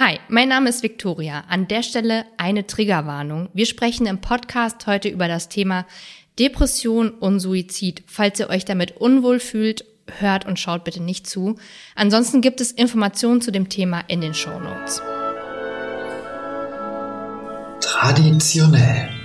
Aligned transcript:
Hi, 0.00 0.18
mein 0.30 0.48
Name 0.48 0.70
ist 0.70 0.82
Viktoria. 0.82 1.44
An 1.50 1.68
der 1.68 1.82
Stelle 1.82 2.24
eine 2.38 2.66
Triggerwarnung. 2.66 3.50
Wir 3.52 3.66
sprechen 3.66 4.06
im 4.06 4.22
Podcast 4.22 4.86
heute 4.86 5.10
über 5.10 5.28
das 5.28 5.50
Thema 5.50 5.84
Depression 6.38 7.10
und 7.10 7.38
Suizid. 7.38 8.02
Falls 8.06 8.40
ihr 8.40 8.48
euch 8.48 8.64
damit 8.64 8.96
unwohl 8.96 9.40
fühlt, 9.40 9.84
hört 10.18 10.46
und 10.46 10.58
schaut 10.58 10.84
bitte 10.84 11.02
nicht 11.02 11.26
zu. 11.26 11.56
Ansonsten 11.96 12.40
gibt 12.40 12.62
es 12.62 12.72
Informationen 12.72 13.42
zu 13.42 13.50
dem 13.50 13.68
Thema 13.68 14.00
in 14.08 14.22
den 14.22 14.32
Show 14.32 14.58
Notes. 14.58 15.02
Traditionell. 17.82 19.19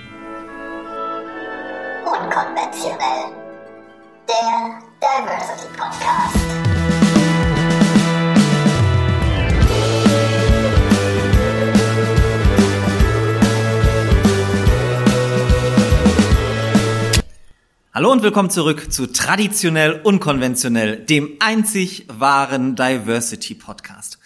Hallo 17.96 18.12
und 18.12 18.22
willkommen 18.22 18.50
zurück 18.50 18.92
zu 18.92 19.06
Traditionell 19.06 20.02
Unkonventionell, 20.04 20.98
dem 20.98 21.30
einzig 21.40 22.04
wahren 22.08 22.76
Diversity 22.76 23.54
Podcast. 23.54 24.18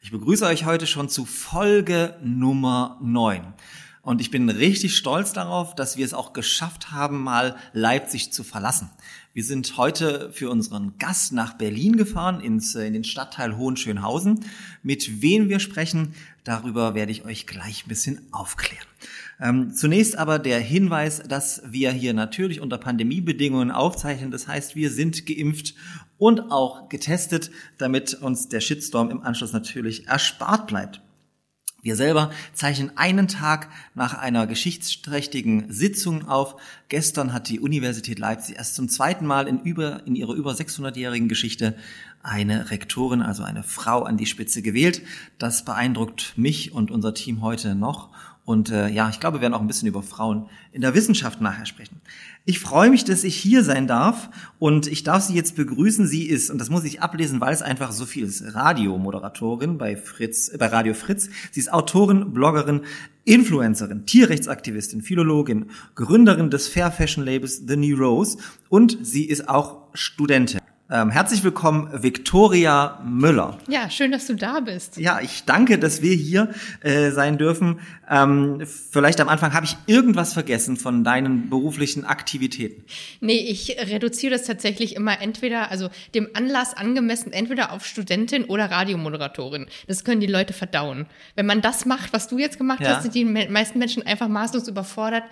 Ich 0.00 0.10
begrüße 0.10 0.46
euch 0.46 0.64
heute 0.64 0.86
schon 0.86 1.10
zu 1.10 1.26
Folge 1.26 2.16
Nummer 2.22 2.98
9. 3.02 3.52
Und 4.00 4.22
ich 4.22 4.30
bin 4.30 4.48
richtig 4.48 4.96
stolz 4.96 5.34
darauf, 5.34 5.74
dass 5.74 5.98
wir 5.98 6.06
es 6.06 6.14
auch 6.14 6.32
geschafft 6.32 6.90
haben, 6.90 7.22
mal 7.22 7.56
Leipzig 7.74 8.32
zu 8.32 8.44
verlassen. 8.44 8.88
Wir 9.34 9.44
sind 9.44 9.76
heute 9.76 10.32
für 10.32 10.48
unseren 10.48 10.96
Gast 10.98 11.34
nach 11.34 11.52
Berlin 11.52 11.98
gefahren, 11.98 12.40
ins, 12.40 12.74
äh, 12.76 12.86
in 12.86 12.94
den 12.94 13.04
Stadtteil 13.04 13.58
Hohenschönhausen. 13.58 14.42
Mit 14.82 15.20
wem 15.20 15.50
wir 15.50 15.60
sprechen, 15.60 16.14
darüber 16.44 16.94
werde 16.94 17.12
ich 17.12 17.26
euch 17.26 17.46
gleich 17.46 17.84
ein 17.84 17.90
bisschen 17.90 18.26
aufklären. 18.32 18.86
Ähm, 19.40 19.72
zunächst 19.72 20.18
aber 20.18 20.38
der 20.38 20.58
Hinweis, 20.58 21.22
dass 21.22 21.62
wir 21.64 21.92
hier 21.92 22.12
natürlich 22.12 22.60
unter 22.60 22.78
Pandemiebedingungen 22.78 23.70
aufzeichnen. 23.70 24.30
Das 24.30 24.48
heißt, 24.48 24.74
wir 24.74 24.90
sind 24.90 25.26
geimpft 25.26 25.74
und 26.18 26.50
auch 26.50 26.88
getestet, 26.88 27.50
damit 27.78 28.14
uns 28.14 28.48
der 28.48 28.60
Shitstorm 28.60 29.10
im 29.10 29.22
Anschluss 29.22 29.52
natürlich 29.52 30.08
erspart 30.08 30.66
bleibt. 30.66 31.00
Wir 31.80 31.94
selber 31.94 32.32
zeichnen 32.54 32.90
einen 32.96 33.28
Tag 33.28 33.68
nach 33.94 34.14
einer 34.14 34.48
geschichtsträchtigen 34.48 35.72
Sitzung 35.72 36.26
auf. 36.26 36.56
Gestern 36.88 37.32
hat 37.32 37.48
die 37.48 37.60
Universität 37.60 38.18
Leipzig 38.18 38.56
erst 38.56 38.74
zum 38.74 38.88
zweiten 38.88 39.24
Mal 39.24 39.46
in, 39.46 39.60
über, 39.60 40.04
in 40.04 40.16
ihrer 40.16 40.34
über 40.34 40.50
600-jährigen 40.50 41.28
Geschichte 41.28 41.76
eine 42.20 42.72
Rektorin, 42.72 43.22
also 43.22 43.44
eine 43.44 43.62
Frau 43.62 44.02
an 44.02 44.16
die 44.16 44.26
Spitze 44.26 44.60
gewählt. 44.60 45.02
Das 45.38 45.64
beeindruckt 45.64 46.32
mich 46.36 46.72
und 46.72 46.90
unser 46.90 47.14
Team 47.14 47.42
heute 47.42 47.76
noch. 47.76 48.10
Und 48.48 48.70
äh, 48.70 48.88
ja, 48.88 49.10
ich 49.10 49.20
glaube, 49.20 49.36
wir 49.36 49.40
werden 49.42 49.52
auch 49.52 49.60
ein 49.60 49.66
bisschen 49.66 49.88
über 49.88 50.02
Frauen 50.02 50.48
in 50.72 50.80
der 50.80 50.94
Wissenschaft 50.94 51.42
nachher 51.42 51.66
sprechen. 51.66 52.00
Ich 52.46 52.60
freue 52.60 52.88
mich, 52.88 53.04
dass 53.04 53.22
ich 53.22 53.36
hier 53.36 53.62
sein 53.62 53.86
darf 53.86 54.30
und 54.58 54.86
ich 54.86 55.02
darf 55.02 55.22
Sie 55.22 55.34
jetzt 55.34 55.54
begrüßen. 55.54 56.06
Sie 56.06 56.24
ist, 56.24 56.48
und 56.48 56.56
das 56.56 56.70
muss 56.70 56.84
ich 56.84 57.02
ablesen, 57.02 57.42
weil 57.42 57.52
es 57.52 57.60
einfach 57.60 57.92
so 57.92 58.06
viel 58.06 58.24
ist, 58.24 58.54
Radiomoderatorin 58.54 59.76
bei 59.76 59.98
Fritz, 59.98 60.48
äh, 60.48 60.56
bei 60.56 60.68
Radio 60.68 60.94
Fritz. 60.94 61.28
Sie 61.50 61.60
ist 61.60 61.70
Autorin, 61.70 62.32
Bloggerin, 62.32 62.80
Influencerin, 63.26 64.06
Tierrechtsaktivistin, 64.06 65.02
Philologin, 65.02 65.66
Gründerin 65.94 66.48
des 66.48 66.68
Fair 66.68 66.90
Fashion 66.90 67.26
Labels 67.26 67.64
The 67.68 67.76
New 67.76 67.98
Rose 67.98 68.38
und 68.70 68.96
sie 69.02 69.26
ist 69.26 69.46
auch 69.46 69.88
Studentin. 69.92 70.62
Ähm, 70.90 71.10
herzlich 71.10 71.44
willkommen, 71.44 71.90
Viktoria 72.02 72.98
Müller. 73.04 73.58
Ja, 73.68 73.90
schön, 73.90 74.10
dass 74.10 74.26
du 74.26 74.34
da 74.34 74.60
bist. 74.60 74.96
Ja, 74.96 75.20
ich 75.20 75.44
danke, 75.44 75.78
dass 75.78 76.00
wir 76.00 76.14
hier 76.14 76.48
äh, 76.80 77.10
sein 77.10 77.36
dürfen. 77.36 77.80
Ähm, 78.08 78.62
vielleicht 78.64 79.20
am 79.20 79.28
Anfang 79.28 79.52
habe 79.52 79.66
ich 79.66 79.76
irgendwas 79.86 80.32
vergessen 80.32 80.78
von 80.78 81.04
deinen 81.04 81.50
beruflichen 81.50 82.06
Aktivitäten. 82.06 82.84
Nee, 83.20 83.36
ich 83.36 83.76
reduziere 83.78 84.32
das 84.32 84.44
tatsächlich 84.44 84.96
immer 84.96 85.20
entweder, 85.20 85.70
also 85.70 85.90
dem 86.14 86.28
Anlass 86.32 86.72
angemessen, 86.72 87.34
entweder 87.34 87.72
auf 87.72 87.84
Studentin 87.84 88.44
oder 88.44 88.70
Radiomoderatorin. 88.70 89.66
Das 89.88 90.04
können 90.04 90.22
die 90.22 90.26
Leute 90.26 90.54
verdauen. 90.54 91.04
Wenn 91.34 91.44
man 91.44 91.60
das 91.60 91.84
macht, 91.84 92.14
was 92.14 92.28
du 92.28 92.38
jetzt 92.38 92.56
gemacht 92.56 92.80
ja. 92.80 92.96
hast, 92.96 93.02
sind 93.02 93.14
die 93.14 93.26
meisten 93.26 93.78
Menschen 93.78 94.06
einfach 94.06 94.28
maßlos 94.28 94.66
überfordert. 94.68 95.24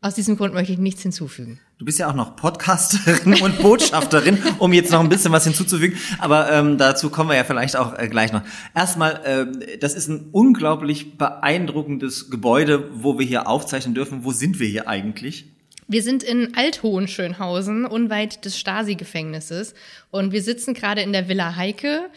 Aus 0.00 0.14
diesem 0.14 0.36
Grund 0.36 0.54
möchte 0.54 0.72
ich 0.72 0.78
nichts 0.78 1.02
hinzufügen. 1.02 1.58
Du 1.78 1.84
bist 1.84 1.98
ja 1.98 2.08
auch 2.08 2.14
noch 2.14 2.36
Podcasterin 2.36 3.42
und 3.42 3.58
Botschafterin, 3.58 4.38
um 4.60 4.72
jetzt 4.72 4.92
noch 4.92 5.00
ein 5.00 5.08
bisschen 5.08 5.32
was 5.32 5.42
hinzuzufügen. 5.42 5.98
Aber 6.20 6.52
ähm, 6.52 6.78
dazu 6.78 7.10
kommen 7.10 7.30
wir 7.30 7.36
ja 7.36 7.42
vielleicht 7.42 7.74
auch 7.74 7.98
äh, 7.98 8.06
gleich 8.06 8.32
noch. 8.32 8.42
Erstmal, 8.76 9.20
äh, 9.24 9.78
das 9.78 9.94
ist 9.94 10.06
ein 10.06 10.28
unglaublich 10.30 11.18
beeindruckendes 11.18 12.30
Gebäude, 12.30 12.88
wo 12.92 13.18
wir 13.18 13.26
hier 13.26 13.48
aufzeichnen 13.48 13.96
dürfen. 13.96 14.22
Wo 14.22 14.30
sind 14.30 14.60
wir 14.60 14.68
hier 14.68 14.86
eigentlich? 14.86 15.46
Wir 15.88 16.02
sind 16.04 16.22
in 16.22 16.54
Althohenschönhausen, 16.54 17.84
unweit 17.84 18.44
des 18.44 18.56
Stasi-Gefängnisses. 18.56 19.74
Und 20.12 20.30
wir 20.30 20.42
sitzen 20.42 20.74
gerade 20.74 21.00
in 21.00 21.12
der 21.12 21.28
Villa 21.28 21.56
Heike. 21.56 22.08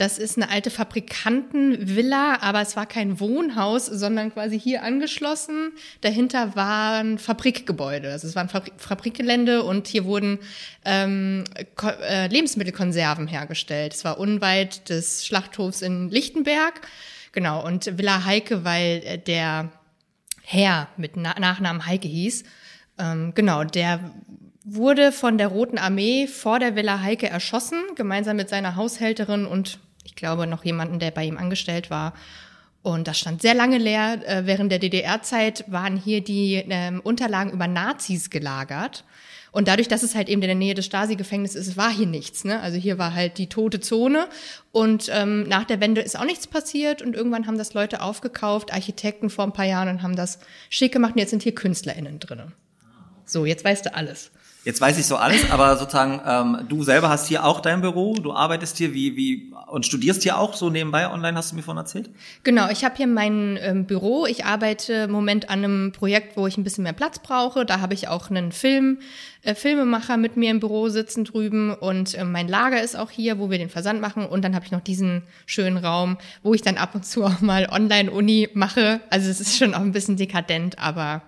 Das 0.00 0.16
ist 0.16 0.38
eine 0.38 0.48
alte 0.48 0.70
Fabrikantenvilla, 0.70 2.38
aber 2.40 2.62
es 2.62 2.74
war 2.74 2.86
kein 2.86 3.20
Wohnhaus, 3.20 3.84
sondern 3.84 4.32
quasi 4.32 4.58
hier 4.58 4.82
angeschlossen. 4.82 5.72
Dahinter 6.00 6.56
waren 6.56 7.18
Fabrikgebäude. 7.18 8.10
Also 8.10 8.26
es 8.26 8.34
war 8.34 8.44
ein 8.44 8.62
Fabrikgelände 8.78 9.62
und 9.62 9.88
hier 9.88 10.06
wurden 10.06 10.38
ähm, 10.86 11.44
äh, 12.02 12.28
Lebensmittelkonserven 12.28 13.26
hergestellt. 13.26 13.92
Es 13.92 14.02
war 14.06 14.18
unweit 14.18 14.88
des 14.88 15.26
Schlachthofs 15.26 15.82
in 15.82 16.08
Lichtenberg. 16.08 16.80
Genau, 17.32 17.62
und 17.62 17.98
Villa 17.98 18.24
Heike, 18.24 18.64
weil 18.64 19.02
äh, 19.04 19.18
der 19.18 19.70
Herr 20.40 20.88
mit 20.96 21.18
Na 21.18 21.38
Nachnamen 21.38 21.84
Heike 21.84 22.08
hieß. 22.08 22.44
Ähm, 22.98 23.32
genau, 23.34 23.64
der 23.64 24.00
wurde 24.64 25.12
von 25.12 25.36
der 25.36 25.48
Roten 25.48 25.76
Armee 25.76 26.26
vor 26.26 26.58
der 26.58 26.74
Villa 26.74 27.02
Heike 27.02 27.28
erschossen, 27.28 27.82
gemeinsam 27.96 28.38
mit 28.38 28.48
seiner 28.48 28.76
Haushälterin 28.76 29.44
und 29.44 29.78
ich 30.04 30.14
glaube, 30.14 30.46
noch 30.46 30.64
jemanden, 30.64 30.98
der 30.98 31.10
bei 31.10 31.24
ihm 31.24 31.38
angestellt 31.38 31.90
war. 31.90 32.14
Und 32.82 33.08
das 33.08 33.18
stand 33.18 33.42
sehr 33.42 33.54
lange 33.54 33.78
leer. 33.78 34.20
Äh, 34.26 34.46
während 34.46 34.72
der 34.72 34.78
DDR-Zeit 34.78 35.64
waren 35.66 35.96
hier 35.96 36.22
die 36.22 36.64
ähm, 36.68 37.00
Unterlagen 37.00 37.52
über 37.52 37.66
Nazis 37.66 38.30
gelagert. 38.30 39.04
Und 39.52 39.66
dadurch, 39.68 39.88
dass 39.88 40.02
es 40.02 40.14
halt 40.14 40.28
eben 40.28 40.40
in 40.42 40.48
der 40.48 40.54
Nähe 40.54 40.74
des 40.74 40.86
Stasi-Gefängnisses 40.86 41.68
ist, 41.68 41.76
war 41.76 41.90
hier 41.90 42.06
nichts. 42.06 42.44
Ne? 42.44 42.60
Also 42.60 42.78
hier 42.78 42.98
war 42.98 43.14
halt 43.14 43.36
die 43.36 43.48
tote 43.48 43.80
Zone. 43.80 44.28
Und 44.72 45.10
ähm, 45.12 45.42
nach 45.48 45.64
der 45.64 45.80
Wende 45.80 46.00
ist 46.00 46.18
auch 46.18 46.24
nichts 46.24 46.46
passiert. 46.46 47.02
Und 47.02 47.14
irgendwann 47.14 47.46
haben 47.46 47.58
das 47.58 47.74
Leute 47.74 48.00
aufgekauft, 48.00 48.72
Architekten 48.72 49.28
vor 49.28 49.44
ein 49.44 49.52
paar 49.52 49.64
Jahren, 49.66 49.88
und 49.88 50.02
haben 50.02 50.16
das 50.16 50.38
schick 50.70 50.92
gemacht. 50.92 51.14
Und 51.14 51.18
jetzt 51.18 51.30
sind 51.30 51.42
hier 51.42 51.54
KünstlerInnen 51.54 52.20
drin. 52.20 52.52
So, 53.24 53.44
jetzt 53.44 53.64
weißt 53.64 53.86
du 53.86 53.94
alles. 53.94 54.30
Jetzt 54.62 54.80
weiß 54.80 54.98
ich 54.98 55.06
so 55.06 55.16
alles, 55.16 55.50
aber 55.50 55.76
sozusagen, 55.78 56.20
ähm, 56.26 56.66
du 56.68 56.82
selber 56.82 57.08
hast 57.08 57.26
hier 57.26 57.44
auch 57.44 57.60
dein 57.60 57.80
Büro, 57.80 58.14
du 58.14 58.32
arbeitest 58.32 58.76
hier 58.76 58.92
wie, 58.92 59.16
wie 59.16 59.52
und 59.68 59.86
studierst 59.86 60.22
hier 60.22 60.38
auch 60.38 60.54
so 60.54 60.68
nebenbei 60.68 61.10
online, 61.10 61.36
hast 61.36 61.52
du 61.52 61.56
mir 61.56 61.62
vorhin 61.62 61.78
erzählt? 61.78 62.10
Genau, 62.42 62.68
ich 62.68 62.84
habe 62.84 62.96
hier 62.96 63.06
mein 63.06 63.58
ähm, 63.62 63.86
Büro. 63.86 64.26
Ich 64.26 64.44
arbeite 64.44 64.92
im 64.92 65.12
Moment 65.12 65.48
an 65.48 65.64
einem 65.64 65.92
Projekt, 65.92 66.36
wo 66.36 66.46
ich 66.46 66.58
ein 66.58 66.64
bisschen 66.64 66.84
mehr 66.84 66.92
Platz 66.92 67.20
brauche. 67.20 67.64
Da 67.64 67.80
habe 67.80 67.94
ich 67.94 68.08
auch 68.08 68.28
einen 68.28 68.52
Film, 68.52 68.98
äh, 69.42 69.54
Filmemacher 69.54 70.18
mit 70.18 70.36
mir 70.36 70.50
im 70.50 70.60
Büro 70.60 70.90
sitzen 70.90 71.24
drüben 71.24 71.72
und 71.72 72.14
äh, 72.14 72.24
mein 72.24 72.48
Lager 72.48 72.82
ist 72.82 72.98
auch 72.98 73.10
hier, 73.10 73.38
wo 73.38 73.50
wir 73.50 73.58
den 73.58 73.70
Versand 73.70 74.02
machen. 74.02 74.26
Und 74.26 74.44
dann 74.44 74.54
habe 74.54 74.66
ich 74.66 74.72
noch 74.72 74.82
diesen 74.82 75.22
schönen 75.46 75.78
Raum, 75.78 76.18
wo 76.42 76.52
ich 76.52 76.60
dann 76.60 76.76
ab 76.76 76.94
und 76.94 77.06
zu 77.06 77.24
auch 77.24 77.40
mal 77.40 77.66
Online-Uni 77.70 78.50
mache. 78.52 79.00
Also 79.08 79.30
es 79.30 79.40
ist 79.40 79.56
schon 79.56 79.72
auch 79.72 79.80
ein 79.80 79.92
bisschen 79.92 80.16
dekadent, 80.16 80.78
aber 80.78 81.22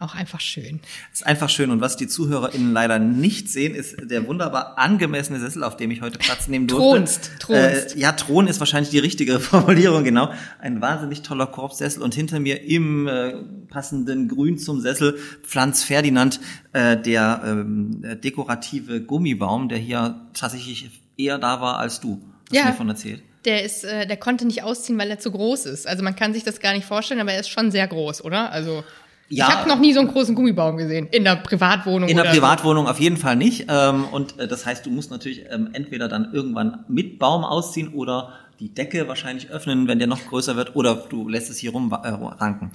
auch 0.00 0.14
einfach 0.14 0.40
schön. 0.40 0.80
Es 1.12 1.20
ist 1.20 1.26
einfach 1.26 1.48
schön. 1.48 1.70
Und 1.70 1.80
was 1.80 1.96
die 1.96 2.06
ZuhörerInnen 2.06 2.72
leider 2.72 2.98
nicht 2.98 3.48
sehen, 3.48 3.74
ist 3.74 3.96
der 4.02 4.26
wunderbar 4.26 4.78
angemessene 4.78 5.40
Sessel, 5.40 5.64
auf 5.64 5.76
dem 5.76 5.90
ich 5.90 6.02
heute 6.02 6.18
Platz 6.18 6.46
nehmen 6.48 6.66
durfte. 6.66 6.88
Thronst, 6.88 7.30
Thronst. 7.40 7.96
Äh, 7.96 7.98
ja, 7.98 8.12
Thron 8.12 8.46
ist 8.46 8.60
wahrscheinlich 8.60 8.90
die 8.90 8.98
richtige 8.98 9.40
Formulierung, 9.40 10.04
genau. 10.04 10.32
Ein 10.60 10.80
wahnsinnig 10.80 11.22
toller 11.22 11.46
Korbsessel 11.46 12.02
und 12.02 12.14
hinter 12.14 12.38
mir 12.38 12.62
im 12.62 13.08
äh, 13.08 13.34
passenden 13.68 14.28
Grün 14.28 14.58
zum 14.58 14.80
Sessel 14.80 15.18
Pflanz 15.42 15.82
Ferdinand, 15.82 16.40
äh, 16.72 16.96
der 16.96 17.42
ähm, 17.44 18.04
dekorative 18.22 19.02
Gummibaum, 19.02 19.68
der 19.68 19.78
hier 19.78 20.28
tatsächlich 20.32 20.90
eher 21.16 21.38
da 21.38 21.60
war 21.60 21.78
als 21.78 22.00
du. 22.00 22.22
Hast 22.48 22.54
ja. 22.54 22.62
du 22.62 22.68
mir 22.68 22.74
von 22.74 22.88
erzählt? 22.88 23.22
Der 23.44 23.64
ist, 23.64 23.84
äh, 23.84 24.06
der 24.06 24.16
konnte 24.16 24.46
nicht 24.46 24.62
ausziehen, 24.62 24.98
weil 24.98 25.10
er 25.10 25.18
zu 25.18 25.30
groß 25.30 25.66
ist. 25.66 25.86
Also 25.86 26.02
man 26.02 26.16
kann 26.16 26.34
sich 26.34 26.44
das 26.44 26.60
gar 26.60 26.72
nicht 26.72 26.86
vorstellen, 26.86 27.20
aber 27.20 27.32
er 27.32 27.40
ist 27.40 27.48
schon 27.48 27.70
sehr 27.70 27.86
groß, 27.86 28.24
oder? 28.24 28.50
Also 28.50 28.84
ja, 29.30 29.48
ich 29.48 29.54
habe 29.54 29.68
noch 29.68 29.78
nie 29.78 29.92
so 29.92 30.00
einen 30.00 30.08
großen 30.08 30.34
Gummibaum 30.34 30.76
gesehen. 30.76 31.06
In 31.10 31.24
der 31.24 31.36
Privatwohnung. 31.36 32.08
In 32.08 32.16
der 32.16 32.24
Privatwohnung 32.24 32.86
so. 32.86 32.90
auf 32.90 33.00
jeden 33.00 33.16
Fall 33.16 33.36
nicht. 33.36 33.66
Ähm, 33.68 34.04
und 34.10 34.38
äh, 34.38 34.48
das 34.48 34.64
heißt, 34.64 34.86
du 34.86 34.90
musst 34.90 35.10
natürlich 35.10 35.44
ähm, 35.50 35.70
entweder 35.74 36.08
dann 36.08 36.32
irgendwann 36.32 36.84
mit 36.88 37.18
Baum 37.18 37.44
ausziehen 37.44 37.92
oder 37.92 38.32
die 38.60 38.74
Decke 38.74 39.06
wahrscheinlich 39.06 39.50
öffnen, 39.50 39.86
wenn 39.86 39.98
der 39.98 40.08
noch 40.08 40.26
größer 40.26 40.56
wird, 40.56 40.74
oder 40.74 40.96
du 40.96 41.28
lässt 41.28 41.48
es 41.48 41.58
hier 41.58 41.70
rumranken. 41.70 42.70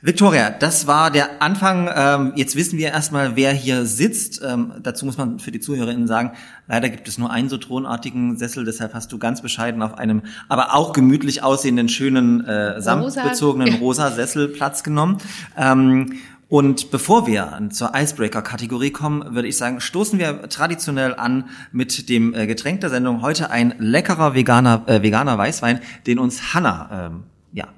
Victoria, 0.00 0.50
das 0.50 0.86
war 0.86 1.10
der 1.10 1.42
Anfang. 1.42 1.90
Ähm, 1.94 2.32
jetzt 2.36 2.54
wissen 2.54 2.78
wir 2.78 2.88
erstmal, 2.88 3.34
wer 3.34 3.52
hier 3.52 3.84
sitzt. 3.84 4.40
Ähm, 4.42 4.74
dazu 4.80 5.04
muss 5.04 5.18
man 5.18 5.40
für 5.40 5.50
die 5.50 5.58
ZuhörerInnen 5.58 6.06
sagen, 6.06 6.32
leider 6.68 6.88
gibt 6.88 7.08
es 7.08 7.18
nur 7.18 7.30
einen 7.30 7.48
so 7.48 7.58
thronartigen 7.58 8.38
Sessel, 8.38 8.64
deshalb 8.64 8.94
hast 8.94 9.10
du 9.12 9.18
ganz 9.18 9.42
bescheiden 9.42 9.82
auf 9.82 9.98
einem, 9.98 10.22
aber 10.48 10.74
auch 10.74 10.92
gemütlich 10.92 11.42
aussehenden, 11.42 11.88
schönen, 11.88 12.44
äh, 12.44 12.80
samtbezogenen 12.80 13.74
rosa 13.80 14.12
Sessel 14.12 14.48
Platz 14.48 14.84
genommen. 14.84 15.18
Ähm, 15.56 16.14
und 16.48 16.90
bevor 16.90 17.26
wir 17.26 17.68
zur 17.70 17.92
Icebreaker-Kategorie 17.94 18.90
kommen, 18.90 19.34
würde 19.34 19.48
ich 19.48 19.58
sagen, 19.58 19.82
stoßen 19.82 20.18
wir 20.18 20.48
traditionell 20.48 21.14
an 21.14 21.50
mit 21.72 22.08
dem 22.08 22.32
äh, 22.32 22.46
Getränk 22.46 22.80
der 22.80 22.88
Sendung. 22.88 23.20
Heute 23.20 23.50
ein 23.50 23.74
leckerer 23.78 24.34
veganer, 24.34 24.84
äh, 24.86 25.02
veganer 25.02 25.36
Weißwein, 25.36 25.80
den 26.06 26.18
uns 26.18 26.54
Hanna 26.54 27.10
ähm, 27.10 27.24
ja, 27.52 27.68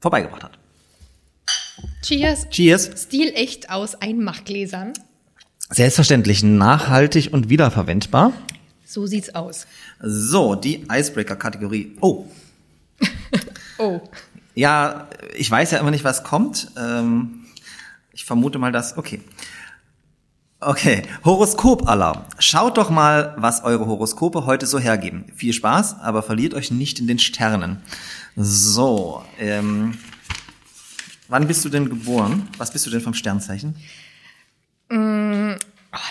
vorbeigebracht 0.00 0.44
hat. 0.44 0.58
Cheers. 2.02 2.48
Cheers. 2.50 2.90
Stil 3.02 3.32
echt 3.34 3.68
aus 3.68 3.96
Einmachgläsern. 3.96 4.92
Selbstverständlich 5.68 6.44
nachhaltig 6.44 7.32
und 7.32 7.48
wiederverwendbar. 7.48 8.32
So 8.84 9.06
sieht's 9.06 9.34
aus. 9.34 9.66
So, 10.00 10.54
die 10.54 10.86
Icebreaker-Kategorie. 10.90 11.96
Oh. 12.00 12.26
Oh. 13.82 14.02
Ja, 14.54 15.08
ich 15.34 15.50
weiß 15.50 15.70
ja 15.70 15.78
immer 15.78 15.90
nicht, 15.90 16.04
was 16.04 16.22
kommt. 16.22 16.70
Ähm, 16.76 17.39
ich 18.20 18.26
vermute 18.26 18.58
mal 18.58 18.70
das. 18.70 18.98
Okay. 18.98 19.22
Okay, 20.60 21.04
Horoskop-Alarm. 21.24 22.22
Schaut 22.38 22.76
doch 22.76 22.90
mal, 22.90 23.34
was 23.38 23.64
eure 23.64 23.86
Horoskope 23.86 24.44
heute 24.44 24.66
so 24.66 24.78
hergeben. 24.78 25.24
Viel 25.34 25.54
Spaß, 25.54 26.00
aber 26.00 26.22
verliert 26.22 26.52
euch 26.52 26.70
nicht 26.70 26.98
in 26.98 27.06
den 27.06 27.18
Sternen. 27.18 27.80
So, 28.36 29.24
ähm, 29.38 29.96
wann 31.28 31.46
bist 31.46 31.64
du 31.64 31.70
denn 31.70 31.88
geboren? 31.88 32.46
Was 32.58 32.70
bist 32.70 32.84
du 32.84 32.90
denn 32.90 33.00
vom 33.00 33.14
Sternzeichen? 33.14 33.74
Oh, 34.92 35.54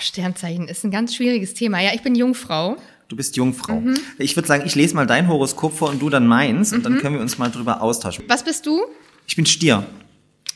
Sternzeichen 0.02 0.68
ist 0.68 0.84
ein 0.84 0.90
ganz 0.90 1.14
schwieriges 1.14 1.54
Thema. 1.54 1.80
Ja, 1.80 1.92
ich 1.94 2.02
bin 2.02 2.16
Jungfrau. 2.16 2.78
Du 3.08 3.16
bist 3.16 3.38
Jungfrau. 3.38 3.84
Ich 4.18 4.36
würde 4.36 4.48
sagen, 4.48 4.64
ich 4.66 4.74
lese 4.74 4.96
mal 4.96 5.06
dein 5.06 5.28
Horoskop 5.28 5.78
vor 5.78 5.90
und 5.90 6.02
du 6.02 6.10
dann 6.10 6.26
meins 6.26 6.74
und 6.74 6.84
dann 6.84 6.98
können 6.98 7.14
wir 7.14 7.22
uns 7.22 7.38
mal 7.38 7.52
drüber 7.52 7.84
austauschen. 7.84 8.26
Was 8.28 8.44
bist 8.44 8.66
du? 8.66 8.82
Ich 9.28 9.36
bin 9.36 9.46
Stier. 9.46 9.86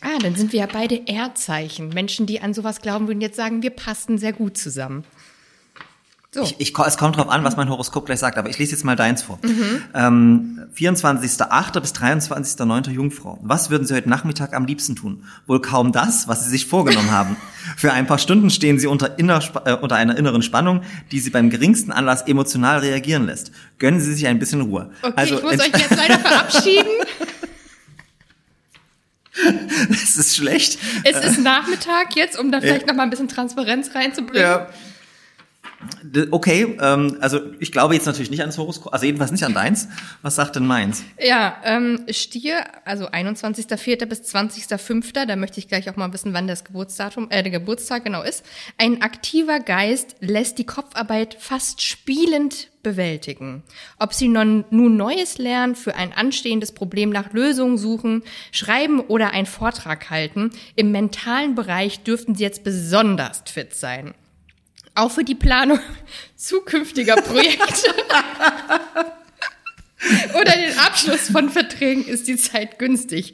Ah, 0.03 0.19
dann 0.21 0.35
sind 0.35 0.51
wir 0.51 0.59
ja 0.59 0.67
beide 0.71 1.07
Erdzeichen. 1.07 1.89
Menschen, 1.89 2.25
die 2.25 2.41
an 2.41 2.53
sowas 2.53 2.81
glauben, 2.81 3.07
würden 3.07 3.21
jetzt 3.21 3.37
sagen, 3.37 3.63
wir 3.63 3.69
passen 3.69 4.17
sehr 4.17 4.33
gut 4.33 4.57
zusammen. 4.57 5.05
So. 6.33 6.41
Ich, 6.41 6.55
ich, 6.57 6.73
es 6.75 6.97
kommt 6.97 7.15
drauf 7.15 7.29
an, 7.29 7.43
was 7.43 7.57
mein 7.57 7.69
Horoskop 7.69 8.07
gleich 8.07 8.17
sagt, 8.17 8.39
aber 8.39 8.49
ich 8.49 8.57
lese 8.57 8.71
jetzt 8.71 8.83
mal 8.83 8.95
deins 8.95 9.21
vor. 9.21 9.37
Ähm, 9.93 10.63
24.8. 10.75 11.79
bis 11.79 11.93
23.9. 11.93 12.89
Jungfrau. 12.89 13.37
Was 13.43 13.69
würden 13.69 13.85
Sie 13.85 13.93
heute 13.93 14.09
Nachmittag 14.09 14.55
am 14.55 14.65
liebsten 14.65 14.95
tun? 14.95 15.25
Wohl 15.45 15.61
kaum 15.61 15.91
das, 15.91 16.27
was 16.27 16.43
Sie 16.43 16.49
sich 16.49 16.65
vorgenommen 16.65 17.11
haben. 17.11 17.37
Für 17.77 17.93
ein 17.93 18.07
paar 18.07 18.17
Stunden 18.17 18.49
stehen 18.49 18.79
Sie 18.79 18.87
unter, 18.87 19.19
inner, 19.19 19.41
äh, 19.65 19.75
unter 19.75 19.95
einer 19.95 20.17
inneren 20.17 20.41
Spannung, 20.41 20.81
die 21.11 21.19
Sie 21.19 21.29
beim 21.29 21.51
geringsten 21.51 21.91
Anlass 21.91 22.23
emotional 22.23 22.79
reagieren 22.79 23.27
lässt. 23.27 23.51
Gönnen 23.77 23.99
Sie 23.99 24.11
sich 24.11 24.25
ein 24.25 24.39
bisschen 24.39 24.61
Ruhe. 24.61 24.89
Okay, 25.03 25.13
also, 25.15 25.37
ich 25.37 25.43
muss 25.43 25.59
euch 25.59 25.67
jetzt 25.67 25.95
leider 25.95 26.17
verabschieden. 26.17 26.87
das 29.89 30.15
ist 30.15 30.35
schlecht. 30.35 30.77
Es 31.03 31.17
ist 31.23 31.39
Nachmittag 31.39 32.15
jetzt, 32.15 32.37
um 32.37 32.51
da 32.51 32.61
vielleicht 32.61 32.87
noch 32.87 32.95
mal 32.95 33.03
ein 33.03 33.09
bisschen 33.09 33.27
Transparenz 33.27 33.93
reinzubringen. 33.95 34.41
Ja. 34.41 34.69
Okay, 36.31 36.77
ähm, 36.81 37.17
also 37.21 37.39
ich 37.59 37.71
glaube 37.71 37.93
jetzt 37.95 38.05
natürlich 38.05 38.29
nicht 38.29 38.41
ans 38.41 38.57
Horoskop, 38.57 38.93
also 38.93 39.05
jedenfalls 39.05 39.31
nicht 39.31 39.43
an 39.43 39.53
deins. 39.53 39.87
Was 40.21 40.35
sagt 40.35 40.55
denn 40.55 40.65
meins? 40.65 41.03
Ja, 41.19 41.57
ähm, 41.63 42.05
Stier, 42.09 42.63
also 42.85 43.07
21.04. 43.07 44.05
bis 44.05 44.21
20.05., 44.21 45.25
da 45.25 45.35
möchte 45.35 45.59
ich 45.59 45.67
gleich 45.67 45.89
auch 45.89 45.95
mal 45.95 46.11
wissen, 46.13 46.33
wann 46.33 46.47
das 46.47 46.63
Geburtsdatum, 46.63 47.29
äh, 47.29 47.41
der 47.41 47.51
Geburtstag 47.51 48.03
genau 48.03 48.21
ist. 48.21 48.45
Ein 48.77 49.01
aktiver 49.01 49.59
Geist 49.59 50.15
lässt 50.19 50.57
die 50.59 50.65
Kopfarbeit 50.65 51.37
fast 51.39 51.81
spielend 51.81 52.69
bewältigen. 52.83 53.63
Ob 53.97 54.13
Sie 54.13 54.27
nun, 54.27 54.65
nun 54.69 54.97
Neues 54.97 55.37
lernen, 55.37 55.75
für 55.75 55.95
ein 55.95 56.13
anstehendes 56.13 56.73
Problem 56.73 57.09
nach 57.09 57.33
Lösungen 57.33 57.77
suchen, 57.77 58.23
schreiben 58.51 58.99
oder 58.99 59.31
einen 59.31 59.47
Vortrag 59.47 60.09
halten, 60.09 60.51
im 60.75 60.91
mentalen 60.91 61.55
Bereich 61.55 62.03
dürften 62.03 62.35
Sie 62.35 62.43
jetzt 62.43 62.63
besonders 62.63 63.41
fit 63.45 63.73
sein. 63.73 64.13
Auch 64.95 65.11
für 65.11 65.23
die 65.23 65.35
Planung 65.35 65.79
zukünftiger 66.35 67.15
Projekte 67.15 67.93
oder 70.33 70.51
den 70.51 70.77
Abschluss 70.79 71.29
von 71.31 71.49
Verträgen 71.49 72.05
ist 72.05 72.27
die 72.27 72.37
Zeit 72.37 72.79
günstig. 72.79 73.33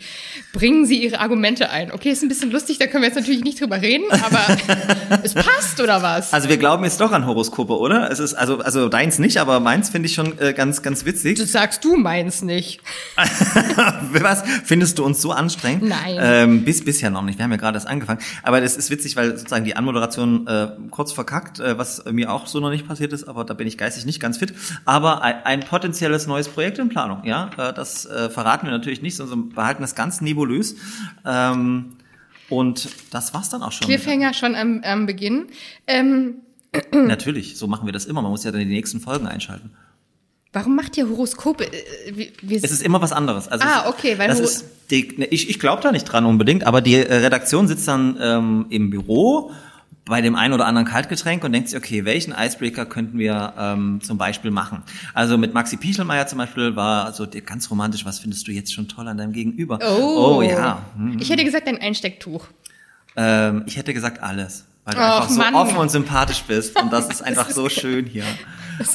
Bringen 0.53 0.85
Sie 0.85 1.03
Ihre 1.03 1.19
Argumente 1.19 1.69
ein. 1.69 1.91
Okay, 1.91 2.11
ist 2.11 2.23
ein 2.23 2.29
bisschen 2.29 2.51
lustig, 2.51 2.77
da 2.79 2.87
können 2.87 3.03
wir 3.03 3.07
jetzt 3.07 3.17
natürlich 3.17 3.43
nicht 3.43 3.59
drüber 3.59 3.81
reden, 3.81 4.05
aber 4.11 5.19
es 5.23 5.33
passt 5.33 5.79
oder 5.81 6.01
was? 6.01 6.33
Also 6.33 6.49
wir 6.49 6.57
glauben 6.57 6.83
jetzt 6.83 7.01
doch 7.01 7.11
an 7.11 7.25
Horoskope, 7.25 7.77
oder? 7.77 8.11
Es 8.11 8.19
ist 8.19 8.33
also 8.33 8.59
also 8.59 8.89
deins 8.89 9.19
nicht, 9.19 9.37
aber 9.37 9.59
meins 9.59 9.89
finde 9.89 10.07
ich 10.07 10.13
schon 10.13 10.37
äh, 10.39 10.53
ganz 10.53 10.81
ganz 10.81 11.05
witzig. 11.05 11.37
Das 11.37 11.51
sagst 11.51 11.83
du 11.83 11.95
meins 11.95 12.41
nicht. 12.41 12.81
Was 14.11 14.43
findest 14.63 14.99
du 14.99 15.05
uns 15.05 15.21
so 15.21 15.31
anstrengend? 15.31 15.83
Nein. 15.83 16.17
Ähm, 16.19 16.65
bis 16.65 16.83
bisher 16.83 17.09
noch 17.09 17.23
nicht. 17.23 17.37
Wir 17.37 17.43
haben 17.43 17.51
ja 17.51 17.57
gerade 17.57 17.77
erst 17.77 17.87
angefangen. 17.87 18.19
Aber 18.43 18.61
das 18.61 18.77
ist 18.77 18.89
witzig, 18.89 19.15
weil 19.15 19.37
sozusagen 19.37 19.65
die 19.65 19.75
Anmoderation 19.75 20.47
äh, 20.47 20.67
kurz 20.91 21.11
verkackt, 21.11 21.59
äh, 21.59 21.77
was 21.77 22.03
mir 22.11 22.31
auch 22.31 22.47
so 22.47 22.59
noch 22.59 22.69
nicht 22.69 22.87
passiert 22.87 23.13
ist. 23.13 23.27
Aber 23.27 23.43
da 23.43 23.53
bin 23.53 23.67
ich 23.67 23.77
geistig 23.77 24.05
nicht 24.05 24.19
ganz 24.19 24.37
fit. 24.37 24.53
Aber 24.85 25.21
ein, 25.21 25.35
ein 25.43 25.59
potenzielles 25.61 26.27
neues 26.27 26.47
Projekt 26.47 26.58
in 26.61 26.89
Planung. 26.89 27.23
Ja, 27.25 27.49
äh, 27.57 27.73
das 27.73 28.05
äh, 28.05 28.29
verraten 28.29 28.65
wir 28.65 28.71
natürlich 28.71 29.01
nicht, 29.01 29.15
sondern 29.15 29.49
behalten 29.49 29.81
das 29.81 29.95
ganz 29.95 30.21
nebulös. 30.21 30.75
Ähm, 31.25 31.93
und 32.49 32.89
das 33.11 33.33
war's 33.33 33.49
dann 33.49 33.61
auch 33.61 33.71
schon. 33.71 33.87
Cliffhanger 33.87 34.33
schon 34.33 34.55
am, 34.55 34.81
am 34.83 35.05
Beginn. 35.05 35.47
Ähm, 35.87 36.35
Natürlich, 36.93 37.57
so 37.57 37.67
machen 37.67 37.85
wir 37.87 37.93
das 37.93 38.05
immer. 38.05 38.21
Man 38.21 38.31
muss 38.31 38.43
ja 38.43 38.51
dann 38.51 38.59
die 38.59 38.65
nächsten 38.67 38.99
Folgen 38.99 39.25
einschalten. 39.27 39.71
warum 40.53 40.75
macht 40.75 40.97
ihr 40.97 41.07
Horoskope? 41.09 41.65
Äh, 41.65 42.31
Es 42.61 42.71
ist 42.71 42.83
immer 42.83 43.01
was 43.01 43.11
anderes. 43.11 43.47
Also 43.47 43.65
Ah, 43.67 43.87
okay, 43.89 44.17
weil 44.19 44.27
das 44.27 44.39
ist 44.39 44.65
die, 44.91 45.15
ne, 45.17 45.25
ich, 45.25 45.49
ich 45.49 45.59
glaube 45.59 45.81
da 45.81 45.91
nicht 45.91 46.05
dran 46.05 46.25
unbedingt, 46.25 46.65
aber 46.65 46.81
die 46.81 46.95
Redaktion 46.95 47.67
sitzt 47.67 47.87
dann 47.87 48.17
ähm, 48.21 48.65
im 48.69 48.89
Büro 48.89 49.51
bei 50.09 50.21
dem 50.21 50.35
einen 50.35 50.53
oder 50.53 50.65
anderen 50.65 50.87
Kaltgetränk 50.87 51.43
und 51.43 51.53
denkt 51.53 51.69
sich, 51.69 51.77
okay, 51.77 52.03
welchen 52.05 52.33
Icebreaker 52.37 52.85
könnten 52.85 53.17
wir 53.17 53.53
ähm, 53.57 54.01
zum 54.01 54.17
Beispiel 54.17 54.51
machen? 54.51 54.83
Also 55.13 55.37
mit 55.37 55.53
Maxi 55.53 55.77
Pichelmeier 55.77 56.27
zum 56.27 56.39
Beispiel 56.39 56.75
war 56.75 57.13
so 57.13 57.27
ganz 57.45 57.69
romantisch, 57.71 58.05
was 58.05 58.19
findest 58.19 58.47
du 58.47 58.51
jetzt 58.51 58.73
schon 58.73 58.87
toll 58.87 59.07
an 59.07 59.17
deinem 59.17 59.33
Gegenüber? 59.33 59.79
oh. 59.81 60.37
oh 60.37 60.41
ja. 60.41 60.81
Hm. 60.95 61.17
Ich 61.19 61.29
hätte 61.29 61.45
gesagt, 61.45 61.67
ein 61.67 61.79
Einstecktuch. 61.79 62.45
Ähm, 63.15 63.63
ich 63.65 63.77
hätte 63.77 63.93
gesagt 63.93 64.21
alles, 64.21 64.65
weil 64.85 64.95
du 64.95 65.01
Och, 65.01 65.05
einfach 65.05 65.29
so 65.29 65.39
Mann. 65.39 65.55
offen 65.55 65.77
und 65.77 65.89
sympathisch 65.89 66.43
bist 66.43 66.79
und 66.81 66.91
das 66.91 67.07
ist 67.09 67.21
einfach 67.25 67.49
so 67.49 67.69
schön 67.69 68.05
hier. 68.05 68.25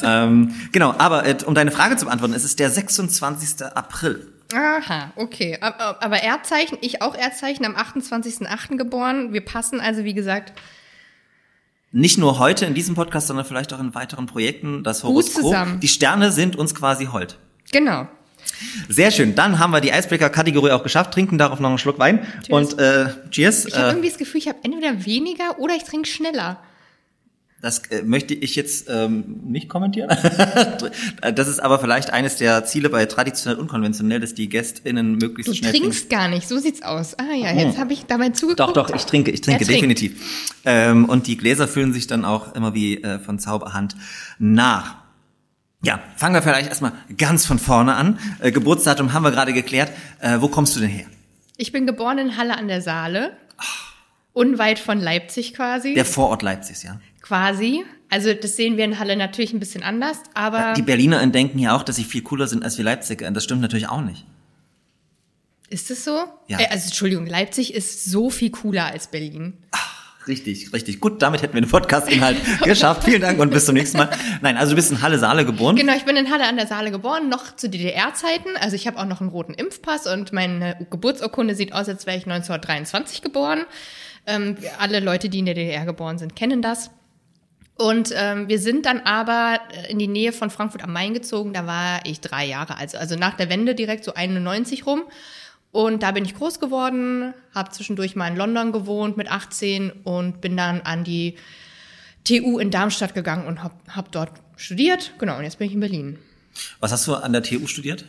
Ähm, 0.01 0.55
genau, 0.71 0.95
aber 0.97 1.27
äh, 1.27 1.37
um 1.45 1.53
deine 1.53 1.69
Frage 1.69 1.95
zu 1.95 2.05
beantworten, 2.05 2.33
es 2.33 2.43
ist 2.43 2.57
der 2.57 2.71
26. 2.71 3.67
April. 3.75 4.27
Aha, 4.51 5.11
okay. 5.15 5.57
Aber 5.61 6.01
aber 6.03 6.23
Erdzeichen, 6.23 6.77
ich 6.81 7.01
auch 7.01 7.15
Erdzeichen, 7.15 7.65
am 7.65 7.75
28.08. 7.75 8.77
geboren. 8.77 9.33
Wir 9.33 9.41
passen 9.45 9.79
also, 9.79 10.03
wie 10.03 10.13
gesagt, 10.13 10.53
nicht 11.95 12.17
nur 12.17 12.39
heute 12.39 12.65
in 12.65 12.73
diesem 12.73 12.93
Podcast, 12.93 13.27
sondern 13.27 13.45
vielleicht 13.45 13.73
auch 13.73 13.79
in 13.79 13.95
weiteren 13.95 14.25
Projekten 14.25 14.83
das 14.83 15.03
Horoskop. 15.03 15.43
zusammen. 15.43 15.79
Die 15.79 15.87
Sterne 15.87 16.31
sind 16.31 16.55
uns 16.57 16.75
quasi 16.75 17.05
hold. 17.05 17.37
genau. 17.71 18.07
Sehr 18.89 19.09
schön. 19.09 19.33
Dann 19.33 19.57
haben 19.57 19.71
wir 19.71 19.81
die 19.81 19.89
Icebreaker-Kategorie 19.89 20.69
auch 20.71 20.83
geschafft. 20.83 21.11
Trinken 21.15 21.39
darauf 21.39 21.59
noch 21.59 21.69
einen 21.69 21.79
Schluck 21.79 21.97
Wein. 21.97 22.27
Cheers. 22.45 22.49
Und 22.73 22.79
äh, 22.79 23.07
Cheers. 23.31 23.65
Ich 23.65 23.73
habe 23.75 23.85
Äh, 23.87 23.89
irgendwie 23.91 24.09
das 24.09 24.17
Gefühl, 24.19 24.39
ich 24.39 24.47
habe 24.47 24.59
entweder 24.61 25.03
weniger 25.03 25.57
oder 25.57 25.73
ich 25.75 25.83
trinke 25.83 26.07
schneller. 26.07 26.59
Das 27.65 27.79
äh, 27.89 28.03
möchte 28.03 28.35
ich 28.35 28.55
jetzt 28.55 28.89
ähm, 28.89 29.41
nicht 29.43 29.69
kommentieren. 29.69 30.09
das 31.35 31.47
ist 31.47 31.59
aber 31.59 31.79
vielleicht 31.79 32.11
eines 32.11 32.35
der 32.35 32.63
Ziele 32.63 32.89
bei 32.89 33.07
traditionell 33.07 33.59
unkonventionell, 33.59 34.19
dass 34.19 34.35
die 34.35 34.47
GästInnen 34.49 35.13
möglichst 35.13 35.51
Du 35.51 35.55
schnell 35.55 35.73
trinkst 35.73 36.09
gar 36.11 36.27
nicht, 36.27 36.47
so 36.47 36.59
sieht's 36.59 36.83
aus. 36.83 37.17
Ah 37.17 37.33
ja, 37.33 37.51
jetzt 37.53 37.79
habe 37.79 37.91
ich 37.91 38.05
dabei 38.05 38.29
zugeguckt. 38.29 38.59
Doch, 38.59 38.71
doch, 38.71 38.95
ich 38.95 39.05
trinke, 39.05 39.31
ich 39.31 39.41
trinke 39.41 39.65
definitiv. 39.65 40.53
Ähm, 40.63 41.05
und 41.05 41.25
die 41.25 41.37
Gläser 41.37 41.67
füllen 41.67 41.91
sich 41.91 42.05
dann 42.05 42.23
auch 42.23 42.53
immer 42.53 42.75
wie 42.75 43.01
äh, 43.01 43.17
von 43.17 43.39
Zauberhand 43.39 43.95
nach. 44.37 44.97
Ja, 45.83 45.99
fangen 46.15 46.35
wir 46.35 46.43
vielleicht 46.43 46.69
erstmal 46.69 46.93
ganz 47.17 47.47
von 47.47 47.57
vorne 47.57 47.95
an. 47.95 48.19
Äh, 48.41 48.51
Geburtsdatum 48.51 49.13
haben 49.13 49.23
wir 49.23 49.31
gerade 49.31 49.53
geklärt. 49.53 49.91
Äh, 50.19 50.37
wo 50.39 50.49
kommst 50.49 50.75
du 50.75 50.81
denn 50.81 50.89
her? 50.89 51.07
Ich 51.57 51.71
bin 51.71 51.87
geboren 51.87 52.19
in 52.19 52.37
Halle 52.37 52.57
an 52.57 52.67
der 52.67 52.83
Saale. 52.83 53.35
Unweit 54.33 54.77
von 54.77 54.99
Leipzig 54.99 55.53
quasi. 55.55 55.93
Der 55.95 56.05
Vorort 56.05 56.43
Leipzigs, 56.43 56.83
ja. 56.83 56.99
Quasi. 57.25 57.83
Also 58.09 58.33
das 58.33 58.55
sehen 58.55 58.77
wir 58.77 58.85
in 58.85 58.99
Halle 58.99 59.15
natürlich 59.15 59.51
ein 59.53 59.59
bisschen 59.59 59.83
anders, 59.83 60.17
aber 60.35 60.73
Die 60.73 60.83
BerlinerInnen 60.83 61.31
denken 61.31 61.59
ja 61.59 61.75
auch, 61.75 61.83
dass 61.83 61.95
sie 61.95 62.03
viel 62.03 62.21
cooler 62.21 62.47
sind 62.47 62.63
als 62.63 62.77
wir 62.77 62.85
Leipziger. 62.85 63.29
Das 63.31 63.43
stimmt 63.43 63.61
natürlich 63.61 63.89
auch 63.89 64.01
nicht. 64.01 64.25
ist 65.69 65.89
es 65.89 66.03
so? 66.05 66.25
Ja. 66.47 66.59
Äh, 66.59 66.67
also 66.69 66.85
Entschuldigung, 66.85 67.25
Leipzig 67.25 67.73
ist 67.73 68.05
so 68.05 68.29
viel 68.29 68.51
cooler 68.51 68.85
als 68.85 69.07
Berlin. 69.07 69.53
Richtig, 70.27 70.73
richtig. 70.73 70.99
Gut, 71.01 71.21
damit 71.21 71.43
hätten 71.43 71.53
wir 71.53 71.61
den 71.61 71.69
Podcast-Inhalt 71.69 72.37
geschafft. 72.63 73.03
Vielen 73.03 73.21
Dank 73.21 73.39
und 73.39 73.51
bis 73.51 73.65
zum 73.65 73.75
nächsten 73.75 73.97
Mal. 73.97 74.09
Nein, 74.41 74.57
also 74.57 74.71
du 74.71 74.75
bist 74.75 74.91
in 74.91 75.01
Halle-Saale 75.03 75.45
geboren. 75.45 75.75
Genau, 75.75 75.93
ich 75.95 76.03
bin 76.05 76.15
in 76.15 76.31
Halle 76.31 76.47
an 76.47 76.55
der 76.57 76.65
Saale 76.65 76.89
geboren, 76.89 77.29
noch 77.29 77.55
zu 77.55 77.69
DDR-Zeiten. 77.69 78.49
Also 78.59 78.75
ich 78.75 78.87
habe 78.87 78.97
auch 78.97 79.05
noch 79.05 79.21
einen 79.21 79.29
roten 79.29 79.53
Impfpass 79.53 80.07
und 80.07 80.33
meine 80.33 80.87
Geburtsurkunde 80.89 81.53
sieht 81.53 81.73
aus, 81.73 81.87
als 81.89 82.07
wäre 82.07 82.17
ich 82.17 82.23
1923 82.25 83.21
geboren. 83.21 83.65
Ähm, 84.25 84.57
alle 84.79 84.99
Leute, 84.99 85.29
die 85.29 85.39
in 85.39 85.45
der 85.45 85.53
DDR 85.53 85.85
geboren 85.85 86.17
sind, 86.17 86.35
kennen 86.35 86.63
das. 86.63 86.89
Und 87.77 88.13
ähm, 88.15 88.47
wir 88.47 88.59
sind 88.59 88.85
dann 88.85 89.01
aber 89.01 89.59
in 89.89 89.99
die 89.99 90.07
Nähe 90.07 90.31
von 90.31 90.49
Frankfurt 90.49 90.83
am 90.83 90.93
Main 90.93 91.13
gezogen. 91.13 91.53
Da 91.53 91.67
war 91.67 91.99
ich 92.05 92.21
drei 92.21 92.45
Jahre 92.45 92.77
alt, 92.77 92.95
also 92.95 93.15
nach 93.15 93.35
der 93.35 93.49
Wende 93.49 93.75
direkt 93.75 94.05
so 94.05 94.13
91 94.13 94.85
rum. 94.85 95.03
Und 95.71 96.03
da 96.03 96.11
bin 96.11 96.23
ich 96.23 96.35
groß 96.35 96.61
geworden, 96.61 97.33
habe 97.53 97.71
zwischendurch 97.71 98.15
mal 98.15 98.29
in 98.29 98.37
London 98.37 98.71
gewohnt 98.71 99.17
mit 99.17 99.29
18 99.29 99.91
und 100.05 100.39
bin 100.39 100.55
dann 100.55 100.79
an 100.81 101.03
die 101.03 101.35
TU 102.23 102.59
in 102.59 102.71
Darmstadt 102.71 103.13
gegangen 103.13 103.45
und 103.45 103.61
habe 103.61 103.75
hab 103.89 104.09
dort 104.13 104.31
studiert. 104.55 105.11
Genau, 105.19 105.37
und 105.37 105.43
jetzt 105.43 105.59
bin 105.59 105.67
ich 105.67 105.73
in 105.73 105.81
Berlin. 105.81 106.17
Was 106.79 106.93
hast 106.93 107.05
du 107.07 107.15
an 107.15 107.33
der 107.33 107.43
TU 107.43 107.67
studiert? 107.67 108.05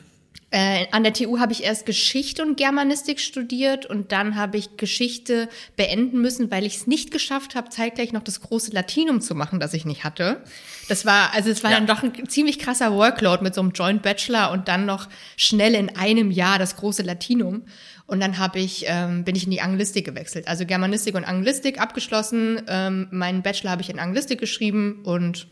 Äh, 0.53 0.87
an 0.93 1.03
der 1.03 1.13
TU 1.13 1.41
habe 1.41 1.53
ich 1.53 1.65
erst 1.65 1.87
Geschichte 1.87 2.43
und 2.43 2.57
Germanistik 2.57 3.19
studiert 3.19 3.85
und 3.85 4.13
dann 4.13 4.37
habe 4.37 4.57
ich 4.59 4.77
Geschichte 4.77 5.49
beenden 5.75 6.21
müssen, 6.21 6.53
weil 6.53 6.65
ich 6.65 6.77
es 6.77 6.87
nicht 6.87 7.11
geschafft 7.11 7.57
habe, 7.57 7.69
zeitgleich 7.71 8.13
noch 8.13 8.23
das 8.23 8.41
große 8.41 8.71
Latinum 8.71 9.21
zu 9.21 9.35
machen, 9.35 9.59
das 9.59 9.75
ich 9.75 9.85
nicht 9.85 10.05
hatte. 10.05 10.45
Das 10.89 11.05
war, 11.05 11.35
also 11.35 11.51
es 11.51 11.65
war 11.65 11.73
ja. 11.73 11.79
dann 11.79 11.89
doch 11.89 12.05
ein 12.05 12.29
ziemlich 12.29 12.61
krasser 12.61 12.93
Workload 12.93 13.43
mit 13.43 13.57
so 13.57 13.61
einem 13.61 13.73
Joint 13.73 14.03
Bachelor 14.03 14.53
und 14.53 14.69
dann 14.69 14.87
noch 14.87 15.09
schnell 15.37 15.75
in 15.75 15.97
einem 15.97 16.31
Jahr 16.31 16.61
das 16.61 16.77
große 16.77 17.03
Latinum. 17.03 17.65
Und 18.07 18.21
dann 18.21 18.39
habe 18.39 18.61
ich, 18.61 18.85
ähm, 18.87 19.25
bin 19.25 19.35
ich 19.35 19.45
in 19.45 19.51
die 19.51 19.61
Anglistik 19.61 20.05
gewechselt. 20.05 20.47
Also 20.47 20.65
Germanistik 20.65 21.17
und 21.17 21.25
Anglistik 21.25 21.81
abgeschlossen. 21.81 22.63
Ähm, 22.69 23.09
meinen 23.11 23.43
Bachelor 23.43 23.73
habe 23.73 23.83
ich 23.83 23.91
in 23.91 23.99
Anglistik 23.99 24.39
geschrieben 24.39 25.01
und 25.03 25.49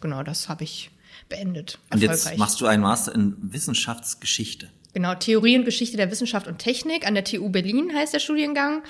genau 0.00 0.22
das 0.22 0.48
habe 0.48 0.64
ich 0.64 0.90
beendet. 1.28 1.78
Und 1.92 2.02
jetzt 2.02 2.36
machst 2.38 2.60
du 2.60 2.66
einen 2.66 2.82
Master 2.82 3.14
in 3.14 3.36
Wissenschaftsgeschichte. 3.40 4.68
Genau, 4.94 5.14
Theorie 5.14 5.58
und 5.58 5.64
Geschichte 5.64 5.96
der 5.96 6.10
Wissenschaft 6.10 6.46
und 6.46 6.58
Technik 6.58 7.06
an 7.06 7.14
der 7.14 7.24
TU 7.24 7.48
Berlin 7.50 7.92
heißt 7.94 8.14
der 8.14 8.20
Studiengang. 8.20 8.82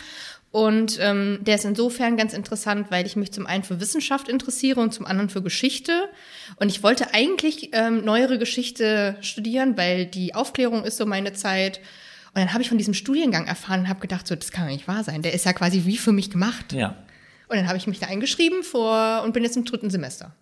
Und 0.50 0.99
ähm, 1.00 1.40
der 1.42 1.57
ist 1.57 1.66
insofern 1.66 2.16
ganz 2.16 2.33
interessant, 2.33 2.90
weil 2.90 3.04
ich 3.04 3.16
mich 3.16 3.33
zum 3.33 3.47
einen 3.47 3.64
für 3.64 3.80
Wissenschaft 3.80 4.28
interessiere 4.28 4.80
und 4.80 4.95
zum 4.95 5.04
anderen 5.04 5.28
für 5.28 5.42
Geschichte. 5.42 6.09
Und 6.57 6.71
ich 6.71 6.83
wollte 6.83 7.12
eigentlich 7.12 7.71
ähm, 7.73 8.04
neuere 8.04 8.38
Geschichte 8.38 9.16
studieren, 9.21 9.76
weil 9.76 10.07
die 10.07 10.35
Aufklärung 10.35 10.85
ist 10.85 10.97
so 10.97 11.04
meine 11.04 11.35
Zeit. 11.35 11.78
Und 12.28 12.37
dann 12.37 12.52
habe 12.54 12.62
ich 12.62 12.71
von 12.71 12.78
diesem 12.78 12.95
Studiengang 12.95 13.47
erfahren 13.47 13.80
und 13.80 13.88
habe 13.88 14.00
gedacht, 14.00 14.26
so, 14.26 14.35
das 14.35 14.50
kann 14.50 14.66
doch 14.66 14.73
nicht 14.73 14.88
wahr 14.88 15.04
sein. 15.04 15.21
Der 15.21 15.35
ist 15.35 15.45
ja 15.45 15.52
quasi 15.52 15.85
wie 15.85 15.99
für 15.99 16.12
mich 16.12 16.30
gemacht. 16.30 16.73
Ja. 16.73 16.97
Und 17.49 17.57
dann 17.57 17.68
habe 17.68 17.76
ich 17.76 17.87
mich 17.87 17.99
da 17.99 18.07
eingeschrieben 18.07 18.62
vor 18.62 19.23
und 19.25 19.33
bin 19.33 19.42
jetzt 19.42 19.57
im 19.57 19.66
dritten 19.66 19.90
Semester. 19.90 20.35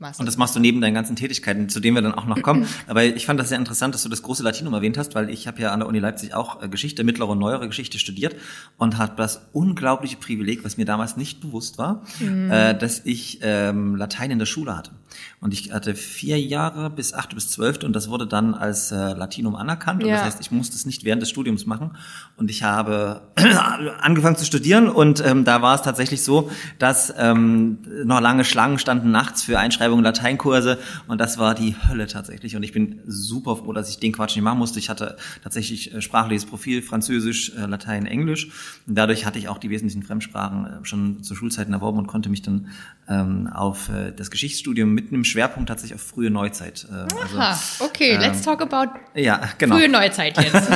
Master. 0.00 0.20
Und 0.20 0.26
das 0.26 0.36
machst 0.38 0.56
du 0.56 0.60
neben 0.60 0.80
deinen 0.80 0.94
ganzen 0.94 1.14
Tätigkeiten, 1.14 1.68
zu 1.68 1.78
denen 1.78 1.94
wir 1.94 2.02
dann 2.02 2.14
auch 2.14 2.24
noch 2.24 2.40
kommen. 2.42 2.66
Aber 2.86 3.04
ich 3.04 3.26
fand 3.26 3.38
das 3.38 3.50
sehr 3.50 3.58
interessant, 3.58 3.94
dass 3.94 4.02
du 4.02 4.08
das 4.08 4.22
große 4.22 4.42
Latinum 4.42 4.72
erwähnt 4.72 4.96
hast, 4.96 5.14
weil 5.14 5.28
ich 5.28 5.46
habe 5.46 5.60
ja 5.60 5.72
an 5.72 5.80
der 5.80 5.88
Uni 5.88 5.98
Leipzig 5.98 6.34
auch 6.34 6.62
äh, 6.62 6.68
Geschichte, 6.68 7.04
mittlere 7.04 7.28
und 7.28 7.38
neuere 7.38 7.66
Geschichte 7.66 7.98
studiert 7.98 8.34
und 8.78 8.98
habe 8.98 9.12
das 9.16 9.42
unglaubliche 9.52 10.16
Privileg, 10.16 10.64
was 10.64 10.78
mir 10.78 10.86
damals 10.86 11.16
nicht 11.16 11.40
bewusst 11.40 11.76
war, 11.76 12.02
mhm. 12.18 12.50
äh, 12.50 12.74
dass 12.76 13.02
ich 13.04 13.40
ähm, 13.42 13.96
Latein 13.96 14.30
in 14.30 14.38
der 14.38 14.46
Schule 14.46 14.76
hatte. 14.76 14.92
Und 15.40 15.52
ich 15.52 15.72
hatte 15.72 15.94
vier 15.94 16.40
Jahre 16.40 16.88
bis 16.88 17.12
acht 17.12 17.34
bis 17.34 17.48
zwölfte 17.48 17.86
und 17.86 17.94
das 17.94 18.08
wurde 18.08 18.26
dann 18.26 18.54
als 18.54 18.92
äh, 18.92 18.94
Latinum 18.94 19.54
anerkannt. 19.54 20.02
Und 20.02 20.08
ja. 20.08 20.16
das 20.16 20.24
heißt, 20.24 20.40
ich 20.40 20.50
musste 20.50 20.76
es 20.76 20.86
nicht 20.86 21.04
während 21.04 21.20
des 21.20 21.30
Studiums 21.30 21.66
machen. 21.66 21.96
Und 22.40 22.50
ich 22.50 22.62
habe 22.62 23.20
angefangen 24.00 24.34
zu 24.34 24.46
studieren 24.46 24.88
und 24.88 25.22
ähm, 25.24 25.44
da 25.44 25.60
war 25.60 25.74
es 25.74 25.82
tatsächlich 25.82 26.24
so, 26.24 26.50
dass 26.78 27.12
ähm, 27.18 27.80
noch 28.04 28.18
lange 28.22 28.46
Schlangen 28.46 28.78
standen 28.78 29.10
nachts 29.10 29.42
für 29.42 29.58
Einschreibungen 29.58 30.02
Lateinkurse 30.02 30.78
und 31.06 31.20
das 31.20 31.36
war 31.36 31.54
die 31.54 31.76
Hölle 31.86 32.06
tatsächlich. 32.06 32.56
Und 32.56 32.62
ich 32.62 32.72
bin 32.72 33.00
super 33.06 33.56
froh, 33.56 33.74
dass 33.74 33.90
ich 33.90 33.98
den 33.98 34.12
Quatsch 34.12 34.36
nicht 34.36 34.42
machen 34.42 34.58
musste. 34.58 34.78
Ich 34.78 34.88
hatte 34.88 35.18
tatsächlich 35.42 35.94
äh, 35.94 36.00
sprachliches 36.00 36.46
Profil, 36.46 36.80
Französisch, 36.80 37.52
äh, 37.58 37.66
Latein, 37.66 38.06
Englisch. 38.06 38.48
Und 38.86 38.94
dadurch 38.94 39.26
hatte 39.26 39.38
ich 39.38 39.48
auch 39.48 39.58
die 39.58 39.68
wesentlichen 39.68 40.02
Fremdsprachen 40.02 40.64
äh, 40.64 40.84
schon 40.84 41.22
zur 41.22 41.36
Schulzeiten 41.36 41.74
erworben 41.74 41.98
und 41.98 42.06
konnte 42.06 42.30
mich 42.30 42.40
dann 42.40 42.68
ähm, 43.06 43.50
auf 43.52 43.90
das 44.16 44.30
Geschichtsstudium 44.30 44.94
mit 44.94 45.08
einem 45.08 45.24
Schwerpunkt 45.24 45.68
tatsächlich 45.68 45.96
auf 45.96 46.06
frühe 46.06 46.30
Neuzeit. 46.30 46.86
also, 46.90 47.38
Aha, 47.38 47.60
okay, 47.80 48.12
ähm, 48.12 48.20
let's 48.20 48.42
talk 48.42 48.62
about 48.62 48.92
ja, 49.14 49.40
genau. 49.58 49.76
frühe 49.76 49.88
Neuzeit 49.88 50.38
jetzt. 50.42 50.54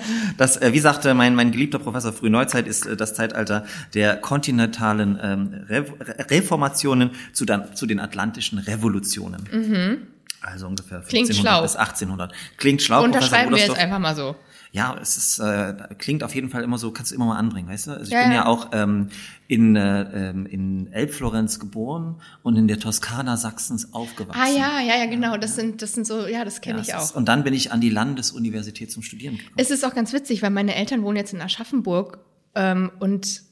das, 0.36 0.60
wie 0.60 0.80
sagte 0.92 1.14
mein, 1.14 1.34
mein 1.34 1.52
geliebter 1.52 1.78
Professor, 1.78 2.12
frühe 2.12 2.30
Neuzeit 2.30 2.66
ist 2.66 2.88
das 2.96 3.14
Zeitalter 3.14 3.64
der 3.94 4.16
kontinentalen 4.16 5.18
ähm, 5.22 5.64
Re 5.68 5.84
Reformationen 6.30 7.12
zu, 7.32 7.44
dann, 7.44 7.76
zu 7.76 7.86
den 7.86 8.00
Atlantischen 8.00 8.58
Revolutionen. 8.58 9.48
Mhm. 9.52 10.06
Also 10.40 10.66
ungefähr 10.66 10.98
1500 10.98 11.62
bis 11.62 11.76
1800. 11.76 12.32
Klingt 12.56 12.82
schlau. 12.82 13.04
Unterschreiben 13.04 13.52
wir 13.52 13.58
jetzt 13.58 13.78
einfach 13.78 13.98
mal 13.98 14.16
so. 14.16 14.34
Ja, 14.72 14.96
es 15.00 15.16
ist, 15.16 15.38
äh, 15.40 15.74
klingt 15.98 16.22
auf 16.22 16.34
jeden 16.34 16.48
Fall 16.48 16.62
immer 16.62 16.78
so, 16.78 16.92
kannst 16.92 17.10
du 17.10 17.16
immer 17.16 17.26
mal 17.26 17.36
anbringen, 17.36 17.68
weißt 17.68 17.88
du? 17.88 17.90
Also 17.92 18.04
ich 18.04 18.10
ja, 18.10 18.22
bin 18.22 18.32
ja, 18.32 18.46
auch 18.46 18.68
ähm, 18.72 19.08
in, 19.48 19.74
äh, 19.74 20.30
ähm, 20.30 20.46
in 20.46 20.92
Elbflorenz 20.92 21.58
geboren 21.58 22.20
und 22.44 22.56
in 22.56 22.68
der 22.68 22.78
Toskana 22.78 23.36
Sachsens 23.36 23.92
aufgewachsen. 23.92 24.40
Ah 24.40 24.48
ja, 24.48 24.80
ja, 24.80 24.96
ja, 25.02 25.06
genau. 25.06 25.36
Das 25.36 25.56
sind, 25.56 25.82
das 25.82 25.94
sind 25.94 26.06
so, 26.06 26.26
ja, 26.26 26.44
das 26.44 26.60
kenne 26.60 26.78
ja, 26.78 26.82
ich 26.82 26.94
auch. 26.94 27.02
Ist, 27.02 27.16
und 27.16 27.26
dann 27.26 27.42
bin 27.42 27.52
ich 27.52 27.72
an 27.72 27.80
die 27.80 27.90
Landesuniversität 27.90 28.92
zum 28.92 29.02
Studieren 29.02 29.38
gekommen. 29.38 29.54
Es 29.56 29.70
ist 29.70 29.84
auch 29.84 29.94
ganz 29.94 30.12
witzig, 30.12 30.40
weil 30.42 30.50
meine 30.50 30.76
Eltern 30.76 31.02
wohnen 31.02 31.16
jetzt 31.16 31.34
in 31.34 31.40
Aschaffenburg 31.40 32.18
ähm, 32.54 32.92
und 33.00 33.49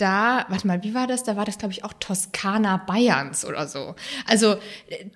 da, 0.00 0.46
warte 0.48 0.66
mal, 0.66 0.82
wie 0.82 0.94
war 0.94 1.06
das? 1.06 1.24
Da 1.24 1.36
war 1.36 1.44
das, 1.44 1.58
glaube 1.58 1.72
ich, 1.72 1.84
auch 1.84 1.92
Toskana 1.98 2.78
Bayerns 2.78 3.44
oder 3.44 3.66
so. 3.66 3.94
Also 4.26 4.56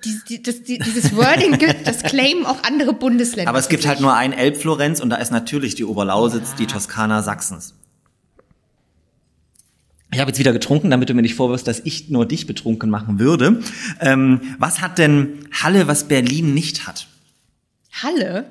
die, 0.04 0.20
die, 0.28 0.42
das, 0.42 0.62
die, 0.62 0.78
dieses 0.78 1.14
Wording 1.16 1.58
gibt, 1.58 1.86
das 1.86 2.02
claimen 2.02 2.46
auch 2.46 2.62
andere 2.64 2.92
Bundesländer. 2.92 3.48
Aber 3.48 3.58
es 3.58 3.68
gibt 3.68 3.86
halt 3.86 4.00
nur 4.00 4.14
ein 4.14 4.32
Elbflorenz 4.32 5.00
und 5.00 5.10
da 5.10 5.16
ist 5.16 5.32
natürlich 5.32 5.74
die 5.74 5.84
Oberlausitz, 5.84 6.50
ja. 6.50 6.56
die 6.58 6.66
Toskana 6.66 7.22
Sachsens. 7.22 7.74
Ich 10.12 10.20
habe 10.20 10.30
jetzt 10.30 10.38
wieder 10.38 10.52
getrunken, 10.52 10.90
damit 10.90 11.08
du 11.08 11.14
mir 11.14 11.22
nicht 11.22 11.34
vorwirfst, 11.34 11.66
dass 11.66 11.80
ich 11.80 12.08
nur 12.08 12.26
dich 12.26 12.46
betrunken 12.46 12.88
machen 12.88 13.18
würde. 13.18 13.60
Ähm, 14.00 14.40
was 14.58 14.80
hat 14.80 14.98
denn 14.98 15.48
Halle, 15.50 15.88
was 15.88 16.04
Berlin 16.04 16.54
nicht 16.54 16.86
hat? 16.86 17.08
Halle? 17.90 18.48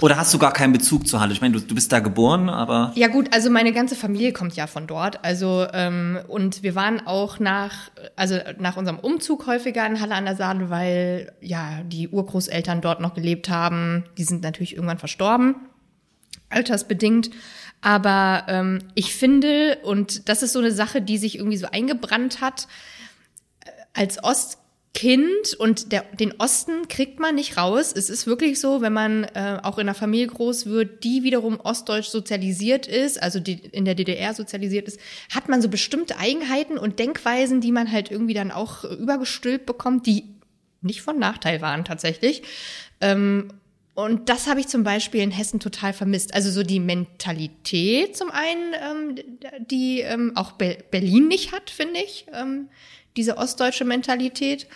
Oder 0.00 0.16
hast 0.16 0.32
du 0.32 0.38
gar 0.38 0.52
keinen 0.52 0.72
Bezug 0.72 1.08
zu 1.08 1.20
Halle? 1.20 1.32
Ich 1.32 1.40
meine, 1.40 1.54
du, 1.54 1.60
du 1.60 1.74
bist 1.74 1.90
da 1.92 2.00
geboren, 2.00 2.48
aber. 2.48 2.92
Ja 2.94 3.08
gut, 3.08 3.32
also 3.34 3.50
meine 3.50 3.72
ganze 3.72 3.96
Familie 3.96 4.32
kommt 4.32 4.54
ja 4.54 4.66
von 4.66 4.86
dort. 4.86 5.24
Also 5.24 5.66
ähm, 5.72 6.18
und 6.28 6.62
wir 6.62 6.74
waren 6.74 7.06
auch 7.06 7.38
nach, 7.40 7.90
also 8.14 8.38
nach 8.58 8.76
unserem 8.76 8.98
Umzug 8.98 9.46
häufiger 9.46 9.86
in 9.86 10.00
Halle 10.00 10.14
an 10.14 10.24
der 10.24 10.36
Saale, 10.36 10.70
weil 10.70 11.32
ja 11.40 11.82
die 11.84 12.08
Urgroßeltern 12.08 12.80
dort 12.80 13.00
noch 13.00 13.14
gelebt 13.14 13.48
haben. 13.48 14.04
Die 14.18 14.24
sind 14.24 14.42
natürlich 14.42 14.74
irgendwann 14.74 14.98
verstorben, 14.98 15.56
altersbedingt. 16.48 17.30
Aber 17.80 18.44
ähm, 18.48 18.78
ich 18.94 19.14
finde, 19.14 19.78
und 19.82 20.28
das 20.28 20.42
ist 20.42 20.52
so 20.52 20.60
eine 20.60 20.70
Sache, 20.70 21.02
die 21.02 21.18
sich 21.18 21.36
irgendwie 21.36 21.56
so 21.56 21.66
eingebrannt 21.66 22.40
hat, 22.40 22.68
äh, 23.64 23.70
als 23.94 24.22
Ost 24.22 24.58
Kind 24.94 25.54
und 25.58 25.90
der, 25.90 26.04
den 26.20 26.34
Osten 26.38 26.86
kriegt 26.86 27.18
man 27.18 27.34
nicht 27.34 27.56
raus. 27.56 27.94
Es 27.96 28.10
ist 28.10 28.26
wirklich 28.26 28.60
so, 28.60 28.82
wenn 28.82 28.92
man 28.92 29.24
äh, 29.24 29.58
auch 29.62 29.78
in 29.78 29.88
einer 29.88 29.94
Familie 29.94 30.26
groß 30.26 30.66
wird, 30.66 31.02
die 31.02 31.22
wiederum 31.22 31.58
ostdeutsch 31.60 32.08
sozialisiert 32.08 32.86
ist, 32.86 33.22
also 33.22 33.40
die 33.40 33.54
in 33.54 33.86
der 33.86 33.94
DDR 33.94 34.34
sozialisiert 34.34 34.88
ist, 34.88 35.00
hat 35.32 35.48
man 35.48 35.62
so 35.62 35.70
bestimmte 35.70 36.18
Eigenheiten 36.18 36.76
und 36.76 36.98
Denkweisen, 36.98 37.62
die 37.62 37.72
man 37.72 37.90
halt 37.90 38.10
irgendwie 38.10 38.34
dann 38.34 38.50
auch 38.50 38.84
übergestülpt 38.84 39.64
bekommt, 39.64 40.06
die 40.06 40.24
nicht 40.82 41.00
von 41.00 41.18
Nachteil 41.18 41.62
waren 41.62 41.86
tatsächlich. 41.86 42.42
Ähm, 43.00 43.48
und 43.94 44.28
das 44.28 44.46
habe 44.46 44.60
ich 44.60 44.68
zum 44.68 44.84
Beispiel 44.84 45.20
in 45.20 45.30
Hessen 45.30 45.60
total 45.60 45.92
vermisst. 45.92 46.34
Also 46.34 46.50
so 46.50 46.62
die 46.62 46.80
Mentalität 46.80 48.16
zum 48.16 48.30
einen, 48.30 48.74
ähm, 48.74 49.24
die 49.70 50.00
ähm, 50.00 50.32
auch 50.34 50.52
Be 50.52 50.78
Berlin 50.90 51.28
nicht 51.28 51.52
hat, 51.52 51.70
finde 51.70 52.00
ich. 52.00 52.26
Ähm, 52.32 52.68
diese 53.16 53.36
ostdeutsche 53.36 53.84
Mentalität. 53.84 54.66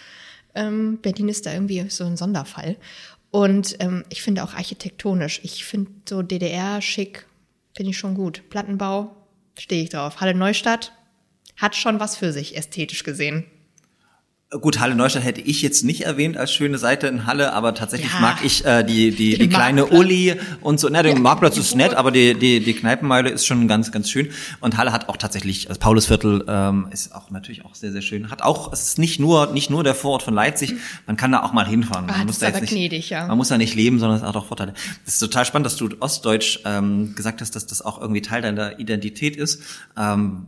Ähm, 0.54 0.98
Berlin 1.02 1.28
ist 1.28 1.46
da 1.46 1.52
irgendwie 1.52 1.88
so 1.88 2.04
ein 2.04 2.16
Sonderfall. 2.16 2.76
Und 3.30 3.76
ähm, 3.80 4.04
ich 4.08 4.22
finde 4.22 4.44
auch 4.44 4.54
architektonisch. 4.54 5.40
Ich 5.42 5.64
finde 5.64 5.90
so 6.08 6.22
DDR 6.22 6.80
schick, 6.80 7.26
finde 7.74 7.90
ich 7.90 7.98
schon 7.98 8.14
gut. 8.14 8.48
Plattenbau 8.50 9.14
stehe 9.58 9.82
ich 9.82 9.90
drauf. 9.90 10.20
Halle 10.20 10.34
Neustadt 10.34 10.92
hat 11.56 11.74
schon 11.74 12.00
was 12.00 12.16
für 12.16 12.32
sich, 12.32 12.56
ästhetisch 12.56 13.02
gesehen. 13.02 13.46
Gut, 14.48 14.78
Halle 14.78 14.94
Neustadt 14.94 15.24
hätte 15.24 15.40
ich 15.40 15.60
jetzt 15.60 15.82
nicht 15.82 16.02
erwähnt 16.02 16.36
als 16.36 16.52
schöne 16.52 16.78
Seite 16.78 17.08
in 17.08 17.26
Halle, 17.26 17.52
aber 17.52 17.74
tatsächlich 17.74 18.12
ja. 18.12 18.20
mag 18.20 18.44
ich 18.44 18.64
äh, 18.64 18.84
die 18.84 19.10
die, 19.10 19.36
die 19.36 19.48
kleine 19.48 19.86
Uli 19.86 20.36
und 20.60 20.78
so. 20.78 20.88
Na, 20.88 21.02
der 21.02 21.14
ja, 21.14 21.18
Marktplatz 21.18 21.56
ist 21.56 21.74
nett, 21.74 21.94
aber 21.94 22.12
die 22.12 22.34
die 22.34 22.60
die 22.60 22.74
Kneipenmeile 22.74 23.28
ist 23.28 23.44
schon 23.44 23.66
ganz 23.66 23.90
ganz 23.90 24.08
schön. 24.08 24.28
Und 24.60 24.76
Halle 24.76 24.92
hat 24.92 25.08
auch 25.08 25.16
tatsächlich, 25.16 25.68
also 25.68 25.80
Paulusviertel 25.80 26.44
ähm, 26.46 26.86
ist 26.92 27.12
auch 27.12 27.28
natürlich 27.30 27.64
auch 27.64 27.74
sehr 27.74 27.90
sehr 27.90 28.02
schön. 28.02 28.30
Hat 28.30 28.42
auch, 28.42 28.72
es 28.72 28.82
ist 28.82 29.00
nicht 29.00 29.18
nur 29.18 29.52
nicht 29.52 29.68
nur 29.68 29.82
der 29.82 29.96
Vorort 29.96 30.22
von 30.22 30.32
Leipzig, 30.32 30.74
man 31.08 31.16
kann 31.16 31.32
da 31.32 31.42
auch 31.42 31.52
mal 31.52 31.66
hinfahren. 31.66 32.06
Man 32.06 32.20
ah, 32.20 32.24
muss 32.24 32.38
da 32.38 32.46
jetzt 32.46 32.60
nicht, 32.60 32.70
gnädig, 32.70 33.10
ja. 33.10 33.26
man 33.26 33.36
muss 33.36 33.48
da 33.48 33.58
nicht 33.58 33.74
leben, 33.74 33.98
sondern 33.98 34.18
es 34.18 34.24
hat 34.24 34.36
auch 34.36 34.46
Vorteile. 34.46 34.74
Das 35.04 35.14
ist 35.14 35.20
total 35.20 35.44
spannend, 35.44 35.66
dass 35.66 35.74
du 35.74 35.88
Ostdeutsch 35.98 36.60
ähm, 36.64 37.16
gesagt 37.16 37.40
hast, 37.40 37.56
dass 37.56 37.66
das 37.66 37.82
auch 37.82 38.00
irgendwie 38.00 38.22
Teil 38.22 38.42
deiner 38.42 38.78
Identität 38.78 39.34
ist. 39.34 39.60
Ähm, 39.98 40.46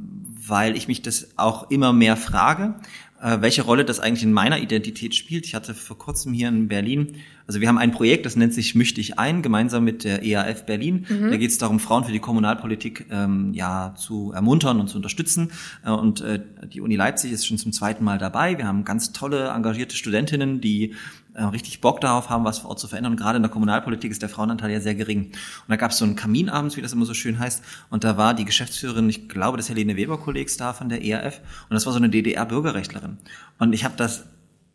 weil 0.48 0.76
ich 0.76 0.88
mich 0.88 1.02
das 1.02 1.28
auch 1.36 1.70
immer 1.70 1.92
mehr 1.92 2.16
frage, 2.16 2.74
äh, 3.22 3.40
welche 3.40 3.62
Rolle 3.62 3.84
das 3.84 4.00
eigentlich 4.00 4.22
in 4.22 4.32
meiner 4.32 4.58
Identität 4.58 5.14
spielt. 5.14 5.46
Ich 5.46 5.54
hatte 5.54 5.74
vor 5.74 5.98
kurzem 5.98 6.32
hier 6.32 6.48
in 6.48 6.68
Berlin, 6.68 7.16
also 7.46 7.60
wir 7.60 7.68
haben 7.68 7.78
ein 7.78 7.92
Projekt, 7.92 8.26
das 8.26 8.36
nennt 8.36 8.52
sich 8.54 8.74
Misch 8.74 8.94
dich 8.94 9.18
ein, 9.18 9.42
gemeinsam 9.42 9.82
mit 9.82 10.04
der 10.04 10.22
EAF 10.22 10.66
Berlin. 10.66 11.06
Mhm. 11.08 11.30
Da 11.30 11.36
geht 11.36 11.50
es 11.50 11.58
darum, 11.58 11.80
Frauen 11.80 12.04
für 12.04 12.12
die 12.12 12.20
Kommunalpolitik 12.20 13.06
ähm, 13.10 13.52
ja 13.54 13.94
zu 13.96 14.32
ermuntern 14.32 14.80
und 14.80 14.88
zu 14.88 14.96
unterstützen. 14.96 15.50
Äh, 15.84 15.90
und 15.90 16.20
äh, 16.20 16.40
die 16.72 16.80
Uni 16.80 16.96
Leipzig 16.96 17.32
ist 17.32 17.46
schon 17.46 17.58
zum 17.58 17.72
zweiten 17.72 18.04
Mal 18.04 18.18
dabei. 18.18 18.58
Wir 18.58 18.66
haben 18.66 18.84
ganz 18.84 19.12
tolle, 19.12 19.48
engagierte 19.48 19.96
Studentinnen, 19.96 20.60
die 20.60 20.94
äh, 21.38 21.44
richtig 21.44 21.80
Bock 21.80 22.00
darauf 22.00 22.30
haben, 22.30 22.44
was 22.44 22.58
vor 22.58 22.70
Ort 22.70 22.80
zu 22.80 22.88
verändern. 22.88 23.12
Und 23.12 23.20
gerade 23.20 23.36
in 23.36 23.42
der 23.42 23.50
Kommunalpolitik 23.50 24.10
ist 24.10 24.22
der 24.22 24.28
Frauenanteil 24.28 24.70
ja 24.70 24.80
sehr 24.80 24.96
gering. 24.96 25.26
Und 25.26 25.68
da 25.68 25.76
gab 25.76 25.92
es 25.92 25.98
so 25.98 26.04
einen 26.04 26.16
Kamin 26.16 26.48
abends, 26.48 26.76
wie 26.76 26.82
das 26.82 26.92
immer 26.92 27.06
so 27.06 27.14
schön 27.14 27.38
heißt. 27.38 27.62
Und 27.90 28.02
da 28.02 28.16
war 28.16 28.34
die 28.34 28.44
Geschäftsführerin, 28.44 29.08
ich 29.08 29.28
glaube, 29.28 29.56
des 29.56 29.68
Helene 29.68 29.96
Weber-Kollegs 29.96 30.56
da 30.56 30.72
von 30.72 30.88
der 30.88 31.04
ERF. 31.04 31.40
Und 31.68 31.74
das 31.74 31.86
war 31.86 31.92
so 31.92 31.98
eine 31.98 32.10
DDR-Bürgerrechtlerin. 32.10 33.18
Und 33.58 33.72
ich 33.72 33.84
habe 33.84 33.94
das, 33.96 34.24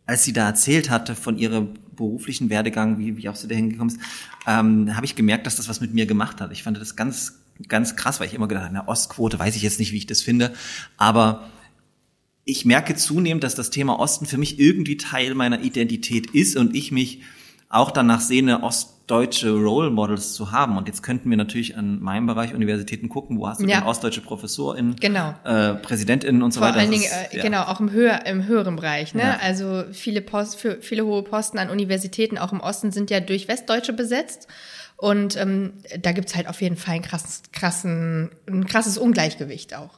als 0.06 0.24
sie 0.24 0.32
da 0.32 0.48
erzählt 0.48 0.90
hatte 0.90 1.16
von 1.16 1.38
ihrem 1.38 1.74
beruflichen 1.96 2.50
Werdegang, 2.50 2.98
wie, 2.98 3.18
wie 3.18 3.28
auch 3.28 3.36
sie 3.36 3.48
da 3.48 3.56
hingekommen 3.56 3.94
ist, 3.94 4.02
ähm, 4.48 4.96
habe 4.96 5.06
ich 5.06 5.16
gemerkt, 5.16 5.46
dass 5.46 5.58
das 5.58 5.68
was 5.68 5.82
mit 5.82 5.94
mir 5.94 6.06
gemacht 6.06 6.40
hat. 6.40 6.52
Ich 6.54 6.64
fand 6.64 6.78
das 6.78 6.96
ganz, 6.96 7.40
ganz 7.68 7.96
krass, 7.98 8.20
weil 8.20 8.28
ich 8.28 8.34
immer 8.34 8.48
gedacht 8.48 8.66
habe, 8.66 8.78
eine 8.78 8.88
Ostquote, 8.88 9.38
weiß 9.38 9.56
ich 9.58 9.62
jetzt 9.62 9.80
nicht, 9.80 9.92
wie 9.92 9.98
ich 9.98 10.08
das 10.08 10.22
finde. 10.22 10.54
Aber 10.98 11.50
ich 12.46 12.66
merke 12.66 12.96
zunehmend, 12.96 13.44
dass 13.44 13.56
das 13.56 13.70
Thema 13.70 14.00
Osten 14.00 14.26
für 14.26 14.38
mich 14.38 14.60
irgendwie 14.60 14.98
Teil 14.98 15.34
meiner 15.34 15.62
Identität 15.62 16.32
ist 16.32 16.58
und 16.58 16.76
ich 16.76 16.92
mich 16.92 17.22
auch 17.70 17.90
danach 17.90 18.22
sehne, 18.22 18.62
ostdeutsche 18.62 19.52
Role 19.52 19.90
Models 19.90 20.34
zu 20.34 20.52
haben. 20.52 20.78
Und 20.78 20.88
jetzt 20.88 21.02
könnten 21.02 21.30
wir 21.30 21.38
natürlich 21.38 21.76
an 21.76 22.00
meinem 22.02 22.28
Bereich 22.28 22.54
Universitäten 22.54 23.10
gucken, 23.10 23.40
wo 23.40 23.48
hast 23.48 23.62
du 23.62 23.66
ja. 23.66 23.80
denn 23.80 23.88
ostdeutsche 23.88 24.22
ProfessorInnen, 24.22 24.98
genau. 24.98 25.34
äh, 25.44 25.74
PräsidentInnen 25.76 26.44
und 26.44 26.54
so 26.54 26.60
Vor 26.60 26.68
weiter. 26.68 26.82
Vor 26.82 26.82
allen 26.82 26.92
Dingen, 26.92 27.12
äh, 27.32 27.38
ja. 27.38 27.42
genau, 27.42 27.64
auch 27.64 27.80
im, 27.80 27.92
höher, 27.92 28.26
im 28.28 28.46
höheren 28.46 28.76
Bereich. 28.76 29.16
Ne? 29.16 29.24
Ja. 29.24 29.40
Also 29.42 29.86
viele, 29.92 30.22
Post, 30.22 30.60
für, 30.60 30.82
viele 30.82 31.06
hohe 31.06 31.24
Posten 31.24 31.58
an 31.58 31.70
Universitäten, 31.70 32.38
auch 32.38 32.52
im 32.52 32.60
Osten, 32.60 32.92
sind 32.92 33.10
ja 33.10 33.22
durch 33.22 33.48
Westdeutsche 33.48 33.94
besetzt. 33.94 34.48
Und 34.98 35.36
ähm, 35.36 35.74
da 36.00 36.12
gibt's 36.12 36.36
halt 36.36 36.48
auf 36.48 36.62
jeden 36.62 36.78
Fall 36.78 36.96
ein, 36.96 37.02
krass, 37.02 37.42
krassen, 37.52 38.30
ein 38.48 38.68
krasses 38.68 39.00
Ungleichgewicht 39.00 39.76
auch. 39.76 39.98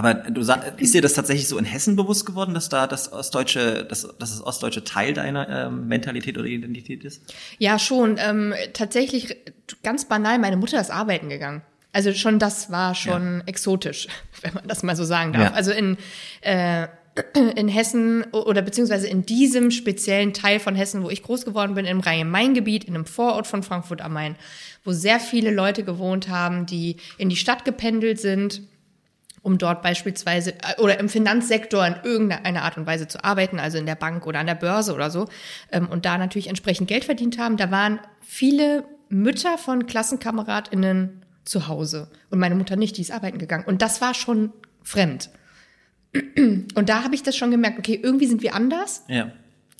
Aber 0.00 0.14
du 0.14 0.42
sag, 0.42 0.80
ist 0.80 0.94
dir 0.94 1.02
das 1.02 1.12
tatsächlich 1.12 1.46
so 1.46 1.58
in 1.58 1.66
Hessen 1.66 1.94
bewusst 1.94 2.24
geworden, 2.24 2.54
dass 2.54 2.70
da 2.70 2.86
das 2.86 3.12
ostdeutsche, 3.12 3.84
dass, 3.84 4.08
dass 4.18 4.30
das 4.30 4.42
ostdeutsche 4.42 4.82
Teil 4.82 5.12
deiner 5.12 5.66
ähm, 5.66 5.88
Mentalität 5.88 6.38
oder 6.38 6.46
Identität 6.46 7.04
ist? 7.04 7.22
Ja, 7.58 7.78
schon. 7.78 8.16
Ähm, 8.18 8.54
tatsächlich 8.72 9.36
ganz 9.82 10.06
banal. 10.06 10.38
Meine 10.38 10.56
Mutter 10.56 10.80
ist 10.80 10.90
arbeiten 10.90 11.28
gegangen. 11.28 11.60
Also 11.92 12.14
schon 12.14 12.38
das 12.38 12.70
war 12.70 12.94
schon 12.94 13.40
ja. 13.40 13.42
exotisch, 13.44 14.08
wenn 14.40 14.54
man 14.54 14.66
das 14.66 14.82
mal 14.82 14.96
so 14.96 15.04
sagen 15.04 15.34
darf. 15.34 15.50
Ja. 15.50 15.52
Also 15.52 15.70
in 15.70 15.98
äh, 16.40 16.88
in 17.56 17.68
Hessen 17.68 18.24
oder 18.32 18.62
beziehungsweise 18.62 19.06
in 19.06 19.26
diesem 19.26 19.70
speziellen 19.70 20.32
Teil 20.32 20.60
von 20.60 20.76
Hessen, 20.76 21.02
wo 21.02 21.10
ich 21.10 21.22
groß 21.22 21.44
geworden 21.44 21.74
bin, 21.74 21.84
im 21.84 22.00
Rhein-Main-Gebiet, 22.00 22.84
in 22.84 22.94
einem 22.94 23.04
Vorort 23.04 23.46
von 23.46 23.62
Frankfurt 23.62 24.00
am 24.00 24.14
Main, 24.14 24.36
wo 24.82 24.92
sehr 24.92 25.20
viele 25.20 25.50
Leute 25.50 25.84
gewohnt 25.84 26.30
haben, 26.30 26.64
die 26.64 26.96
in 27.18 27.28
die 27.28 27.36
Stadt 27.36 27.66
gependelt 27.66 28.18
sind 28.18 28.62
um 29.42 29.58
dort 29.58 29.82
beispielsweise 29.82 30.52
äh, 30.52 30.80
oder 30.80 30.98
im 30.98 31.08
Finanzsektor 31.08 31.86
in 31.86 31.96
irgendeiner 32.04 32.62
Art 32.62 32.76
und 32.76 32.86
Weise 32.86 33.08
zu 33.08 33.22
arbeiten, 33.24 33.58
also 33.58 33.78
in 33.78 33.86
der 33.86 33.94
Bank 33.94 34.26
oder 34.26 34.38
an 34.38 34.46
der 34.46 34.54
Börse 34.54 34.94
oder 34.94 35.10
so, 35.10 35.28
ähm, 35.72 35.88
und 35.88 36.04
da 36.04 36.18
natürlich 36.18 36.48
entsprechend 36.48 36.88
Geld 36.88 37.04
verdient 37.04 37.38
haben. 37.38 37.56
Da 37.56 37.70
waren 37.70 38.00
viele 38.20 38.84
Mütter 39.08 39.58
von 39.58 39.86
KlassenkameradInnen 39.86 41.22
zu 41.44 41.68
Hause 41.68 42.10
und 42.30 42.38
meine 42.38 42.54
Mutter 42.54 42.76
nicht, 42.76 42.96
die 42.96 43.02
ist 43.02 43.10
arbeiten 43.10 43.38
gegangen. 43.38 43.64
Und 43.64 43.82
das 43.82 44.00
war 44.00 44.14
schon 44.14 44.52
fremd. 44.82 45.30
Und 46.12 46.88
da 46.88 47.04
habe 47.04 47.14
ich 47.14 47.22
das 47.22 47.36
schon 47.36 47.50
gemerkt, 47.50 47.78
okay, 47.78 47.98
irgendwie 48.02 48.26
sind 48.26 48.42
wir 48.42 48.54
anders. 48.54 49.04
Ja. 49.08 49.32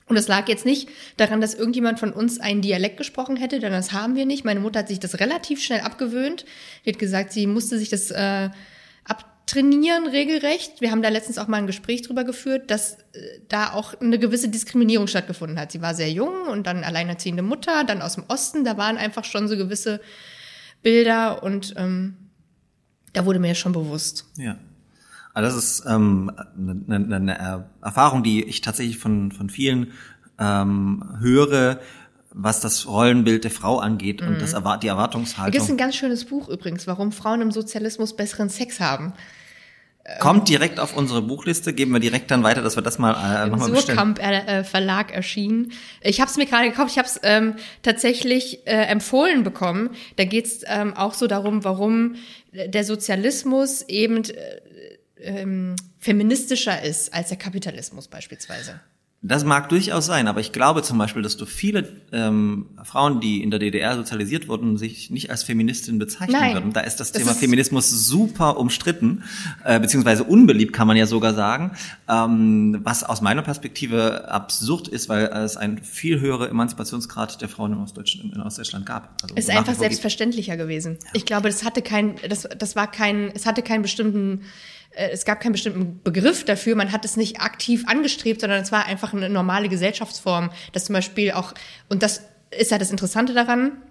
Und 0.07 0.17
es 0.17 0.27
lag 0.27 0.49
jetzt 0.49 0.67
nicht 0.67 0.89
daran, 1.17 1.41
dass 1.41 1.55
irgendjemand 1.55 2.01
von 2.01 2.13
uns 2.13 2.41
einen 2.41 2.63
Dialekt 2.63 2.97
gesprochen 2.97 3.37
hätte, 3.37 3.61
denn 3.61 3.73
das 3.73 3.93
haben 3.93 4.17
wir 4.17 4.27
nicht. 4.27 4.45
Meine 4.45 4.59
Mutter 4.59 4.81
hat 4.81 4.89
sich 4.89 4.99
das 4.99 5.21
relativ 5.21 5.63
schnell 5.63 5.81
abgewöhnt. 5.81 6.45
Die 6.85 6.91
hat 6.91 6.99
gesagt, 6.99 7.33
sie 7.33 7.47
musste 7.47 7.79
sich 7.79 7.91
das 7.91 8.11
äh, 8.11 8.51
trainieren 9.51 10.07
regelrecht. 10.07 10.81
Wir 10.81 10.93
haben 10.93 11.03
da 11.03 11.09
letztens 11.09 11.39
auch 11.39 11.49
mal 11.49 11.57
ein 11.57 11.67
Gespräch 11.67 12.03
drüber 12.03 12.23
geführt, 12.25 12.71
dass 12.71 12.95
äh, 12.95 13.41
da 13.49 13.73
auch 13.73 13.95
eine 14.01 14.19
gewisse 14.19 14.49
Diskriminierung 14.49 15.09
stattgefunden 15.09 15.59
hat. 15.59 15.73
Sie 15.73 15.83
war 15.83 15.95
sehr 15.95 16.11
jung 16.11 16.47
und 16.51 16.67
dann 16.67 16.85
alleinerziehende 16.85 17.43
Mutter, 17.43 17.85
dann 17.85 18.01
aus 18.01 18.15
dem 18.15 18.25
Osten, 18.29 18.65
da 18.65 18.77
waren 18.77 18.97
einfach 18.97 19.25
schon 19.25 19.49
so 19.49 19.57
gewisse 19.57 20.01
Bilder 20.83 21.43
und 21.43 21.75
ähm, 21.77 22.17
da 23.13 23.27
wurde 23.27 23.41
mir 23.41 23.55
schon 23.57 23.73
bewusst. 23.73 24.27
Ja. 24.37 24.57
Also 25.35 25.57
das 25.57 25.65
ist 25.65 25.85
ähm, 25.87 26.31
eine, 26.57 26.97
eine, 26.97 27.17
eine 27.17 27.67
Erfahrung, 27.83 28.23
die 28.23 28.45
ich 28.45 28.61
tatsächlich 28.61 28.99
von, 28.99 29.33
von 29.33 29.51
vielen 29.51 29.93
ähm, 30.39 31.17
höre, 31.19 31.81
was 32.33 32.61
das 32.61 32.87
Rollenbild 32.87 33.45
der 33.45 33.51
Frau 33.51 33.79
angeht 33.79 34.23
mhm. 34.23 34.29
und 34.29 34.43
das, 34.43 34.55
die 34.81 34.87
Erwartungshaltung. 34.87 35.53
Das 35.53 35.65
ist 35.65 35.71
ein 35.71 35.77
ganz 35.77 35.97
schönes 35.97 36.25
Buch 36.25 36.49
übrigens, 36.49 36.87
warum 36.87 37.11
Frauen 37.11 37.41
im 37.41 37.51
Sozialismus 37.51 38.15
besseren 38.15 38.49
Sex 38.49 38.79
haben. 38.81 39.13
Kommt 40.19 40.49
direkt 40.49 40.81
auf 40.81 40.97
unsere 40.97 41.23
Buchliste, 41.23 41.73
geben 41.73 41.93
wir 41.93 42.01
direkt 42.01 42.31
dann 42.31 42.43
weiter, 42.43 42.63
dass 42.63 42.77
wir 42.77 42.83
das 42.83 42.99
mal 42.99 43.13
äh, 43.13 43.49
nochmal 43.49 43.71
bestellen. 43.71 44.17
Äh, 44.17 44.65
Verlag 44.65 45.13
erschienen. 45.13 45.73
Ich 46.01 46.21
habe 46.21 46.31
es 46.31 46.37
mir 46.37 46.47
gerade 46.47 46.71
gekauft, 46.71 46.91
ich 46.93 46.99
habe 46.99 47.07
es 47.07 47.21
ähm, 47.23 47.57
tatsächlich 47.83 48.67
äh, 48.67 48.87
empfohlen 48.87 49.45
bekommen. 49.45 49.91
Da 50.17 50.25
geht 50.25 50.47
es 50.47 50.63
ähm, 50.67 50.95
auch 50.95 51.15
so 51.15 51.27
darum, 51.27 51.65
warum 51.65 52.17
der 52.53 52.85
Sozialismus 52.85 53.83
eben 53.83 54.25
äh, 54.25 54.61
ähm, 55.21 55.77
feministischer 55.99 56.83
ist 56.83 57.13
als 57.13 57.29
der 57.29 57.39
Kapitalismus 57.39 58.09
beispielsweise. 58.09 58.81
Das 59.23 59.45
mag 59.45 59.69
durchaus 59.69 60.07
sein, 60.07 60.29
aber 60.29 60.41
ich 60.41 60.51
glaube 60.51 60.83
zum 60.83 60.97
Beispiel, 60.97 61.21
dass 61.21 61.37
du 61.37 61.45
viele 61.45 61.87
ähm, 62.11 62.71
Frauen, 62.83 63.21
die 63.21 63.43
in 63.43 63.51
der 63.51 63.61
DDR 63.61 63.95
sozialisiert 63.95 64.49
wurden, 64.49 64.79
sich 64.79 65.11
nicht 65.11 65.31
als 65.31 65.43
Feministin 65.43 65.99
bezeichnen 65.99 66.41
Nein, 66.41 66.55
würden. 66.55 66.73
Da 66.73 66.81
ist 66.81 67.01
das, 67.01 67.13
das 67.13 67.21
Thema 67.21 67.33
ist 67.33 67.41
Feminismus 67.41 67.91
super 67.91 68.57
umstritten, 68.57 69.23
äh, 69.63 69.79
beziehungsweise 69.79 70.25
unbeliebt, 70.25 70.73
kann 70.73 70.87
man 70.87 70.97
ja 70.97 71.05
sogar 71.05 71.35
sagen, 71.35 71.73
ähm, 72.09 72.81
was 72.83 73.05
aus 73.05 73.21
meiner 73.21 73.43
Perspektive 73.43 74.31
absurd 74.31 74.89
ist, 74.89 75.11
weil 75.11 75.27
es 75.27 75.59
einen 75.59 75.85
viel 75.85 76.19
höhere 76.19 76.49
Emanzipationsgrad 76.49 77.43
der 77.43 77.51
Frauen 77.51 77.75
in 77.75 77.79
Ostdeutschland, 77.81 78.35
in 78.35 78.41
Ostdeutschland 78.41 78.87
gab. 78.87 79.23
Also 79.23 79.35
ist 79.35 79.51
einfach 79.51 79.75
selbstverständlicher 79.75 80.57
gewesen. 80.57 80.97
Ja. 81.03 81.11
Ich 81.13 81.27
glaube, 81.27 81.51
das 81.51 81.63
hatte 81.63 81.83
kein, 81.83 82.15
das, 82.27 82.49
das 82.57 82.75
war 82.75 82.91
kein, 82.91 83.31
es 83.35 83.45
hatte 83.45 83.61
keinen 83.61 83.83
bestimmten 83.83 84.41
es 84.91 85.25
gab 85.25 85.41
keinen 85.41 85.53
bestimmten 85.53 86.01
Begriff 86.03 86.45
dafür, 86.45 86.75
man 86.75 86.93
hat 86.93 87.05
es 87.05 87.17
nicht 87.17 87.41
aktiv 87.41 87.85
angestrebt, 87.87 88.41
sondern 88.41 88.63
es 88.63 88.73
war 88.73 88.87
einfach 88.87 89.13
eine 89.13 89.29
normale 89.29 89.69
Gesellschaftsform, 89.69 90.51
dass 90.73 90.87
zum 90.87 90.95
Beispiel 90.95 91.33
auch, 91.33 91.55
und 91.89 92.03
das 92.03 92.23
ist 92.51 92.71
ja 92.71 92.79
das 92.79 92.91
Interessante 92.91 93.33
daran, 93.33 93.83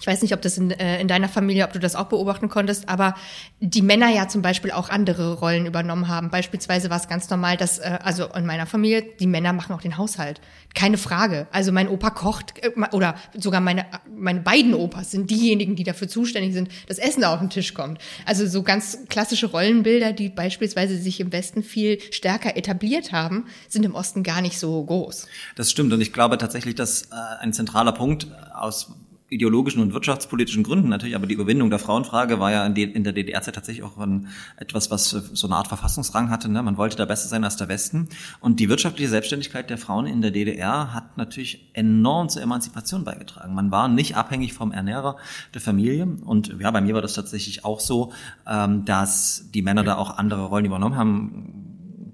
ich 0.00 0.06
weiß 0.06 0.22
nicht, 0.22 0.32
ob 0.32 0.40
das 0.40 0.56
in, 0.56 0.70
äh, 0.70 1.00
in 1.00 1.08
deiner 1.08 1.28
Familie, 1.28 1.64
ob 1.64 1.72
du 1.74 1.78
das 1.78 1.94
auch 1.94 2.06
beobachten 2.06 2.48
konntest, 2.48 2.88
aber 2.88 3.14
die 3.60 3.82
Männer 3.82 4.08
ja 4.08 4.28
zum 4.28 4.40
Beispiel 4.40 4.70
auch 4.70 4.88
andere 4.88 5.34
Rollen 5.34 5.66
übernommen 5.66 6.08
haben. 6.08 6.30
Beispielsweise 6.30 6.88
war 6.88 6.96
es 6.96 7.06
ganz 7.06 7.28
normal, 7.28 7.58
dass, 7.58 7.78
äh, 7.78 7.98
also 8.02 8.24
in 8.34 8.46
meiner 8.46 8.66
Familie, 8.66 9.02
die 9.20 9.26
Männer 9.26 9.52
machen 9.52 9.74
auch 9.74 9.82
den 9.82 9.98
Haushalt. 9.98 10.40
Keine 10.74 10.96
Frage. 10.96 11.48
Also 11.52 11.70
mein 11.70 11.88
Opa 11.88 12.10
kocht, 12.10 12.54
äh, 12.62 12.70
oder 12.92 13.14
sogar 13.38 13.60
meine, 13.60 13.84
meine 14.16 14.40
beiden 14.40 14.72
Opas 14.72 15.10
sind 15.10 15.30
diejenigen, 15.30 15.76
die 15.76 15.84
dafür 15.84 16.08
zuständig 16.08 16.54
sind, 16.54 16.70
dass 16.88 16.98
Essen 16.98 17.22
auf 17.22 17.38
den 17.38 17.50
Tisch 17.50 17.74
kommt. 17.74 17.98
Also 18.24 18.46
so 18.46 18.62
ganz 18.62 19.00
klassische 19.10 19.48
Rollenbilder, 19.48 20.14
die 20.14 20.30
beispielsweise 20.30 20.96
sich 20.96 21.20
im 21.20 21.30
Westen 21.30 21.62
viel 21.62 22.00
stärker 22.10 22.56
etabliert 22.56 23.12
haben, 23.12 23.46
sind 23.68 23.84
im 23.84 23.94
Osten 23.94 24.22
gar 24.22 24.40
nicht 24.40 24.58
so 24.58 24.82
groß. 24.82 25.26
Das 25.56 25.70
stimmt 25.70 25.92
und 25.92 26.00
ich 26.00 26.14
glaube 26.14 26.38
tatsächlich, 26.38 26.74
dass 26.74 27.02
äh, 27.02 27.16
ein 27.40 27.52
zentraler 27.52 27.92
Punkt 27.92 28.28
aus 28.54 28.94
ideologischen 29.30 29.80
und 29.80 29.94
wirtschaftspolitischen 29.94 30.64
Gründen 30.64 30.88
natürlich, 30.88 31.14
aber 31.14 31.28
die 31.28 31.34
Überwindung 31.34 31.70
der 31.70 31.78
Frauenfrage 31.78 32.40
war 32.40 32.50
ja 32.50 32.66
in, 32.66 33.04
der 33.04 33.12
DDR-Zeit 33.12 33.54
tatsächlich 33.54 33.84
auch 33.84 33.96
ein, 33.96 34.26
etwas, 34.56 34.90
was 34.90 35.10
so 35.10 35.46
eine 35.46 35.56
Art 35.56 35.68
Verfassungsrang 35.68 36.30
hatte. 36.30 36.50
Ne? 36.50 36.62
Man 36.62 36.76
wollte 36.76 36.96
da 36.96 37.04
besser 37.04 37.28
sein 37.28 37.44
als 37.44 37.56
der 37.56 37.68
Westen. 37.68 38.08
Und 38.40 38.58
die 38.58 38.68
wirtschaftliche 38.68 39.08
Selbstständigkeit 39.08 39.70
der 39.70 39.78
Frauen 39.78 40.06
in 40.06 40.20
der 40.20 40.32
DDR 40.32 40.92
hat 40.92 41.16
natürlich 41.16 41.70
enorm 41.74 42.28
zur 42.28 42.42
Emanzipation 42.42 43.04
beigetragen. 43.04 43.54
Man 43.54 43.70
war 43.70 43.86
nicht 43.86 44.16
abhängig 44.16 44.52
vom 44.52 44.72
Ernährer 44.72 45.16
der 45.54 45.60
Familie. 45.60 46.06
Und 46.24 46.56
ja, 46.58 46.70
bei 46.72 46.80
mir 46.80 46.94
war 46.94 47.02
das 47.02 47.14
tatsächlich 47.14 47.64
auch 47.64 47.78
so, 47.78 48.12
ähm, 48.48 48.84
dass 48.84 49.50
die 49.54 49.62
Männer 49.62 49.84
da 49.84 49.96
auch 49.96 50.18
andere 50.18 50.46
Rollen 50.46 50.64
übernommen 50.64 50.96
haben 50.96 51.59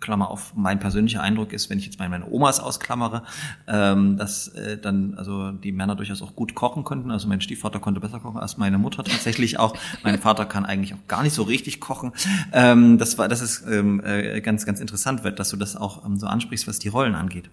Klammer 0.01 0.31
auf, 0.31 0.53
mein 0.55 0.79
persönlicher 0.79 1.23
Eindruck 1.23 1.53
ist, 1.53 1.71
wenn 1.71 1.79
ich 1.79 1.87
jetzt 1.87 1.99
meine 1.99 2.27
Omas 2.31 2.61
ausklammere, 2.61 3.23
ähm, 3.67 4.17
dass 4.17 4.49
äh, 4.49 4.79
dann 4.79 5.15
also 5.15 5.53
die 5.53 5.73
Männer 5.73 5.95
durchaus 5.95 6.23
auch 6.23 6.35
gut 6.35 6.55
kochen 6.55 6.85
konnten. 6.85 7.11
Also 7.11 7.29
mein 7.29 7.41
Stiefvater 7.41 7.81
konnte 7.81 8.01
besser 8.01 8.21
kochen 8.21 8.39
als 8.39 8.57
meine 8.57 8.79
Mutter 8.79 9.05
tatsächlich 9.05 9.59
auch. 9.59 9.77
mein 10.03 10.19
Vater 10.19 10.47
kann 10.47 10.65
eigentlich 10.65 10.95
auch 10.95 11.09
gar 11.09 11.23
nicht 11.23 11.35
so 11.35 11.43
richtig 11.43 11.81
kochen. 11.81 12.13
Ähm, 12.53 12.99
das 12.99 13.19
war, 13.19 13.29
das 13.29 13.41
ist 13.41 13.65
ähm, 13.69 14.03
äh, 14.05 14.41
ganz, 14.41 14.67
ganz 14.67 14.81
interessant, 14.81 15.23
dass 15.39 15.51
du 15.51 15.57
das 15.57 15.77
auch 15.77 16.05
ähm, 16.05 16.19
so 16.19 16.27
ansprichst, 16.27 16.67
was 16.67 16.79
die 16.79 16.89
Rollen 16.89 17.15
angeht. 17.15 17.51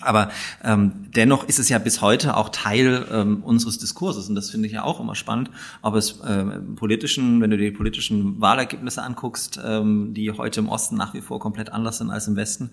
Aber 0.00 0.30
ähm, 0.64 1.06
dennoch 1.14 1.44
ist 1.44 1.60
es 1.60 1.68
ja 1.68 1.78
bis 1.78 2.00
heute 2.02 2.36
auch 2.36 2.48
Teil 2.48 3.06
ähm, 3.12 3.44
unseres 3.44 3.78
Diskurses 3.78 4.28
und 4.28 4.34
das 4.34 4.50
finde 4.50 4.66
ich 4.66 4.72
ja 4.72 4.82
auch 4.82 4.98
immer 4.98 5.14
spannend, 5.14 5.50
ob 5.82 5.94
es 5.94 6.20
ähm, 6.26 6.74
politischen, 6.74 7.40
wenn 7.40 7.50
du 7.50 7.56
dir 7.56 7.70
die 7.70 7.76
politischen 7.76 8.40
Wahlergebnisse 8.40 9.02
anguckst, 9.02 9.60
ähm, 9.64 10.12
die 10.12 10.32
heute 10.32 10.60
im 10.60 10.68
Osten 10.68 10.96
nach 10.96 11.14
wie 11.14 11.20
vor 11.20 11.38
komplett 11.38 11.72
anders 11.72 11.98
sind 11.98 12.10
als 12.10 12.26
im 12.26 12.34
Westen. 12.34 12.70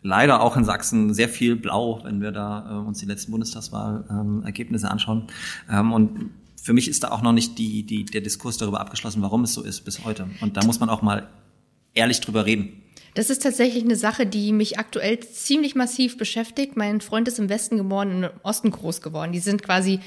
Leider 0.00 0.40
auch 0.40 0.56
in 0.56 0.64
Sachsen 0.64 1.12
sehr 1.12 1.28
viel 1.28 1.56
Blau, 1.56 2.00
wenn 2.04 2.22
wir 2.22 2.32
da 2.32 2.70
äh, 2.70 2.86
uns 2.86 2.98
die 2.98 3.06
letzten 3.06 3.32
Bundestagswahlergebnisse 3.32 4.86
ähm, 4.86 4.92
anschauen. 4.92 5.26
Ähm, 5.70 5.92
und 5.92 6.30
für 6.56 6.72
mich 6.72 6.88
ist 6.88 7.04
da 7.04 7.10
auch 7.10 7.22
noch 7.22 7.32
nicht 7.32 7.58
die, 7.58 7.84
die, 7.84 8.06
der 8.06 8.22
Diskurs 8.22 8.56
darüber 8.56 8.80
abgeschlossen, 8.80 9.20
warum 9.20 9.44
es 9.44 9.52
so 9.52 9.62
ist 9.62 9.82
bis 9.82 10.04
heute. 10.04 10.28
Und 10.40 10.56
da 10.56 10.64
muss 10.64 10.80
man 10.80 10.88
auch 10.88 11.02
mal 11.02 11.28
ehrlich 11.92 12.20
drüber 12.20 12.46
reden. 12.46 12.82
Das 13.14 13.28
ist 13.28 13.42
tatsächlich 13.42 13.84
eine 13.84 13.96
Sache, 13.96 14.26
die 14.26 14.52
mich 14.52 14.78
aktuell 14.78 15.20
ziemlich 15.20 15.74
massiv 15.74 16.16
beschäftigt. 16.16 16.76
Mein 16.76 17.00
Freund 17.00 17.28
ist 17.28 17.38
im 17.38 17.48
Westen 17.48 17.76
geboren, 17.76 18.24
im 18.24 18.30
Osten 18.42 18.70
groß 18.70 19.02
geworden. 19.02 19.32
Die 19.32 19.38
sind 19.38 19.62
quasi 19.62 20.00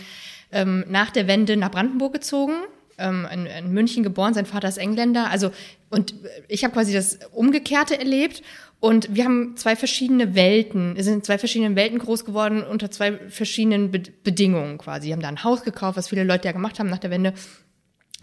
ähm, 0.51 0.85
nach 0.89 1.11
der 1.11 1.27
Wende 1.27 1.55
nach 1.55 1.71
Brandenburg 1.71 2.13
gezogen, 2.13 2.53
ähm, 2.97 3.27
in, 3.31 3.45
in 3.45 3.71
München 3.71 4.01
geboren. 4.01 4.33
Sein 4.33 4.47
Vater 4.47 4.67
ist 4.67 4.77
Engländer. 4.77 5.29
Also 5.29 5.51
und 5.89 6.15
ich 6.47 6.63
habe 6.63 6.73
quasi 6.73 6.93
das 6.93 7.19
Umgekehrte 7.31 7.97
erlebt. 7.97 8.41
Und 8.79 9.15
wir 9.15 9.23
haben 9.23 9.55
zwei 9.55 9.75
verschiedene 9.75 10.35
Welten, 10.35 11.01
sind 11.01 11.13
in 11.13 11.23
zwei 11.23 11.37
verschiedenen 11.37 11.75
Welten 11.75 11.97
groß 11.97 12.25
geworden 12.25 12.61
unter 12.63 12.91
zwei 12.91 13.17
verschiedenen 13.29 13.89
Be 13.89 14.03
Bedingungen 14.23 14.77
quasi. 14.77 15.07
Wir 15.07 15.13
haben 15.13 15.21
da 15.21 15.29
ein 15.29 15.43
Haus 15.43 15.63
gekauft, 15.63 15.97
was 15.97 16.09
viele 16.09 16.23
Leute 16.23 16.47
ja 16.47 16.51
gemacht 16.51 16.79
haben 16.79 16.89
nach 16.89 16.99
der 16.99 17.09
Wende. 17.09 17.33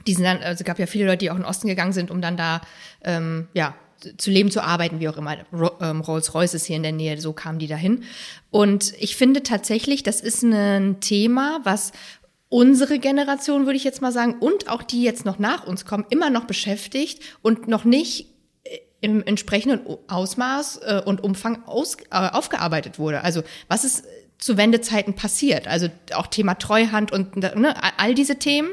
Die 0.07 0.15
sind 0.15 0.25
dann, 0.25 0.39
also 0.39 0.61
es 0.61 0.65
gab 0.65 0.79
ja 0.79 0.87
viele 0.87 1.07
Leute, 1.07 1.19
die 1.19 1.31
auch 1.31 1.37
in 1.37 1.43
den 1.43 1.49
Osten 1.49 1.69
gegangen 1.69 1.93
sind, 1.93 2.11
um 2.11 2.21
dann 2.21 2.37
da 2.37 2.61
ähm, 3.03 3.49
ja 3.55 3.75
zu 4.19 4.31
leben, 4.31 4.51
zu 4.51 4.63
arbeiten, 4.63 5.01
wie 5.01 5.09
auch 5.09 5.17
immer. 5.17 5.37
Ähm, 5.81 6.01
Rolls-Royce 6.01 6.55
ist 6.55 6.67
hier 6.67 6.77
in 6.77 6.83
der 6.83 6.93
Nähe, 6.93 7.21
so 7.21 7.33
kamen 7.33 7.59
die 7.59 7.67
dahin. 7.67 8.05
Und 8.51 8.95
ich 8.99 9.17
finde 9.17 9.43
tatsächlich, 9.43 10.03
das 10.03 10.21
ist 10.21 10.43
ein 10.43 11.01
Thema, 11.01 11.61
was 11.65 11.93
unsere 12.49 12.99
Generation, 12.99 13.65
würde 13.65 13.77
ich 13.77 13.85
jetzt 13.85 14.03
mal 14.03 14.13
sagen, 14.13 14.35
und 14.39 14.69
auch 14.69 14.83
die 14.83 15.03
jetzt 15.03 15.25
noch 15.25 15.39
nach 15.39 15.67
uns 15.67 15.87
kommen, 15.87 16.05
immer 16.11 16.29
noch 16.29 16.45
beschäftigt 16.45 17.23
und 17.41 17.67
noch 17.67 17.85
nicht 17.85 18.27
äh, 18.65 18.79
im 19.01 19.23
entsprechenden 19.23 19.81
Ausmaß 20.09 20.81
äh, 20.83 21.03
und 21.05 21.25
Umfang 21.25 21.65
aus, 21.65 21.97
äh, 22.11 22.29
aufgearbeitet 22.29 22.99
wurde. 22.99 23.25
Also 23.25 23.43
was 23.69 23.85
ist 23.85 24.05
zu 24.37 24.59
Wendezeiten 24.59 25.15
passiert? 25.15 25.67
Also 25.67 25.89
auch 26.15 26.27
Thema 26.27 26.55
Treuhand 26.55 27.11
und 27.11 27.37
ne, 27.37 27.75
all 27.97 28.15
diese 28.15 28.37
Themen. 28.37 28.71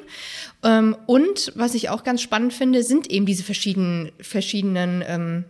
Ähm, 0.63 0.95
und 1.05 1.51
was 1.55 1.75
ich 1.75 1.89
auch 1.89 2.03
ganz 2.03 2.21
spannend 2.21 2.53
finde, 2.53 2.83
sind 2.83 3.09
eben 3.09 3.25
diese 3.25 3.43
verschiedenen, 3.43 4.11
verschiedenen 4.19 5.03
ähm, 5.07 5.45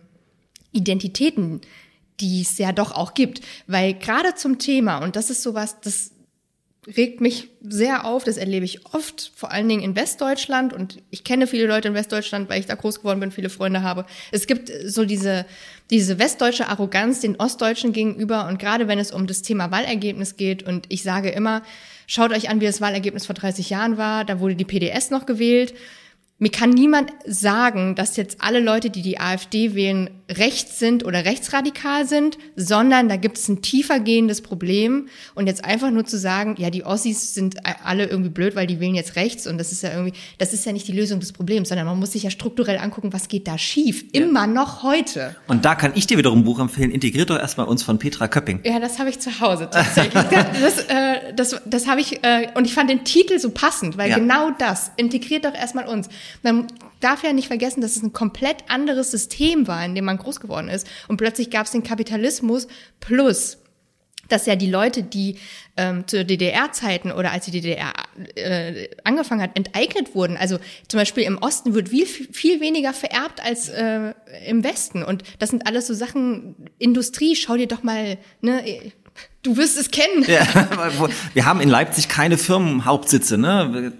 Identitäten, 0.72 1.60
die 2.20 2.42
es 2.42 2.58
ja 2.58 2.72
doch 2.72 2.92
auch 2.92 3.14
gibt. 3.14 3.40
Weil 3.66 3.94
gerade 3.94 4.34
zum 4.34 4.58
Thema, 4.58 4.98
und 4.98 5.16
das 5.16 5.30
ist 5.30 5.42
sowas, 5.42 5.80
das 5.80 6.12
regt 6.96 7.20
mich 7.20 7.48
sehr 7.62 8.06
auf, 8.06 8.24
das 8.24 8.36
erlebe 8.36 8.64
ich 8.64 8.86
oft, 8.94 9.32
vor 9.34 9.50
allen 9.50 9.68
Dingen 9.68 9.82
in 9.82 9.96
Westdeutschland 9.96 10.72
und 10.72 11.02
ich 11.10 11.24
kenne 11.24 11.46
viele 11.46 11.66
Leute 11.66 11.88
in 11.88 11.94
Westdeutschland, 11.94 12.48
weil 12.48 12.60
ich 12.60 12.66
da 12.66 12.74
groß 12.74 12.98
geworden 12.98 13.20
bin, 13.20 13.30
viele 13.30 13.50
Freunde 13.50 13.82
habe. 13.82 14.06
Es 14.30 14.46
gibt 14.46 14.72
so 14.86 15.04
diese, 15.04 15.44
diese 15.90 16.18
westdeutsche 16.18 16.68
Arroganz 16.68 17.20
den 17.20 17.36
Ostdeutschen 17.36 17.92
gegenüber 17.92 18.48
und 18.48 18.58
gerade 18.58 18.88
wenn 18.88 18.98
es 18.98 19.12
um 19.12 19.26
das 19.26 19.42
Thema 19.42 19.70
Wahlergebnis 19.70 20.36
geht 20.36 20.62
und 20.62 20.86
ich 20.88 21.02
sage 21.02 21.28
immer, 21.28 21.62
Schaut 22.12 22.32
euch 22.32 22.50
an, 22.50 22.60
wie 22.60 22.66
das 22.66 22.80
Wahlergebnis 22.80 23.26
vor 23.26 23.36
30 23.36 23.70
Jahren 23.70 23.96
war. 23.96 24.24
Da 24.24 24.40
wurde 24.40 24.56
die 24.56 24.64
PDS 24.64 25.10
noch 25.10 25.26
gewählt. 25.26 25.74
Mir 26.42 26.50
kann 26.50 26.70
niemand 26.70 27.12
sagen, 27.26 27.94
dass 27.94 28.16
jetzt 28.16 28.38
alle 28.40 28.60
Leute, 28.60 28.88
die 28.88 29.02
die 29.02 29.20
AfD 29.20 29.74
wählen, 29.74 30.08
rechts 30.30 30.78
sind 30.78 31.04
oder 31.04 31.26
rechtsradikal 31.26 32.06
sind, 32.06 32.38
sondern 32.56 33.10
da 33.10 33.16
gibt 33.16 33.36
es 33.36 33.48
ein 33.48 33.60
tiefer 33.60 34.00
gehendes 34.00 34.40
Problem. 34.40 35.08
Und 35.34 35.48
jetzt 35.48 35.64
einfach 35.64 35.90
nur 35.90 36.06
zu 36.06 36.18
sagen, 36.18 36.54
ja, 36.58 36.70
die 36.70 36.84
Ossis 36.84 37.34
sind 37.34 37.56
alle 37.84 38.06
irgendwie 38.06 38.30
blöd, 38.30 38.56
weil 38.56 38.66
die 38.66 38.80
wählen 38.80 38.94
jetzt 38.94 39.16
rechts 39.16 39.46
und 39.46 39.58
das 39.58 39.70
ist 39.70 39.82
ja 39.82 39.92
irgendwie, 39.92 40.14
das 40.38 40.54
ist 40.54 40.64
ja 40.64 40.72
nicht 40.72 40.88
die 40.88 40.92
Lösung 40.92 41.20
des 41.20 41.32
Problems, 41.32 41.68
sondern 41.68 41.86
man 41.86 41.98
muss 41.98 42.12
sich 42.12 42.22
ja 42.22 42.30
strukturell 42.30 42.78
angucken, 42.78 43.12
was 43.12 43.28
geht 43.28 43.46
da 43.46 43.58
schief, 43.58 44.04
immer 44.12 44.40
ja. 44.40 44.46
noch 44.46 44.82
heute. 44.82 45.36
Und 45.46 45.66
da 45.66 45.74
kann 45.74 45.92
ich 45.94 46.06
dir 46.06 46.16
wiederum 46.16 46.40
ein 46.40 46.44
Buch 46.44 46.58
empfehlen, 46.58 46.90
integriert 46.90 47.28
doch 47.28 47.38
erstmal 47.38 47.66
uns 47.66 47.82
von 47.82 47.98
Petra 47.98 48.28
Köpping. 48.28 48.60
Ja, 48.64 48.80
das 48.80 48.98
habe 48.98 49.10
ich 49.10 49.20
zu 49.20 49.40
Hause 49.40 49.68
tatsächlich. 49.70 50.12
das 50.32 50.78
äh, 50.88 51.34
das, 51.34 51.60
das 51.64 51.86
habe 51.86 52.00
ich, 52.00 52.22
äh, 52.24 52.48
und 52.54 52.66
ich 52.66 52.74
fand 52.74 52.90
den 52.90 53.04
Titel 53.04 53.38
so 53.38 53.50
passend, 53.50 53.96
weil 53.96 54.10
ja. 54.10 54.18
genau 54.18 54.50
das, 54.58 54.92
integriert 54.96 55.44
doch 55.44 55.54
erstmal 55.54 55.86
uns. 55.86 56.08
Man 56.42 56.66
darf 57.00 57.24
ja 57.24 57.32
nicht 57.32 57.48
vergessen, 57.48 57.80
dass 57.80 57.96
es 57.96 58.02
ein 58.02 58.12
komplett 58.12 58.64
anderes 58.68 59.10
System 59.10 59.66
war, 59.66 59.84
in 59.84 59.94
dem 59.94 60.04
man 60.04 60.18
groß 60.18 60.40
geworden 60.40 60.68
ist. 60.68 60.86
Und 61.08 61.16
plötzlich 61.16 61.50
gab 61.50 61.66
es 61.66 61.72
den 61.72 61.82
Kapitalismus 61.82 62.66
plus 63.00 63.58
dass 64.30 64.46
ja 64.46 64.56
die 64.56 64.70
Leute, 64.70 65.02
die 65.02 65.36
ähm, 65.76 66.06
zu 66.06 66.24
DDR-Zeiten 66.24 67.12
oder 67.12 67.32
als 67.32 67.46
die 67.46 67.50
DDR 67.50 67.92
äh, 68.34 68.88
angefangen 69.04 69.42
hat, 69.42 69.56
enteignet 69.56 70.14
wurden. 70.14 70.36
Also 70.36 70.58
zum 70.88 70.98
Beispiel 70.98 71.24
im 71.24 71.38
Osten 71.38 71.74
wird 71.74 71.88
viel, 71.88 72.06
viel 72.06 72.60
weniger 72.60 72.92
vererbt 72.92 73.42
als 73.42 73.68
äh, 73.68 74.14
im 74.46 74.64
Westen. 74.64 75.02
Und 75.02 75.24
das 75.38 75.50
sind 75.50 75.66
alles 75.66 75.86
so 75.86 75.94
Sachen, 75.94 76.54
Industrie, 76.78 77.36
schau 77.36 77.56
dir 77.56 77.68
doch 77.68 77.82
mal, 77.82 78.18
ne, 78.40 78.62
Du 79.42 79.56
wirst 79.56 79.78
es 79.78 79.90
kennen. 79.90 80.24
Ja, 80.26 80.46
wir 81.34 81.46
haben 81.46 81.60
in 81.60 81.68
Leipzig 81.68 82.08
keine 82.08 82.36
Firmenhauptsitze. 82.36 83.38
Ne? 83.38 83.92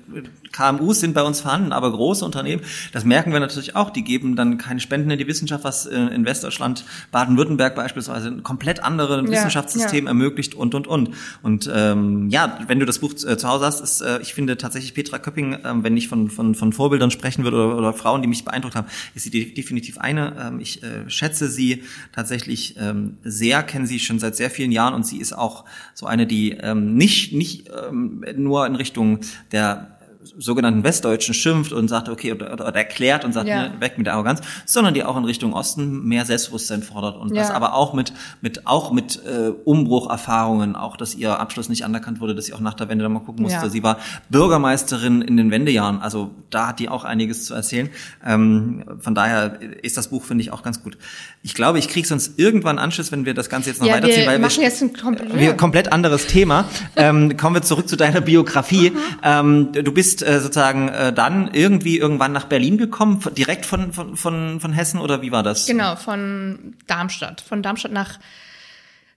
KMUs 0.53 1.01
sind 1.01 1.15
bei 1.15 1.23
uns 1.23 1.41
vorhanden, 1.41 1.73
aber 1.73 1.93
große 1.93 2.25
Unternehmen, 2.25 2.63
das 2.93 3.05
merken 3.05 3.33
wir 3.33 3.41
natürlich 3.41 3.77
auch, 3.77 3.91
die 3.91 4.03
geben 4.03 4.37
dann 4.37 4.59
keine 4.59 4.81
Spenden 4.81 5.11
in 5.11 5.19
die 5.19 5.27
Wissenschaft, 5.27 5.65
was 5.65 5.87
äh, 5.87 5.97
in 5.97 6.25
Westdeutschland, 6.25 6.85
Baden-Württemberg 7.13 7.75
beispielsweise 7.75 8.29
ein 8.29 8.43
komplett 8.43 8.83
anderes 8.83 9.25
ja, 9.25 9.31
Wissenschaftssystem 9.31 10.05
ja. 10.05 10.11
ermöglicht 10.11 10.55
und, 10.55 10.75
und, 10.75 10.87
und. 10.87 11.11
Und 11.43 11.71
ähm, 11.73 12.29
ja, 12.31 12.59
wenn 12.67 12.81
du 12.81 12.87
das 12.87 12.99
Buch 12.99 13.13
äh, 13.13 13.37
zu 13.37 13.49
Hause 13.49 13.67
hast, 13.67 13.81
ist, 13.81 14.01
äh, 14.01 14.21
ich 14.21 14.35
finde 14.35 14.57
tatsächlich 14.57 14.95
Petra 14.95 15.19
Köpping, 15.19 15.55
äh, 15.55 15.61
wenn 15.83 15.97
ich 15.97 16.09
von, 16.09 16.31
von, 16.31 16.55
von 16.55 16.73
Vorbildern 16.73 17.11
sprechen 17.11 17.45
würde 17.45 17.57
oder, 17.57 17.77
oder 17.77 17.93
Frauen, 17.93 18.23
die 18.23 18.29
mich 18.29 18.45
beeindruckt 18.45 18.75
haben, 18.75 18.89
ist 19.15 19.25
sie 19.25 19.55
definitiv 19.55 19.99
eine. 19.99 20.35
Ähm, 20.41 20.61
ich 20.61 20.83
äh, 20.83 21.09
schätze 21.09 21.49
sie 21.49 21.85
tatsächlich 22.13 22.77
ähm, 22.79 23.19
sehr, 23.23 23.63
kenne 23.63 23.87
sie 23.87 24.01
schon 24.01 24.19
seit 24.19 24.37
sehr 24.37 24.51
vielen 24.51 24.73
Jahren 24.73 24.95
und 24.95 25.07
sie 25.07 25.19
ist 25.19 25.33
auch 25.33 25.65
so 25.95 26.07
eine, 26.07 26.27
die 26.27 26.53
ähm, 26.53 26.95
nicht, 26.97 27.33
nicht 27.33 27.71
ähm, 27.89 28.25
nur 28.37 28.67
in 28.67 28.75
Richtung 28.75 29.21
der 29.53 30.00
sogenannten 30.39 30.85
Westdeutschen 30.85 31.35
schimpft 31.35 31.73
und 31.73 31.89
sagt, 31.89 32.09
okay, 32.09 32.33
oder, 32.33 32.53
oder 32.53 32.75
erklärt 32.75 33.25
und 33.25 33.33
sagt, 33.33 33.49
ja. 33.49 33.69
ne, 33.69 33.73
weg 33.81 33.99
mit 33.99 34.07
der 34.07 34.15
Arroganz, 34.15 34.41
sondern 34.67 34.95
die 34.95 35.05
auch 35.05 35.17
in 35.17 35.25
Richtung 35.25 35.53
Osten 35.53 36.05
mehr 36.07 36.25
Selbstbewusstsein 36.25 36.83
fordert 36.83 37.17
und 37.17 37.35
ja. 37.35 37.43
das 37.43 37.51
aber 37.51 37.75
auch 37.75 37.95
mit, 37.95 38.13
mit, 38.41 38.67
auch 38.67 38.93
mit 38.93 39.21
äh, 39.25 39.51
Umbrucherfahrungen, 39.65 40.77
auch, 40.77 40.97
dass 40.97 41.15
ihr 41.15 41.39
Abschluss 41.39 41.69
nicht 41.69 41.85
anerkannt 41.85 42.21
wurde, 42.21 42.35
dass 42.35 42.47
sie 42.47 42.55
auch 42.55 42.61
nach 42.61 42.75
der 42.75 42.89
Wende 42.89 43.03
dann 43.03 43.13
mal 43.13 43.21
gucken 43.21 43.43
musste. 43.43 43.59
Ja. 43.59 43.69
Sie 43.69 43.83
war 43.83 43.99
Bürgermeisterin 44.29 45.23
in 45.23 45.37
den 45.37 45.51
Wendejahren, 45.51 46.01
also 46.01 46.31
da 46.51 46.69
hat 46.69 46.79
die 46.79 46.89
auch 46.89 47.05
einiges 47.05 47.45
zu 47.45 47.55
erzählen. 47.55 47.89
Ähm, 48.25 48.85
von 49.01 49.15
daher 49.15 49.61
ist 49.83 49.97
das 49.97 50.09
Buch, 50.09 50.25
finde 50.25 50.43
ich, 50.43 50.53
auch 50.53 50.63
ganz 50.63 50.83
gut. 50.83 50.97
Ich 51.43 51.55
glaube, 51.55 51.79
ich 51.79 51.89
kriege 51.89 52.07
sonst 52.07 52.39
irgendwann 52.39 52.79
Anschluss, 52.79 53.13
wenn 53.13 53.25
wir 53.25 53.35
das 53.35 53.49
Ganze 53.49 53.71
jetzt 53.71 53.81
noch 53.81 53.89
weiterziehen, 53.89 54.27
weil 54.27 54.41
wir, 54.41 54.49
jetzt 54.49 54.83
ein 54.83 54.93
komplett, 54.93 55.39
wir 55.39 55.55
komplett 55.55 55.93
anderes 55.93 56.27
Thema. 56.27 56.67
ähm, 56.97 57.37
kommen 57.37 57.57
wir 57.57 57.63
zurück 57.63 57.89
zu 57.89 57.97
deiner 57.97 58.21
Biografie. 58.21 58.91
Mhm. 58.91 58.99
Ähm, 59.23 59.73
du 59.73 59.93
bist 59.93 60.20
äh, 60.23 60.41
sozusagen 60.41 60.89
äh, 60.89 61.13
dann 61.13 61.53
irgendwie 61.53 61.99
irgendwann 61.99 62.33
nach 62.33 62.47
Berlin 62.47 62.79
gekommen, 62.79 63.23
direkt 63.37 63.67
von, 63.67 63.93
von, 63.93 64.17
von, 64.17 64.61
von 64.61 64.73
Hessen 64.73 65.01
oder 65.01 65.23
wie 65.23 65.33
war 65.33 65.43
das? 65.43 65.67
Genau, 65.67 65.97
von 65.97 66.77
Darmstadt. 66.87 67.41
Von 67.41 67.63
Darmstadt 67.63 67.93
nach 67.93 68.19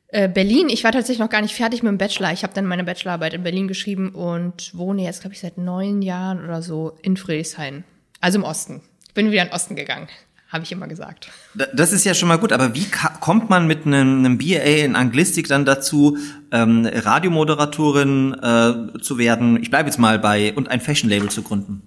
äh, 0.09 0.27
Berlin. 0.29 0.69
Ich 0.69 0.83
war 0.83 0.91
tatsächlich 0.91 1.19
noch 1.19 1.29
gar 1.29 1.41
nicht 1.41 1.55
fertig 1.55 1.83
mit 1.83 1.89
dem 1.89 1.97
Bachelor. 1.97 2.31
Ich 2.31 2.43
habe 2.43 2.53
dann 2.53 2.65
meine 2.65 2.83
Bachelorarbeit 2.83 3.33
in 3.33 3.43
Berlin 3.43 3.67
geschrieben 3.67 4.09
und 4.09 4.71
wohne 4.77 5.03
jetzt, 5.03 5.21
glaube 5.21 5.33
ich, 5.33 5.39
seit 5.39 5.57
neun 5.57 6.01
Jahren 6.01 6.43
oder 6.43 6.61
so 6.61 6.97
in 7.01 7.17
Friedrichshain. 7.17 7.83
Also 8.19 8.39
im 8.39 8.43
Osten. 8.43 8.81
Bin 9.13 9.31
wieder 9.31 9.43
in 9.43 9.49
den 9.49 9.53
Osten 9.53 9.75
gegangen 9.75 10.07
habe 10.53 10.63
ich 10.63 10.71
immer 10.71 10.87
gesagt. 10.87 11.29
Das 11.73 11.91
ist 11.91 12.05
ja 12.05 12.13
schon 12.13 12.29
mal 12.29 12.37
gut, 12.37 12.53
aber 12.53 12.75
wie 12.75 12.85
kommt 13.19 13.49
man 13.49 13.65
mit 13.65 13.85
einem, 13.85 14.19
einem 14.19 14.37
BA 14.37 14.83
in 14.85 14.95
Anglistik 14.95 15.47
dann 15.47 15.65
dazu, 15.65 16.17
ähm, 16.51 16.85
Radiomoderatorin 16.85 18.35
äh, 18.35 18.99
zu 19.01 19.17
werden? 19.17 19.61
Ich 19.61 19.71
bleibe 19.71 19.89
jetzt 19.89 19.97
mal 19.97 20.19
bei 20.19 20.53
und 20.53 20.69
ein 20.69 20.79
Fashion-Label 20.79 21.29
zu 21.29 21.41
gründen. 21.41 21.81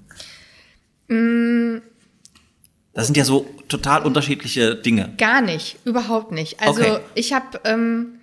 Mm. 1.08 1.80
Das 2.92 3.06
sind 3.06 3.16
ja 3.16 3.24
so 3.24 3.46
total 3.68 4.02
unterschiedliche 4.02 4.74
Dinge. 4.74 5.12
Gar 5.18 5.42
nicht, 5.42 5.76
überhaupt 5.84 6.32
nicht. 6.32 6.60
Also 6.60 6.80
okay. 6.80 6.98
ich 7.14 7.32
habe, 7.32 7.60
ähm, 7.64 8.20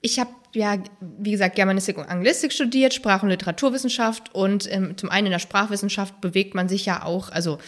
ich 0.00 0.18
habe 0.18 0.30
ja, 0.54 0.76
wie 1.00 1.30
gesagt, 1.30 1.56
Germanistik 1.56 1.96
und 1.96 2.08
Anglistik 2.08 2.52
studiert, 2.52 2.92
Sprach- 2.92 3.22
und 3.22 3.30
Literaturwissenschaft 3.30 4.34
und 4.34 4.70
ähm, 4.70 4.98
zum 4.98 5.08
einen 5.08 5.28
in 5.28 5.32
der 5.32 5.38
Sprachwissenschaft 5.38 6.20
bewegt 6.20 6.54
man 6.54 6.68
sich 6.68 6.84
ja 6.84 7.04
auch, 7.04 7.30
also 7.30 7.58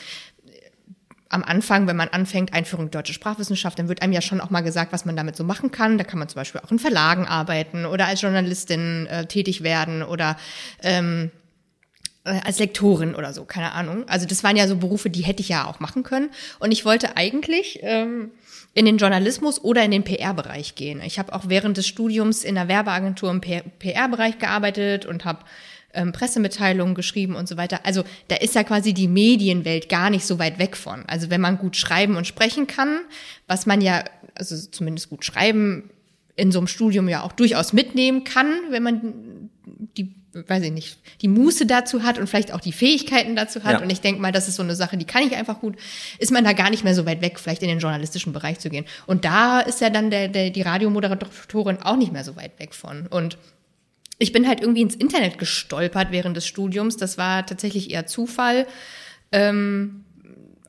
am 1.35 1.45
Anfang, 1.45 1.87
wenn 1.87 1.97
man 1.97 2.09
anfängt, 2.09 2.53
Einführung 2.55 2.91
deutsche 2.91 3.13
Sprachwissenschaft, 3.13 3.79
dann 3.79 3.89
wird 3.89 4.03
einem 4.03 4.13
ja 4.13 4.23
schon 4.23 4.41
auch 4.41 4.51
mal 4.51 4.63
gesagt, 4.63 4.93
was 4.93 5.05
man 5.05 5.17
damit 5.17 5.37
so 5.37 5.45
machen 5.45 5.71
kann. 5.71 5.99
Da 5.99 6.05
kann 6.05 6.19
man 6.19 6.29
zum 6.29 6.37
Beispiel 6.37 6.61
auch 6.65 6.71
in 6.71 6.79
Verlagen 6.79 7.27
arbeiten 7.27 7.85
oder 7.85 8.07
als 8.07 8.23
Journalistin 8.23 9.07
äh, 9.07 9.27
tätig 9.27 9.63
werden 9.63 10.03
oder 10.03 10.37
ähm, 10.83 11.31
äh, 12.25 12.41
als 12.45 12.59
Lektorin 12.59 13.15
oder 13.15 13.33
so, 13.33 13.45
keine 13.45 13.73
Ahnung. 13.73 14.09
Also 14.09 14.27
das 14.27 14.45
waren 14.45 14.57
ja 14.57 14.67
so 14.67 14.77
Berufe, 14.77 15.11
die 15.11 15.25
hätte 15.25 15.43
ich 15.43 15.49
ja 15.49 15.67
auch 15.67 15.81
machen 15.81 16.05
können. 16.05 16.31
Und 16.59 16.73
ich 16.73 16.85
wollte 16.85 17.17
eigentlich 17.17 17.81
ähm, 17.83 18.31
in 18.73 18.87
den 18.87 18.97
Journalismus 18.97 19.63
oder 19.63 19.85
in 19.85 19.91
den 19.91 20.05
PR-Bereich 20.05 20.75
gehen. 20.75 21.03
Ich 21.05 21.19
habe 21.19 21.33
auch 21.33 21.49
während 21.49 21.77
des 21.77 21.87
Studiums 21.87 22.45
in 22.45 22.55
der 22.55 22.69
Werbeagentur 22.69 23.31
im 23.31 23.41
PR-Bereich 23.41 24.39
gearbeitet 24.39 25.05
und 25.05 25.25
habe 25.25 25.41
ähm, 25.95 26.13
Pressemitteilungen 26.13 26.95
geschrieben 26.95 27.35
und 27.35 27.49
so 27.49 27.57
weiter. 27.57 27.81
Also 27.85 28.05
da 28.29 28.37
ist 28.37 28.55
ja 28.55 28.65
quasi 28.65 28.95
die 28.95 29.09
Medienwelt 29.09 29.89
gar 29.89 30.11
nicht 30.11 30.27
so 30.27 30.39
weit 30.39 30.59
weg 30.59 30.77
von. 30.77 31.05
Also 31.07 31.31
wenn 31.31 31.41
man 31.41 31.59
gut 31.59 31.77
schreiben 31.77 32.17
und 32.17 32.27
sprechen 32.27 32.67
kann, 32.67 33.01
was 33.47 33.67
man 33.67 33.81
ja, 33.81 34.05
also 34.35 34.57
zumindest 34.57 35.11
gut 35.11 35.25
schreiben 35.25 35.91
in 36.37 36.51
so 36.51 36.59
einem 36.59 36.67
Studium 36.67 37.09
ja 37.09 37.23
auch 37.23 37.33
durchaus 37.33 37.73
mitnehmen 37.73 38.25
kann, 38.25 38.53
wenn 38.71 38.83
man 38.83 39.51
die 39.97 40.15
weiß 40.35 40.65
ich 40.65 40.73
nicht, 40.73 40.99
die 41.23 41.29
Muße 41.29 41.67
dazu 41.67 42.03
hat 42.03 42.19
und 42.19 42.29
vielleicht 42.29 42.53
auch 42.53 42.61
die 42.61 42.73
Fähigkeiten 42.73 43.37
dazu 43.37 43.63
hat. 43.63 43.75
Ja. 43.75 43.83
Und 43.83 43.91
ich 43.91 44.01
denke 44.01 44.21
mal, 44.21 44.33
das 44.33 44.49
ist 44.49 44.57
so 44.57 44.63
eine 44.63 44.75
Sache, 44.75 44.97
die 44.97 45.05
kann 45.05 45.23
ich 45.23 45.37
einfach 45.37 45.61
gut, 45.61 45.77
ist 46.19 46.33
man 46.33 46.45
da 46.45 46.53
gar 46.53 46.71
nicht 46.71 46.85
mehr 46.85 46.95
so 46.95 47.07
weit 47.07 47.23
weg, 47.23 47.39
vielleicht 47.39 47.63
in 47.63 47.69
den 47.69 47.79
journalistischen 47.79 48.33
Bereich 48.33 48.59
zu 48.59 48.71
gehen. 48.71 48.85
Und 49.07 49.25
da 49.25 49.61
ist 49.61 49.81
ja 49.81 49.91
dann 49.91 50.11
der, 50.11 50.29
der, 50.29 50.51
die 50.51 50.63
Radiomoderatorin 50.63 51.79
auch 51.83 51.97
nicht 51.97 52.13
mehr 52.13 52.25
so 52.25 52.37
weit 52.37 52.59
weg 52.59 52.75
von. 52.75 53.07
Und 53.07 53.39
ich 54.19 54.33
bin 54.33 54.47
halt 54.47 54.61
irgendwie 54.61 54.83
ins 54.83 54.95
Internet 54.95 55.39
gestolpert 55.39 56.09
während 56.11 56.37
des 56.37 56.47
Studiums. 56.47 56.97
Das 56.97 57.19
war 57.19 57.45
tatsächlich 57.47 57.91
eher 57.91 58.07
Zufall. 58.07 58.67
Ähm, 59.33 60.05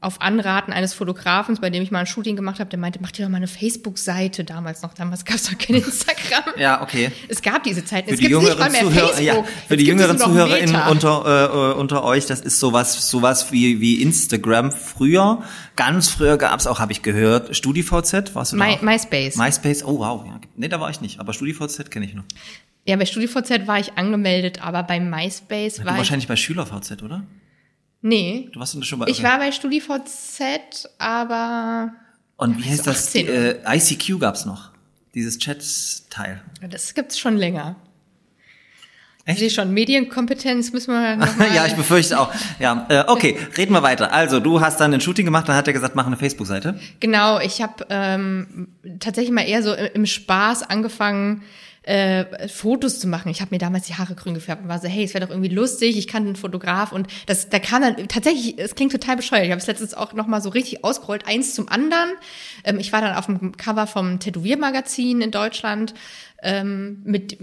auf 0.05 0.21
Anraten 0.21 0.71
eines 0.71 0.93
Fotografen, 0.93 1.57
bei 1.59 1.71
dem 1.71 1.81
ich 1.81 1.89
mal 1.89 1.99
ein 1.99 2.05
Shooting 2.05 2.35
gemacht 2.35 2.59
habe, 2.59 2.69
der 2.69 2.77
meinte, 2.77 2.99
mach 3.01 3.11
dir 3.11 3.23
doch 3.23 3.29
mal 3.31 3.37
eine 3.37 3.47
Facebook-Seite 3.47 4.43
damals 4.43 4.83
noch. 4.83 4.93
Damals 4.93 5.25
gab 5.25 5.37
es 5.37 5.43
doch 5.49 5.57
kein 5.57 5.75
Instagram. 5.83 6.43
Ja, 6.57 6.83
okay. 6.83 7.11
Es 7.27 7.41
gab 7.41 7.63
diese 7.63 7.83
Zeit. 7.83 8.05
Für 8.05 8.13
es 8.13 8.19
die 8.19 8.27
jüngeren 8.27 8.71
Zuhörer, 8.71 9.19
ja, 9.19 9.43
für 9.67 9.77
die 9.77 9.85
jüngeren 9.85 10.19
ZuhörerInnen 10.19 10.79
unter, 10.91 11.73
äh, 11.73 11.79
unter 11.79 12.03
euch, 12.03 12.27
das 12.27 12.41
ist 12.41 12.59
sowas, 12.59 13.09
sowas 13.09 13.51
wie, 13.51 13.81
wie 13.81 14.01
Instagram 14.03 14.71
früher. 14.71 15.41
Ganz 15.75 16.09
früher 16.09 16.37
gab 16.37 16.59
es 16.59 16.67
auch, 16.67 16.79
habe 16.79 16.91
ich 16.91 17.01
gehört, 17.01 17.55
StudiVZ, 17.55 18.35
warst 18.35 18.53
du 18.53 18.57
My, 18.57 18.77
da? 18.79 18.85
MySpace. 18.85 19.37
MySpace, 19.37 19.83
oh 19.83 19.99
wow. 19.99 20.23
Ja. 20.25 20.39
Nee, 20.55 20.67
da 20.67 20.79
war 20.79 20.91
ich 20.91 21.01
nicht, 21.01 21.19
aber 21.19 21.33
StudiVZ 21.33 21.89
kenne 21.89 22.05
ich 22.05 22.13
noch. 22.13 22.25
Ja, 22.87 22.95
bei 22.97 23.05
StudiVZ 23.05 23.65
war 23.65 23.79
ich 23.79 23.97
angemeldet, 23.97 24.63
aber 24.63 24.83
bei 24.83 24.99
MySpace 24.99 25.79
Na, 25.79 25.85
war 25.85 25.93
du 25.93 25.97
wahrscheinlich 25.99 26.27
bei 26.27 26.35
SchülerVZ, 26.35 27.01
oder? 27.01 27.23
Nee. 28.01 28.49
Du 28.53 28.59
warst 28.59 28.85
schon 28.85 28.99
bei. 28.99 29.07
Ich 29.07 29.23
war 29.23 29.39
bei 29.39 29.51
StudiVZ, 29.51 30.89
aber. 30.99 31.93
Und 32.37 32.59
wie 32.59 32.69
heißt 32.69 32.85
das? 32.85 33.15
Äh, 33.15 33.57
ICQ 33.65 34.19
gab's 34.19 34.45
noch. 34.45 34.71
Dieses 35.15 35.39
Chat-Teil. 35.39 36.41
Das 36.69 36.93
gibt's 36.93 37.17
schon 37.17 37.37
länger. 37.37 37.77
Echt? 39.27 39.37
Ich 39.37 39.39
sehe 39.39 39.49
schon, 39.49 39.73
Medienkompetenz 39.73 40.71
müssen 40.71 40.93
wir 40.93 41.15
noch 41.15 41.35
mal 41.37 41.51
Ja, 41.55 41.65
ich 41.65 41.73
befürchte 41.73 42.19
auch. 42.19 42.31
Ja, 42.59 42.85
äh, 42.89 43.05
okay, 43.07 43.35
reden 43.57 43.73
wir 43.73 43.81
weiter. 43.81 44.13
Also, 44.13 44.39
du 44.39 44.61
hast 44.61 44.79
dann 44.79 44.93
ein 44.93 45.01
Shooting 45.01 45.25
gemacht, 45.25 45.49
dann 45.49 45.55
hat 45.55 45.65
er 45.65 45.73
gesagt, 45.73 45.95
mach 45.95 46.05
eine 46.05 46.17
Facebook-Seite. 46.17 46.79
Genau, 46.99 47.39
ich 47.39 47.63
habe 47.63 47.87
ähm, 47.89 48.67
tatsächlich 48.99 49.33
mal 49.33 49.47
eher 49.47 49.63
so 49.63 49.73
im 49.73 50.05
Spaß 50.05 50.69
angefangen, 50.69 51.41
äh, 51.85 52.47
Fotos 52.47 52.99
zu 52.99 53.07
machen. 53.07 53.29
Ich 53.29 53.41
habe 53.41 53.53
mir 53.53 53.59
damals 53.59 53.85
die 53.85 53.95
Haare 53.95 54.15
grün 54.15 54.33
gefärbt 54.33 54.63
und 54.63 54.69
war 54.69 54.79
so, 54.79 54.87
hey, 54.87 55.03
es 55.03 55.13
wäre 55.13 55.25
doch 55.25 55.31
irgendwie 55.31 55.53
lustig, 55.53 55.97
ich 55.97 56.07
kann 56.07 56.25
einen 56.25 56.35
Fotograf 56.35 56.91
und 56.91 57.07
das, 57.27 57.49
da 57.49 57.59
kam 57.59 57.81
dann 57.81 58.07
tatsächlich, 58.07 58.57
es 58.57 58.75
klingt 58.75 58.91
total 58.91 59.15
bescheuert. 59.15 59.45
Ich 59.45 59.51
habe 59.51 59.61
es 59.61 59.67
letztens 59.67 59.93
auch 59.93 60.13
nochmal 60.13 60.41
so 60.41 60.49
richtig 60.49 60.83
ausgerollt, 60.83 61.27
eins 61.27 61.53
zum 61.53 61.69
anderen. 61.69 62.09
Ähm, 62.63 62.79
ich 62.79 62.91
war 62.91 63.01
dann 63.01 63.15
auf 63.15 63.27
dem 63.27 63.55
Cover 63.55 63.85
vom 63.85 64.19
Tätowiermagazin 64.19 65.21
in 65.21 65.31
Deutschland 65.31 65.93
ähm, 66.41 67.01
mit 67.03 67.37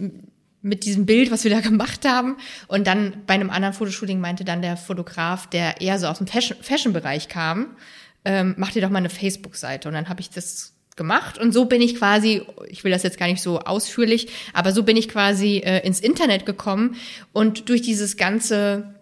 mit 0.64 0.84
diesem 0.84 1.06
Bild, 1.06 1.30
was 1.30 1.42
wir 1.44 1.50
da 1.50 1.60
gemacht 1.68 2.08
haben. 2.08 2.36
Und 2.68 2.86
dann 2.86 3.22
bei 3.26 3.34
einem 3.34 3.50
anderen 3.50 3.74
Fotoshooting 3.74 4.20
meinte 4.20 4.44
dann 4.44 4.62
der 4.62 4.76
Fotograf, 4.76 5.48
der 5.48 5.80
eher 5.80 5.98
so 5.98 6.06
aus 6.06 6.18
dem 6.18 6.28
Fashion-Bereich 6.28 7.28
kam, 7.28 7.76
ähm, 8.24 8.54
mach 8.56 8.70
dir 8.70 8.82
doch 8.82 8.90
mal 8.90 8.98
eine 8.98 9.10
Facebook-Seite. 9.10 9.88
Und 9.88 9.94
dann 9.94 10.08
habe 10.08 10.20
ich 10.20 10.30
das 10.30 10.74
gemacht 10.96 11.38
und 11.38 11.52
so 11.52 11.64
bin 11.64 11.80
ich 11.80 11.96
quasi, 11.96 12.42
ich 12.68 12.84
will 12.84 12.92
das 12.92 13.02
jetzt 13.02 13.18
gar 13.18 13.26
nicht 13.26 13.42
so 13.42 13.60
ausführlich, 13.60 14.28
aber 14.52 14.72
so 14.72 14.82
bin 14.82 14.96
ich 14.96 15.08
quasi 15.08 15.58
äh, 15.58 15.86
ins 15.86 16.00
Internet 16.00 16.46
gekommen 16.46 16.96
und 17.32 17.68
durch 17.68 17.82
dieses 17.82 18.16
ganze 18.16 18.94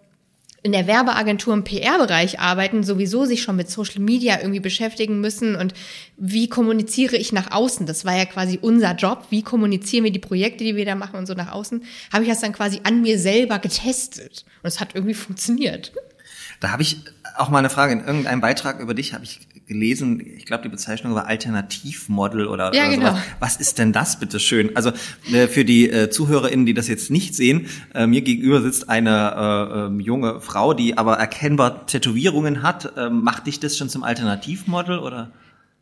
in 0.63 0.71
der 0.73 0.85
Werbeagentur 0.85 1.53
im 1.55 1.63
PR-Bereich 1.63 2.39
arbeiten, 2.39 2.83
sowieso 2.83 3.25
sich 3.25 3.41
schon 3.41 3.55
mit 3.55 3.69
Social 3.69 3.99
Media 3.99 4.39
irgendwie 4.39 4.59
beschäftigen 4.59 5.19
müssen 5.19 5.55
und 5.55 5.73
wie 6.17 6.49
kommuniziere 6.49 7.15
ich 7.15 7.31
nach 7.31 7.51
außen? 7.51 7.87
Das 7.87 8.05
war 8.05 8.15
ja 8.15 8.25
quasi 8.25 8.59
unser 8.61 8.93
Job. 8.93 9.25
Wie 9.31 9.41
kommunizieren 9.41 10.03
wir 10.03 10.11
die 10.11 10.19
Projekte, 10.19 10.63
die 10.63 10.75
wir 10.75 10.85
da 10.85 10.93
machen 10.93 11.15
und 11.15 11.25
so 11.25 11.33
nach 11.33 11.51
außen? 11.51 11.83
Habe 12.13 12.23
ich 12.23 12.29
das 12.29 12.41
dann 12.41 12.53
quasi 12.53 12.81
an 12.83 13.01
mir 13.01 13.17
selber 13.17 13.57
getestet 13.57 14.45
und 14.61 14.67
es 14.67 14.79
hat 14.79 14.93
irgendwie 14.93 15.15
funktioniert. 15.15 15.93
Da 16.59 16.69
habe 16.69 16.83
ich 16.83 16.97
auch 17.37 17.49
mal 17.49 17.59
eine 17.59 17.71
Frage. 17.71 17.93
In 17.93 18.01
irgendeinem 18.01 18.41
Beitrag 18.41 18.79
über 18.79 18.93
dich 18.93 19.15
habe 19.15 19.23
ich 19.23 19.39
gelesen, 19.71 20.21
ich 20.37 20.45
glaube, 20.45 20.63
die 20.63 20.69
Bezeichnung 20.69 21.15
war 21.15 21.27
Alternativmodel 21.27 22.47
oder, 22.47 22.73
ja, 22.73 22.87
oder 22.87 22.95
genau. 22.95 23.09
sowas. 23.11 23.21
Was 23.39 23.55
ist 23.57 23.79
denn 23.79 23.93
das, 23.93 24.19
bitte 24.19 24.39
schön? 24.39 24.75
Also 24.75 24.91
äh, 25.31 25.47
für 25.47 25.63
die 25.63 25.89
äh, 25.89 26.09
ZuhörerInnen, 26.09 26.65
die 26.65 26.73
das 26.73 26.87
jetzt 26.87 27.09
nicht 27.09 27.35
sehen, 27.35 27.67
äh, 27.93 28.05
mir 28.05 28.21
gegenüber 28.21 28.61
sitzt 28.61 28.89
eine 28.89 29.89
äh, 29.89 29.95
äh, 29.97 30.03
junge 30.03 30.41
Frau, 30.41 30.73
die 30.73 30.97
aber 30.97 31.15
erkennbar 31.17 31.85
Tätowierungen 31.85 32.63
hat. 32.63 32.97
Äh, 32.97 33.09
macht 33.09 33.47
dich 33.47 33.59
das 33.59 33.77
schon 33.77 33.89
zum 33.89 34.03
Alternativmodel 34.03 34.99
oder? 34.99 35.31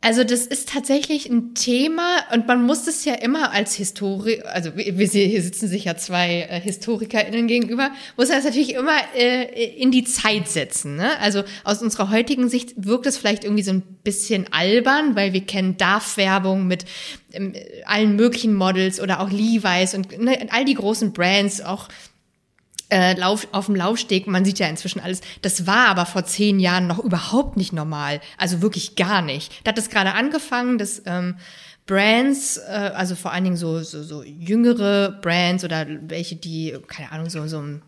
Also 0.02 0.24
das 0.24 0.46
ist 0.46 0.70
tatsächlich 0.70 1.28
ein 1.28 1.54
Thema 1.54 2.24
und 2.32 2.46
man 2.46 2.64
muss 2.64 2.86
es 2.86 3.04
ja 3.04 3.12
immer 3.12 3.52
als 3.52 3.74
Historiker, 3.74 4.50
also 4.50 4.74
wir, 4.74 4.96
wir 4.96 5.06
hier 5.06 5.42
sitzen 5.42 5.68
sich 5.68 5.84
ja 5.84 5.94
zwei 5.94 6.48
äh, 6.48 6.58
HistorikerInnen 6.58 7.46
gegenüber, 7.46 7.90
muss 8.16 8.30
es 8.30 8.44
natürlich 8.44 8.72
immer 8.72 8.96
äh, 9.14 9.44
in 9.76 9.90
die 9.90 10.04
Zeit 10.04 10.48
setzen. 10.48 10.96
Ne? 10.96 11.20
Also 11.20 11.42
aus 11.64 11.82
unserer 11.82 12.08
heutigen 12.08 12.48
Sicht 12.48 12.72
wirkt 12.76 13.04
es 13.04 13.18
vielleicht 13.18 13.44
irgendwie 13.44 13.62
so 13.62 13.72
ein 13.72 13.82
bisschen 14.02 14.50
albern, 14.54 15.16
weil 15.16 15.34
wir 15.34 15.42
kennen 15.42 15.76
DAF-Werbung 15.76 16.66
mit 16.66 16.86
ähm, 17.32 17.52
allen 17.84 18.16
möglichen 18.16 18.54
Models 18.54 19.00
oder 19.00 19.20
auch 19.20 19.30
Levi's 19.30 19.92
und 19.92 20.18
ne, 20.18 20.48
all 20.50 20.64
die 20.64 20.74
großen 20.74 21.12
Brands, 21.12 21.60
auch 21.60 21.88
äh, 22.90 23.18
Lauf, 23.18 23.46
auf 23.52 23.66
dem 23.66 23.76
Laufsteg, 23.76 24.26
man 24.26 24.44
sieht 24.44 24.58
ja 24.58 24.66
inzwischen 24.68 25.00
alles. 25.00 25.20
Das 25.42 25.66
war 25.66 25.88
aber 25.88 26.06
vor 26.06 26.24
zehn 26.24 26.58
Jahren 26.60 26.86
noch 26.86 26.98
überhaupt 26.98 27.56
nicht 27.56 27.72
normal. 27.72 28.20
Also 28.36 28.62
wirklich 28.62 28.96
gar 28.96 29.22
nicht. 29.22 29.52
Da 29.64 29.70
hat 29.70 29.78
es 29.78 29.90
gerade 29.90 30.14
angefangen, 30.14 30.78
dass 30.78 31.02
ähm, 31.06 31.36
Brands, 31.86 32.58
äh, 32.58 32.92
also 32.94 33.14
vor 33.14 33.32
allen 33.32 33.44
Dingen 33.44 33.56
so, 33.56 33.82
so, 33.82 34.02
so 34.02 34.22
jüngere 34.22 35.10
Brands 35.22 35.64
oder 35.64 35.86
welche, 36.02 36.36
die, 36.36 36.76
keine 36.86 37.10
Ahnung, 37.12 37.28
so, 37.30 37.46
so 37.46 37.60
ein 37.60 37.82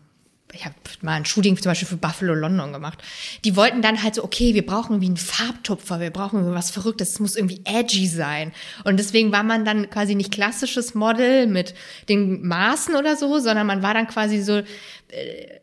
ich 0.53 0.65
habe 0.65 0.75
mal 1.01 1.13
ein 1.13 1.25
Shooting 1.25 1.57
zum 1.57 1.71
Beispiel 1.71 1.87
für 1.87 1.97
Buffalo 1.97 2.33
London 2.33 2.73
gemacht. 2.73 2.99
Die 3.43 3.55
wollten 3.55 3.81
dann 3.81 4.03
halt 4.03 4.15
so, 4.15 4.23
okay, 4.23 4.53
wir 4.53 4.65
brauchen 4.65 4.93
irgendwie 4.93 5.07
einen 5.07 5.17
Farbtupfer, 5.17 5.99
wir 5.99 6.11
brauchen 6.11 6.53
was 6.53 6.71
Verrücktes, 6.71 7.11
es 7.11 7.19
muss 7.19 7.35
irgendwie 7.35 7.61
edgy 7.65 8.07
sein. 8.07 8.51
Und 8.83 8.97
deswegen 8.97 9.31
war 9.31 9.43
man 9.43 9.65
dann 9.65 9.89
quasi 9.89 10.15
nicht 10.15 10.31
klassisches 10.31 10.93
Model 10.93 11.47
mit 11.47 11.73
den 12.09 12.45
Maßen 12.45 12.95
oder 12.95 13.15
so, 13.15 13.39
sondern 13.39 13.67
man 13.67 13.83
war 13.83 13.93
dann 13.93 14.07
quasi 14.07 14.41
so, 14.41 14.57
äh, 14.57 14.63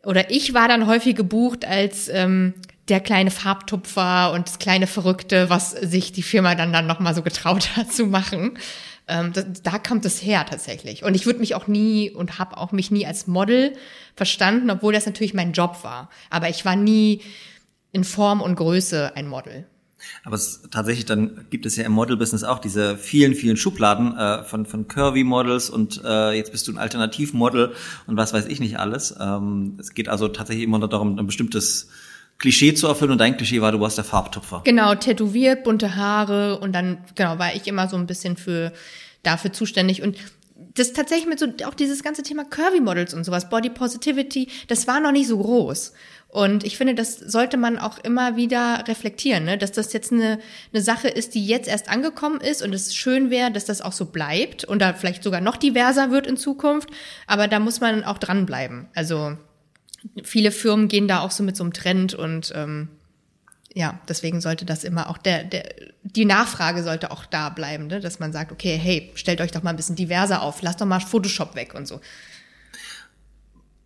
oder 0.03 0.29
ich 0.29 0.53
war 0.53 0.67
dann 0.67 0.87
häufig 0.87 1.15
gebucht 1.15 1.65
als 1.65 2.09
ähm, 2.09 2.53
der 2.89 2.99
kleine 2.99 3.31
Farbtupfer 3.31 4.33
und 4.33 4.47
das 4.47 4.59
kleine 4.59 4.87
Verrückte, 4.87 5.49
was 5.49 5.71
sich 5.71 6.11
die 6.11 6.23
Firma 6.23 6.55
dann 6.55 6.73
dann 6.73 6.87
nochmal 6.87 7.15
so 7.15 7.21
getraut 7.21 7.77
hat 7.77 7.93
zu 7.93 8.05
machen. 8.05 8.57
Ähm, 9.11 9.33
da, 9.33 9.41
da 9.41 9.77
kommt 9.77 10.05
es 10.05 10.23
her 10.23 10.45
tatsächlich. 10.49 11.03
Und 11.03 11.15
ich 11.15 11.25
würde 11.25 11.39
mich 11.39 11.53
auch 11.53 11.67
nie 11.67 12.09
und 12.09 12.39
habe 12.39 12.57
auch 12.57 12.71
mich 12.71 12.91
nie 12.91 13.05
als 13.05 13.27
Model 13.27 13.73
verstanden, 14.15 14.69
obwohl 14.69 14.93
das 14.93 15.05
natürlich 15.05 15.33
mein 15.33 15.51
Job 15.51 15.83
war. 15.83 16.09
Aber 16.29 16.47
ich 16.47 16.63
war 16.63 16.77
nie 16.77 17.21
in 17.91 18.05
Form 18.05 18.41
und 18.41 18.55
Größe 18.55 19.11
ein 19.17 19.27
Model. 19.27 19.67
Aber 20.23 20.35
es, 20.35 20.61
tatsächlich, 20.71 21.05
dann 21.05 21.45
gibt 21.49 21.65
es 21.65 21.75
ja 21.75 21.83
im 21.83 21.91
Model-Business 21.91 22.45
auch 22.45 22.59
diese 22.59 22.97
vielen, 22.97 23.35
vielen 23.35 23.57
Schubladen 23.57 24.15
äh, 24.17 24.45
von, 24.45 24.65
von 24.65 24.87
Curvy-Models 24.87 25.69
und 25.69 26.01
äh, 26.05 26.31
jetzt 26.31 26.53
bist 26.53 26.69
du 26.69 26.71
ein 26.71 26.77
Alternativmodel 26.77 27.73
und 28.07 28.15
was 28.17 28.31
weiß 28.31 28.45
ich 28.45 28.61
nicht 28.61 28.79
alles. 28.79 29.13
Ähm, 29.19 29.75
es 29.77 29.93
geht 29.93 30.07
also 30.07 30.29
tatsächlich 30.29 30.63
immer 30.63 30.79
darum, 30.87 31.19
ein 31.19 31.27
bestimmtes 31.27 31.89
Klischee 32.41 32.73
zu 32.73 32.87
erfüllen 32.87 33.11
und 33.11 33.19
dein 33.19 33.37
Klischee 33.37 33.61
war, 33.61 33.71
du 33.71 33.79
warst 33.79 33.97
der 33.97 34.03
Farbtupfer. 34.03 34.61
Genau, 34.65 34.95
tätowiert, 34.95 35.63
bunte 35.63 35.95
Haare 35.95 36.59
und 36.59 36.73
dann, 36.73 36.97
genau, 37.15 37.37
war 37.37 37.53
ich 37.55 37.67
immer 37.67 37.87
so 37.87 37.95
ein 37.95 38.07
bisschen 38.07 38.35
für, 38.35 38.73
dafür 39.21 39.53
zuständig 39.53 40.01
und 40.01 40.17
das 40.73 40.93
tatsächlich 40.93 41.27
mit 41.27 41.39
so, 41.39 41.47
auch 41.65 41.73
dieses 41.73 42.01
ganze 42.03 42.23
Thema 42.23 42.43
Curvy 42.45 42.79
Models 42.79 43.13
und 43.13 43.23
sowas, 43.25 43.49
Body 43.49 43.69
Positivity, 43.69 44.47
das 44.67 44.87
war 44.87 44.99
noch 44.99 45.11
nicht 45.11 45.27
so 45.27 45.37
groß. 45.37 45.93
Und 46.29 46.63
ich 46.63 46.77
finde, 46.77 46.95
das 46.95 47.17
sollte 47.17 47.57
man 47.57 47.77
auch 47.77 47.99
immer 47.99 48.37
wieder 48.37 48.85
reflektieren, 48.87 49.43
ne? 49.43 49.57
dass 49.57 49.73
das 49.73 49.91
jetzt 49.91 50.13
eine, 50.13 50.39
eine 50.73 50.81
Sache 50.81 51.09
ist, 51.09 51.35
die 51.35 51.45
jetzt 51.45 51.67
erst 51.67 51.89
angekommen 51.89 52.39
ist 52.39 52.61
und 52.63 52.73
es 52.73 52.95
schön 52.95 53.29
wäre, 53.29 53.51
dass 53.51 53.65
das 53.65 53.81
auch 53.81 53.91
so 53.91 54.05
bleibt 54.05 54.63
und 54.63 54.81
da 54.81 54.93
vielleicht 54.93 55.23
sogar 55.23 55.41
noch 55.41 55.57
diverser 55.57 56.09
wird 56.09 56.25
in 56.25 56.37
Zukunft. 56.37 56.89
Aber 57.27 57.49
da 57.49 57.59
muss 57.59 57.81
man 57.81 58.05
auch 58.05 58.17
dranbleiben. 58.17 58.87
Also 58.95 59.35
viele 60.23 60.51
Firmen 60.51 60.87
gehen 60.87 61.07
da 61.07 61.21
auch 61.21 61.31
so 61.31 61.43
mit 61.43 61.55
so 61.55 61.63
einem 61.63 61.73
Trend 61.73 62.13
und 62.13 62.51
ähm, 62.55 62.89
ja, 63.73 63.99
deswegen 64.07 64.41
sollte 64.41 64.65
das 64.65 64.83
immer 64.83 65.09
auch 65.09 65.17
der, 65.17 65.43
der 65.43 65.63
die 66.03 66.25
Nachfrage 66.25 66.83
sollte 66.83 67.11
auch 67.11 67.25
da 67.25 67.49
bleiben, 67.49 67.87
ne? 67.87 67.99
dass 67.99 68.19
man 68.19 68.33
sagt, 68.33 68.51
okay, 68.51 68.77
hey, 68.77 69.11
stellt 69.15 69.39
euch 69.39 69.51
doch 69.51 69.63
mal 69.63 69.69
ein 69.69 69.75
bisschen 69.77 69.95
diverser 69.95 70.41
auf, 70.41 70.61
lasst 70.61 70.81
doch 70.81 70.85
mal 70.85 70.99
Photoshop 70.99 71.55
weg 71.55 71.73
und 71.75 71.87
so. 71.87 72.01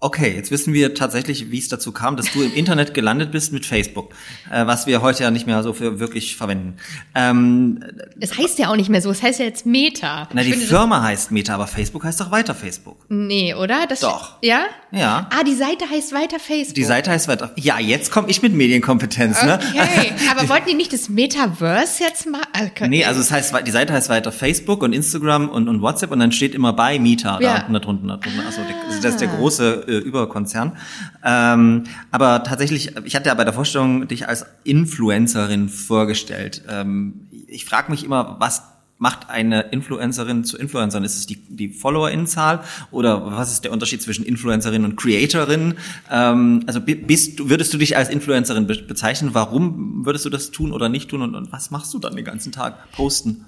Okay, 0.06 0.36
jetzt 0.36 0.52
wissen 0.52 0.74
wir 0.74 0.94
tatsächlich, 0.94 1.52
wie 1.52 1.58
es 1.58 1.68
dazu 1.70 1.92
kam, 1.92 2.16
dass 2.16 2.32
du 2.32 2.44
im 2.44 2.54
Internet 2.54 2.94
gelandet 2.94 3.32
bist 3.32 3.54
mit 3.54 3.66
Facebook, 3.66 4.14
äh, 4.52 4.66
was 4.68 4.86
wir 4.86 5.02
heute 5.02 5.24
ja 5.24 5.32
nicht 5.32 5.48
mehr 5.48 5.64
so 5.64 5.74
für 5.74 6.00
wirklich 6.00 6.36
verwenden. 6.36 6.78
Ähm, 7.16 7.84
Es 8.20 8.38
heißt 8.38 8.60
ja 8.60 8.70
auch 8.70 8.76
nicht 8.76 8.90
mehr 8.90 9.02
so, 9.02 9.10
es 9.10 9.24
heißt 9.24 9.40
ja 9.40 9.46
jetzt 9.46 9.66
Meta. 9.66 10.30
na, 10.34 10.42
Ich 10.42 10.48
die 10.48 10.54
finde, 10.54 10.68
Firma 10.68 11.02
heißt 11.02 11.32
Meta, 11.32 11.56
aber 11.56 11.66
Facebook 11.66 12.04
heißt 12.04 12.20
doch 12.20 12.30
weiter 12.30 12.54
Facebook. 12.54 13.00
Das, 13.00 13.18
nee, 13.18 13.56
oder? 13.56 13.88
Das, 13.88 14.02
Doch. 14.02 14.36
Ja? 14.44 14.66
Ja. 14.96 15.28
Ah, 15.30 15.44
die 15.44 15.54
Seite 15.56 15.90
heißt 15.90 16.14
weiter 16.14 16.40
Facebook. 16.40 16.76
Die 16.76 16.84
Seite 16.84 17.12
heißt 17.12 17.28
weiter. 17.28 17.52
Ja, 17.56 17.80
jetzt 17.80 18.12
komme 18.12 18.30
ich 18.30 18.42
mit 18.42 18.54
Medienkompetenz, 18.54 19.44
ne? 19.44 19.60
Okay, 19.74 20.12
aber 20.32 20.48
wollten 20.50 20.68
die 20.70 20.74
nicht 20.74 20.94
das 20.94 21.10
Metaverse 21.10 22.04
jetzt 22.04 22.30
mal? 22.30 22.42
Also, 22.54 22.86
Nee, 22.88 23.06
also 23.06 23.20
es 23.20 23.32
heißt, 23.32 23.54
die 23.66 23.72
Seite 23.72 23.94
heißt 23.94 24.10
weiter 24.10 24.32
Facebook 24.32 24.82
und 24.84 24.94
Instagram 24.94 25.50
und, 25.50 25.68
und 25.68 25.82
WhatsApp 25.82 26.12
und 26.12 26.20
dann 26.20 26.32
steht 26.32 26.56
immer 26.56 26.74
bei 26.74 26.98
Meta 27.00 27.40
Ja. 27.42 27.56
da 27.56 27.60
unten, 27.62 27.74
da 27.74 27.80
drunten, 27.80 28.08
da 28.08 28.18
drunten. 28.18 28.42
Also 28.46 28.62
das 29.02 29.12
ist 29.14 29.22
der 29.22 29.28
große 29.28 29.86
äh, 29.88 29.98
Überkonzern. 29.98 30.78
Ähm, 31.24 31.84
aber 32.12 32.44
tatsächlich, 32.44 32.92
ich 33.04 33.16
hatte 33.16 33.28
ja 33.30 33.34
bei 33.34 33.44
der 33.44 33.54
Vorstellung 33.54 34.08
dich 34.08 34.28
als 34.28 34.46
Influencerin 34.64 35.70
vorgestellt. 35.70 36.64
Ähm, 36.70 37.28
ich 37.48 37.66
frage 37.66 37.92
mich 37.92 38.04
immer, 38.04 38.38
was 38.40 38.64
macht 38.98 39.30
eine 39.30 39.62
Influencerin 39.72 40.44
zu 40.46 40.58
Influencerin? 40.58 41.04
Ist 41.04 41.18
es 41.18 41.26
die, 41.26 41.36
die 41.36 41.70
Followerinnenzahl 41.70 42.64
oder 42.92 43.26
was 43.32 43.52
ist 43.52 43.64
der 43.64 43.72
Unterschied 43.72 44.02
zwischen 44.02 44.26
Influencerin 44.26 44.86
und 44.86 44.96
Creatorin? 44.96 45.76
Ähm, 46.12 46.64
also 46.68 46.80
bi- 46.82 46.96
bist 46.96 47.50
würdest 47.50 47.74
du 47.74 47.78
dich 47.78 47.98
als 47.98 48.10
Influencerin 48.10 48.68
be 48.68 48.76
bezeichnen? 48.76 49.32
Warum 49.34 50.06
würdest 50.06 50.26
du 50.26 50.30
das 50.30 50.52
tun 50.52 50.72
oder 50.72 50.90
nicht 50.90 51.10
tun 51.10 51.22
und, 51.22 51.36
und 51.36 51.52
was 51.52 51.72
machst 51.72 51.94
du 51.94 52.00
dann 52.00 52.16
den 52.16 52.26
ganzen 52.26 52.52
Tag? 52.52 52.92
Posten? 52.92 53.46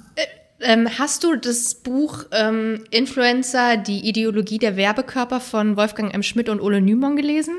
Ähm, 0.60 0.90
hast 0.98 1.24
du 1.24 1.36
das 1.36 1.76
Buch 1.76 2.26
ähm, 2.32 2.84
Influencer, 2.90 3.78
die 3.78 4.08
Ideologie 4.10 4.58
der 4.58 4.76
Werbekörper 4.76 5.40
von 5.40 5.78
Wolfgang 5.78 6.14
M. 6.14 6.24
Schmidt 6.24 6.50
und 6.50 6.60
Ole 6.62 6.82
Nymon 6.82 7.16
gelesen? 7.16 7.54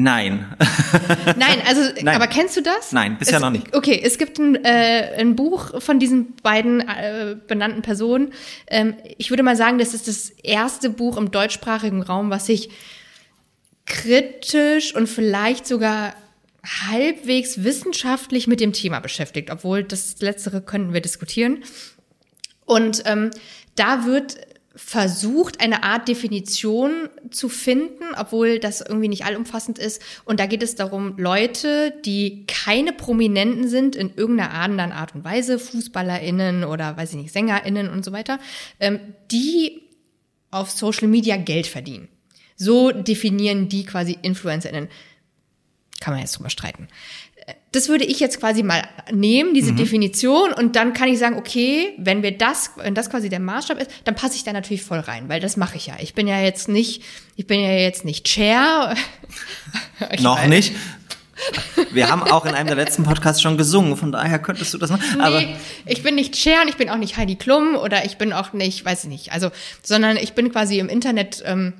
Nein. 0.00 0.46
Nein, 1.36 1.60
also, 1.66 1.80
Nein. 2.02 2.14
aber 2.14 2.28
kennst 2.28 2.56
du 2.56 2.62
das? 2.62 2.92
Nein, 2.92 3.18
bisher 3.18 3.38
es, 3.38 3.42
noch 3.42 3.50
nicht. 3.50 3.74
Okay, 3.74 4.00
es 4.00 4.16
gibt 4.16 4.38
ein, 4.38 4.54
äh, 4.64 5.16
ein 5.18 5.34
Buch 5.34 5.82
von 5.82 5.98
diesen 5.98 6.36
beiden 6.36 6.80
äh, 6.80 7.34
benannten 7.48 7.82
Personen. 7.82 8.32
Ähm, 8.68 8.94
ich 9.16 9.30
würde 9.30 9.42
mal 9.42 9.56
sagen, 9.56 9.78
das 9.78 9.94
ist 9.94 10.06
das 10.06 10.30
erste 10.30 10.88
Buch 10.88 11.16
im 11.16 11.32
deutschsprachigen 11.32 12.00
Raum, 12.02 12.30
was 12.30 12.46
sich 12.46 12.70
kritisch 13.86 14.94
und 14.94 15.08
vielleicht 15.08 15.66
sogar 15.66 16.14
halbwegs 16.64 17.64
wissenschaftlich 17.64 18.46
mit 18.46 18.60
dem 18.60 18.72
Thema 18.72 19.00
beschäftigt, 19.00 19.50
obwohl 19.50 19.82
das 19.82 20.20
Letztere 20.20 20.60
könnten 20.60 20.92
wir 20.92 21.00
diskutieren. 21.00 21.64
Und 22.66 23.02
ähm, 23.04 23.30
da 23.74 24.06
wird 24.06 24.36
versucht, 24.78 25.60
eine 25.60 25.82
Art 25.82 26.06
Definition 26.06 27.08
zu 27.30 27.48
finden, 27.48 28.04
obwohl 28.16 28.60
das 28.60 28.80
irgendwie 28.80 29.08
nicht 29.08 29.24
allumfassend 29.24 29.76
ist. 29.76 30.00
Und 30.24 30.38
da 30.38 30.46
geht 30.46 30.62
es 30.62 30.76
darum, 30.76 31.14
Leute, 31.18 31.92
die 32.04 32.46
keine 32.46 32.92
Prominenten 32.92 33.68
sind 33.68 33.96
in 33.96 34.14
irgendeiner 34.14 34.54
anderen 34.54 34.92
Art 34.92 35.16
und 35.16 35.24
Weise, 35.24 35.58
FußballerInnen 35.58 36.62
oder 36.62 36.96
weiß 36.96 37.10
ich 37.10 37.16
nicht, 37.16 37.32
SängerInnen 37.32 37.90
und 37.90 38.04
so 38.04 38.12
weiter, 38.12 38.38
ähm, 38.78 39.00
die 39.32 39.82
auf 40.52 40.70
Social 40.70 41.08
Media 41.08 41.36
Geld 41.36 41.66
verdienen. 41.66 42.06
So 42.54 42.92
definieren 42.92 43.68
die 43.68 43.84
quasi 43.84 44.16
InfluencerInnen. 44.22 44.88
Kann 46.00 46.14
man 46.14 46.20
jetzt 46.20 46.38
drüber 46.38 46.50
streiten. 46.50 46.86
Das 47.72 47.88
würde 47.88 48.04
ich 48.04 48.18
jetzt 48.20 48.40
quasi 48.40 48.62
mal 48.62 48.82
nehmen, 49.12 49.54
diese 49.54 49.72
Definition, 49.72 50.52
und 50.52 50.74
dann 50.74 50.92
kann 50.92 51.08
ich 51.08 51.18
sagen, 51.18 51.36
okay, 51.36 51.92
wenn 51.98 52.22
wir 52.22 52.36
das, 52.36 52.70
wenn 52.76 52.94
das 52.94 53.10
quasi 53.10 53.28
der 53.28 53.40
Maßstab 53.40 53.80
ist, 53.80 53.90
dann 54.04 54.14
passe 54.14 54.36
ich 54.36 54.44
da 54.44 54.52
natürlich 54.52 54.82
voll 54.82 55.00
rein, 55.00 55.28
weil 55.28 55.40
das 55.40 55.56
mache 55.56 55.76
ich 55.76 55.86
ja. 55.86 55.94
Ich 56.00 56.14
bin 56.14 56.26
ja 56.26 56.40
jetzt 56.40 56.68
nicht, 56.68 57.02
ich 57.36 57.46
bin 57.46 57.60
ja 57.60 57.72
jetzt 57.72 58.04
nicht 58.04 58.26
Chair. 58.26 58.94
Noch 60.20 60.40
weiß- 60.40 60.48
nicht. 60.48 60.72
Wir 61.92 62.10
haben 62.10 62.22
auch 62.22 62.46
in 62.46 62.54
einem 62.54 62.66
der 62.66 62.76
letzten 62.76 63.04
Podcasts 63.04 63.40
schon 63.40 63.56
gesungen, 63.56 63.96
von 63.96 64.10
daher 64.10 64.40
könntest 64.40 64.74
du 64.74 64.78
das. 64.78 64.90
Aber 65.20 65.40
nee, 65.40 65.54
ich 65.86 66.02
bin 66.02 66.16
nicht 66.16 66.36
Cher 66.36 66.62
und 66.62 66.68
ich 66.68 66.76
bin 66.76 66.90
auch 66.90 66.96
nicht 66.96 67.16
Heidi 67.16 67.36
Klum 67.36 67.76
oder 67.76 68.04
ich 68.04 68.18
bin 68.18 68.32
auch 68.32 68.52
nicht, 68.52 68.84
weiß 68.84 69.04
ich 69.04 69.10
nicht, 69.10 69.32
also, 69.32 69.50
sondern 69.82 70.16
ich 70.16 70.32
bin 70.32 70.50
quasi 70.50 70.80
im 70.80 70.88
Internet, 70.88 71.42
ähm, 71.46 71.74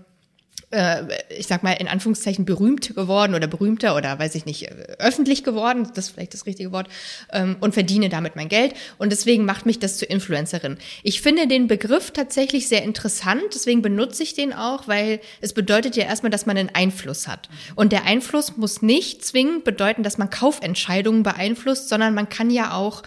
äh, 0.71 1.03
ich 1.31 1.47
sag 1.47 1.63
mal 1.63 1.73
in 1.73 1.89
Anführungszeichen 1.89 2.45
berühmt 2.45 2.95
geworden 2.95 3.35
oder 3.35 3.47
berühmter 3.47 3.97
oder 3.97 4.19
weiß 4.19 4.35
ich 4.35 4.45
nicht, 4.45 4.65
äh, 4.65 4.97
öffentlich 4.99 5.45
geworden, 5.45 5.89
das 5.95 6.07
ist 6.07 6.15
vielleicht 6.15 6.35
das 6.35 6.47
richtige 6.47 6.73
Wort, 6.73 6.89
ähm, 7.33 7.57
und 7.61 7.75
verdiene 7.75 8.09
damit 8.09 8.37
mein 8.37 8.49
Geld. 8.49 8.75
Und 8.99 9.11
deswegen 9.11 9.45
macht 9.45 9.67
mich 9.67 9.79
das 9.79 9.99
zur 9.99 10.11
Influencerin. 10.11 10.77
Ich 11.03 11.23
finde 11.23 11.47
den 11.47 11.69
Begriff 11.69 12.11
tatsächlich 12.11 12.69
sehr 12.69 12.83
interessant, 12.83 13.43
deswegen 13.55 13.83
benutze 13.83 14.23
ich 14.23 14.35
den 14.35 14.53
auch, 14.53 14.89
weil 14.89 15.21
es 15.41 15.53
bedeutet 15.53 15.97
ja 15.97 16.05
erstmal, 16.05 16.31
dass 16.31 16.47
man 16.47 16.59
einen 16.59 16.75
Einfluss 16.75 17.29
hat. 17.29 17.49
Und 17.75 17.93
der 17.93 18.05
Einfluss 18.05 18.57
muss 18.57 18.83
nicht 18.83 19.25
zwingend 19.25 19.65
bedeuten, 19.65 20.03
dass 20.03 20.19
man 20.19 20.31
Kaufentscheidungen 20.31 21.23
beeinflusst, 21.23 21.89
sondern 21.89 22.15
man 22.15 22.29
kann 22.29 22.51
ja 22.51 22.75
auch 22.75 23.03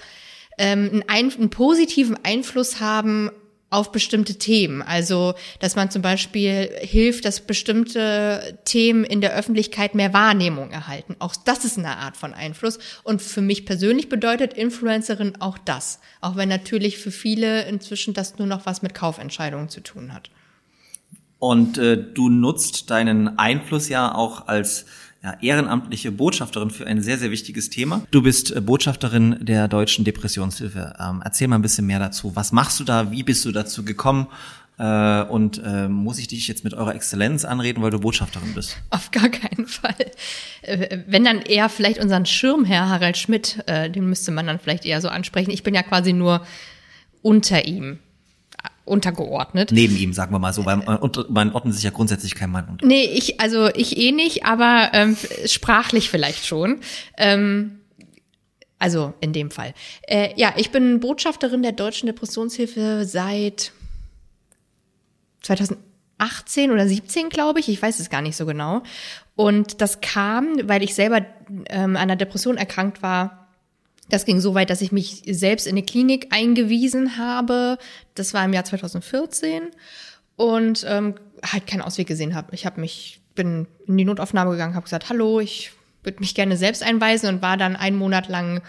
ähm, 0.58 1.04
einen, 1.08 1.32
ein, 1.32 1.34
einen 1.38 1.50
positiven 1.50 2.18
Einfluss 2.24 2.80
haben 2.80 3.32
auf 3.72 3.92
bestimmte 3.92 4.36
Themen. 4.36 4.82
Also, 4.82 5.34
dass 5.60 5.76
man 5.76 5.90
zum 5.90 6.02
Beispiel 6.02 6.70
hilft, 6.82 7.26
dass 7.26 7.40
bestimmte 7.40 8.60
Themen 8.66 9.04
in 9.06 9.22
der 9.22 9.34
Öffentlichkeit 9.34 9.96
mehr 9.96 10.14
Wahrnehmung 10.14 10.72
erhalten. 10.72 11.16
Auch 11.20 11.36
das 11.36 11.66
ist 11.66 11.80
eine 11.80 11.98
Art 11.98 12.18
von 12.18 12.34
Einfluss. 12.34 12.78
Und 13.04 13.22
für 13.22 13.42
mich 13.42 13.66
persönlich 13.66 14.10
bedeutet 14.10 14.54
Influencerin 14.54 15.40
auch 15.40 15.58
das. 15.58 16.00
Auch 16.20 16.36
wenn 16.36 16.50
natürlich 16.50 16.98
für 16.98 17.12
viele 17.12 17.64
inzwischen 17.64 18.14
das 18.14 18.38
nur 18.38 18.48
noch 18.48 18.66
was 18.66 18.82
mit 18.82 18.94
Kaufentscheidungen 18.94 19.70
zu 19.70 19.82
tun 19.82 20.14
hat. 20.14 20.30
Und 21.40 21.78
äh, 21.78 21.98
du 21.98 22.30
nutzt 22.30 22.92
deinen 22.92 23.40
Einfluss 23.40 23.90
ja 23.90 24.14
auch 24.14 24.48
als 24.48 24.86
ja, 25.24 25.36
ehrenamtliche 25.42 26.12
Botschafterin 26.12 26.72
für 26.72 26.88
ein 26.88 27.02
sehr, 27.02 27.18
sehr 27.18 27.32
wichtiges 27.32 27.70
Thema. 27.70 28.02
Du 28.12 28.24
bist 28.24 28.56
äh, 28.56 28.62
Botschafterin 28.62 29.38
der 29.40 29.68
Deutschen 29.68 30.04
Depressionshilfe. 30.04 30.96
Ähm, 31.00 31.22
erzähl 31.24 31.48
mal 31.48 31.58
ein 31.58 31.62
bisschen 31.62 31.86
mehr 31.86 32.00
dazu. 32.00 32.36
Was 32.36 32.52
machst 32.52 32.80
du 32.80 32.84
da? 32.84 33.12
Wie 33.12 33.24
bist 33.24 33.46
du 33.46 33.52
dazu 33.52 33.86
gekommen? 33.86 34.28
Äh, 34.80 35.24
und 35.24 35.62
äh, 35.64 35.88
muss 35.88 36.18
ich 36.18 36.28
dich 36.28 36.48
jetzt 36.48 36.64
mit 36.64 36.74
eurer 36.74 36.96
Exzellenz 36.96 37.46
anreden, 37.46 37.84
weil 37.84 37.92
du 37.92 38.00
Botschafterin 38.00 38.56
bist? 38.56 38.78
Auf 38.90 39.12
gar 39.12 39.30
keinen 39.30 39.68
Fall. 39.68 39.94
Äh, 40.64 41.00
Wenn 41.06 41.24
dann 41.24 41.42
eher 41.42 41.70
vielleicht 41.70 42.00
unseren 42.00 42.26
Schirmherr 42.26 42.90
Harald 42.90 43.18
Schmidt, 43.18 43.64
äh, 43.68 43.92
den 43.92 44.10
müsste 44.10 44.32
man 44.32 44.48
dann 44.48 44.60
vielleicht 44.60 44.86
eher 44.86 45.02
so 45.02 45.10
ansprechen. 45.10 45.52
Ich 45.52 45.62
bin 45.62 45.76
ja 45.76 45.84
quasi 45.84 46.14
nur 46.14 46.44
unter 47.22 47.66
ihm, 47.68 48.00
untergeordnet. 48.86 49.72
Neben 49.72 49.96
ihm, 49.96 50.14
sagen 50.14 50.34
wir 50.34 50.40
mal 50.40 50.54
so, 50.54 50.66
weil 50.66 50.78
man, 50.78 50.98
und, 50.98 51.30
man 51.30 51.54
ordnet 51.54 51.76
sich 51.76 51.84
ja 51.84 51.92
grundsätzlich 51.92 52.36
kein 52.36 52.52
Mann 52.52 52.68
unter. 52.70 52.86
Nee, 52.86 53.06
ich, 53.06 53.40
also 53.40 53.68
ich 53.74 53.98
eh 53.98 54.12
nicht, 54.12 54.46
aber 54.46 54.90
ähm, 54.94 55.18
sprachlich 55.46 56.10
vielleicht 56.10 56.46
schon. 56.46 56.80
Ähm, 57.18 57.80
also 58.80 59.14
in 59.20 59.32
dem 59.32 59.52
Fall. 59.52 59.74
Äh, 60.08 60.30
ja, 60.36 60.54
ich 60.58 60.72
bin 60.72 61.00
Botschafterin 61.00 61.62
der 61.62 61.72
Deutschen 61.72 62.08
Depressionshilfe 62.08 63.06
seit 63.06 63.72
2018 65.44 66.72
oder 66.72 66.88
17, 66.88 67.30
glaube 67.30 67.60
ich. 67.60 67.70
Ich 67.70 67.80
weiß 67.80 68.00
es 68.00 68.10
gar 68.10 68.24
nicht 68.24 68.36
so 68.36 68.48
genau. 68.48 68.82
Und 69.36 69.82
das 69.82 70.02
kam, 70.02 70.68
weil 70.68 70.82
ich 70.82 70.96
selber 70.96 71.26
ähm, 71.70 71.96
an 71.96 71.98
einer 71.98 72.16
Depression 72.16 72.58
erkrankt 72.58 73.04
war. 73.04 73.41
Das 74.12 74.26
ging 74.26 74.42
so 74.42 74.54
weit, 74.54 74.70
dass 74.70 74.82
ich 74.82 74.92
mich 74.92 75.24
selbst 75.26 75.66
in 75.66 75.72
eine 75.72 75.84
Klinik 75.84 76.28
eingewiesen 76.32 77.18
habe. 77.18 77.78
Das 78.14 78.34
war 78.34 78.44
im 78.44 78.54
Jahr 78.54 78.66
2014 78.66 79.64
und 80.36 80.86
ähm, 80.88 81.16
halt 81.44 81.66
keinen 81.66 81.82
Ausweg 81.82 82.08
gesehen 82.08 82.36
habe. 82.36 82.54
Ich 82.54 82.66
habe 82.66 82.82
mich 82.82 83.22
bin 83.36 83.68
in 83.88 83.98
die 83.98 84.04
Notaufnahme 84.04 84.52
gegangen, 84.52 84.76
habe 84.76 84.84
gesagt, 84.84 85.10
hallo, 85.10 85.40
ich 85.40 85.72
würde 86.04 86.20
mich 86.20 86.36
gerne 86.36 86.58
selbst 86.58 86.84
einweisen 86.84 87.30
und 87.30 87.42
war 87.42 87.56
dann 87.56 87.78
einen 87.78 87.98
Monat 87.98 88.28
lang 88.28 88.62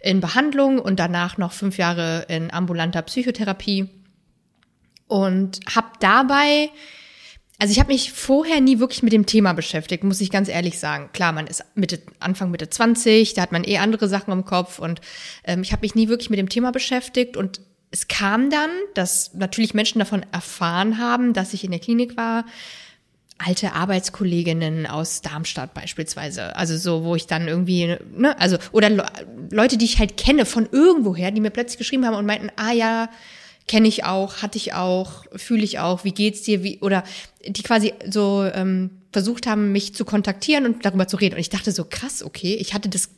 in 0.00 0.20
Behandlung 0.20 0.78
und 0.78 0.98
danach 0.98 1.36
noch 1.36 1.52
fünf 1.52 1.76
Jahre 1.76 2.24
in 2.28 2.50
ambulanter 2.50 3.02
Psychotherapie 3.02 3.90
und 5.08 5.60
habe 5.74 5.88
dabei 6.00 6.70
also 7.58 7.72
ich 7.72 7.80
habe 7.80 7.92
mich 7.92 8.12
vorher 8.12 8.60
nie 8.60 8.78
wirklich 8.78 9.02
mit 9.02 9.12
dem 9.12 9.26
Thema 9.26 9.54
beschäftigt, 9.54 10.04
muss 10.04 10.20
ich 10.20 10.30
ganz 10.30 10.48
ehrlich 10.48 10.78
sagen. 10.78 11.10
Klar, 11.12 11.32
man 11.32 11.46
ist 11.46 11.64
Mitte, 11.74 12.00
Anfang 12.20 12.50
Mitte 12.50 12.68
20, 12.68 13.34
da 13.34 13.42
hat 13.42 13.52
man 13.52 13.64
eh 13.64 13.78
andere 13.78 14.08
Sachen 14.08 14.32
im 14.32 14.44
Kopf 14.44 14.78
und 14.78 15.00
ähm, 15.44 15.62
ich 15.62 15.72
habe 15.72 15.82
mich 15.82 15.94
nie 15.94 16.08
wirklich 16.08 16.30
mit 16.30 16.38
dem 16.38 16.48
Thema 16.48 16.70
beschäftigt 16.70 17.36
und 17.36 17.60
es 17.90 18.08
kam 18.08 18.50
dann, 18.50 18.70
dass 18.94 19.32
natürlich 19.34 19.72
Menschen 19.72 20.00
davon 20.00 20.26
erfahren 20.32 20.98
haben, 20.98 21.32
dass 21.32 21.54
ich 21.54 21.64
in 21.64 21.70
der 21.70 21.80
Klinik 21.80 22.16
war, 22.16 22.44
alte 23.38 23.72
Arbeitskolleginnen 23.72 24.86
aus 24.86 25.20
Darmstadt 25.20 25.74
beispielsweise, 25.74 26.56
also 26.56 26.76
so, 26.76 27.04
wo 27.04 27.16
ich 27.16 27.26
dann 27.26 27.48
irgendwie, 27.48 27.96
ne, 28.14 28.38
also 28.40 28.56
oder 28.72 28.90
Le 28.90 29.06
Leute, 29.50 29.76
die 29.76 29.84
ich 29.84 29.98
halt 29.98 30.16
kenne 30.16 30.46
von 30.46 30.68
irgendwoher, 30.72 31.30
die 31.30 31.40
mir 31.40 31.50
plötzlich 31.50 31.78
geschrieben 31.78 32.06
haben 32.06 32.16
und 32.16 32.26
meinten, 32.26 32.50
ah 32.56 32.72
ja, 32.72 33.08
kenne 33.68 33.88
ich 33.88 34.04
auch, 34.04 34.42
hatte 34.42 34.58
ich 34.58 34.74
auch, 34.74 35.24
fühle 35.34 35.64
ich 35.64 35.78
auch, 35.78 36.04
wie 36.04 36.12
geht's 36.12 36.42
dir, 36.42 36.62
wie 36.62 36.78
oder 36.80 37.04
die 37.46 37.62
quasi 37.62 37.92
so 38.08 38.44
ähm, 38.44 38.90
versucht 39.12 39.46
haben, 39.46 39.72
mich 39.72 39.94
zu 39.94 40.04
kontaktieren 40.04 40.66
und 40.66 40.84
darüber 40.84 41.08
zu 41.08 41.16
reden. 41.16 41.34
Und 41.34 41.40
ich 41.40 41.50
dachte 41.50 41.72
so 41.72 41.84
krass, 41.84 42.22
okay, 42.22 42.54
ich 42.54 42.74
hatte 42.74 42.88
das 42.88 43.10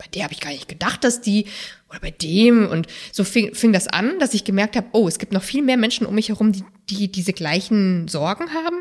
bei 0.00 0.06
der 0.14 0.24
habe 0.24 0.32
ich 0.32 0.40
gar 0.40 0.50
nicht 0.50 0.66
gedacht, 0.66 1.04
dass 1.04 1.20
die 1.20 1.44
oder 1.90 2.00
bei 2.00 2.10
dem 2.10 2.66
und 2.66 2.86
so 3.12 3.22
fing, 3.22 3.54
fing 3.54 3.74
das 3.74 3.86
an, 3.86 4.18
dass 4.18 4.32
ich 4.32 4.44
gemerkt 4.44 4.74
habe, 4.74 4.86
oh, 4.92 5.06
es 5.06 5.18
gibt 5.18 5.32
noch 5.32 5.42
viel 5.42 5.62
mehr 5.62 5.76
Menschen 5.76 6.06
um 6.06 6.14
mich 6.14 6.30
herum, 6.30 6.52
die, 6.52 6.64
die 6.88 7.12
diese 7.12 7.34
gleichen 7.34 8.08
Sorgen 8.08 8.54
haben. 8.54 8.76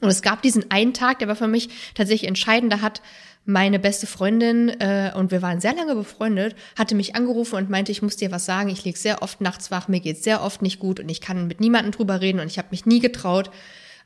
Und 0.00 0.08
es 0.08 0.20
gab 0.20 0.42
diesen 0.42 0.68
einen 0.68 0.94
Tag, 0.94 1.20
der 1.20 1.28
war 1.28 1.36
für 1.36 1.46
mich 1.46 1.68
tatsächlich 1.94 2.26
entscheidend. 2.26 2.72
Da 2.72 2.80
hat 2.80 3.02
meine 3.44 3.78
beste 3.78 4.06
Freundin, 4.06 4.68
äh, 4.68 5.12
und 5.16 5.30
wir 5.30 5.42
waren 5.42 5.60
sehr 5.60 5.74
lange 5.74 5.94
befreundet, 5.94 6.54
hatte 6.78 6.94
mich 6.94 7.16
angerufen 7.16 7.56
und 7.56 7.70
meinte, 7.70 7.90
ich 7.90 8.02
muss 8.02 8.16
dir 8.16 8.30
was 8.30 8.44
sagen, 8.44 8.68
ich 8.68 8.84
lieg 8.84 8.96
sehr 8.96 9.22
oft 9.22 9.40
nachts 9.40 9.70
wach, 9.70 9.88
mir 9.88 10.00
geht's 10.00 10.22
sehr 10.22 10.42
oft 10.42 10.62
nicht 10.62 10.78
gut 10.78 11.00
und 11.00 11.08
ich 11.08 11.20
kann 11.20 11.48
mit 11.48 11.60
niemandem 11.60 11.92
drüber 11.92 12.20
reden 12.20 12.40
und 12.40 12.46
ich 12.46 12.58
habe 12.58 12.68
mich 12.70 12.86
nie 12.86 13.00
getraut, 13.00 13.50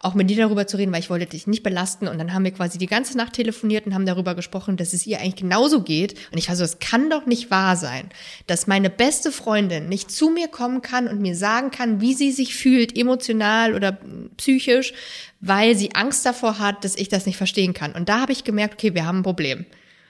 auch 0.01 0.15
mit 0.15 0.31
dir 0.31 0.37
darüber 0.37 0.67
zu 0.67 0.77
reden, 0.77 0.93
weil 0.93 1.01
ich 1.01 1.11
wollte 1.11 1.27
dich 1.27 1.47
nicht 1.47 1.63
belasten. 1.63 2.09
Und 2.09 2.19
dann 2.19 2.33
haben 2.33 2.45
wir 2.45 2.51
quasi 2.51 2.79
die 2.79 2.87
ganze 2.87 3.17
Nacht 3.17 3.35
telefoniert 3.35 3.87
und 3.87 3.95
haben 3.95 4.07
darüber 4.07 4.35
gesprochen, 4.35 4.77
dass 4.77 4.93
es 4.93 5.07
ihr 5.07 5.21
eigentlich 5.21 5.37
genauso 5.37 5.83
geht. 5.83 6.15
Und 6.31 6.39
ich 6.39 6.49
war 6.49 6.57
so, 6.57 6.65
es 6.65 6.79
kann 6.79 7.11
doch 7.11 7.27
nicht 7.27 7.51
wahr 7.51 7.77
sein, 7.77 8.11
dass 8.47 8.67
meine 8.67 8.91
beste 8.91 9.33
Freundin 9.33 9.89
nicht 9.89 10.11
zu 10.11 10.31
mir 10.31 10.49
kommen 10.49 10.83
kann 10.83 11.09
und 11.09 11.21
mir 11.21 11.35
sagen 11.35 11.71
kann, 11.71 12.01
wie 12.01 12.15
sie 12.15 12.33
sich 12.33 12.55
fühlt, 12.55 12.97
emotional 12.97 13.75
oder 13.75 13.99
psychisch, 14.37 14.93
weil 15.41 15.77
sie 15.77 15.95
Angst 15.95 16.27
davor 16.27 16.59
hat, 16.59 16.85
dass 16.85 16.97
ich 16.97 17.09
das 17.09 17.27
nicht 17.27 17.37
verstehen 17.37 17.75
kann. 17.75 17.93
Und 17.93 18.09
da 18.09 18.21
habe 18.21 18.33
ich 18.33 18.45
gemerkt, 18.45 18.75
okay, 18.75 18.95
wir 18.95 19.07
haben 19.07 19.21
ein 19.21 19.25
Problem. 19.25 19.67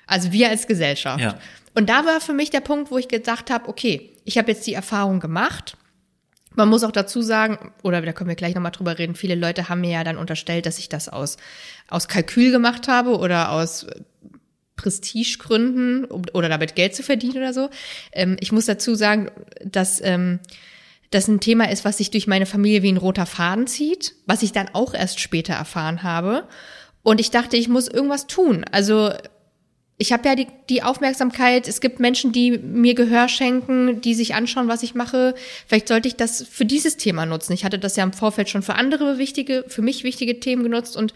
Also 0.06 0.32
wir 0.32 0.48
als 0.50 0.66
Gesellschaft. 0.66 1.20
Ja. 1.20 1.38
Und 1.74 1.88
da 1.88 2.06
war 2.06 2.20
für 2.20 2.32
mich 2.32 2.50
der 2.50 2.60
Punkt, 2.60 2.90
wo 2.90 2.98
ich 2.98 3.08
gedacht 3.08 3.50
habe, 3.50 3.68
okay, 3.68 4.10
ich 4.24 4.38
habe 4.38 4.50
jetzt 4.50 4.66
die 4.66 4.74
Erfahrung 4.74 5.20
gemacht 5.20 5.76
man 6.56 6.68
muss 6.68 6.84
auch 6.84 6.92
dazu 6.92 7.22
sagen, 7.22 7.72
oder 7.82 8.00
da 8.02 8.12
können 8.12 8.28
wir 8.28 8.36
gleich 8.36 8.54
nochmal 8.54 8.72
drüber 8.72 8.98
reden, 8.98 9.14
viele 9.14 9.34
Leute 9.34 9.68
haben 9.68 9.80
mir 9.80 9.90
ja 9.90 10.04
dann 10.04 10.18
unterstellt, 10.18 10.66
dass 10.66 10.78
ich 10.78 10.88
das 10.88 11.08
aus, 11.08 11.36
aus 11.88 12.08
Kalkül 12.08 12.50
gemacht 12.50 12.88
habe 12.88 13.18
oder 13.18 13.52
aus 13.52 13.86
Prestigegründen 14.76 16.04
oder 16.04 16.48
damit 16.48 16.74
Geld 16.74 16.94
zu 16.94 17.02
verdienen 17.02 17.38
oder 17.38 17.52
so. 17.52 17.70
Ähm, 18.12 18.36
ich 18.40 18.52
muss 18.52 18.66
dazu 18.66 18.94
sagen, 18.94 19.30
dass 19.64 20.00
ähm, 20.02 20.40
das 21.10 21.28
ein 21.28 21.40
Thema 21.40 21.70
ist, 21.70 21.84
was 21.84 21.98
sich 21.98 22.10
durch 22.10 22.26
meine 22.26 22.46
Familie 22.46 22.82
wie 22.82 22.92
ein 22.92 22.98
roter 22.98 23.26
Faden 23.26 23.66
zieht, 23.66 24.14
was 24.26 24.42
ich 24.42 24.52
dann 24.52 24.68
auch 24.72 24.94
erst 24.94 25.20
später 25.20 25.54
erfahren 25.54 26.02
habe. 26.02 26.46
Und 27.02 27.20
ich 27.20 27.30
dachte, 27.30 27.56
ich 27.56 27.68
muss 27.68 27.88
irgendwas 27.88 28.26
tun. 28.26 28.64
Also 28.70 29.12
ich 29.98 30.12
habe 30.12 30.28
ja 30.28 30.34
die, 30.34 30.46
die 30.68 30.82
Aufmerksamkeit, 30.82 31.66
es 31.66 31.80
gibt 31.80 32.00
Menschen, 32.00 32.32
die 32.32 32.58
mir 32.58 32.94
Gehör 32.94 33.28
schenken, 33.28 34.02
die 34.02 34.14
sich 34.14 34.34
anschauen, 34.34 34.68
was 34.68 34.82
ich 34.82 34.94
mache. 34.94 35.34
Vielleicht 35.66 35.88
sollte 35.88 36.08
ich 36.08 36.16
das 36.16 36.42
für 36.42 36.66
dieses 36.66 36.98
Thema 36.98 37.24
nutzen. 37.24 37.54
Ich 37.54 37.64
hatte 37.64 37.78
das 37.78 37.96
ja 37.96 38.04
im 38.04 38.12
Vorfeld 38.12 38.50
schon 38.50 38.62
für 38.62 38.74
andere 38.74 39.16
wichtige, 39.16 39.64
für 39.68 39.80
mich 39.80 40.04
wichtige 40.04 40.38
Themen 40.38 40.62
genutzt 40.62 40.96
und 40.96 41.14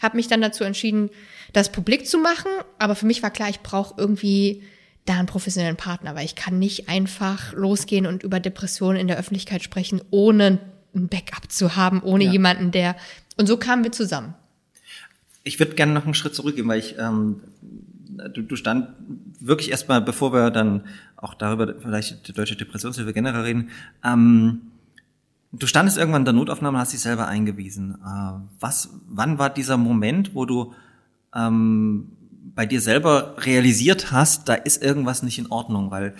habe 0.00 0.16
mich 0.16 0.28
dann 0.28 0.40
dazu 0.40 0.64
entschieden, 0.64 1.10
das 1.52 1.70
publik 1.70 2.06
zu 2.06 2.18
machen. 2.18 2.50
Aber 2.78 2.94
für 2.94 3.06
mich 3.06 3.22
war 3.22 3.30
klar, 3.30 3.50
ich 3.50 3.60
brauche 3.60 3.94
irgendwie 3.98 4.62
da 5.04 5.14
einen 5.14 5.26
professionellen 5.26 5.76
Partner, 5.76 6.14
weil 6.14 6.24
ich 6.24 6.34
kann 6.34 6.58
nicht 6.58 6.88
einfach 6.88 7.52
losgehen 7.52 8.06
und 8.06 8.22
über 8.22 8.40
Depressionen 8.40 8.98
in 8.98 9.08
der 9.08 9.18
Öffentlichkeit 9.18 9.62
sprechen, 9.62 10.00
ohne 10.10 10.58
ein 10.94 11.08
Backup 11.08 11.50
zu 11.50 11.76
haben, 11.76 12.02
ohne 12.02 12.24
ja. 12.24 12.32
jemanden, 12.32 12.70
der. 12.70 12.96
Und 13.36 13.46
so 13.46 13.58
kamen 13.58 13.84
wir 13.84 13.92
zusammen. 13.92 14.34
Ich 15.44 15.58
würde 15.58 15.74
gerne 15.74 15.92
noch 15.92 16.04
einen 16.04 16.14
Schritt 16.14 16.34
zurückgehen, 16.34 16.68
weil 16.68 16.78
ich 16.78 16.96
ähm, 16.98 17.40
du, 18.34 18.42
du 18.42 18.56
stand 18.56 18.88
wirklich 19.40 19.70
erstmal, 19.70 20.00
bevor 20.00 20.32
wir 20.32 20.50
dann 20.50 20.82
auch 21.16 21.34
darüber 21.34 21.74
vielleicht 21.80 22.28
die 22.28 22.32
deutsche 22.32 22.56
Depressionshilfe 22.56 23.12
generell 23.12 23.42
reden, 23.42 23.70
ähm, 24.04 24.62
du 25.52 25.66
standest 25.66 25.98
irgendwann 25.98 26.22
in 26.22 26.26
der 26.26 26.34
Notaufnahme 26.34 26.76
und 26.76 26.80
hast 26.80 26.92
dich 26.92 27.00
selber 27.00 27.28
eingewiesen. 27.28 27.96
Äh, 28.04 28.32
was, 28.60 28.90
wann 29.08 29.38
war 29.38 29.50
dieser 29.50 29.76
Moment, 29.76 30.34
wo 30.34 30.46
du 30.46 30.74
ähm, 31.34 32.12
bei 32.54 32.66
dir 32.66 32.80
selber 32.80 33.36
realisiert 33.38 34.12
hast, 34.12 34.48
da 34.48 34.54
ist 34.54 34.82
irgendwas 34.82 35.22
nicht 35.22 35.38
in 35.38 35.46
Ordnung, 35.50 35.90
weil 35.90 36.14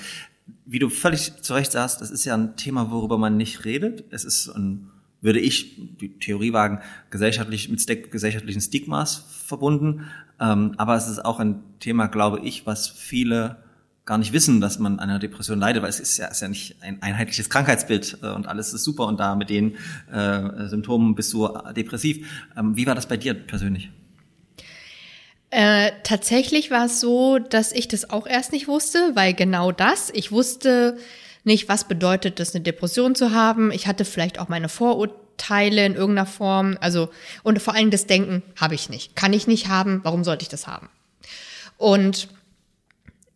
wie 0.65 0.79
du 0.79 0.89
völlig 0.89 1.43
zu 1.43 1.55
Recht 1.55 1.73
sagst, 1.73 2.01
das 2.01 2.11
ist 2.11 2.25
ja 2.25 2.35
ein 2.35 2.57
Thema, 2.57 2.91
worüber 2.91 3.19
man 3.19 3.37
nicht 3.37 3.65
redet. 3.65 4.05
Es 4.11 4.25
ist 4.25 4.49
ein, 4.49 4.89
würde 5.21 5.41
ich 5.41 5.77
die 5.99 6.19
Theorie 6.19 6.53
wagen, 6.53 6.81
gesellschaftlich 7.11 7.69
mit 7.69 8.11
gesellschaftlichen 8.11 8.61
Stigmas 8.61 9.25
verbunden. 9.47 10.07
Ähm, 10.43 10.75
aber 10.77 10.97
es 10.97 11.09
ist 11.09 11.25
auch 11.25 11.39
ein 11.39 11.63
Thema, 11.79 12.09
glaube 12.09 12.41
ich, 12.41 12.67
was 12.67 12.89
viele 12.89 13.59
gar 14.05 14.19
nicht 14.19 14.33
wissen, 14.33 14.61
dass 14.61 14.81
man 14.81 14.99
an 14.99 15.11
einer 15.11 15.21
Depression 15.21 15.61
leidet, 15.61 15.83
weil 15.83 15.89
es 15.89 16.01
ist 16.01 16.19
ja, 16.19 16.27
ist 16.27 16.43
ja 16.43 16.49
nicht 16.49 16.83
ein 16.83 17.01
einheitliches 17.01 17.49
Krankheitsbild 17.49 18.19
äh, 18.23 18.27
und 18.27 18.49
alles 18.49 18.75
ist 18.75 18.83
super 18.83 19.07
und 19.07 19.21
da 19.21 19.37
mit 19.37 19.49
den 19.49 19.77
äh, 20.13 20.67
Symptomen 20.67 21.15
bist 21.15 21.33
du 21.33 21.49
depressiv. 21.77 22.27
Ähm, 22.57 22.77
wie 22.77 22.87
war 22.87 22.97
das 22.97 23.07
bei 23.07 23.17
dir 23.17 23.35
persönlich? 23.35 23.91
Äh, 25.51 25.93
tatsächlich 26.03 26.73
war 26.73 26.87
es 26.87 26.99
so, 26.99 27.39
dass 27.39 27.71
ich 27.71 27.87
das 27.87 28.11
auch 28.11 28.27
erst 28.27 28.51
nicht 28.51 28.67
wusste, 28.67 29.13
weil 29.15 29.35
genau 29.35 29.71
das, 29.71 30.11
ich 30.13 30.33
wusste 30.33 30.97
nicht, 31.45 31.69
was 31.69 31.87
bedeutet 31.87 32.41
es, 32.41 32.55
eine 32.55 32.65
Depression 32.65 33.15
zu 33.15 33.33
haben. 33.33 33.71
Ich 33.71 33.87
hatte 33.87 34.05
vielleicht 34.05 34.41
auch 34.41 34.49
meine 34.49 34.69
Vorurteile 34.69 35.22
Teile 35.43 35.85
in 35.85 35.95
irgendeiner 35.95 36.27
Form. 36.27 36.77
Also, 36.81 37.11
und 37.43 37.61
vor 37.61 37.75
allem 37.75 37.91
das 37.91 38.07
Denken 38.07 38.43
habe 38.57 38.75
ich 38.75 38.89
nicht. 38.89 39.17
Kann 39.17 39.33
ich 39.33 39.47
nicht 39.47 39.69
haben, 39.69 40.01
warum 40.05 40.25
sollte 40.25 40.43
ich 40.43 40.49
das 40.49 40.67
haben? 40.67 40.89
Und 41.77 42.29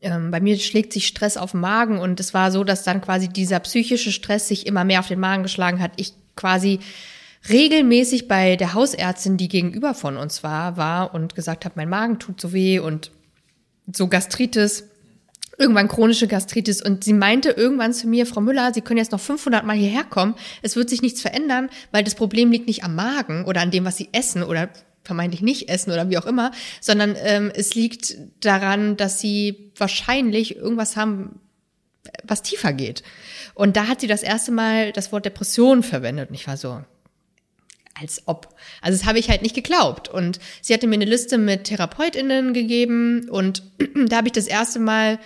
ähm, 0.00 0.30
bei 0.30 0.40
mir 0.40 0.56
schlägt 0.58 0.92
sich 0.92 1.08
Stress 1.08 1.36
auf 1.36 1.50
den 1.50 1.60
Magen 1.60 1.98
und 1.98 2.20
es 2.20 2.32
war 2.32 2.52
so, 2.52 2.62
dass 2.62 2.84
dann 2.84 3.00
quasi 3.00 3.28
dieser 3.28 3.58
psychische 3.60 4.12
Stress 4.12 4.48
sich 4.48 4.66
immer 4.66 4.84
mehr 4.84 5.00
auf 5.00 5.08
den 5.08 5.20
Magen 5.20 5.42
geschlagen 5.42 5.80
hat. 5.80 5.92
Ich 5.96 6.12
quasi 6.36 6.78
regelmäßig 7.48 8.28
bei 8.28 8.56
der 8.56 8.74
Hausärztin, 8.74 9.36
die 9.36 9.48
gegenüber 9.48 9.94
von 9.94 10.16
uns 10.16 10.42
war, 10.42 10.76
war 10.76 11.14
und 11.14 11.34
gesagt 11.34 11.64
hat, 11.64 11.76
mein 11.76 11.88
Magen 11.88 12.18
tut 12.18 12.40
so 12.40 12.52
weh 12.52 12.78
und 12.78 13.10
so 13.92 14.08
Gastritis 14.08 14.84
irgendwann 15.58 15.88
chronische 15.88 16.28
Gastritis 16.28 16.82
und 16.82 17.04
sie 17.04 17.12
meinte 17.12 17.50
irgendwann 17.50 17.92
zu 17.92 18.06
mir, 18.06 18.26
Frau 18.26 18.40
Müller, 18.40 18.74
Sie 18.74 18.82
können 18.82 18.98
jetzt 18.98 19.12
noch 19.12 19.20
500 19.20 19.64
Mal 19.64 19.76
hierher 19.76 20.04
kommen, 20.04 20.34
es 20.62 20.76
wird 20.76 20.90
sich 20.90 21.02
nichts 21.02 21.20
verändern, 21.20 21.70
weil 21.92 22.04
das 22.04 22.14
Problem 22.14 22.50
liegt 22.50 22.66
nicht 22.66 22.84
am 22.84 22.94
Magen 22.94 23.44
oder 23.44 23.60
an 23.60 23.70
dem, 23.70 23.84
was 23.84 23.96
Sie 23.96 24.08
essen 24.12 24.42
oder 24.42 24.68
vermeintlich 25.02 25.40
nicht 25.40 25.68
essen 25.68 25.92
oder 25.92 26.10
wie 26.10 26.18
auch 26.18 26.26
immer, 26.26 26.50
sondern 26.80 27.16
ähm, 27.22 27.52
es 27.54 27.74
liegt 27.74 28.16
daran, 28.40 28.96
dass 28.96 29.20
Sie 29.20 29.72
wahrscheinlich 29.76 30.56
irgendwas 30.56 30.96
haben, 30.96 31.40
was 32.24 32.42
tiefer 32.42 32.72
geht. 32.72 33.02
Und 33.54 33.76
da 33.76 33.88
hat 33.88 34.00
sie 34.00 34.06
das 34.06 34.22
erste 34.22 34.52
Mal 34.52 34.92
das 34.92 35.12
Wort 35.12 35.24
Depression 35.24 35.82
verwendet 35.82 36.28
und 36.28 36.34
ich 36.34 36.46
war 36.46 36.56
so, 36.56 36.82
als 37.98 38.22
ob. 38.26 38.54
Also 38.82 38.98
das 38.98 39.06
habe 39.06 39.18
ich 39.18 39.30
halt 39.30 39.42
nicht 39.42 39.54
geglaubt. 39.54 40.08
Und 40.08 40.38
sie 40.60 40.74
hatte 40.74 40.86
mir 40.86 40.96
eine 40.96 41.06
Liste 41.06 41.38
mit 41.38 41.64
TherapeutInnen 41.64 42.52
gegeben 42.52 43.28
und 43.30 43.62
da 44.08 44.16
habe 44.18 44.28
ich 44.28 44.32
das 44.32 44.46
erste 44.46 44.78
Mal 44.78 45.18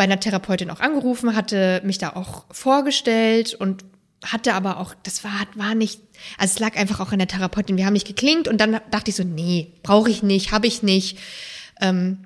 bei 0.00 0.04
einer 0.04 0.18
Therapeutin 0.18 0.70
auch 0.70 0.80
angerufen, 0.80 1.36
hatte 1.36 1.82
mich 1.84 1.98
da 1.98 2.14
auch 2.16 2.46
vorgestellt 2.50 3.52
und 3.52 3.84
hatte 4.24 4.54
aber 4.54 4.78
auch, 4.78 4.94
das 5.02 5.24
war, 5.24 5.46
war 5.56 5.74
nicht, 5.74 6.00
also 6.38 6.54
es 6.54 6.58
lag 6.58 6.74
einfach 6.78 7.00
auch 7.00 7.12
an 7.12 7.18
der 7.18 7.28
Therapeutin. 7.28 7.76
Wir 7.76 7.84
haben 7.84 7.92
nicht 7.92 8.06
geklingt 8.06 8.48
und 8.48 8.58
dann 8.62 8.80
dachte 8.90 9.10
ich 9.10 9.16
so, 9.16 9.24
nee, 9.24 9.74
brauche 9.82 10.08
ich 10.08 10.22
nicht, 10.22 10.52
habe 10.52 10.66
ich 10.66 10.82
nicht. 10.82 11.18
Ähm, 11.82 12.24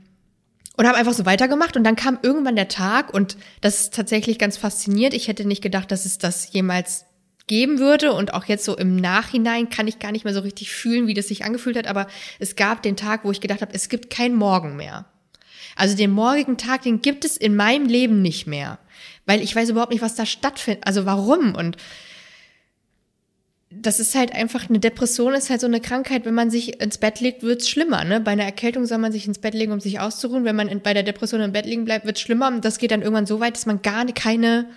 und 0.77 0.87
habe 0.87 0.97
einfach 0.97 1.15
so 1.15 1.27
weitergemacht 1.27 1.77
und 1.77 1.83
dann 1.83 1.97
kam 1.97 2.21
irgendwann 2.23 2.55
der 2.55 2.69
Tag 2.69 3.13
und 3.13 3.37
das 3.61 3.81
ist 3.81 3.95
tatsächlich 3.95 4.39
ganz 4.39 4.57
faszinierend. 4.57 5.13
Ich 5.13 5.27
hätte 5.27 5.45
nicht 5.45 5.61
gedacht, 5.61 5.91
dass 5.91 6.05
es 6.05 6.19
das 6.19 6.53
jemals 6.53 7.07
geben 7.49 7.81
würde 7.81 8.13
und 8.13 8.35
auch 8.35 8.45
jetzt 8.45 8.65
so 8.65 8.77
im 8.77 8.95
Nachhinein 8.95 9.69
kann 9.69 9.89
ich 9.89 9.99
gar 9.99 10.13
nicht 10.13 10.25
mehr 10.25 10.35
so 10.35 10.41
richtig 10.43 10.71
fühlen, 10.71 11.09
wie 11.09 11.15
das 11.15 11.27
sich 11.27 11.45
angefühlt 11.45 11.77
hat, 11.77 11.89
aber 11.89 12.07
es 12.39 12.55
gab 12.55 12.83
den 12.83 12.97
Tag, 12.97 13.25
wo 13.25 13.33
ich 13.33 13.41
gedacht 13.41 13.63
habe, 13.63 13.75
es 13.75 13.89
gibt 13.89 14.11
kein 14.11 14.37
Morgen 14.37 14.77
mehr. 14.77 15.07
Also 15.77 15.97
den 15.97 16.11
morgigen 16.11 16.57
Tag, 16.57 16.83
den 16.83 17.03
gibt 17.03 17.25
es 17.25 17.37
in 17.37 17.57
meinem 17.57 17.87
Leben 17.87 18.23
nicht 18.23 18.47
mehr, 18.47 18.79
weil 19.27 19.43
ich 19.43 19.55
weiß 19.55 19.71
überhaupt 19.71 19.93
nicht, 19.93 20.03
was 20.03 20.15
da 20.15 20.27
stattfindet, 20.27 20.87
also 20.87 21.07
warum? 21.07 21.55
Und 21.55 21.77
das 23.71 23.99
ist 23.99 24.15
halt 24.15 24.33
einfach 24.33 24.69
eine 24.69 24.79
Depression 24.79 25.35
ist 25.35 25.51
halt 25.51 25.61
so 25.61 25.67
eine 25.67 25.81
Krankheit, 25.81 26.25
wenn 26.25 26.35
man 26.35 26.51
sich 26.51 26.81
ins 26.81 26.99
Bett 26.99 27.21
legt, 27.21 27.43
wird's 27.43 27.69
schlimmer, 27.69 28.05
ne? 28.05 28.21
Bei 28.21 28.33
einer 28.33 28.45
Erkältung 28.45 28.87
soll 28.87 28.99
man 28.99 29.13
sich 29.13 29.27
ins 29.27 29.41
Bett 29.41 29.55
legen, 29.55 29.73
um 29.73 29.81
sich 29.81 29.99
auszuruhen, 29.99 30.45
wenn 30.45 30.57
man 30.57 30.69
in, 30.69 30.81
bei 30.81 30.95
der 30.95 31.03
Depression 31.03 31.41
im 31.41 31.53
Bett 31.53 31.67
liegen 31.67 31.85
bleibt, 31.85 32.07
wird's 32.07 32.21
schlimmer. 32.21 32.49
Und 32.49 32.65
das 32.65 32.79
geht 32.79 32.93
dann 32.93 33.03
irgendwann 33.03 33.27
so 33.27 33.41
weit, 33.41 33.57
dass 33.57 33.67
man 33.67 33.83
gar 33.83 34.07
keine 34.07 34.69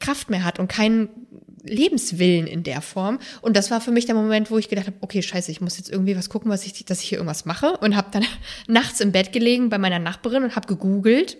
Kraft 0.00 0.30
mehr 0.30 0.44
hat 0.44 0.58
und 0.58 0.68
keinen 0.68 1.08
Lebenswillen 1.62 2.46
in 2.46 2.62
der 2.62 2.80
Form. 2.80 3.18
Und 3.42 3.56
das 3.56 3.70
war 3.70 3.80
für 3.80 3.90
mich 3.90 4.06
der 4.06 4.14
Moment, 4.14 4.50
wo 4.50 4.58
ich 4.58 4.68
gedacht 4.68 4.86
habe, 4.86 4.96
okay, 5.00 5.22
scheiße, 5.22 5.50
ich 5.50 5.60
muss 5.60 5.76
jetzt 5.78 5.90
irgendwie 5.90 6.16
was 6.16 6.28
gucken, 6.28 6.50
was 6.50 6.64
ich, 6.64 6.84
dass 6.84 7.02
ich 7.02 7.08
hier 7.08 7.18
irgendwas 7.18 7.44
mache. 7.44 7.76
Und 7.78 7.96
habe 7.96 8.08
dann 8.10 8.24
nachts 8.66 9.00
im 9.00 9.12
Bett 9.12 9.32
gelegen 9.32 9.68
bei 9.68 9.78
meiner 9.78 9.98
Nachbarin 9.98 10.42
und 10.44 10.56
habe 10.56 10.66
gegoogelt. 10.66 11.36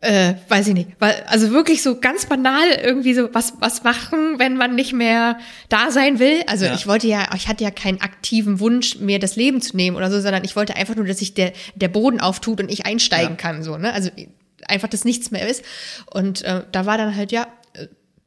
Äh, 0.00 0.34
weiß 0.48 0.66
ich 0.66 0.74
nicht, 0.74 0.88
weil, 0.98 1.22
also 1.28 1.52
wirklich 1.52 1.80
so 1.80 2.00
ganz 2.00 2.26
banal 2.26 2.66
irgendwie 2.82 3.14
so 3.14 3.32
was 3.32 3.54
was 3.60 3.84
machen, 3.84 4.40
wenn 4.40 4.56
man 4.56 4.74
nicht 4.74 4.92
mehr 4.92 5.38
da 5.68 5.92
sein 5.92 6.18
will. 6.18 6.42
Also 6.48 6.64
ja. 6.64 6.74
ich 6.74 6.88
wollte 6.88 7.06
ja, 7.06 7.28
ich 7.36 7.46
hatte 7.46 7.62
ja 7.62 7.70
keinen 7.70 8.00
aktiven 8.00 8.58
Wunsch, 8.58 8.98
mir 8.98 9.20
das 9.20 9.36
Leben 9.36 9.62
zu 9.62 9.76
nehmen 9.76 9.96
oder 9.96 10.10
so, 10.10 10.20
sondern 10.20 10.42
ich 10.42 10.56
wollte 10.56 10.74
einfach 10.74 10.96
nur, 10.96 11.06
dass 11.06 11.20
sich 11.20 11.34
der 11.34 11.52
der 11.76 11.86
Boden 11.86 12.20
auftut 12.20 12.60
und 12.60 12.68
ich 12.68 12.84
einsteigen 12.84 13.34
ja. 13.34 13.36
kann, 13.36 13.62
so 13.62 13.78
ne. 13.78 13.92
Also 13.92 14.10
einfach 14.66 14.88
das 14.88 15.04
nichts 15.04 15.30
mehr 15.30 15.48
ist. 15.48 15.64
Und 16.10 16.42
äh, 16.42 16.64
da 16.72 16.84
war 16.84 16.98
dann 16.98 17.14
halt 17.14 17.30
ja 17.30 17.46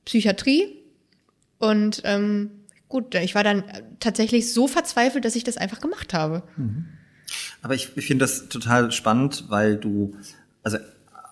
Psychiatrie. 0.05 0.77
Und 1.57 2.01
ähm, 2.05 2.51
gut, 2.89 3.15
ich 3.15 3.35
war 3.35 3.43
dann 3.43 3.63
tatsächlich 3.99 4.53
so 4.53 4.67
verzweifelt, 4.67 5.25
dass 5.25 5.35
ich 5.35 5.43
das 5.43 5.57
einfach 5.57 5.81
gemacht 5.81 6.13
habe. 6.13 6.43
Mhm. 6.57 6.85
Aber 7.61 7.73
ich, 7.73 7.89
ich 7.95 8.05
finde 8.05 8.23
das 8.23 8.49
total 8.49 8.91
spannend, 8.91 9.45
weil 9.49 9.77
du, 9.77 10.15
also 10.63 10.77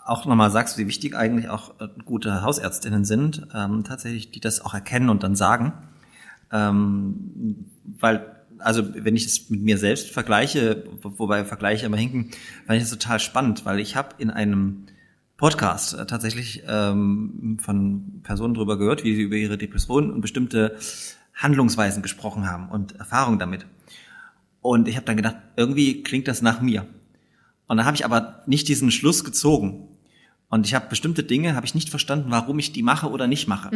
auch 0.05 0.26
nochmal 0.26 0.51
sagst, 0.51 0.78
wie 0.78 0.88
wichtig 0.88 1.15
eigentlich 1.15 1.49
auch 1.49 1.80
äh, 1.80 1.88
gute 2.03 2.41
Hausärztinnen 2.41 3.05
sind, 3.05 3.47
ähm, 3.53 3.84
tatsächlich, 3.84 4.32
die 4.32 4.39
das 4.39 4.59
auch 4.61 4.74
erkennen 4.74 5.09
und 5.09 5.24
dann 5.24 5.36
sagen. 5.36 5.74
ähm, 6.51 7.65
weil 7.99 8.26
also 8.59 8.93
wenn 8.95 9.15
ich 9.17 9.26
es 9.26 9.49
mit 9.49 9.61
mir 9.61 9.78
selbst 9.78 10.11
vergleiche, 10.11 10.86
wo- 11.01 11.13
wobei 11.17 11.43
Vergleiche 11.43 11.86
immer 11.86 11.97
hinken, 11.97 12.32
fand 12.65 12.78
ich 12.78 12.84
das 12.84 12.91
total 12.91 13.19
spannend, 13.19 13.65
weil 13.65 13.80
ich 13.80 13.95
habe 13.97 14.15
in 14.19 14.30
einem 14.30 14.86
Podcast 15.44 15.94
äh, 15.94 16.06
tatsächlich 16.06 16.64
ähm, 16.70 17.58
von 17.62 18.22
Personen 18.24 18.54
darüber 18.54 18.78
gehört, 18.78 19.04
wie 19.04 19.14
sie 19.14 19.24
über 19.24 19.36
ihre 19.36 19.58
Depressionen 19.58 20.10
und 20.10 20.22
bestimmte 20.22 20.78
Handlungsweisen 21.34 22.02
gesprochen 22.02 22.50
haben 22.50 22.70
und 22.70 22.96
Erfahrungen 22.96 23.39
damit. 23.39 23.66
Und 24.62 24.88
ich 24.88 24.96
habe 24.96 25.06
dann 25.06 25.18
gedacht, 25.18 25.36
irgendwie 25.58 26.02
klingt 26.02 26.30
das 26.30 26.41
nach 26.41 26.62
mir. 26.62 26.88
Und 27.68 27.76
da 27.76 27.84
habe 27.84 27.98
ich 27.98 28.06
aber 28.06 28.41
nicht 28.46 28.70
diesen 28.70 28.89
Schluss 28.89 29.26
gezogen. 29.26 29.89
Und 30.48 30.66
ich 30.66 30.76
habe 30.76 30.88
bestimmte 30.88 31.24
Dinge, 31.24 31.58
habe 31.58 31.66
ich 31.66 31.76
nicht 31.76 31.89
verstanden, 31.89 32.32
warum 32.32 32.58
ich 32.58 32.72
die 32.72 32.82
mache 32.82 33.10
oder 33.10 33.28
nicht 33.28 33.50
mache. 33.50 33.70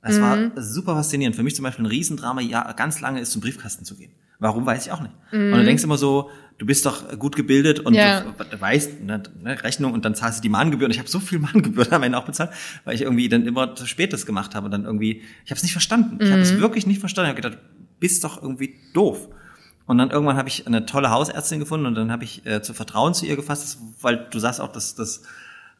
Das 0.00 0.22
war 0.22 0.52
super 0.56 0.94
faszinierend. 0.94 1.36
Für 1.36 1.42
mich 1.42 1.54
zum 1.54 1.64
Beispiel 1.64 1.84
ein 1.84 1.90
Riesendrama, 1.90 2.40
ja, 2.40 2.72
ganz 2.72 2.98
lange 3.02 3.20
ist 3.20 3.32
zum 3.32 3.42
Briefkasten 3.42 3.84
zu 3.84 3.94
gehen. 3.94 4.12
Warum, 4.42 4.66
weiß 4.66 4.86
ich 4.86 4.92
auch 4.92 5.00
nicht. 5.00 5.14
Und 5.30 5.52
du 5.52 5.64
denkst 5.64 5.84
immer 5.84 5.96
so, 5.96 6.28
du 6.58 6.66
bist 6.66 6.84
doch 6.84 7.16
gut 7.18 7.36
gebildet 7.36 7.78
und 7.80 7.94
Ja. 7.94 8.22
du, 8.22 8.44
du 8.44 8.60
weißt, 8.60 9.00
ne, 9.02 9.22
ne, 9.40 9.62
Rechnung 9.62 9.92
und 9.92 10.04
dann 10.04 10.16
zahlst 10.16 10.38
du 10.38 10.42
die 10.42 10.48
Mahngebühren. 10.48 10.90
Ich 10.90 10.98
habe 10.98 11.08
so 11.08 11.20
viel 11.20 11.38
Mahngebühren 11.46 11.92
am 11.92 12.02
Ende 12.02 12.18
auch 12.18 12.24
bezahlt, 12.24 12.50
weil 12.84 12.94
ich 12.96 13.02
irgendwie 13.02 13.28
dann 13.28 13.46
immer 13.46 13.76
zu 13.76 13.86
spät 13.86 14.12
das 14.12 14.26
gemacht 14.26 14.54
habe. 14.56 14.64
Und 14.64 14.72
dann 14.72 14.84
irgendwie, 14.84 15.22
ich 15.44 15.50
habe 15.52 15.56
es 15.58 15.62
nicht 15.62 15.72
verstanden. 15.72 16.18
Ich 16.20 16.30
habe 16.32 16.42
es 16.42 16.58
wirklich 16.58 16.86
nicht 16.88 16.98
verstanden. 16.98 17.30
Ich 17.30 17.36
habe 17.44 17.50
gedacht, 17.50 17.64
bist 18.00 18.24
doch 18.24 18.42
irgendwie 18.42 18.74
doof. 18.94 19.28
Und 19.86 19.98
dann 19.98 20.10
irgendwann 20.10 20.36
habe 20.36 20.48
ich 20.48 20.66
eine 20.66 20.86
tolle 20.86 21.10
Hausärztin 21.10 21.60
gefunden 21.60 21.86
und 21.86 21.94
dann 21.94 22.10
habe 22.10 22.24
ich 22.24 22.44
äh, 22.46 22.62
zu 22.62 22.74
Vertrauen 22.74 23.14
zu 23.14 23.26
ihr 23.26 23.36
gefasst, 23.36 23.78
weil 24.00 24.26
du 24.30 24.38
sagst 24.40 24.60
auch, 24.60 24.72
dass 24.72 24.94
das 24.94 25.22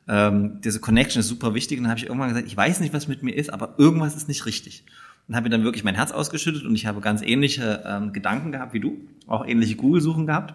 ähm, 0.09 0.61
diese 0.63 0.81
Connection 0.81 1.21
ist 1.21 1.29
super 1.29 1.55
wichtig. 1.55 1.79
Und 1.79 1.85
dann 1.85 1.91
habe 1.91 1.99
ich 2.01 2.07
irgendwann 2.07 2.29
gesagt, 2.29 2.47
ich 2.47 2.57
weiß 2.57 2.81
nicht, 2.81 2.93
was 2.95 3.09
mit 3.09 3.23
mir 3.23 3.33
ist, 3.37 3.53
aber 3.53 3.75
irgendwas 3.79 4.15
ist 4.17 4.29
nicht 4.29 4.47
richtig. 4.47 4.85
Und 5.29 5.37
habe 5.37 5.45
mir 5.45 5.51
dann 5.51 5.65
wirklich 5.65 5.85
mein 5.85 5.95
Herz 5.95 6.11
ausgeschüttet 6.13 6.65
und 6.65 6.75
ich 6.75 6.87
habe 6.87 7.01
ganz 7.01 7.23
ähnliche 7.23 7.85
ähm, 7.87 8.13
Gedanken 8.13 8.53
gehabt 8.53 8.75
wie 8.75 8.81
du, 8.81 9.01
auch 9.27 9.47
ähnliche 9.47 9.77
Google-Suchen 9.77 10.27
gehabt. 10.27 10.55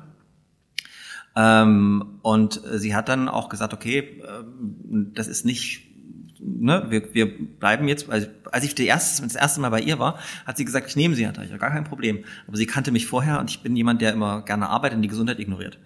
Ähm, 1.35 2.19
und 2.23 2.61
sie 2.73 2.95
hat 2.95 3.09
dann 3.09 3.29
auch 3.29 3.49
gesagt, 3.49 3.73
okay, 3.73 4.21
ähm, 4.27 5.11
das 5.13 5.27
ist 5.27 5.45
nicht, 5.45 5.87
ne, 6.39 6.87
wir, 6.89 7.13
wir 7.13 7.37
bleiben 7.59 7.87
jetzt, 7.87 8.09
also, 8.09 8.27
als 8.51 8.65
ich 8.65 8.73
die 8.73 8.87
erste, 8.87 9.21
das 9.21 9.35
erste 9.35 9.61
Mal 9.61 9.69
bei 9.69 9.81
ihr 9.81 9.99
war, 9.99 10.17
hat 10.45 10.57
sie 10.57 10.65
gesagt, 10.65 10.87
ich 10.89 10.95
nehme 10.95 11.15
sie, 11.15 11.27
hatte 11.27 11.43
ich 11.43 11.51
ja 11.51 11.57
gar 11.57 11.69
kein 11.69 11.83
Problem. 11.83 12.23
Aber 12.47 12.57
sie 12.57 12.65
kannte 12.65 12.91
mich 12.91 13.05
vorher 13.05 13.39
und 13.39 13.51
ich 13.51 13.61
bin 13.61 13.75
jemand, 13.75 14.01
der 14.01 14.13
immer 14.13 14.41
gerne 14.41 14.67
arbeitet 14.69 14.95
und 14.95 15.03
die 15.03 15.09
Gesundheit 15.09 15.39
ignoriert. 15.39 15.77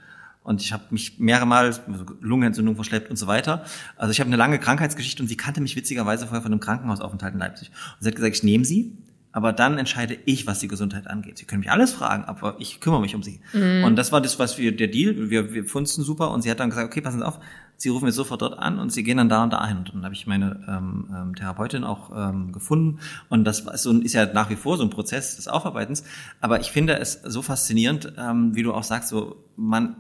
Und 0.44 0.62
ich 0.62 0.74
habe 0.74 0.84
mich 0.90 1.20
mehrere 1.20 1.46
Mal 1.46 1.76
Lungenentzündung 2.20 2.76
verschleppt 2.76 3.10
und 3.10 3.16
so 3.16 3.28
weiter. 3.28 3.64
Also 3.96 4.12
ich 4.12 4.20
habe 4.20 4.28
eine 4.28 4.38
lange 4.38 4.60
Krankheitsgeschichte 4.60 5.22
und 5.22 5.28
sie 5.28 5.38
kannte 5.38 5.62
mich 5.62 5.76
witzigerweise 5.76 6.26
vorher 6.26 6.42
von 6.42 6.52
einem 6.52 6.62
Krankenhausaufenthalt 6.62 7.34
in 7.34 7.40
Leipzig. 7.40 7.70
Und 7.70 8.04
sie 8.04 8.08
hat 8.08 8.16
gesagt, 8.16 8.36
ich 8.36 8.44
nehme 8.44 8.66
sie, 8.66 8.98
aber 9.34 9.54
dann 9.54 9.78
entscheide 9.78 10.18
ich, 10.26 10.48
was 10.48 10.60
die 10.60 10.68
Gesundheit 10.68 11.08
angeht. 11.08 11.38
Sie 11.38 11.46
können 11.46 11.62
mich 11.62 11.72
alles 11.72 11.94
fragen, 11.94 12.26
aber 12.26 12.56
ich 12.60 12.82
kümmere 12.82 13.02
mich 13.02 13.16
um 13.16 13.24
sie. 13.24 13.40
Und 13.86 13.96
das 13.96 14.12
war 14.12 14.20
das, 14.20 14.40
was 14.40 14.58
wir, 14.58 14.76
der 14.76 14.88
Deal, 14.88 15.30
wir, 15.30 15.54
wir 15.54 15.66
fanden 15.66 16.04
super 16.04 16.32
und 16.32 16.42
sie 16.42 16.52
hat 16.52 16.60
dann 16.60 16.70
gesagt, 16.70 16.88
okay, 16.88 17.02
passen 17.02 17.20
Sie 17.20 17.26
auf, 17.26 17.40
Sie 17.78 17.90
rufen 17.90 18.06
jetzt 18.06 18.16
sofort 18.16 18.42
dort 18.42 18.60
an 18.60 18.78
und 18.78 18.92
Sie 18.92 19.04
gehen 19.04 19.18
dann 19.18 19.30
da 19.30 19.44
und 19.44 19.54
da 19.54 19.60
ein. 19.60 19.78
Und 19.78 19.94
dann 19.94 20.04
habe 20.04 20.14
ich 20.14 20.28
meine 20.28 20.64
ähm, 20.68 21.10
ähm, 21.16 21.36
Therapeutin 21.36 21.84
auch 21.84 22.12
ähm, 22.16 22.52
gefunden 22.52 23.00
und 23.30 23.46
das 23.46 23.66
war 23.66 23.78
so, 23.78 23.92
ist 24.00 24.14
ja 24.14 24.26
nach 24.26 24.50
wie 24.50 24.56
vor 24.56 24.78
so 24.78 24.84
ein 24.84 24.90
Prozess 24.90 25.38
des 25.38 25.48
Aufarbeitens. 25.48 26.04
Aber 26.42 26.60
ich 26.60 26.72
finde 26.72 27.00
es 27.00 27.14
so 27.24 27.42
faszinierend, 27.42 28.14
ähm, 28.18 28.54
wie 28.54 28.64
du 28.64 28.74
auch 28.74 28.84
sagst, 28.84 29.10
so 29.10 29.38
man, 29.56 29.96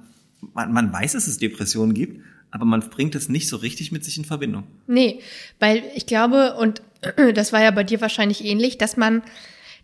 man, 0.54 0.74
man 0.74 0.92
weiß, 0.92 1.14
dass 1.14 1.28
es 1.28 1.38
Depressionen 1.38 1.94
gibt, 1.94 2.22
aber 2.52 2.66
man 2.66 2.82
bringt 2.82 3.16
es 3.16 3.30
nicht 3.30 3.48
so 3.48 3.58
richtig 3.58 3.92
mit 3.92 4.04
sich 4.04 4.18
in 4.18 4.26
Verbindung. 4.26 4.64
Nee, 4.88 5.20
weil 5.60 5.84
ich 5.96 6.06
glaube, 6.06 6.56
und 6.56 6.82
das 7.34 7.54
war 7.54 7.62
ja 7.62 7.72
bei 7.72 7.84
dir 7.84 8.02
wahrscheinlich 8.02 8.44
ähnlich, 8.44 8.78
dass 8.78 8.98
man, 8.98 9.24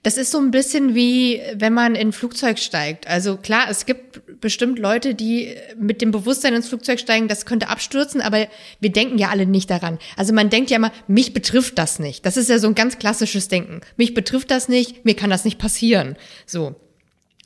das 0.03 0.18
ist 0.18 0.32
so 0.32 0.38
ein 0.38 0.51
bisschen 0.51 0.93
wie, 0.93 1.41
wenn 1.55 1.74
man 1.74 1.95
in 1.95 2.10
ein 2.10 2.12
Flugzeug 2.12 2.60
steigt. 2.60 3.08
Also 3.08 3.38
klar, 3.38 3.68
es 3.70 3.86
gibt 3.86 4.41
bestimmt 4.41 4.80
Leute, 4.80 5.16
die 5.16 5.55
mit 5.78 6.01
dem 6.01 6.12
Bewusstsein 6.12 6.53
ins 6.53 6.68
Flugzeug 6.68 6.99
steigen, 6.99 7.28
das 7.28 7.45
könnte 7.45 7.70
abstürzen, 7.70 8.22
aber 8.22 8.47
wir 8.80 8.91
denken 8.91 9.18
ja 9.18 9.30
alle 9.30 9.45
nicht 9.45 9.70
daran. 9.70 9.97
Also 10.16 10.34
man 10.34 10.49
denkt 10.49 10.70
ja 10.70 10.78
immer, 10.78 10.91
mich 11.08 11.34
betrifft 11.34 11.78
das 11.78 11.99
nicht. 11.99 12.26
Das 12.26 12.38
ist 12.38 12.49
ja 12.49 12.60
so 12.60 12.68
ein 12.68 12.76
ganz 12.76 12.99
klassisches 12.99 13.47
Denken. 13.47 13.82
Mich 13.95 14.14
betrifft 14.14 14.51
das 14.51 14.68
nicht, 14.68 15.05
mir 15.05 15.16
kann 15.16 15.30
das 15.30 15.45
nicht 15.45 15.58
passieren. 15.58 16.18
So. 16.45 16.76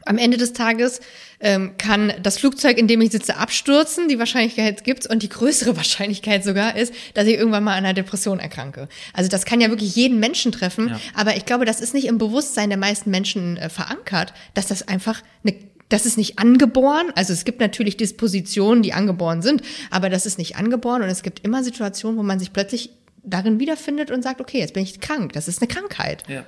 Am 0.06 0.18
Ende 0.18 0.38
des 0.38 0.54
Tages 0.54 1.02
ähm, 1.40 1.72
kann 1.78 2.14
das 2.22 2.38
Flugzeug, 2.38 2.78
in 2.78 2.88
dem 2.88 3.02
ich 3.02 3.12
sitze, 3.12 3.38
abstürzen. 3.38 4.08
Die 4.08 4.20
Wahrscheinlichkeit 4.20 4.84
gibt's 4.84 5.08
und 5.08 5.24
die 5.24 5.30
größere 5.30 5.76
Wahrscheinlichkeit 5.78 6.44
sogar 6.44 6.76
ist, 6.76 6.94
dass 7.14 7.28
ich 7.28 7.36
irgendwann 7.36 7.64
mal 7.64 7.74
an 7.74 7.86
einer 7.86 7.94
Depression 7.94 8.40
erkranke. 8.40 8.88
Also 9.14 9.30
das 9.30 9.46
kann 9.46 9.62
ja 9.62 9.70
wirklich 9.70 9.96
jeden 9.96 10.20
Menschen 10.20 10.52
treffen. 10.52 10.90
Ja. 10.90 11.00
Aber 11.14 11.36
ich 11.36 11.46
glaube, 11.46 11.66
das 11.66 11.82
ist 11.82 11.94
nicht 11.94 12.06
im 12.06 12.18
Bewusstsein 12.18 12.70
der 12.70 12.80
meisten 12.80 13.12
Menschen 13.12 13.58
äh, 13.58 13.70
verankert, 13.70 14.34
dass 14.54 14.68
das 14.68 14.88
einfach 14.88 15.22
eine 15.44 15.56
das 15.92 16.06
ist 16.06 16.18
nicht 16.18 16.40
angeboren. 16.40 17.12
Also 17.16 17.34
es 17.34 17.44
gibt 17.44 17.60
natürlich 17.60 17.98
Dispositionen, 17.98 18.82
die 18.82 18.94
angeboren 18.94 19.42
sind, 19.42 19.62
aber 19.90 20.10
das 20.10 20.26
ist 20.26 20.38
nicht 20.38 20.56
angeboren 20.56 21.02
und 21.02 21.10
es 21.10 21.22
gibt 21.22 21.44
immer 21.44 21.66
Situationen, 21.66 22.18
wo 22.18 22.24
man 22.24 22.40
sich 22.40 22.54
plötzlich 22.54 22.92
darin 23.24 23.60
wiederfindet 23.60 24.10
und 24.10 24.24
sagt, 24.24 24.42
okay, 24.42 24.60
jetzt 24.60 24.74
bin 24.74 24.84
ich 24.84 25.00
krank. 25.00 25.34
Das 25.34 25.48
ist 25.48 25.62
eine 25.62 25.68
Krankheit. 25.68 26.24
Ja. 26.28 26.46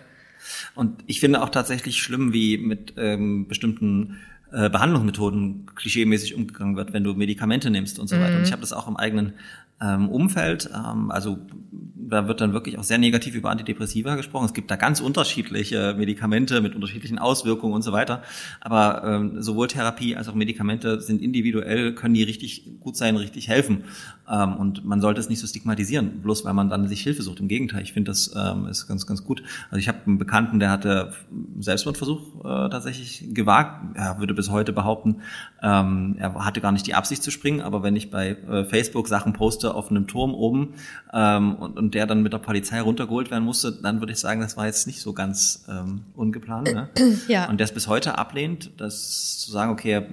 Und 0.76 1.04
ich 1.08 1.20
finde 1.20 1.42
auch 1.42 1.50
tatsächlich 1.50 2.02
schlimm, 2.02 2.34
wie 2.34 2.58
mit 2.58 2.94
ähm, 2.98 3.48
bestimmten 3.48 4.18
äh, 4.52 4.70
Behandlungsmethoden 4.70 5.66
klischeemäßig 5.76 6.36
umgegangen 6.36 6.76
wird, 6.76 6.94
wenn 6.94 7.04
du 7.04 7.14
Medikamente 7.14 7.70
nimmst 7.70 8.00
und 8.00 8.08
so 8.08 8.20
weiter. 8.20 8.38
Und 8.38 8.44
ich 8.44 8.52
habe 8.52 8.62
das 8.62 8.74
auch 8.74 8.88
im 8.88 8.98
eigenen 8.98 9.34
ähm, 9.82 10.10
Umfeld. 10.10 10.70
Ähm, 10.74 11.12
also 11.12 11.40
da 11.72 12.28
wird 12.28 12.42
dann 12.42 12.54
wirklich 12.54 12.78
auch 12.78 12.84
sehr 12.84 12.98
negativ 12.98 13.36
über 13.36 13.50
Antidepressiva 13.50 14.16
gesprochen. 14.16 14.46
Es 14.46 14.54
gibt 14.54 14.70
da 14.70 14.76
ganz 14.76 15.00
unterschiedliche 15.00 15.96
Medikamente 15.98 16.62
mit 16.62 16.76
unterschiedlichen 16.76 17.18
Auswirkungen 17.18 17.74
und 17.74 17.82
so 17.82 17.92
weiter. 17.92 18.22
Aber 18.62 19.04
ähm, 19.04 19.42
sowohl 19.42 19.68
Therapie 19.68 20.16
als 20.16 20.28
auch 20.28 20.36
Medikamente 20.36 21.02
sind 21.02 21.22
individuell, 21.22 21.96
können 21.96 22.14
die 22.14 22.24
richtig 22.24 22.80
gut 22.80 22.96
sein, 22.96 23.16
richtig 23.16 23.48
helfen. 23.48 23.86
Ähm, 24.30 24.56
und 24.56 24.86
man 24.86 25.02
sollte 25.02 25.20
es 25.20 25.30
nicht 25.30 25.40
so 25.40 25.48
stigmatisieren, 25.48 26.22
bloß 26.22 26.46
weil 26.46 26.54
man 26.54 26.70
dann 26.70 26.88
sich 26.88 27.02
Hilfe 27.02 27.24
sucht. 27.24 27.40
Im 27.40 27.48
Gegenteil, 27.48 27.82
ich 27.84 27.94
finde 27.94 28.12
das 28.12 28.34
ähm, 28.36 28.68
ist 28.68 28.88
ganz, 28.88 29.06
ganz 29.06 29.24
gut. 29.24 29.44
Also 29.70 29.80
ich 29.80 29.88
habe 29.88 30.00
einen 30.06 30.18
Bekannten, 30.18 30.60
der 30.60 30.70
hatte 30.70 31.14
einen 31.30 31.62
Selbstmordversuch 31.62 32.40
äh, 32.40 32.70
tatsächlich 32.70 33.34
gewagt. 33.34 33.98
Er 33.98 34.20
würde 34.20 34.34
bis 34.34 34.50
heute 34.50 34.72
behaupten, 34.72 35.18
ähm, 35.62 36.16
er 36.20 36.34
hatte 36.46 36.62
gar 36.62 36.72
nicht 36.72 36.88
die 36.88 36.94
Absicht 36.94 37.22
zu 37.22 37.32
springen, 37.32 37.62
aber 37.62 37.84
wenn 37.84 37.96
ich 37.96 38.12
bei 38.12 38.30
äh, 38.30 38.64
Facebook 38.66 39.08
Sachen 39.08 39.34
poste 39.34 39.74
auf 39.74 39.90
einem 39.90 40.08
Turm 40.08 40.34
oben 40.34 40.74
ähm, 41.14 41.56
und, 41.56 41.78
und 41.78 41.94
der 41.94 42.08
dann 42.08 42.24
mit 42.24 42.32
der 42.32 42.40
Polizei 42.40 42.80
runtergeholt 42.80 43.30
werden 43.30 43.44
musste, 43.44 43.72
dann 43.72 44.00
würde 44.00 44.14
ich 44.14 44.20
sagen, 44.20 44.40
das 44.40 44.56
war 44.56 44.66
jetzt 44.66 44.88
nicht 44.88 45.02
so 45.02 45.14
ganz 45.14 45.66
ähm, 45.70 46.02
ungeplant. 46.16 46.74
Ne? 46.74 46.90
Ja. 47.28 47.48
Und 47.50 47.60
der 47.60 47.66
es 47.66 47.74
bis 47.74 47.88
heute 47.88 48.18
ablehnt, 48.18 48.72
das 48.78 49.38
zu 49.40 49.52
sagen, 49.52 49.72
okay, 49.72 50.06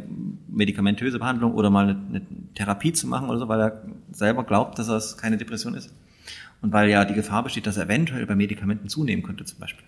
medikamentöse 0.48 1.18
Behandlung 1.18 1.54
oder 1.54 1.70
mal 1.70 1.88
eine, 1.88 1.98
eine 2.08 2.22
Therapie 2.54 2.92
zu 2.92 3.06
machen 3.06 3.28
oder 3.28 3.38
so, 3.38 3.48
weil 3.48 3.60
er 3.60 3.82
selber 4.12 4.44
glaubt, 4.44 4.78
dass 4.78 4.86
das 4.86 5.16
keine 5.16 5.36
Depression 5.36 5.74
ist. 5.74 5.90
Und 6.62 6.72
weil 6.72 6.90
ja 6.90 7.04
die 7.04 7.14
Gefahr 7.14 7.42
besteht, 7.42 7.66
dass 7.66 7.76
er 7.76 7.84
eventuell 7.84 8.26
bei 8.26 8.34
Medikamenten 8.34 8.88
zunehmen 8.88 9.22
könnte 9.22 9.44
zum 9.44 9.58
Beispiel. 9.58 9.84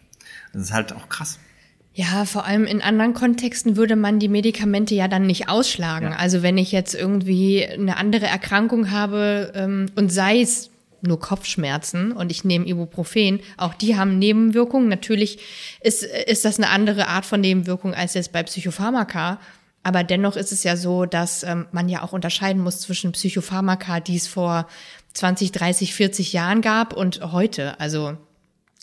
Das 0.52 0.62
ist 0.62 0.72
halt 0.72 0.92
auch 0.92 1.08
krass. 1.08 1.38
Ja, 1.94 2.24
vor 2.24 2.46
allem 2.46 2.64
in 2.64 2.80
anderen 2.80 3.12
Kontexten 3.12 3.76
würde 3.76 3.96
man 3.96 4.18
die 4.18 4.28
Medikamente 4.28 4.94
ja 4.94 5.08
dann 5.08 5.26
nicht 5.26 5.50
ausschlagen. 5.50 6.12
Ja. 6.12 6.16
Also 6.16 6.42
wenn 6.42 6.56
ich 6.56 6.72
jetzt 6.72 6.94
irgendwie 6.94 7.66
eine 7.66 7.98
andere 7.98 8.26
Erkrankung 8.26 8.90
habe 8.90 9.52
ähm, 9.54 9.86
und 9.94 10.10
sei 10.10 10.40
es 10.40 10.70
nur 11.02 11.20
Kopfschmerzen 11.20 12.12
und 12.12 12.30
ich 12.30 12.44
nehme 12.44 12.66
Ibuprofen, 12.66 13.40
auch 13.58 13.74
die 13.74 13.96
haben 13.96 14.18
Nebenwirkungen. 14.18 14.88
Natürlich 14.88 15.38
ist, 15.82 16.02
ist 16.02 16.44
das 16.44 16.58
eine 16.58 16.70
andere 16.70 17.08
Art 17.08 17.26
von 17.26 17.40
Nebenwirkung 17.40 17.92
als 17.92 18.14
jetzt 18.14 18.32
bei 18.32 18.42
Psychopharmaka. 18.42 19.38
Aber 19.82 20.04
dennoch 20.04 20.36
ist 20.36 20.52
es 20.52 20.62
ja 20.64 20.76
so, 20.76 21.06
dass 21.06 21.42
ähm, 21.42 21.66
man 21.72 21.88
ja 21.88 22.02
auch 22.02 22.12
unterscheiden 22.12 22.62
muss 22.62 22.80
zwischen 22.80 23.12
Psychopharmaka, 23.12 24.00
die 24.00 24.16
es 24.16 24.28
vor 24.28 24.66
20, 25.14 25.52
30, 25.52 25.94
40 25.94 26.32
Jahren 26.32 26.60
gab 26.60 26.92
und 26.92 27.32
heute. 27.32 27.78
Also 27.80 28.16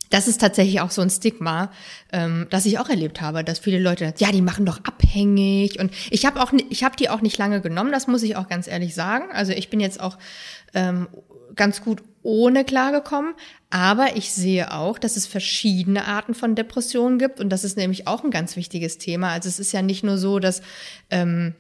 das 0.10 0.28
ist 0.28 0.42
tatsächlich 0.42 0.82
auch 0.82 0.92
so 0.92 1.02
ein 1.02 1.10
Stigma, 1.10 1.72
ähm, 2.12 2.48
das 2.50 2.66
ich 2.66 2.80
auch 2.80 2.90
erlebt 2.90 3.22
habe, 3.22 3.44
dass 3.44 3.60
viele 3.60 3.80
Leute, 3.80 4.14
ja, 4.18 4.32
die 4.32 4.42
machen 4.42 4.66
doch 4.66 4.84
abhängig 4.84 5.80
und 5.80 5.94
ich 6.10 6.26
habe 6.26 6.42
auch, 6.42 6.52
ich 6.70 6.84
habe 6.84 6.96
die 6.96 7.10
auch 7.10 7.22
nicht 7.22 7.38
lange 7.38 7.62
genommen, 7.62 7.92
das 7.92 8.08
muss 8.08 8.24
ich 8.24 8.36
auch 8.36 8.48
ganz 8.48 8.68
ehrlich 8.68 8.96
sagen. 8.96 9.26
Also 9.32 9.52
ich 9.52 9.70
bin 9.70 9.80
jetzt 9.80 10.00
auch 10.00 10.18
ähm, 10.74 11.08
ganz 11.56 11.82
gut 11.84 12.02
ohne 12.24 12.66
klargekommen, 12.66 13.34
aber 13.70 14.16
ich 14.16 14.32
sehe 14.32 14.74
auch, 14.74 15.00
dass 15.00 15.16
es 15.18 15.26
verschiedene 15.28 16.06
Arten 16.06 16.34
von 16.34 16.56
Depressionen 16.56 17.18
gibt 17.20 17.40
und 17.40 17.50
das 17.50 17.64
ist 17.64 17.78
nämlich 17.78 18.08
auch 18.08 18.24
ein 18.24 18.32
ganz 18.32 18.56
wichtiges 18.56 18.98
Thema. 18.98 19.32
Also 19.32 19.48
es 19.48 19.60
ist 19.60 19.72
ja 19.72 19.82
nicht 19.82 20.04
nur 20.04 20.18
so, 20.18 20.40
dass 20.40 20.62
ähm, 21.10 21.54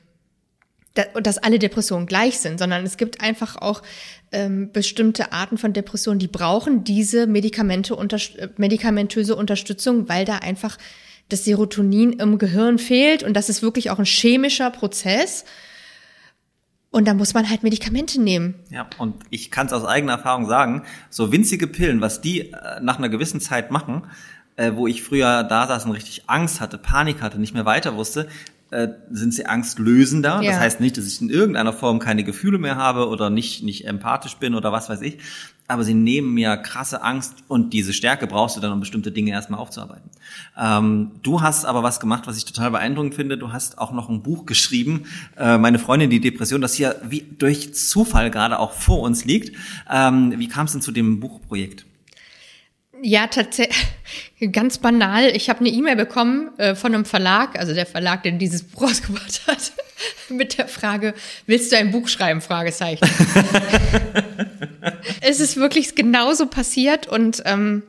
da- 0.95 1.19
dass 1.21 1.37
alle 1.37 1.59
Depressionen 1.59 2.07
gleich 2.07 2.39
sind, 2.39 2.59
sondern 2.59 2.83
es 2.83 2.97
gibt 2.97 3.21
einfach 3.21 3.55
auch 3.57 3.81
ähm, 4.31 4.71
bestimmte 4.71 5.31
Arten 5.31 5.57
von 5.57 5.73
Depressionen, 5.73 6.19
die 6.19 6.27
brauchen 6.27 6.83
diese 6.83 7.25
Medikamente 7.25 7.95
unterst- 7.95 8.37
äh, 8.37 8.49
medikamentöse 8.57 9.35
Unterstützung, 9.35 10.09
weil 10.09 10.25
da 10.25 10.37
einfach 10.37 10.77
das 11.29 11.45
Serotonin 11.45 12.13
im 12.13 12.37
Gehirn 12.37 12.79
fehlt 12.79 13.23
und 13.23 13.33
das 13.35 13.49
ist 13.49 13.61
wirklich 13.61 13.91
auch 13.91 13.99
ein 13.99 14.05
chemischer 14.05 14.71
Prozess. 14.71 15.45
Und 16.91 17.07
da 17.07 17.13
muss 17.13 17.33
man 17.33 17.49
halt 17.49 17.61
Medikamente 17.61 18.19
nehmen. 18.19 18.55
Ja, 18.69 18.89
und 18.97 19.15
ich 19.29 19.51
kann 19.51 19.67
es 19.67 19.73
aus 19.73 19.85
eigener 19.85 20.13
Erfahrung 20.13 20.47
sagen, 20.47 20.83
so 21.09 21.31
winzige 21.31 21.67
Pillen, 21.67 22.01
was 22.01 22.21
die 22.21 22.51
äh, 22.51 22.79
nach 22.81 22.97
einer 22.97 23.09
gewissen 23.09 23.39
Zeit 23.39 23.69
machen, 23.69 24.03
äh, 24.55 24.71
wo 24.73 24.87
ich 24.87 25.03
früher 25.03 25.43
da 25.43 25.67
saß 25.67 25.85
und 25.85 25.91
richtig 25.91 26.23
Angst 26.27 26.61
hatte, 26.61 26.77
Panik 26.79 27.21
hatte, 27.21 27.39
nicht 27.39 27.53
mehr 27.53 27.65
weiter 27.65 27.95
wusste, 27.95 28.27
äh, 28.71 28.87
sind 29.11 29.33
sie 29.33 29.45
angstlösender. 29.45 30.41
Ja. 30.41 30.51
Das 30.51 30.59
heißt 30.59 30.79
nicht, 30.79 30.97
dass 30.97 31.05
ich 31.05 31.21
in 31.21 31.29
irgendeiner 31.29 31.73
Form 31.73 31.99
keine 31.99 32.23
Gefühle 32.23 32.57
mehr 32.57 32.75
habe 32.75 33.07
oder 33.07 33.29
nicht, 33.29 33.63
nicht 33.63 33.85
empathisch 33.85 34.37
bin 34.37 34.55
oder 34.55 34.71
was 34.71 34.89
weiß 34.89 35.01
ich. 35.01 35.19
Aber 35.69 35.83
sie 35.83 35.93
nehmen 35.93 36.33
mir 36.33 36.57
krasse 36.57 37.03
Angst 37.03 37.35
und 37.47 37.73
diese 37.73 37.93
Stärke 37.93 38.25
brauchst 38.25 38.57
du 38.57 38.59
dann, 38.59 38.71
um 38.71 38.79
bestimmte 38.79 39.11
Dinge 39.11 39.31
erstmal 39.31 39.59
aufzuarbeiten. 39.59 40.09
Ähm, 40.59 41.11
du 41.21 41.41
hast 41.41 41.63
aber 41.63 41.83
was 41.83 41.99
gemacht, 41.99 42.25
was 42.25 42.37
ich 42.37 42.45
total 42.45 42.71
beeindruckend 42.71 43.13
finde. 43.13 43.37
Du 43.37 43.53
hast 43.53 43.77
auch 43.77 43.91
noch 43.91 44.09
ein 44.09 44.23
Buch 44.23 44.47
geschrieben, 44.47 45.05
äh, 45.37 45.59
meine 45.59 45.77
Freundin, 45.77 46.09
die 46.09 46.19
Depression, 46.19 46.59
das 46.59 46.73
hier 46.73 46.95
wie 47.03 47.21
durch 47.37 47.75
Zufall 47.75 48.31
gerade 48.31 48.57
auch 48.57 48.71
vor 48.71 49.01
uns 49.01 49.25
liegt. 49.25 49.55
Ähm, 49.87 50.33
wie 50.37 50.47
kam 50.47 50.65
es 50.65 50.71
denn 50.71 50.81
zu 50.81 50.91
dem 50.91 51.19
Buchprojekt? 51.19 51.85
Ja, 53.03 53.27
tatsächlich, 53.27 53.77
ganz 54.51 54.79
banal. 54.79 55.29
Ich 55.35 55.51
habe 55.51 55.59
eine 55.59 55.69
E-Mail 55.69 55.95
bekommen 55.95 56.49
äh, 56.57 56.73
von 56.73 56.95
einem 56.95 57.05
Verlag, 57.05 57.59
also 57.59 57.75
der 57.75 57.85
Verlag, 57.85 58.23
der 58.23 58.33
dieses 58.33 58.63
Buch 58.63 58.81
rausgebracht 58.89 59.41
hat, 59.47 59.71
mit 60.29 60.57
der 60.57 60.67
Frage, 60.67 61.13
willst 61.45 61.71
du 61.71 61.77
ein 61.77 61.91
Buch 61.91 62.07
schreiben? 62.07 62.41
Fragezeichen. 62.41 63.07
es 65.21 65.39
ist 65.39 65.57
wirklich 65.57 65.95
genauso 65.95 66.47
passiert 66.47 67.07
und 67.07 67.41
ähm, 67.45 67.83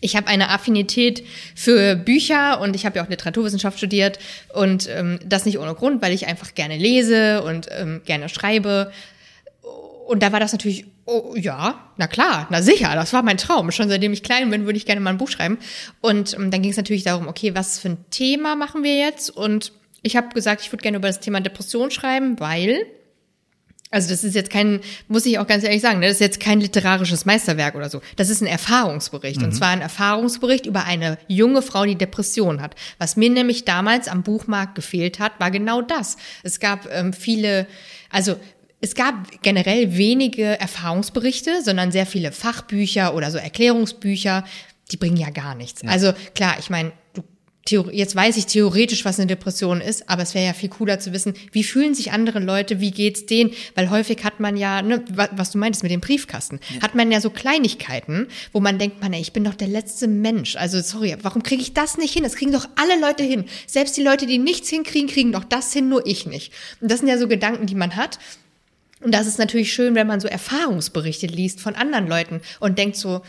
ich 0.00 0.14
habe 0.16 0.28
eine 0.28 0.50
Affinität 0.50 1.24
für 1.54 1.96
Bücher 1.96 2.60
und 2.60 2.76
ich 2.76 2.84
habe 2.84 2.96
ja 2.96 3.04
auch 3.04 3.08
Literaturwissenschaft 3.08 3.78
studiert 3.78 4.18
und 4.52 4.88
ähm, 4.88 5.18
das 5.24 5.46
nicht 5.46 5.58
ohne 5.58 5.74
Grund, 5.74 6.02
weil 6.02 6.12
ich 6.12 6.26
einfach 6.26 6.54
gerne 6.54 6.76
lese 6.76 7.42
und 7.42 7.68
ähm, 7.70 8.02
gerne 8.04 8.28
schreibe. 8.28 8.92
Und 10.06 10.22
da 10.22 10.32
war 10.32 10.38
das 10.38 10.52
natürlich, 10.52 10.86
oh 11.06 11.34
ja, 11.34 11.90
na 11.96 12.06
klar, 12.06 12.46
na 12.50 12.62
sicher, 12.62 12.94
das 12.94 13.12
war 13.12 13.22
mein 13.22 13.38
Traum. 13.38 13.72
Schon 13.72 13.88
seitdem 13.88 14.12
ich 14.12 14.22
klein 14.22 14.50
bin, 14.50 14.66
würde 14.66 14.76
ich 14.76 14.86
gerne 14.86 15.00
mal 15.00 15.10
ein 15.10 15.18
Buch 15.18 15.30
schreiben. 15.30 15.58
Und 16.00 16.34
ähm, 16.34 16.50
dann 16.50 16.62
ging 16.62 16.70
es 16.70 16.76
natürlich 16.76 17.02
darum, 17.02 17.26
okay, 17.26 17.54
was 17.54 17.78
für 17.78 17.88
ein 17.88 18.04
Thema 18.10 18.54
machen 18.54 18.82
wir 18.82 18.96
jetzt? 18.96 19.30
Und 19.30 19.72
ich 20.02 20.16
habe 20.16 20.28
gesagt, 20.28 20.60
ich 20.60 20.70
würde 20.70 20.82
gerne 20.82 20.98
über 20.98 21.08
das 21.08 21.20
Thema 21.20 21.40
Depression 21.40 21.90
schreiben, 21.90 22.38
weil 22.38 22.86
also 23.90 24.08
das 24.08 24.24
ist 24.24 24.34
jetzt 24.34 24.50
kein, 24.50 24.80
muss 25.06 25.26
ich 25.26 25.38
auch 25.38 25.46
ganz 25.46 25.62
ehrlich 25.62 25.80
sagen, 25.80 26.00
ne, 26.00 26.06
das 26.06 26.16
ist 26.16 26.20
jetzt 26.20 26.40
kein 26.40 26.60
literarisches 26.60 27.24
Meisterwerk 27.24 27.76
oder 27.76 27.88
so. 27.88 28.00
Das 28.16 28.30
ist 28.30 28.40
ein 28.40 28.46
Erfahrungsbericht. 28.46 29.42
Und 29.42 29.52
zwar 29.52 29.68
ein 29.68 29.80
Erfahrungsbericht 29.80 30.66
über 30.66 30.84
eine 30.84 31.18
junge 31.28 31.62
Frau, 31.62 31.84
die 31.84 31.94
Depression 31.94 32.60
hat. 32.60 32.74
Was 32.98 33.16
mir 33.16 33.30
nämlich 33.30 33.64
damals 33.64 34.08
am 34.08 34.22
Buchmarkt 34.22 34.74
gefehlt 34.74 35.20
hat, 35.20 35.38
war 35.38 35.52
genau 35.52 35.82
das. 35.82 36.16
Es 36.42 36.58
gab 36.58 36.88
ähm, 36.92 37.12
viele, 37.12 37.68
also 38.10 38.36
es 38.80 38.94
gab 38.94 39.14
generell 39.42 39.96
wenige 39.96 40.58
Erfahrungsberichte, 40.60 41.62
sondern 41.62 41.92
sehr 41.92 42.06
viele 42.06 42.32
Fachbücher 42.32 43.14
oder 43.14 43.30
so 43.30 43.38
Erklärungsbücher. 43.38 44.44
Die 44.90 44.96
bringen 44.96 45.16
ja 45.16 45.30
gar 45.30 45.54
nichts. 45.54 45.82
Also 45.86 46.12
klar, 46.34 46.56
ich 46.58 46.70
meine, 46.70 46.92
du 47.14 47.22
jetzt 47.70 48.14
weiß 48.14 48.36
ich 48.36 48.46
theoretisch, 48.46 49.04
was 49.04 49.18
eine 49.18 49.26
Depression 49.26 49.80
ist, 49.80 50.08
aber 50.08 50.22
es 50.22 50.34
wäre 50.34 50.46
ja 50.46 50.52
viel 50.52 50.68
cooler 50.68 50.98
zu 51.00 51.12
wissen, 51.12 51.34
wie 51.52 51.64
fühlen 51.64 51.94
sich 51.94 52.12
andere 52.12 52.38
Leute, 52.38 52.80
wie 52.80 52.90
geht's 52.92 53.26
denen? 53.26 53.50
Weil 53.74 53.90
häufig 53.90 54.22
hat 54.24 54.40
man 54.40 54.56
ja, 54.56 54.82
ne, 54.82 55.02
wa- 55.12 55.28
was 55.32 55.50
du 55.50 55.58
meintest 55.58 55.82
mit 55.82 55.90
dem 55.92 56.00
Briefkasten, 56.00 56.60
hat 56.80 56.94
man 56.94 57.10
ja 57.10 57.20
so 57.20 57.30
Kleinigkeiten, 57.30 58.28
wo 58.52 58.60
man 58.60 58.78
denkt, 58.78 59.00
man, 59.02 59.12
ey, 59.12 59.20
ich 59.20 59.32
bin 59.32 59.44
doch 59.44 59.54
der 59.54 59.68
letzte 59.68 60.06
Mensch. 60.08 60.56
Also 60.56 60.80
sorry, 60.80 61.16
warum 61.22 61.42
kriege 61.42 61.62
ich 61.62 61.74
das 61.74 61.98
nicht 61.98 62.14
hin? 62.14 62.22
Das 62.22 62.36
kriegen 62.36 62.52
doch 62.52 62.68
alle 62.76 63.00
Leute 63.00 63.24
hin. 63.24 63.44
Selbst 63.66 63.96
die 63.96 64.02
Leute, 64.02 64.26
die 64.26 64.38
nichts 64.38 64.68
hinkriegen, 64.68 65.08
kriegen 65.08 65.32
doch 65.32 65.44
das 65.44 65.72
hin, 65.72 65.88
nur 65.88 66.06
ich 66.06 66.26
nicht. 66.26 66.52
Und 66.80 66.90
das 66.90 67.00
sind 67.00 67.08
ja 67.08 67.18
so 67.18 67.26
Gedanken, 67.28 67.66
die 67.66 67.74
man 67.74 67.96
hat. 67.96 68.18
Und 69.00 69.12
das 69.12 69.26
ist 69.26 69.38
natürlich 69.38 69.72
schön, 69.72 69.94
wenn 69.94 70.06
man 70.06 70.20
so 70.20 70.28
Erfahrungsberichte 70.28 71.26
liest 71.26 71.60
von 71.60 71.74
anderen 71.74 72.06
Leuten 72.08 72.40
und 72.60 72.78
denkt 72.78 72.96
so, 72.96 73.20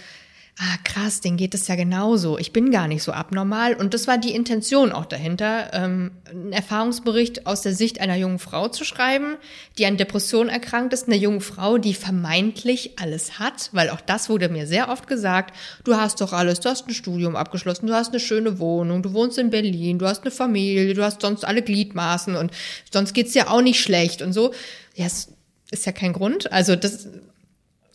ah 0.59 0.77
krass, 0.83 1.21
denen 1.21 1.37
geht 1.37 1.53
es 1.53 1.67
ja 1.67 1.75
genauso. 1.75 2.39
Ich 2.39 2.51
bin 2.51 2.71
gar 2.71 2.87
nicht 2.87 3.03
so 3.03 3.11
abnormal. 3.11 3.75
Und 3.75 3.93
das 3.93 4.07
war 4.07 4.17
die 4.17 4.33
Intention 4.33 4.91
auch 4.91 5.05
dahinter, 5.05 5.71
ähm, 5.73 6.11
einen 6.27 6.51
Erfahrungsbericht 6.51 7.45
aus 7.45 7.61
der 7.61 7.73
Sicht 7.75 8.01
einer 8.01 8.15
jungen 8.15 8.39
Frau 8.39 8.67
zu 8.67 8.83
schreiben, 8.83 9.35
die 9.77 9.85
an 9.85 9.97
Depression 9.97 10.49
erkrankt 10.49 10.93
ist. 10.93 11.07
Eine 11.07 11.15
junge 11.15 11.41
Frau, 11.41 11.77
die 11.77 11.93
vermeintlich 11.93 12.97
alles 12.99 13.37
hat, 13.37 13.69
weil 13.73 13.91
auch 13.91 14.01
das 14.01 14.29
wurde 14.29 14.49
mir 14.49 14.65
sehr 14.65 14.89
oft 14.89 15.07
gesagt. 15.07 15.55
Du 15.83 15.95
hast 15.95 16.21
doch 16.21 16.33
alles, 16.33 16.59
du 16.59 16.69
hast 16.69 16.87
ein 16.87 16.93
Studium 16.93 17.35
abgeschlossen, 17.35 17.85
du 17.85 17.93
hast 17.93 18.09
eine 18.09 18.19
schöne 18.19 18.57
Wohnung, 18.57 19.03
du 19.03 19.13
wohnst 19.13 19.37
in 19.37 19.51
Berlin, 19.51 19.99
du 19.99 20.07
hast 20.07 20.23
eine 20.23 20.31
Familie, 20.31 20.95
du 20.95 21.03
hast 21.03 21.21
sonst 21.21 21.45
alle 21.45 21.61
Gliedmaßen 21.61 22.35
und 22.35 22.51
sonst 22.91 23.13
geht's 23.13 23.33
dir 23.33 23.51
auch 23.51 23.61
nicht 23.61 23.79
schlecht 23.79 24.23
und 24.23 24.33
so. 24.33 24.53
Ja, 24.95 25.05
es 25.05 25.27
ist 25.69 25.85
ja 25.85 25.91
kein 25.91 26.13
Grund. 26.13 26.51
Also 26.51 26.75
das 26.75 27.07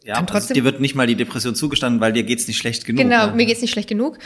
Ja, 0.05 0.15
also 0.15 0.27
trotzdem- 0.27 0.55
dir 0.55 0.65
wird 0.65 0.81
nicht 0.81 0.95
mal 0.95 1.07
die 1.07 1.15
Depression 1.15 1.55
zugestanden, 1.55 2.01
weil 2.01 2.13
dir 2.13 2.23
geht's 2.23 2.47
nicht 2.49 2.59
schlecht 2.59 2.85
genug. 2.85 3.03
Genau, 3.03 3.27
ne? 3.27 3.33
mir 3.35 3.47
geht's 3.47 3.61
nicht 3.61 3.73
schlecht 3.73 3.89
genug. 3.89 4.19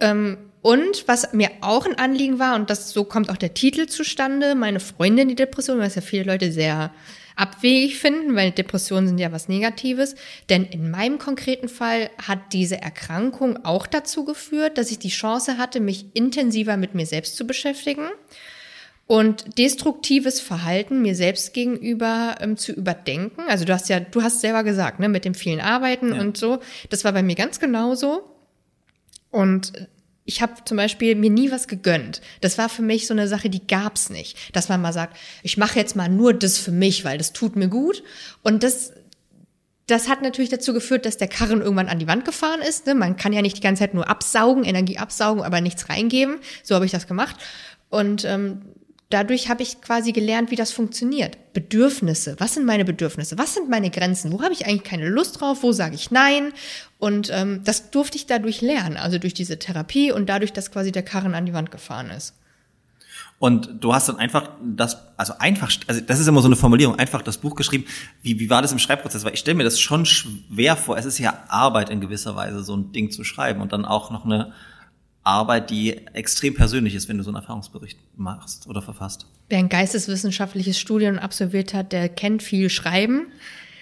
Ähm, 0.00 0.38
und 0.62 1.06
was 1.06 1.32
mir 1.32 1.50
auch 1.60 1.84
ein 1.86 1.98
Anliegen 1.98 2.38
war, 2.38 2.56
und 2.56 2.70
das 2.70 2.90
so 2.90 3.04
kommt 3.04 3.30
auch 3.30 3.36
der 3.36 3.52
Titel 3.54 3.86
zustande, 3.86 4.54
meine 4.54 4.80
Freundin 4.80 5.28
die 5.28 5.34
Depression, 5.34 5.78
was 5.78 5.94
ja 5.94 6.00
viele 6.00 6.24
Leute 6.24 6.52
sehr 6.52 6.90
abwegig 7.36 7.98
finden, 7.98 8.34
weil 8.36 8.52
Depressionen 8.52 9.08
sind 9.08 9.18
ja 9.18 9.32
was 9.32 9.48
Negatives. 9.48 10.14
Denn 10.48 10.64
in 10.64 10.90
meinem 10.90 11.18
konkreten 11.18 11.68
Fall 11.68 12.10
hat 12.22 12.52
diese 12.52 12.80
Erkrankung 12.80 13.64
auch 13.64 13.86
dazu 13.86 14.24
geführt, 14.24 14.78
dass 14.78 14.90
ich 14.90 14.98
die 14.98 15.08
Chance 15.08 15.58
hatte, 15.58 15.80
mich 15.80 16.06
intensiver 16.14 16.76
mit 16.76 16.94
mir 16.94 17.06
selbst 17.06 17.36
zu 17.36 17.46
beschäftigen 17.46 18.06
und 19.06 19.58
destruktives 19.58 20.40
Verhalten 20.40 21.02
mir 21.02 21.14
selbst 21.14 21.52
gegenüber 21.52 22.36
ähm, 22.40 22.56
zu 22.56 22.72
überdenken. 22.72 23.42
Also 23.48 23.64
du 23.64 23.72
hast 23.72 23.88
ja, 23.88 24.00
du 24.00 24.22
hast 24.22 24.40
selber 24.40 24.64
gesagt, 24.64 24.98
ne, 24.98 25.08
mit 25.08 25.24
dem 25.24 25.34
vielen 25.34 25.60
Arbeiten 25.60 26.12
und 26.12 26.36
so. 26.36 26.60
Das 26.88 27.04
war 27.04 27.12
bei 27.12 27.22
mir 27.22 27.34
ganz 27.34 27.60
genauso. 27.60 28.22
Und 29.30 29.72
ich 30.24 30.40
habe 30.40 30.54
zum 30.64 30.78
Beispiel 30.78 31.16
mir 31.16 31.28
nie 31.28 31.50
was 31.50 31.68
gegönnt. 31.68 32.22
Das 32.40 32.56
war 32.56 32.70
für 32.70 32.80
mich 32.80 33.06
so 33.06 33.12
eine 33.12 33.28
Sache, 33.28 33.50
die 33.50 33.66
gab's 33.66 34.08
nicht. 34.08 34.56
Dass 34.56 34.70
man 34.70 34.80
mal 34.80 34.92
sagt, 34.92 35.18
ich 35.42 35.58
mache 35.58 35.78
jetzt 35.78 35.96
mal 35.96 36.08
nur 36.08 36.32
das 36.32 36.56
für 36.56 36.70
mich, 36.70 37.04
weil 37.04 37.18
das 37.18 37.34
tut 37.34 37.56
mir 37.56 37.68
gut. 37.68 38.02
Und 38.42 38.62
das, 38.62 38.92
das 39.86 40.08
hat 40.08 40.22
natürlich 40.22 40.48
dazu 40.48 40.72
geführt, 40.72 41.04
dass 41.04 41.18
der 41.18 41.28
Karren 41.28 41.60
irgendwann 41.60 41.88
an 41.88 41.98
die 41.98 42.06
Wand 42.06 42.24
gefahren 42.24 42.62
ist. 42.62 42.86
Ne? 42.86 42.94
Man 42.94 43.16
kann 43.16 43.34
ja 43.34 43.42
nicht 43.42 43.58
die 43.58 43.60
ganze 43.60 43.80
Zeit 43.80 43.92
nur 43.92 44.08
absaugen, 44.08 44.64
Energie 44.64 44.96
absaugen, 44.96 45.42
aber 45.42 45.60
nichts 45.60 45.90
reingeben. 45.90 46.38
So 46.62 46.74
habe 46.74 46.86
ich 46.86 46.92
das 46.92 47.06
gemacht. 47.06 47.36
Und 47.90 48.24
ähm, 48.24 48.62
dadurch 49.10 49.48
habe 49.48 49.62
ich 49.62 49.80
quasi 49.80 50.12
gelernt, 50.12 50.50
wie 50.50 50.56
das 50.56 50.72
funktioniert. 50.72 51.52
Bedürfnisse. 51.52 52.36
Was 52.38 52.54
sind 52.54 52.66
meine 52.66 52.84
Bedürfnisse? 52.84 53.38
Was 53.38 53.54
sind 53.54 53.68
meine 53.68 53.90
Grenzen? 53.90 54.32
Wo 54.32 54.42
habe 54.42 54.52
ich 54.52 54.66
eigentlich 54.66 54.84
keine 54.84 55.08
Lust 55.08 55.40
drauf? 55.40 55.62
Wo 55.62 55.72
sage 55.72 55.94
ich 55.94 56.10
Nein? 56.10 56.52
Und 56.98 57.30
ähm, 57.32 57.60
das 57.64 57.90
durfte 57.90 58.16
ich 58.16 58.26
dadurch 58.26 58.60
lernen. 58.60 58.96
Also 58.96 59.18
durch 59.18 59.34
diese 59.34 59.58
Therapie 59.58 60.12
und 60.12 60.28
dadurch, 60.28 60.52
dass 60.52 60.70
quasi 60.70 60.92
der 60.92 61.02
Karren 61.02 61.34
an 61.34 61.46
die 61.46 61.52
Wand 61.52 61.70
gefahren 61.70 62.10
ist. 62.10 62.34
Und 63.38 63.68
du 63.80 63.92
hast 63.92 64.08
dann 64.08 64.16
einfach 64.16 64.50
das, 64.62 64.96
also 65.16 65.34
einfach, 65.38 65.70
also 65.86 66.00
das 66.00 66.20
ist 66.20 66.28
immer 66.28 66.40
so 66.40 66.48
eine 66.48 66.56
Formulierung, 66.56 66.98
einfach 66.98 67.20
das 67.20 67.38
Buch 67.38 67.56
geschrieben. 67.56 67.84
Wie, 68.22 68.38
wie 68.38 68.48
war 68.48 68.62
das 68.62 68.72
im 68.72 68.78
Schreibprozess? 68.78 69.24
Weil 69.24 69.34
ich 69.34 69.40
stelle 69.40 69.56
mir 69.56 69.64
das 69.64 69.80
schon 69.80 70.06
schwer 70.06 70.76
vor. 70.76 70.96
Es 70.96 71.04
ist 71.04 71.18
ja 71.18 71.44
Arbeit 71.48 71.90
in 71.90 72.00
gewisser 72.00 72.36
Weise, 72.36 72.62
so 72.62 72.76
ein 72.76 72.92
Ding 72.92 73.10
zu 73.10 73.24
schreiben 73.24 73.60
und 73.60 73.72
dann 73.72 73.84
auch 73.84 74.10
noch 74.10 74.24
eine 74.24 74.52
Arbeit, 75.24 75.70
die 75.70 76.06
extrem 76.12 76.54
persönlich 76.54 76.94
ist, 76.94 77.08
wenn 77.08 77.18
du 77.18 77.24
so 77.24 77.30
einen 77.30 77.36
Erfahrungsbericht 77.36 77.98
machst 78.16 78.66
oder 78.66 78.82
verfasst. 78.82 79.26
Wer 79.48 79.58
ein 79.58 79.68
geisteswissenschaftliches 79.68 80.78
Studium 80.78 81.18
absolviert 81.18 81.74
hat, 81.74 81.92
der 81.92 82.08
kennt 82.08 82.42
viel 82.42 82.70
Schreiben. 82.70 83.32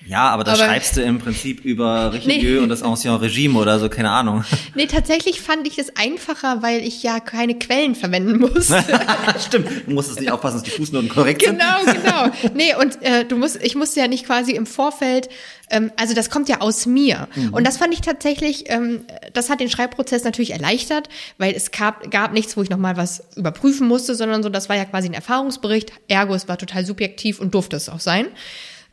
Ja, 0.07 0.29
aber 0.31 0.45
da 0.45 0.57
schreibst 0.57 0.97
du 0.97 1.03
im 1.03 1.19
Prinzip 1.19 1.65
über 1.65 2.13
Richelieu 2.15 2.57
Nee. 2.57 2.59
und 2.59 2.69
das 2.69 2.83
Ancien 2.83 3.15
Regime 3.15 3.59
oder 3.59 3.79
so, 3.79 3.89
keine 3.89 4.11
Ahnung. 4.11 4.45
Nee, 4.75 4.87
tatsächlich 4.87 5.41
fand 5.43 5.67
ich 5.67 5.79
es 5.79 5.97
einfacher, 5.97 6.63
weil 6.63 6.81
ich 6.81 7.03
ja 7.03 7.21
keine 7.21 7.59
Quellen 7.59 7.95
verwenden 7.95 8.39
muss. 8.39 8.69
Stimmt, 9.47 9.69
du 9.87 9.93
musstest 9.93 10.21
nicht 10.21 10.31
aufpassen, 10.31 10.57
dass 10.57 10.63
die 10.63 10.71
Fußnoten 10.71 11.09
korrekt 11.11 11.43
sind. 11.43 11.59
Genau, 11.59 11.93
genau. 11.93 12.53
Nee, 12.55 12.75
und 12.75 13.03
äh, 13.03 13.25
du 13.27 13.37
musst, 13.37 13.63
ich 13.63 13.75
musste 13.75 14.01
ja 14.01 14.09
nicht 14.09 14.25
quasi 14.27 14.53
im 14.53 14.65
Vorfeld, 14.65 15.29
ähm, 15.71 15.93
also 15.97 16.15
das 16.15 16.31
kommt 16.31 16.49
ja 16.49 16.61
aus 16.63 16.87
mir. 16.87 17.29
Und 17.53 17.67
das 17.67 17.77
fand 17.77 17.93
ich 17.93 18.01
tatsächlich, 18.01 18.71
ähm, 18.71 19.05
das 19.35 19.51
hat 19.51 19.61
den 19.61 19.69
Schreibprozess 19.69 20.25
natürlich 20.25 20.53
erleichtert, 20.53 21.09
weil 21.39 21.53
es 21.55 21.71
gab, 21.71 22.11
gab 22.11 22.33
nichts, 22.33 22.57
wo 22.57 22.63
ich 22.63 22.71
nochmal 22.71 22.97
was 22.97 23.23
überprüfen 23.37 23.87
musste, 23.89 24.15
sondern 24.15 24.43
so, 24.43 24.49
das 24.49 24.69
war 24.69 24.77
ja 24.77 24.85
quasi 24.87 25.09
ein 25.09 25.15
Erfahrungsbericht, 25.15 25.93
ergo, 26.09 26.35
es 26.35 26.49
war 26.49 26.57
total 26.59 26.85
subjektiv 26.87 27.41
und 27.41 27.55
durfte 27.55 27.77
es 27.77 27.89
auch 27.89 28.01
sein. 28.01 28.27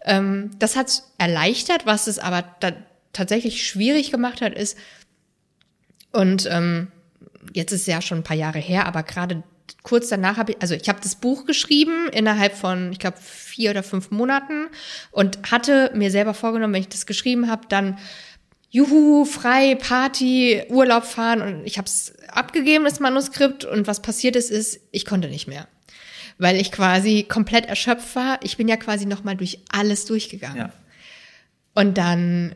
Ähm, 0.05 0.51
das 0.59 0.75
hat 0.75 1.03
erleichtert, 1.17 1.85
was 1.85 2.07
es 2.07 2.19
aber 2.19 2.43
da 2.59 2.71
tatsächlich 3.13 3.67
schwierig 3.67 4.11
gemacht 4.11 4.41
hat, 4.41 4.53
ist, 4.53 4.77
und 6.11 6.47
ähm, 6.51 6.87
jetzt 7.53 7.71
ist 7.71 7.81
es 7.81 7.87
ja 7.87 8.01
schon 8.01 8.19
ein 8.19 8.23
paar 8.23 8.37
Jahre 8.37 8.59
her, 8.59 8.85
aber 8.85 9.03
gerade 9.03 9.43
kurz 9.83 10.09
danach 10.09 10.37
habe 10.37 10.53
ich, 10.53 10.61
also 10.61 10.73
ich 10.73 10.89
habe 10.89 10.99
das 11.01 11.15
Buch 11.15 11.45
geschrieben 11.45 12.09
innerhalb 12.11 12.55
von, 12.55 12.91
ich 12.91 12.99
glaube, 12.99 13.17
vier 13.21 13.71
oder 13.71 13.83
fünf 13.83 14.11
Monaten 14.11 14.67
und 15.11 15.51
hatte 15.51 15.91
mir 15.93 16.11
selber 16.11 16.33
vorgenommen, 16.33 16.73
wenn 16.73 16.81
ich 16.81 16.89
das 16.89 17.05
geschrieben 17.05 17.49
habe, 17.49 17.67
dann 17.69 17.97
Juhu, 18.71 19.25
frei, 19.25 19.75
Party, 19.75 20.63
Urlaub 20.69 21.03
fahren 21.03 21.41
und 21.41 21.65
ich 21.65 21.77
habe 21.77 21.87
es 21.87 22.13
abgegeben, 22.27 22.83
das 22.83 22.99
Manuskript 22.99 23.65
und 23.65 23.87
was 23.87 24.01
passiert 24.01 24.35
ist, 24.35 24.51
ist, 24.51 24.79
ich 24.91 25.05
konnte 25.05 25.27
nicht 25.27 25.47
mehr. 25.47 25.67
Weil 26.39 26.55
ich 26.55 26.71
quasi 26.71 27.23
komplett 27.23 27.67
erschöpft 27.67 28.15
war. 28.15 28.39
Ich 28.41 28.57
bin 28.57 28.67
ja 28.67 28.77
quasi 28.77 29.05
nochmal 29.05 29.35
durch 29.35 29.59
alles 29.71 30.05
durchgegangen. 30.05 30.57
Ja. 30.57 30.73
Und 31.75 31.97
dann 31.97 32.55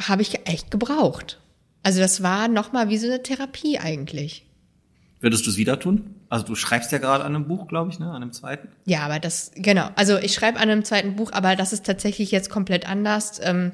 habe 0.00 0.22
ich 0.22 0.46
echt 0.46 0.70
gebraucht. 0.70 1.40
Also 1.82 2.00
das 2.00 2.22
war 2.22 2.48
nochmal 2.48 2.88
wie 2.88 2.98
so 2.98 3.06
eine 3.06 3.22
Therapie 3.22 3.78
eigentlich. 3.78 4.46
Würdest 5.20 5.46
du 5.46 5.50
es 5.50 5.56
wieder 5.56 5.80
tun? 5.80 6.14
Also 6.28 6.44
du 6.46 6.54
schreibst 6.54 6.92
ja 6.92 6.98
gerade 6.98 7.24
an 7.24 7.34
einem 7.34 7.46
Buch, 7.46 7.68
glaube 7.68 7.90
ich, 7.90 7.98
ne? 7.98 8.06
An 8.08 8.22
einem 8.22 8.32
zweiten. 8.32 8.68
Ja, 8.86 9.00
aber 9.00 9.18
das, 9.20 9.52
genau. 9.54 9.88
Also 9.96 10.18
ich 10.18 10.32
schreibe 10.32 10.58
an 10.58 10.70
einem 10.70 10.84
zweiten 10.84 11.16
Buch, 11.16 11.32
aber 11.32 11.56
das 11.56 11.72
ist 11.72 11.84
tatsächlich 11.84 12.30
jetzt 12.30 12.50
komplett 12.50 12.88
anders. 12.88 13.40
Ähm, 13.42 13.72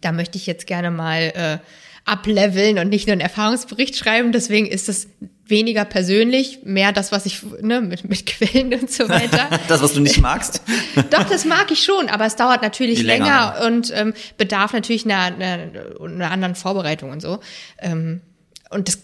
da 0.00 0.12
möchte 0.12 0.36
ich 0.36 0.46
jetzt 0.46 0.66
gerne 0.66 0.90
mal 0.90 1.32
äh, 1.34 1.58
ableveln 2.04 2.78
und 2.78 2.88
nicht 2.88 3.06
nur 3.06 3.12
einen 3.12 3.20
Erfahrungsbericht 3.20 3.96
schreiben. 3.96 4.32
Deswegen 4.32 4.66
ist 4.66 4.88
es 4.88 5.08
weniger 5.44 5.84
persönlich, 5.84 6.60
mehr 6.64 6.92
das, 6.92 7.12
was 7.12 7.26
ich 7.26 7.42
ne, 7.60 7.80
mit, 7.80 8.08
mit 8.08 8.26
Quellen 8.26 8.72
und 8.74 8.90
so 8.90 9.08
weiter. 9.08 9.48
das, 9.68 9.82
was 9.82 9.94
du 9.94 10.00
nicht 10.00 10.20
magst? 10.20 10.62
Doch, 11.10 11.24
das 11.24 11.44
mag 11.44 11.70
ich 11.70 11.82
schon, 11.82 12.08
aber 12.08 12.26
es 12.26 12.36
dauert 12.36 12.62
natürlich 12.62 13.02
länger, 13.02 13.54
länger, 13.56 13.66
und 13.66 13.92
ähm, 13.94 14.14
bedarf 14.38 14.72
natürlich 14.72 15.04
einer, 15.04 15.34
einer, 15.34 15.70
einer 16.00 16.30
anderen 16.30 16.54
Vorbereitung 16.54 17.10
und 17.10 17.20
so. 17.20 17.40
Ähm, 17.78 18.20
und 18.70 18.88
das 18.88 19.00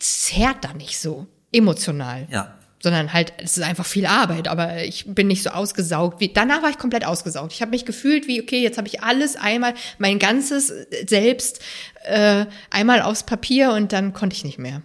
zerrt 0.00 0.64
da 0.64 0.72
nicht 0.74 0.98
so 0.98 1.26
emotional. 1.52 2.26
Ja 2.30 2.54
sondern 2.84 3.12
halt, 3.12 3.32
es 3.38 3.56
ist 3.56 3.64
einfach 3.64 3.86
viel 3.86 4.06
Arbeit, 4.06 4.46
aber 4.46 4.84
ich 4.84 5.06
bin 5.06 5.26
nicht 5.26 5.42
so 5.42 5.50
ausgesaugt 5.50 6.20
wie, 6.20 6.28
danach 6.28 6.62
war 6.62 6.70
ich 6.70 6.78
komplett 6.78 7.04
ausgesaugt. 7.04 7.52
Ich 7.52 7.62
habe 7.62 7.70
mich 7.70 7.84
gefühlt 7.84 8.28
wie, 8.28 8.40
okay, 8.40 8.62
jetzt 8.62 8.78
habe 8.78 8.86
ich 8.86 9.02
alles 9.02 9.36
einmal, 9.36 9.74
mein 9.98 10.18
ganzes 10.18 10.72
Selbst 11.06 11.60
äh, 12.04 12.44
einmal 12.70 13.02
aufs 13.02 13.24
Papier 13.24 13.72
und 13.72 13.92
dann 13.92 14.12
konnte 14.12 14.36
ich 14.36 14.44
nicht 14.44 14.58
mehr. 14.58 14.82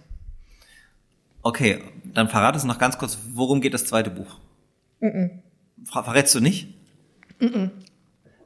Okay, 1.42 1.82
dann 2.04 2.28
verrate 2.28 2.58
es 2.58 2.64
noch 2.64 2.78
ganz 2.78 2.98
kurz, 2.98 3.18
worum 3.32 3.60
geht 3.60 3.74
das 3.74 3.84
zweite 3.84 4.10
Buch? 4.10 4.38
Mm 5.00 5.06
-mm. 5.06 5.30
Verrätst 5.84 6.34
du 6.34 6.40
nicht? 6.40 6.68
Mm 7.38 7.68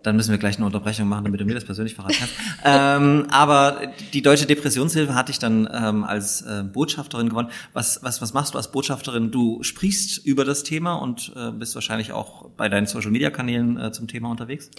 dann 0.05 0.17
müssen 0.17 0.31
wir 0.31 0.39
gleich 0.39 0.57
eine 0.57 0.67
Unterbrechung 0.67 1.09
machen, 1.09 1.25
damit 1.25 1.41
du 1.41 1.45
mir 1.45 1.55
das 1.55 1.65
persönlich 1.65 1.95
verraten 1.95 2.17
kannst. 2.19 2.35
ähm, 2.65 3.27
aber 3.31 3.81
die 4.13 4.23
Deutsche 4.23 4.47
Depressionshilfe 4.47 5.15
hatte 5.15 5.33
ich 5.33 5.39
dann 5.39 5.69
ähm, 5.73 6.05
als 6.05 6.43
äh, 6.43 6.63
Botschafterin 6.63 7.31
gewonnen. 7.31 7.49
Was, 7.73 8.03
was, 8.03 8.23
was 8.23 8.35
machst 8.35 8.55
du 8.55 8.59
als 8.59 8.71
Botschafterin? 8.71 9.31
Du 9.31 9.63
sprichst 9.63 10.25
über 10.25 10.45
das 10.45 10.63
Thema 10.63 10.95
und 10.95 11.33
äh, 11.35 11.51
bist 11.51 11.75
wahrscheinlich 11.75 12.13
auch 12.13 12.51
bei 12.51 12.69
deinen 12.69 12.87
Social-Media-Kanälen 12.87 13.81
äh, 13.81 13.93
zum 13.93 14.07
Thema 14.07 14.31
unterwegs? 14.31 14.71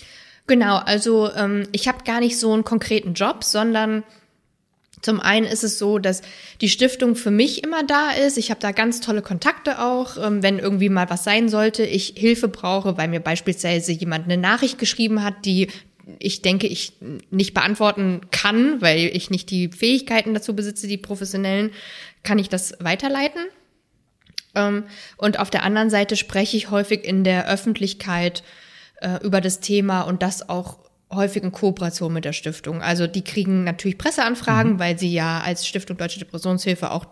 Genau, 0.47 0.77
also 0.77 1.31
ähm, 1.33 1.67
ich 1.71 1.87
habe 1.87 2.03
gar 2.05 2.19
nicht 2.19 2.39
so 2.39 2.53
einen 2.53 2.63
konkreten 2.63 3.15
Job, 3.15 3.43
sondern 3.43 4.03
zum 5.01 5.19
einen 5.19 5.45
ist 5.45 5.63
es 5.63 5.77
so, 5.77 5.99
dass 5.99 6.21
die 6.61 6.69
Stiftung 6.69 7.15
für 7.15 7.31
mich 7.31 7.63
immer 7.63 7.83
da 7.83 8.11
ist. 8.11 8.37
Ich 8.37 8.49
habe 8.49 8.59
da 8.59 8.71
ganz 8.71 9.01
tolle 9.01 9.21
Kontakte 9.21 9.79
auch, 9.81 10.17
ähm, 10.17 10.41
wenn 10.41 10.59
irgendwie 10.59 10.89
mal 10.89 11.09
was 11.09 11.23
sein 11.23 11.49
sollte, 11.49 11.83
ich 11.83 12.13
Hilfe 12.15 12.47
brauche, 12.47 12.97
weil 12.97 13.07
mir 13.07 13.19
beispielsweise 13.19 13.91
jemand 13.91 14.25
eine 14.25 14.37
Nachricht 14.37 14.79
geschrieben 14.79 15.23
hat, 15.23 15.45
die 15.45 15.67
ich 16.19 16.41
denke, 16.41 16.67
ich 16.67 16.93
nicht 17.31 17.53
beantworten 17.53 18.21
kann, 18.31 18.81
weil 18.81 18.99
ich 18.99 19.31
nicht 19.31 19.49
die 19.49 19.69
Fähigkeiten 19.69 20.35
dazu 20.35 20.55
besitze, 20.55 20.87
die 20.87 20.97
professionellen, 20.97 21.71
kann 22.23 22.37
ich 22.37 22.47
das 22.47 22.75
weiterleiten. 22.79 23.41
Ähm, 24.53 24.83
und 25.17 25.39
auf 25.39 25.49
der 25.49 25.63
anderen 25.63 25.89
Seite 25.89 26.15
spreche 26.15 26.57
ich 26.57 26.69
häufig 26.69 27.03
in 27.03 27.23
der 27.23 27.47
Öffentlichkeit 27.49 28.43
äh, 29.01 29.23
über 29.23 29.41
das 29.41 29.59
Thema 29.59 30.01
und 30.01 30.21
das 30.21 30.47
auch 30.47 30.84
häufig 31.15 31.43
in 31.43 31.51
Kooperation 31.51 32.13
mit 32.13 32.25
der 32.25 32.33
Stiftung. 32.33 32.81
Also 32.81 33.07
die 33.07 33.23
kriegen 33.23 33.63
natürlich 33.63 33.97
Presseanfragen, 33.97 34.73
mhm. 34.73 34.79
weil 34.79 34.99
sie 34.99 35.11
ja 35.11 35.41
als 35.41 35.67
Stiftung 35.67 35.97
Deutsche 35.97 36.19
Depressionshilfe 36.19 36.91
auch 36.91 37.05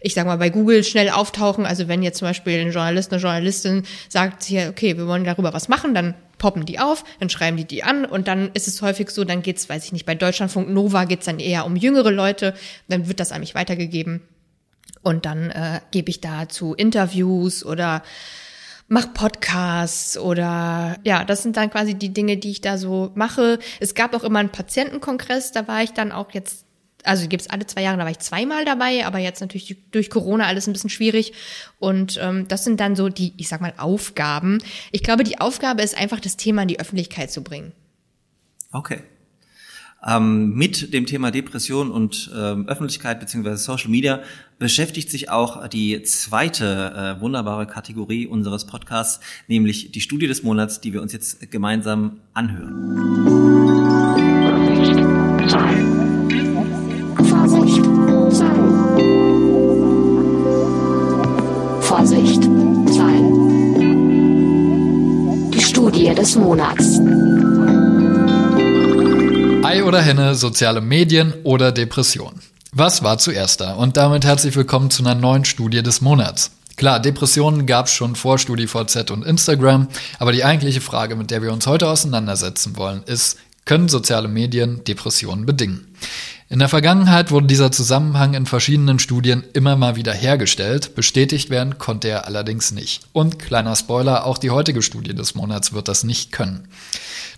ich 0.00 0.14
sag 0.14 0.26
mal, 0.26 0.38
bei 0.38 0.50
Google 0.50 0.84
schnell 0.84 1.08
auftauchen. 1.08 1.66
Also 1.66 1.88
wenn 1.88 2.02
jetzt 2.02 2.18
zum 2.18 2.28
Beispiel 2.28 2.58
ein 2.58 2.72
Journalist, 2.72 3.12
eine 3.12 3.22
Journalistin 3.22 3.84
sagt 4.08 4.44
hier, 4.44 4.68
okay, 4.70 4.96
wir 4.96 5.06
wollen 5.06 5.24
darüber 5.24 5.52
was 5.52 5.68
machen, 5.68 5.94
dann 5.94 6.14
poppen 6.38 6.66
die 6.66 6.78
auf, 6.78 7.04
dann 7.18 7.30
schreiben 7.30 7.56
die 7.56 7.64
die 7.64 7.82
an 7.82 8.04
und 8.04 8.28
dann 8.28 8.50
ist 8.54 8.68
es 8.68 8.80
häufig 8.80 9.10
so, 9.10 9.24
dann 9.24 9.42
geht's, 9.42 9.68
weiß 9.68 9.84
ich 9.84 9.92
nicht, 9.92 10.06
bei 10.06 10.14
Deutschlandfunk 10.14 10.68
Nova 10.68 11.04
geht's 11.04 11.26
dann 11.26 11.40
eher 11.40 11.66
um 11.66 11.76
jüngere 11.76 12.10
Leute, 12.10 12.54
dann 12.88 13.08
wird 13.08 13.20
das 13.20 13.32
an 13.32 13.40
mich 13.40 13.54
weitergegeben 13.54 14.22
und 15.02 15.26
dann 15.26 15.50
äh, 15.50 15.80
gebe 15.90 16.10
ich 16.10 16.20
dazu 16.20 16.74
Interviews 16.74 17.64
oder 17.64 18.02
mach 18.88 19.12
Podcasts 19.14 20.18
oder 20.18 20.96
ja, 21.04 21.24
das 21.24 21.42
sind 21.42 21.56
dann 21.56 21.70
quasi 21.70 21.94
die 21.94 22.12
Dinge, 22.12 22.38
die 22.38 22.50
ich 22.50 22.60
da 22.60 22.78
so 22.78 23.12
mache. 23.14 23.58
Es 23.80 23.94
gab 23.94 24.14
auch 24.14 24.24
immer 24.24 24.40
einen 24.40 24.50
Patientenkongress, 24.50 25.52
da 25.52 25.68
war 25.68 25.82
ich 25.82 25.92
dann 25.92 26.10
auch 26.10 26.32
jetzt 26.32 26.64
also 27.04 27.22
die 27.22 27.28
gibt's 27.28 27.48
alle 27.48 27.64
zwei 27.64 27.82
Jahre, 27.82 27.96
da 27.96 28.04
war 28.04 28.10
ich 28.10 28.18
zweimal 28.18 28.64
dabei, 28.64 29.06
aber 29.06 29.18
jetzt 29.18 29.40
natürlich 29.40 29.76
durch 29.92 30.10
Corona 30.10 30.46
alles 30.46 30.66
ein 30.66 30.72
bisschen 30.72 30.90
schwierig. 30.90 31.32
Und 31.78 32.18
ähm, 32.20 32.48
das 32.48 32.64
sind 32.64 32.80
dann 32.80 32.96
so 32.96 33.08
die, 33.08 33.34
ich 33.36 33.48
sag 33.48 33.60
mal, 33.60 33.72
Aufgaben. 33.76 34.58
Ich 34.90 35.04
glaube, 35.04 35.22
die 35.24 35.40
Aufgabe 35.40 35.82
ist 35.82 35.96
einfach, 35.96 36.20
das 36.20 36.36
Thema 36.36 36.62
in 36.62 36.68
die 36.68 36.80
Öffentlichkeit 36.80 37.30
zu 37.30 37.42
bringen. 37.42 37.72
Okay. 38.72 39.00
Ähm, 40.08 40.54
mit 40.54 40.94
dem 40.94 41.04
Thema 41.04 41.30
Depression 41.30 41.90
und 41.90 42.30
ähm, 42.34 42.66
Öffentlichkeit 42.66 43.20
beziehungsweise 43.20 43.58
Social 43.58 43.90
Media 43.90 44.20
beschäftigt 44.58 45.10
sich 45.10 45.28
auch 45.30 45.68
die 45.68 46.02
zweite 46.02 47.16
äh, 47.18 47.20
wunderbare 47.20 47.66
Kategorie 47.66 48.26
unseres 48.26 48.64
Podcasts, 48.64 49.20
nämlich 49.48 49.92
die 49.92 50.00
Studie 50.00 50.26
des 50.26 50.42
Monats, 50.42 50.80
die 50.80 50.94
wir 50.94 51.02
uns 51.02 51.12
jetzt 51.12 51.50
gemeinsam 51.50 52.20
anhören. 52.32 52.78
Vorsicht, 61.82 62.42
Zahlen. 62.94 63.50
Die 65.50 65.60
Studie 65.60 66.14
des 66.14 66.36
Monats. 66.36 66.98
Ei 69.78 69.84
oder 69.84 70.02
Henne, 70.02 70.34
soziale 70.34 70.80
Medien 70.80 71.34
oder 71.44 71.70
Depression. 71.70 72.32
Was 72.72 73.04
war 73.04 73.16
zuerst 73.18 73.60
da? 73.60 73.74
Und 73.74 73.96
damit 73.96 74.24
herzlich 74.24 74.56
willkommen 74.56 74.90
zu 74.90 75.04
einer 75.04 75.14
neuen 75.14 75.44
Studie 75.44 75.84
des 75.84 76.00
Monats. 76.00 76.50
Klar, 76.74 76.98
Depressionen 76.98 77.64
gab 77.64 77.86
es 77.86 77.92
schon 77.92 78.16
vor 78.16 78.38
StudiVZ 78.38 79.12
und 79.12 79.24
Instagram, 79.24 79.86
aber 80.18 80.32
die 80.32 80.44
eigentliche 80.44 80.80
Frage, 80.80 81.14
mit 81.14 81.30
der 81.30 81.42
wir 81.42 81.52
uns 81.52 81.68
heute 81.68 81.88
auseinandersetzen 81.88 82.76
wollen, 82.76 83.04
ist, 83.04 83.36
können 83.68 83.90
soziale 83.90 84.28
Medien 84.28 84.82
Depressionen 84.84 85.44
bedingen? 85.44 85.86
In 86.48 86.58
der 86.58 86.70
Vergangenheit 86.70 87.30
wurde 87.30 87.46
dieser 87.46 87.70
Zusammenhang 87.70 88.32
in 88.32 88.46
verschiedenen 88.46 88.98
Studien 88.98 89.44
immer 89.52 89.76
mal 89.76 89.94
wieder 89.94 90.14
hergestellt, 90.14 90.94
bestätigt 90.94 91.50
werden 91.50 91.76
konnte 91.76 92.08
er 92.08 92.24
allerdings 92.24 92.72
nicht. 92.72 93.02
Und 93.12 93.38
kleiner 93.38 93.76
Spoiler, 93.76 94.24
auch 94.24 94.38
die 94.38 94.48
heutige 94.48 94.80
Studie 94.80 95.14
des 95.14 95.34
Monats 95.34 95.74
wird 95.74 95.88
das 95.88 96.02
nicht 96.02 96.32
können. 96.32 96.66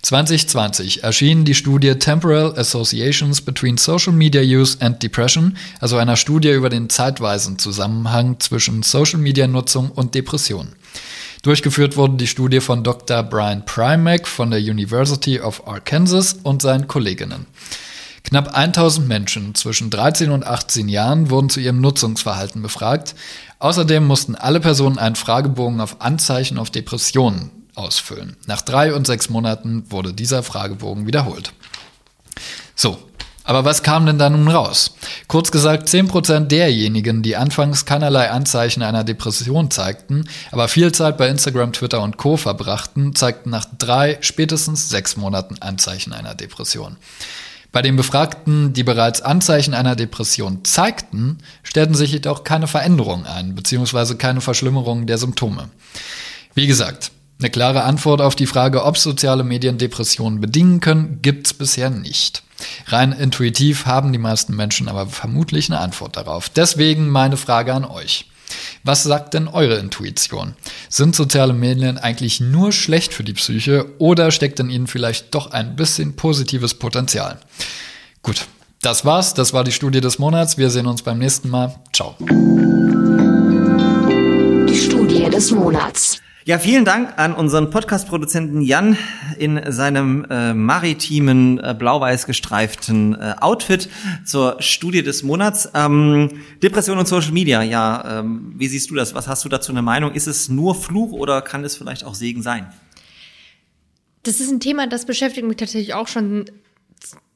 2020 0.03 1.03
erschien 1.03 1.43
die 1.43 1.53
Studie 1.53 1.95
Temporal 1.95 2.57
Associations 2.57 3.41
Between 3.41 3.75
Social 3.75 4.13
Media 4.13 4.41
Use 4.41 4.77
and 4.79 5.03
Depression, 5.03 5.57
also 5.81 5.97
einer 5.97 6.15
Studie 6.15 6.51
über 6.51 6.69
den 6.69 6.89
zeitweisen 6.89 7.59
Zusammenhang 7.59 8.39
zwischen 8.39 8.83
Social 8.83 9.19
Media 9.19 9.47
Nutzung 9.47 9.91
und 9.91 10.15
Depression. 10.15 10.69
Durchgeführt 11.41 11.97
wurde 11.97 12.17
die 12.17 12.27
Studie 12.27 12.59
von 12.59 12.83
Dr. 12.83 13.23
Brian 13.23 13.65
Primack 13.65 14.27
von 14.27 14.51
der 14.51 14.59
University 14.59 15.39
of 15.39 15.67
Arkansas 15.67 16.33
und 16.43 16.61
seinen 16.61 16.87
Kolleginnen. 16.87 17.47
Knapp 18.23 18.55
1000 18.55 19.07
Menschen 19.07 19.55
zwischen 19.55 19.89
13 19.89 20.29
und 20.29 20.45
18 20.45 20.87
Jahren 20.87 21.31
wurden 21.31 21.49
zu 21.49 21.59
ihrem 21.59 21.81
Nutzungsverhalten 21.81 22.61
befragt. 22.61 23.15
Außerdem 23.57 24.05
mussten 24.05 24.35
alle 24.35 24.59
Personen 24.59 24.99
einen 24.99 25.15
Fragebogen 25.15 25.81
auf 25.81 25.99
Anzeichen 26.01 26.59
auf 26.59 26.69
Depressionen 26.69 27.49
ausfüllen. 27.73 28.37
Nach 28.45 28.61
drei 28.61 28.93
und 28.93 29.07
sechs 29.07 29.29
Monaten 29.29 29.89
wurde 29.89 30.13
dieser 30.13 30.43
Fragebogen 30.43 31.07
wiederholt. 31.07 31.53
So, 32.75 32.99
aber 33.43 33.65
was 33.65 33.83
kam 33.83 34.05
denn 34.05 34.19
da 34.19 34.29
nun 34.29 34.47
raus? 34.47 34.93
Kurz 35.27 35.51
gesagt, 35.51 35.87
10% 35.87 36.47
derjenigen, 36.47 37.23
die 37.23 37.35
anfangs 37.35 37.85
keinerlei 37.85 38.29
Anzeichen 38.29 38.83
einer 38.83 39.03
Depression 39.03 39.71
zeigten, 39.71 40.25
aber 40.51 40.67
viel 40.67 40.91
Zeit 40.91 41.17
bei 41.17 41.27
Instagram, 41.27 41.73
Twitter 41.73 42.01
und 42.01 42.17
Co. 42.17 42.37
verbrachten, 42.37 43.15
zeigten 43.15 43.49
nach 43.49 43.65
drei, 43.77 44.17
spätestens 44.21 44.89
sechs 44.89 45.17
Monaten 45.17 45.57
Anzeichen 45.59 46.13
einer 46.13 46.35
Depression. 46.35 46.97
Bei 47.71 47.81
den 47.81 47.95
Befragten, 47.95 48.73
die 48.73 48.83
bereits 48.83 49.21
Anzeichen 49.21 49.73
einer 49.73 49.95
Depression 49.95 50.65
zeigten, 50.65 51.37
stellten 51.63 51.95
sich 51.95 52.11
jedoch 52.11 52.43
keine 52.43 52.67
Veränderungen 52.67 53.25
ein, 53.25 53.55
beziehungsweise 53.55 54.17
keine 54.17 54.41
Verschlimmerung 54.41 55.07
der 55.07 55.17
Symptome. 55.17 55.69
Wie 56.53 56.67
gesagt, 56.67 57.11
eine 57.39 57.49
klare 57.49 57.83
Antwort 57.83 58.21
auf 58.21 58.35
die 58.35 58.45
Frage, 58.45 58.83
ob 58.83 58.97
soziale 58.97 59.43
Medien 59.43 59.77
Depressionen 59.77 60.41
bedingen 60.41 60.81
können, 60.81 61.19
gibt's 61.21 61.53
bisher 61.53 61.89
nicht. 61.89 62.43
Rein 62.87 63.11
intuitiv 63.11 63.85
haben 63.85 64.11
die 64.11 64.17
meisten 64.17 64.55
Menschen 64.55 64.87
aber 64.87 65.07
vermutlich 65.07 65.69
eine 65.69 65.79
Antwort 65.79 66.17
darauf. 66.17 66.49
Deswegen 66.49 67.09
meine 67.09 67.37
Frage 67.37 67.73
an 67.73 67.85
euch. 67.85 68.25
Was 68.83 69.03
sagt 69.03 69.33
denn 69.33 69.47
eure 69.47 69.77
Intuition? 69.77 70.55
Sind 70.89 71.15
soziale 71.15 71.53
Medien 71.53 71.97
eigentlich 71.97 72.39
nur 72.41 72.71
schlecht 72.71 73.13
für 73.13 73.23
die 73.23 73.33
Psyche 73.33 73.85
oder 73.99 74.31
steckt 74.31 74.59
in 74.59 74.69
ihnen 74.69 74.87
vielleicht 74.87 75.33
doch 75.33 75.51
ein 75.51 75.75
bisschen 75.75 76.15
positives 76.15 76.73
Potenzial? 76.73 77.39
Gut, 78.23 78.47
das 78.81 79.05
war's. 79.05 79.33
Das 79.33 79.53
war 79.53 79.63
die 79.63 79.71
Studie 79.71 80.01
des 80.01 80.19
Monats. 80.19 80.57
Wir 80.57 80.69
sehen 80.69 80.87
uns 80.87 81.01
beim 81.01 81.19
nächsten 81.19 81.49
Mal. 81.49 81.75
Ciao. 81.93 82.15
Die 84.67 84.77
Studie 84.77 85.29
des 85.29 85.51
Monats. 85.51 86.19
Ja, 86.43 86.57
vielen 86.57 86.85
Dank 86.85 87.19
an 87.19 87.35
unseren 87.35 87.69
Podcast-Produzenten 87.69 88.61
Jan 88.61 88.97
in 89.37 89.61
seinem 89.71 90.25
äh, 90.27 90.55
maritimen, 90.55 91.59
äh, 91.59 91.75
blau-weiß 91.77 92.25
gestreiften 92.25 93.13
äh, 93.13 93.35
Outfit 93.39 93.89
zur 94.25 94.59
Studie 94.59 95.03
des 95.03 95.21
Monats. 95.21 95.69
Ähm, 95.75 96.41
Depression 96.63 96.97
und 96.97 97.07
Social 97.07 97.31
Media, 97.31 97.61
ja, 97.61 98.21
ähm, 98.21 98.53
wie 98.55 98.67
siehst 98.67 98.89
du 98.89 98.95
das? 98.95 99.13
Was 99.13 99.27
hast 99.27 99.45
du 99.45 99.49
dazu 99.49 99.71
eine 99.71 99.83
Meinung? 99.83 100.13
Ist 100.13 100.25
es 100.25 100.49
nur 100.49 100.73
Fluch 100.73 101.11
oder 101.11 101.43
kann 101.43 101.63
es 101.63 101.77
vielleicht 101.77 102.03
auch 102.05 102.15
Segen 102.15 102.41
sein? 102.41 102.73
Das 104.23 104.39
ist 104.39 104.51
ein 104.51 104.59
Thema, 104.59 104.87
das 104.87 105.05
beschäftigt 105.05 105.45
mich 105.45 105.57
tatsächlich 105.57 105.93
auch 105.93 106.07
schon 106.07 106.45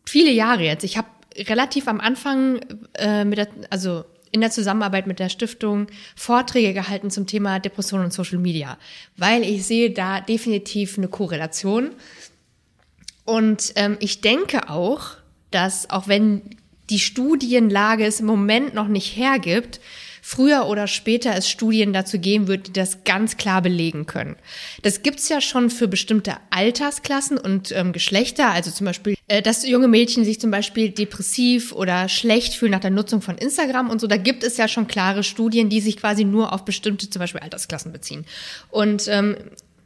viele 0.04 0.32
Jahre 0.32 0.64
jetzt. 0.64 0.84
Ich 0.84 0.98
habe 0.98 1.10
relativ 1.38 1.88
am 1.88 2.00
Anfang 2.00 2.60
äh, 2.96 3.24
mit 3.24 3.38
der, 3.38 3.50
also 3.70 4.04
in 4.32 4.42
der 4.42 4.52
Zusammenarbeit 4.52 5.08
mit 5.08 5.20
der 5.20 5.30
Stiftung 5.30 5.88
Vorträge 6.16 6.74
gehalten 6.74 7.10
zum 7.10 7.28
Thema 7.28 7.60
Depression 7.60 8.04
und 8.04 8.14
Social 8.14 8.38
Media, 8.38 8.78
weil 9.18 9.44
ich 9.44 9.66
sehe 9.66 9.92
da 9.92 10.22
definitiv 10.22 10.98
eine 10.98 11.08
Korrelation. 11.08 11.92
Und 13.24 13.74
ähm, 13.76 13.98
ich 14.00 14.22
denke 14.22 14.70
auch, 14.70 15.12
dass 15.52 15.90
auch 15.90 16.08
wenn 16.08 16.42
die 16.90 17.00
Studienlage 17.00 18.06
es 18.06 18.20
im 18.20 18.28
Moment 18.28 18.74
noch 18.74 18.88
nicht 18.88 19.16
hergibt, 19.16 19.80
früher 20.22 20.66
oder 20.68 20.88
später 20.88 21.36
es 21.36 21.50
Studien 21.50 21.94
dazu 21.94 22.20
geben 22.20 22.48
wird, 22.48 22.68
die 22.68 22.74
das 22.74 23.04
ganz 23.04 23.38
klar 23.38 23.62
belegen 23.62 24.06
können. 24.06 24.36
Das 24.82 25.04
gibt's 25.04 25.30
ja 25.30 25.40
schon 25.40 25.70
für 25.70 25.88
bestimmte 25.88 26.38
Altersklassen 26.50 27.38
und 27.38 27.72
ähm, 27.72 27.94
Geschlechter, 27.94 28.50
also 28.50 28.72
zum 28.72 28.86
Beispiel, 28.86 29.15
dass 29.28 29.68
junge 29.68 29.88
Mädchen 29.88 30.24
sich 30.24 30.40
zum 30.40 30.52
Beispiel 30.52 30.90
depressiv 30.90 31.72
oder 31.72 32.08
schlecht 32.10 32.54
fühlen 32.54 32.72
nach 32.72 32.80
der 32.80 32.92
Nutzung 32.92 33.22
von 33.22 33.38
Instagram 33.38 33.90
und 33.90 34.00
so. 34.00 34.08
Da 34.08 34.18
gibt 34.18 34.44
es 34.44 34.58
ja 34.58 34.68
schon 34.68 34.88
klare 34.88 35.24
Studien, 35.24 35.70
die 35.70 35.82
sich 35.82 35.98
quasi 35.98 36.24
nur 36.26 36.54
auf 36.54 36.64
bestimmte 36.66 37.10
zum 37.10 37.20
Beispiel 37.20 37.42
Altersklassen 37.42 37.92
beziehen. 37.92 38.26
Und 38.70 39.08
ähm, 39.08 39.36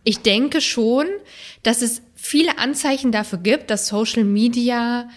ich 0.04 0.20
denke 0.20 0.60
schon, 0.62 1.06
dass 1.64 1.82
es 1.82 2.02
viele 2.16 2.58
Anzeichen 2.58 3.12
dafür 3.12 3.40
gibt, 3.40 3.70
dass 3.70 3.88
Social 3.88 4.24
Media 4.26 5.08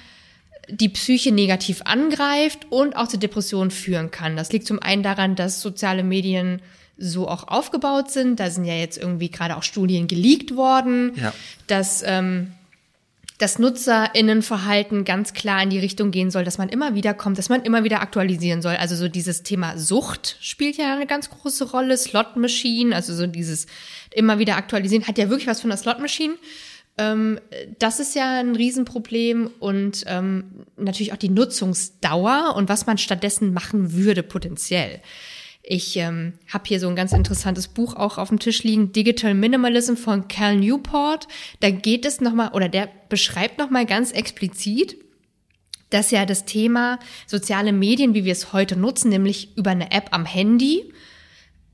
die 0.68 0.88
Psyche 0.88 1.32
negativ 1.32 1.82
angreift 1.84 2.66
und 2.70 2.94
auch 2.96 3.08
zu 3.08 3.18
Depressionen 3.18 3.72
führen 3.72 4.12
kann. 4.12 4.36
Das 4.36 4.52
liegt 4.52 4.66
zum 4.66 4.80
einen 4.80 5.02
daran, 5.02 5.34
dass 5.34 5.60
soziale 5.60 6.04
Medien 6.04 6.62
so 6.96 7.26
auch 7.26 7.48
aufgebaut 7.48 8.12
sind. 8.12 8.38
Da 8.38 8.48
sind 8.50 8.64
ja 8.66 8.74
jetzt 8.74 8.96
irgendwie 8.98 9.30
gerade 9.30 9.56
auch 9.56 9.64
Studien 9.64 10.06
geleakt 10.06 10.54
worden, 10.54 11.12
Ja. 11.16 11.32
dass 11.66 12.04
ähm, 12.06 12.52
das 13.42 13.58
NutzerInnenverhalten 13.58 15.04
ganz 15.04 15.32
klar 15.32 15.60
in 15.64 15.70
die 15.70 15.80
Richtung 15.80 16.12
gehen 16.12 16.30
soll, 16.30 16.44
dass 16.44 16.58
man 16.58 16.68
immer 16.68 16.94
wieder 16.94 17.12
kommt, 17.12 17.38
dass 17.38 17.48
man 17.48 17.62
immer 17.62 17.82
wieder 17.82 18.00
aktualisieren 18.00 18.62
soll. 18.62 18.76
Also 18.76 18.94
so 18.94 19.08
dieses 19.08 19.42
Thema 19.42 19.76
Sucht 19.76 20.36
spielt 20.40 20.76
ja 20.76 20.94
eine 20.94 21.08
ganz 21.08 21.28
große 21.28 21.70
Rolle. 21.70 21.96
Slot 21.96 22.36
Machine, 22.36 22.94
also 22.94 23.12
so 23.12 23.26
dieses 23.26 23.66
immer 24.12 24.38
wieder 24.38 24.56
aktualisieren, 24.56 25.08
hat 25.08 25.18
ja 25.18 25.28
wirklich 25.28 25.48
was 25.48 25.60
von 25.60 25.70
der 25.70 25.76
Slot 25.76 25.98
Machine. 25.98 26.34
Ähm, 26.98 27.40
das 27.80 27.98
ist 27.98 28.14
ja 28.14 28.38
ein 28.38 28.54
Riesenproblem 28.54 29.50
und 29.58 30.04
ähm, 30.06 30.44
natürlich 30.76 31.12
auch 31.12 31.16
die 31.16 31.28
Nutzungsdauer 31.28 32.54
und 32.56 32.68
was 32.68 32.86
man 32.86 32.96
stattdessen 32.96 33.52
machen 33.52 33.92
würde 33.92 34.22
potenziell. 34.22 35.00
Ich 35.62 35.96
ähm, 35.96 36.34
habe 36.52 36.64
hier 36.66 36.80
so 36.80 36.88
ein 36.88 36.96
ganz 36.96 37.12
interessantes 37.12 37.68
Buch 37.68 37.94
auch 37.94 38.18
auf 38.18 38.30
dem 38.30 38.40
Tisch 38.40 38.64
liegen, 38.64 38.90
Digital 38.90 39.32
Minimalism 39.34 39.94
von 39.94 40.26
Cal 40.26 40.56
Newport. 40.56 41.28
Da 41.60 41.70
geht 41.70 42.04
es 42.04 42.20
nochmal, 42.20 42.50
oder 42.52 42.68
der 42.68 42.88
beschreibt 43.08 43.58
nochmal 43.58 43.86
ganz 43.86 44.10
explizit, 44.10 44.96
dass 45.90 46.10
ja 46.10 46.26
das 46.26 46.46
Thema 46.46 46.98
soziale 47.26 47.72
Medien, 47.72 48.14
wie 48.14 48.24
wir 48.24 48.32
es 48.32 48.52
heute 48.52 48.76
nutzen, 48.76 49.10
nämlich 49.10 49.56
über 49.56 49.70
eine 49.70 49.92
App 49.92 50.08
am 50.10 50.26
Handy, 50.26 50.92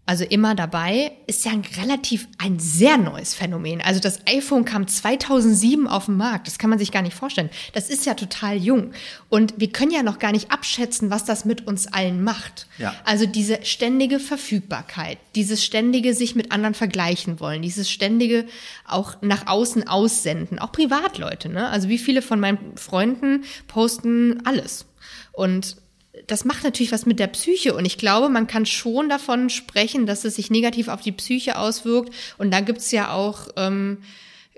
also 0.09 0.25
immer 0.25 0.55
dabei, 0.55 1.13
ist 1.27 1.45
ja 1.45 1.53
ein 1.53 1.65
relativ 1.77 2.29
ein 2.39 2.59
sehr 2.59 2.97
neues 2.97 3.35
Phänomen. 3.35 3.83
Also 3.83 4.01
das 4.01 4.21
iPhone 4.27 4.65
kam 4.65 4.89
2007 4.89 5.87
auf 5.87 6.07
den 6.07 6.17
Markt. 6.17 6.47
Das 6.47 6.57
kann 6.59 6.71
man 6.71 6.79
sich 6.79 6.93
gar 6.93 7.03
nicht 7.03 7.15
vorstellen. 7.15 7.51
Das 7.75 7.91
ist 7.91 8.07
ja 8.07 8.15
total 8.15 8.57
jung. 8.57 8.93
Und 9.29 9.53
wir 9.59 9.71
können 9.71 9.91
ja 9.91 10.03
noch 10.03 10.19
gar 10.19 10.33
nicht 10.33 10.51
abschätzen, 10.51 11.11
was 11.11 11.27
das 11.27 11.45
mit 11.45 11.67
uns 11.67 11.89
allen 11.89 12.25
macht. 12.25 12.69
Ja. 12.79 12.95
Also 13.05 13.27
diese 13.27 13.63
ständige 13.67 14.19
Verfügbarkeit, 14.19 15.19
dieses 15.35 15.63
ständige 15.63 16.15
sich 16.15 16.35
mit 16.35 16.53
anderen 16.53 16.73
vergleichen 16.73 17.39
wollen, 17.39 17.61
dieses 17.61 17.91
ständige 17.91 18.47
auch 18.87 19.21
nach 19.21 19.47
außen 19.47 19.89
aussenden, 19.89 20.59
auch 20.59 20.73
Privatleute. 20.73 21.51
Ne? 21.51 21.69
Also 21.69 21.91
wie 21.91 21.99
viele 21.99 22.23
von 22.23 22.41
meinen 22.41 22.79
Freunden 22.79 23.45
posten 23.67 24.41
alles. 24.47 24.87
Und 25.33 25.77
das 26.27 26.45
macht 26.45 26.65
natürlich 26.65 26.93
was 26.93 27.07
mit 27.07 27.19
der 27.19 27.29
Psyche 27.29 27.75
und 27.75 27.85
ich 27.85 27.99
glaube, 27.99 28.29
man 28.29 28.47
kann 28.47 28.67
schon 28.67 29.09
davon 29.09 29.51
sprechen, 29.51 30.07
dass 30.07 30.25
es 30.25 30.37
sich 30.37 30.51
negativ 30.51 30.89
auf 30.89 31.01
die 31.01 31.13
Psyche 31.13 31.59
auswirkt. 31.59 32.13
Und 32.39 32.53
da 32.53 32.61
gibt's 32.61 32.91
ja 32.91 33.13
auch 33.13 33.49
ähm, 33.57 33.99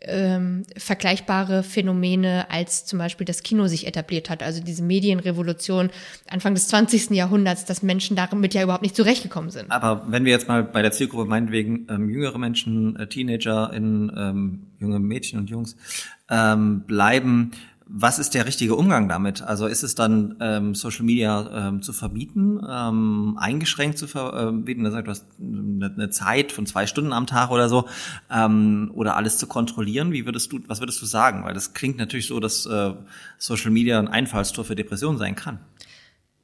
ähm, 0.02 0.62
vergleichbare 0.76 1.62
Phänomene, 1.62 2.50
als 2.50 2.86
zum 2.86 2.98
Beispiel 2.98 3.24
das 3.24 3.42
Kino 3.42 3.66
sich 3.66 3.86
etabliert 3.86 4.30
hat. 4.30 4.42
Also 4.42 4.62
diese 4.62 4.82
Medienrevolution 4.82 5.90
Anfang 6.28 6.54
des 6.54 6.68
20. 6.68 7.10
Jahrhunderts, 7.10 7.64
dass 7.64 7.82
Menschen 7.82 8.16
damit 8.16 8.54
ja 8.54 8.62
überhaupt 8.62 8.82
nicht 8.82 8.96
zurechtgekommen 8.96 9.50
sind. 9.50 9.70
Aber 9.70 10.06
wenn 10.08 10.24
wir 10.24 10.32
jetzt 10.32 10.48
mal 10.48 10.64
bei 10.64 10.82
der 10.82 10.92
Zielgruppe 10.92 11.28
meinetwegen 11.28 11.86
ähm, 11.90 12.08
jüngere 12.08 12.38
Menschen, 12.38 12.96
äh, 12.96 13.06
Teenager, 13.08 13.72
in, 13.72 14.10
ähm, 14.16 14.66
junge 14.78 15.00
Mädchen 15.00 15.38
und 15.38 15.50
Jungs 15.50 15.76
ähm, 16.30 16.82
bleiben, 16.86 17.50
was 17.92 18.20
ist 18.20 18.34
der 18.34 18.46
richtige 18.46 18.76
Umgang 18.76 19.08
damit? 19.08 19.42
Also 19.42 19.66
ist 19.66 19.82
es 19.82 19.96
dann 19.96 20.36
ähm, 20.40 20.74
Social 20.76 21.04
Media 21.04 21.68
ähm, 21.68 21.82
zu 21.82 21.92
verbieten, 21.92 22.60
ähm, 22.68 23.36
eingeschränkt 23.38 23.98
zu 23.98 24.06
verbieten? 24.06 24.84
Das 24.84 24.94
heißt, 24.94 25.06
du 25.06 25.10
hast 25.10 25.26
eine, 25.40 25.92
eine 25.92 26.10
Zeit 26.10 26.52
von 26.52 26.66
zwei 26.66 26.86
Stunden 26.86 27.12
am 27.12 27.26
Tag 27.26 27.50
oder 27.50 27.68
so, 27.68 27.88
ähm, 28.30 28.92
oder 28.94 29.16
alles 29.16 29.38
zu 29.38 29.48
kontrollieren. 29.48 30.12
Wie 30.12 30.24
würdest 30.24 30.52
du, 30.52 30.60
was 30.68 30.80
würdest 30.80 31.02
du 31.02 31.06
sagen? 31.06 31.44
Weil 31.44 31.54
das 31.54 31.74
klingt 31.74 31.98
natürlich 31.98 32.28
so, 32.28 32.38
dass 32.38 32.64
äh, 32.66 32.94
Social 33.38 33.72
Media 33.72 33.98
ein 33.98 34.08
Einfallstor 34.08 34.64
für 34.64 34.76
Depressionen 34.76 35.18
sein 35.18 35.34
kann. 35.34 35.58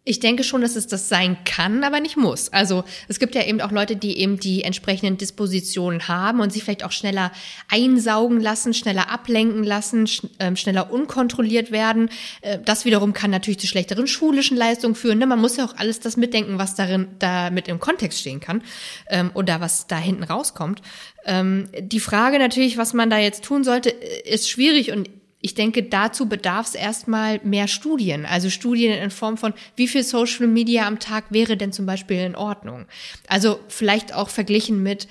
Ich 0.08 0.20
denke 0.20 0.44
schon, 0.44 0.60
dass 0.60 0.76
es 0.76 0.86
das 0.86 1.08
sein 1.08 1.36
kann, 1.44 1.82
aber 1.82 1.98
nicht 1.98 2.16
muss. 2.16 2.52
Also 2.52 2.84
es 3.08 3.18
gibt 3.18 3.34
ja 3.34 3.42
eben 3.42 3.60
auch 3.60 3.72
Leute, 3.72 3.96
die 3.96 4.18
eben 4.18 4.38
die 4.38 4.62
entsprechenden 4.62 5.18
Dispositionen 5.18 6.06
haben 6.06 6.38
und 6.38 6.52
sich 6.52 6.62
vielleicht 6.62 6.84
auch 6.84 6.92
schneller 6.92 7.32
einsaugen 7.68 8.40
lassen, 8.40 8.72
schneller 8.72 9.10
ablenken 9.10 9.64
lassen, 9.64 10.06
sch 10.06 10.22
äh, 10.38 10.54
schneller 10.54 10.92
unkontrolliert 10.92 11.72
werden. 11.72 12.08
Äh, 12.42 12.60
das 12.64 12.84
wiederum 12.84 13.14
kann 13.14 13.32
natürlich 13.32 13.58
zu 13.58 13.66
schlechteren 13.66 14.06
schulischen 14.06 14.56
Leistungen 14.56 14.94
führen. 14.94 15.18
Ne? 15.18 15.26
Man 15.26 15.40
muss 15.40 15.56
ja 15.56 15.64
auch 15.64 15.76
alles 15.76 15.98
das 15.98 16.16
mitdenken, 16.16 16.56
was 16.56 16.76
darin 16.76 17.08
damit 17.18 17.66
im 17.66 17.80
Kontext 17.80 18.20
stehen 18.20 18.38
kann 18.38 18.62
ähm, 19.08 19.32
oder 19.34 19.60
was 19.60 19.88
da 19.88 19.98
hinten 19.98 20.22
rauskommt. 20.22 20.82
Ähm, 21.24 21.68
die 21.80 21.98
Frage 21.98 22.38
natürlich, 22.38 22.78
was 22.78 22.94
man 22.94 23.10
da 23.10 23.18
jetzt 23.18 23.42
tun 23.42 23.64
sollte, 23.64 23.90
ist 23.90 24.48
schwierig 24.48 24.92
und 24.92 25.10
ich 25.40 25.54
denke, 25.54 25.82
dazu 25.82 26.28
bedarf 26.28 26.68
es 26.68 26.74
erstmal 26.74 27.40
mehr 27.44 27.68
Studien. 27.68 28.26
Also 28.26 28.50
Studien 28.50 28.92
in 28.92 29.10
Form 29.10 29.36
von, 29.36 29.54
wie 29.76 29.86
viel 29.86 30.02
Social 30.02 30.46
Media 30.46 30.86
am 30.86 30.98
Tag 30.98 31.26
wäre 31.30 31.56
denn 31.56 31.72
zum 31.72 31.86
Beispiel 31.86 32.18
in 32.18 32.34
Ordnung? 32.34 32.86
Also 33.28 33.60
vielleicht 33.68 34.14
auch 34.14 34.28
verglichen 34.28 34.82
mit 34.82 35.06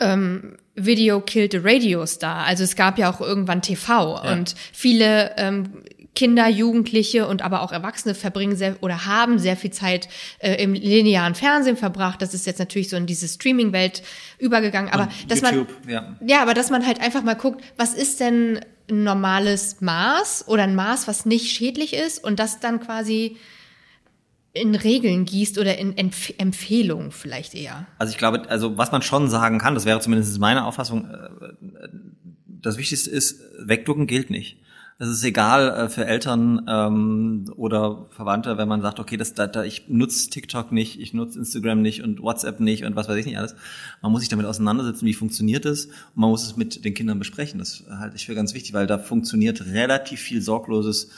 ähm, 0.00 0.56
Video 0.74 1.20
killed 1.20 1.52
the 1.52 1.60
Radio 1.62 2.06
Star. 2.06 2.44
Also 2.46 2.64
es 2.64 2.74
gab 2.74 2.98
ja 2.98 3.12
auch 3.12 3.20
irgendwann 3.20 3.62
TV 3.62 4.16
Ja. 4.24 4.32
und 4.32 4.54
viele 4.72 5.34
ähm, 5.36 5.82
Kinder, 6.14 6.48
Jugendliche 6.48 7.26
und 7.26 7.42
aber 7.42 7.62
auch 7.62 7.72
Erwachsene 7.72 8.14
verbringen 8.14 8.56
sehr 8.56 8.76
oder 8.82 9.06
haben 9.06 9.38
sehr 9.38 9.56
viel 9.56 9.70
Zeit 9.70 10.08
äh, 10.40 10.62
im 10.62 10.74
linearen 10.74 11.34
Fernsehen 11.34 11.76
verbracht. 11.76 12.20
Das 12.20 12.34
ist 12.34 12.46
jetzt 12.46 12.58
natürlich 12.58 12.90
so 12.90 12.96
in 12.96 13.06
diese 13.06 13.28
Streaming-Welt 13.28 14.02
übergegangen. 14.38 14.92
Aber 14.92 15.08
dass 15.28 15.40
man 15.40 15.54
YouTube, 15.54 15.88
ja. 15.88 16.16
ja, 16.26 16.42
aber 16.42 16.52
dass 16.54 16.70
man 16.70 16.86
halt 16.86 17.00
einfach 17.00 17.22
mal 17.22 17.34
guckt, 17.34 17.64
was 17.76 17.94
ist 17.94 18.20
denn 18.20 18.60
ein 18.90 19.04
normales 19.04 19.80
Maß 19.80 20.48
oder 20.48 20.64
ein 20.64 20.74
Maß, 20.74 21.08
was 21.08 21.26
nicht 21.26 21.50
schädlich 21.50 21.94
ist 21.94 22.22
und 22.22 22.38
das 22.38 22.60
dann 22.60 22.80
quasi 22.80 23.36
in 24.54 24.74
Regeln 24.74 25.24
gießt 25.24 25.58
oder 25.58 25.78
in 25.78 25.96
Empf 25.96 26.32
Empfehlungen 26.36 27.10
vielleicht 27.10 27.54
eher. 27.54 27.86
Also 27.98 28.12
ich 28.12 28.18
glaube, 28.18 28.48
also 28.50 28.76
was 28.76 28.92
man 28.92 29.02
schon 29.02 29.30
sagen 29.30 29.58
kann, 29.58 29.74
das 29.74 29.86
wäre 29.86 30.00
zumindest 30.00 30.38
meine 30.38 30.66
Auffassung, 30.66 31.08
äh, 31.10 31.88
das 32.46 32.76
Wichtigste 32.76 33.10
ist, 33.10 33.40
wegducken 33.58 34.06
gilt 34.06 34.30
nicht. 34.30 34.58
Es 35.02 35.08
ist 35.08 35.24
egal 35.24 35.68
äh, 35.70 35.88
für 35.88 36.06
Eltern 36.06 36.64
ähm, 36.68 37.52
oder 37.56 38.06
Verwandte, 38.10 38.56
wenn 38.56 38.68
man 38.68 38.82
sagt, 38.82 39.00
okay, 39.00 39.16
das, 39.16 39.34
da, 39.34 39.48
da, 39.48 39.64
ich 39.64 39.88
nutze 39.88 40.30
TikTok 40.30 40.70
nicht, 40.70 41.00
ich 41.00 41.12
nutze 41.12 41.40
Instagram 41.40 41.82
nicht 41.82 42.04
und 42.04 42.22
WhatsApp 42.22 42.60
nicht 42.60 42.84
und 42.84 42.94
was 42.94 43.08
weiß 43.08 43.16
ich 43.16 43.26
nicht 43.26 43.36
alles. 43.36 43.56
Man 44.00 44.12
muss 44.12 44.20
sich 44.20 44.28
damit 44.28 44.46
auseinandersetzen, 44.46 45.04
wie 45.04 45.14
funktioniert 45.14 45.66
es 45.66 45.86
und 45.86 45.94
man 46.14 46.30
muss 46.30 46.46
es 46.46 46.56
mit 46.56 46.84
den 46.84 46.94
Kindern 46.94 47.18
besprechen. 47.18 47.58
Das 47.58 47.82
halte 47.90 48.14
ich 48.14 48.26
für 48.26 48.36
ganz 48.36 48.54
wichtig, 48.54 48.74
weil 48.74 48.86
da 48.86 48.96
funktioniert 48.96 49.66
relativ 49.66 50.20
viel 50.20 50.40
sorgloses 50.40 51.10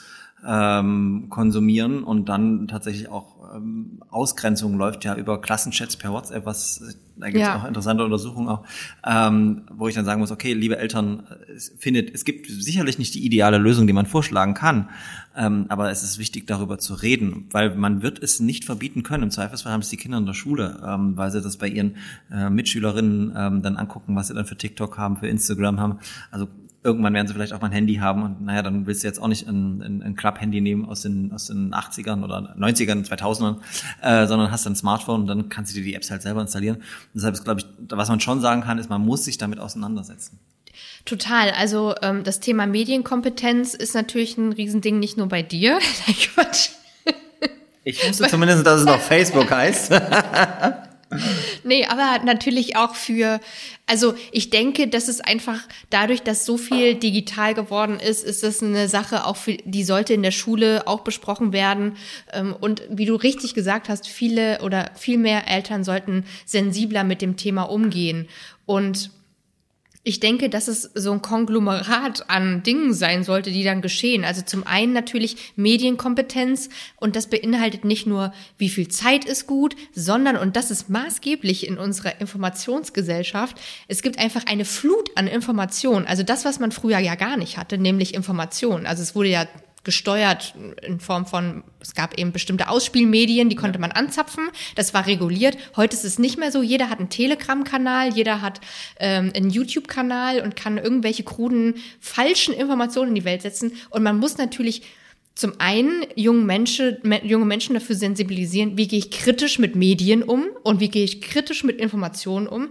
ähm, 0.47 1.27
konsumieren 1.29 2.03
und 2.03 2.29
dann 2.29 2.67
tatsächlich 2.67 3.09
auch 3.09 3.35
ähm, 3.55 4.03
Ausgrenzung 4.09 4.77
läuft 4.77 5.03
ja 5.05 5.15
über 5.15 5.41
Klassenchats 5.41 5.97
per 5.97 6.11
WhatsApp, 6.11 6.45
was 6.45 6.97
da 7.17 7.27
gibt 7.27 7.37
es 7.37 7.43
Ja. 7.43 7.59
auch 7.61 7.65
interessante 7.65 8.03
Untersuchungen 8.03 8.49
auch, 8.49 8.63
ähm, 9.05 9.61
wo 9.71 9.87
ich 9.87 9.95
dann 9.95 10.03
sagen 10.05 10.19
muss, 10.19 10.31
okay, 10.31 10.53
liebe 10.53 10.77
Eltern, 10.77 11.23
es 11.55 11.73
findet, 11.77 12.13
es 12.13 12.25
gibt 12.25 12.47
sicherlich 12.47 12.99
nicht 12.99 13.13
die 13.15 13.25
ideale 13.25 13.57
Lösung, 13.57 13.87
die 13.87 13.93
man 13.93 14.05
vorschlagen 14.05 14.53
kann, 14.53 14.89
ähm, 15.35 15.65
aber 15.69 15.89
es 15.91 16.03
ist 16.03 16.19
wichtig, 16.19 16.45
darüber 16.47 16.77
zu 16.77 16.93
reden, 16.93 17.47
weil 17.51 17.75
man 17.75 18.01
wird 18.01 18.21
es 18.21 18.39
nicht 18.39 18.65
verbieten 18.65 19.03
können. 19.03 19.23
Im 19.23 19.31
Zweifelsfall 19.31 19.71
haben 19.71 19.81
es 19.81 19.89
die 19.89 19.97
Kinder 19.97 20.17
in 20.17 20.25
der 20.25 20.33
Schule, 20.33 20.81
ähm, 20.85 21.15
weil 21.15 21.31
sie 21.31 21.41
das 21.41 21.57
bei 21.57 21.69
ihren 21.69 21.95
äh, 22.31 22.49
Mitschülerinnen 22.49 23.33
ähm, 23.35 23.61
dann 23.61 23.77
angucken, 23.77 24.15
was 24.15 24.27
sie 24.27 24.33
dann 24.33 24.45
für 24.45 24.57
TikTok 24.57 24.97
haben, 24.97 25.15
für 25.17 25.27
Instagram 25.27 25.79
haben. 25.79 25.99
Also 26.31 26.47
irgendwann 26.85 27.13
werden 27.15 27.27
sie 27.27 27.33
vielleicht 27.33 27.51
auch 27.51 27.61
mal 27.61 27.67
ein 27.67 27.73
Handy 27.73 27.95
haben 27.95 28.23
und 28.23 28.45
naja, 28.45 28.61
dann 28.61 28.85
willst 28.85 29.03
du 29.03 29.07
jetzt 29.07 29.19
auch 29.19 29.27
nicht 29.27 29.47
ein, 29.47 29.81
ein, 29.81 30.03
ein 30.03 30.15
Club-Handy 30.15 30.61
nehmen 30.61 30.85
aus 30.85 31.01
den, 31.01 31.31
aus 31.33 31.47
den 31.47 31.73
80ern 31.73 32.23
oder 32.23 32.55
90ern, 32.57 33.05
2000ern, 33.05 33.57
äh, 34.01 34.27
sondern 34.27 34.51
hast 34.51 34.67
ein 34.67 34.75
Smartphone 34.75 35.21
und 35.21 35.27
dann 35.27 35.49
kannst 35.49 35.73
du 35.73 35.79
dir 35.79 35.83
die 35.83 35.95
Apps 35.95 36.11
halt 36.11 36.21
selber 36.21 36.41
installieren. 36.41 36.77
Und 36.77 36.83
deshalb 37.15 37.33
ist, 37.33 37.43
glaube 37.43 37.61
ich, 37.61 37.67
was 37.89 38.07
man 38.07 38.19
schon 38.19 38.39
sagen 38.39 38.61
kann, 38.61 38.77
ist, 38.77 38.89
man 38.89 39.01
muss 39.01 39.25
sich 39.25 39.37
damit 39.37 39.59
auseinandersetzen. 39.59 40.39
Total. 41.05 41.51
Also 41.51 41.95
ähm, 42.01 42.23
das 42.23 42.39
Thema 42.39 42.67
Medienkompetenz 42.67 43.73
ist 43.73 43.95
natürlich 43.95 44.37
ein 44.37 44.53
Riesending, 44.53 44.99
nicht 44.99 45.17
nur 45.17 45.27
bei 45.27 45.41
dir. 45.41 45.79
Ich 47.87 48.03
wusste 48.09 48.27
zumindest, 48.27 48.65
dass 48.65 48.79
es 48.79 48.85
noch 48.87 48.99
Facebook 48.99 49.51
heißt. 49.51 49.91
Nee, 51.63 51.85
aber 51.85 52.23
natürlich 52.23 52.75
auch 52.75 52.95
für, 52.95 53.39
also 53.87 54.15
ich 54.31 54.49
denke, 54.49 54.87
dass 54.87 55.07
es 55.07 55.21
einfach 55.21 55.61
dadurch, 55.91 56.23
dass 56.23 56.45
so 56.45 56.57
viel 56.57 56.95
digital 56.95 57.53
geworden 57.53 57.99
ist, 57.99 58.23
ist 58.23 58.41
das 58.41 58.63
eine 58.63 58.89
Sache 58.89 59.25
auch 59.25 59.35
für, 59.35 59.57
die 59.63 59.83
sollte 59.83 60.13
in 60.13 60.23
der 60.23 60.31
Schule 60.31 60.87
auch 60.87 61.01
besprochen 61.01 61.53
werden. 61.53 61.97
Ähm, 62.33 62.55
Und 62.59 62.81
wie 62.89 63.05
du 63.05 63.15
richtig 63.15 63.53
gesagt 63.53 63.87
hast, 63.87 64.07
viele 64.07 64.61
oder 64.61 64.91
viel 64.95 65.19
mehr 65.19 65.47
Eltern 65.47 65.83
sollten 65.83 66.25
sensibler 66.45 67.03
mit 67.03 67.21
dem 67.21 67.37
Thema 67.37 67.63
umgehen. 67.63 68.27
Und 68.65 69.11
ich 70.07 70.19
denke, 70.19 70.49
dass 70.49 70.67
es 70.67 70.83
so 70.93 71.11
ein 71.11 71.23
Konglomerat 71.23 72.29
an 72.29 72.61
Dingen 72.61 72.93
sein 72.93 73.23
sollte, 73.23 73.49
die 73.51 73.63
dann 73.63 73.81
geschehen. 73.81 74.23
Also 74.23 74.43
zum 74.43 74.65
einen 74.65 74.93
natürlich 74.93 75.53
Medienkompetenz 75.55 76.69
und 76.97 77.15
das 77.15 77.27
beinhaltet 77.27 77.83
nicht 77.85 78.05
nur, 78.05 78.31
wie 78.59 78.69
viel 78.69 78.87
Zeit 78.87 79.25
ist 79.25 79.47
gut, 79.47 79.75
sondern, 79.93 80.37
und 80.37 80.55
das 80.55 80.69
ist 80.69 80.89
maßgeblich 80.89 81.67
in 81.67 81.79
unserer 81.79 82.21
Informationsgesellschaft, 82.21 83.57
es 83.87 84.03
gibt 84.03 84.19
einfach 84.19 84.45
eine 84.45 84.63
Flut 84.63 85.09
an 85.15 85.25
Informationen. 85.25 86.05
Also 86.05 86.21
das, 86.21 86.45
was 86.45 86.59
man 86.59 86.71
früher 86.71 86.99
ja 86.99 87.15
gar 87.15 87.35
nicht 87.35 87.57
hatte, 87.57 87.79
nämlich 87.79 88.13
Informationen. 88.13 88.85
Also 88.85 89.01
es 89.01 89.15
wurde 89.15 89.29
ja 89.29 89.47
gesteuert 89.85 90.53
in 90.81 90.99
Form 90.99 91.25
von, 91.25 91.63
es 91.79 91.93
gab 91.93 92.17
eben 92.19 92.33
bestimmte 92.33 92.67
Ausspielmedien, 92.67 93.47
die 93.47 93.55
konnte 93.55 93.79
man 93.79 93.91
anzapfen, 93.91 94.49
das 94.75 94.93
war 94.93 95.07
reguliert. 95.07 95.57
Heute 95.77 95.95
ist 95.95 96.03
es 96.03 96.19
nicht 96.19 96.37
mehr 96.37 96.51
so, 96.51 96.61
jeder 96.61 96.89
hat 96.89 96.99
einen 96.99 97.09
Telegram-Kanal, 97.09 98.13
jeder 98.13 98.41
hat 98.41 98.59
ähm, 98.99 99.31
einen 99.33 99.49
YouTube-Kanal 99.49 100.41
und 100.41 100.57
kann 100.57 100.77
irgendwelche 100.77 101.23
kruden, 101.23 101.75
falschen 102.01 102.53
Informationen 102.53 103.09
in 103.09 103.15
die 103.15 103.25
Welt 103.25 103.43
setzen. 103.43 103.73
Und 103.91 104.03
man 104.03 104.17
muss 104.17 104.37
natürlich 104.37 104.81
zum 105.35 105.53
einen 105.59 106.05
jungen 106.15 106.45
Menschen, 106.45 106.97
me, 107.03 107.23
junge 107.23 107.45
Menschen 107.45 107.75
dafür 107.75 107.95
sensibilisieren, 107.95 108.77
wie 108.77 108.87
gehe 108.87 108.99
ich 108.99 109.11
kritisch 109.11 109.59
mit 109.59 109.75
Medien 109.75 110.23
um 110.23 110.45
und 110.63 110.79
wie 110.79 110.89
gehe 110.89 111.03
ich 111.03 111.21
kritisch 111.21 111.63
mit 111.63 111.79
Informationen 111.79 112.47
um. 112.47 112.69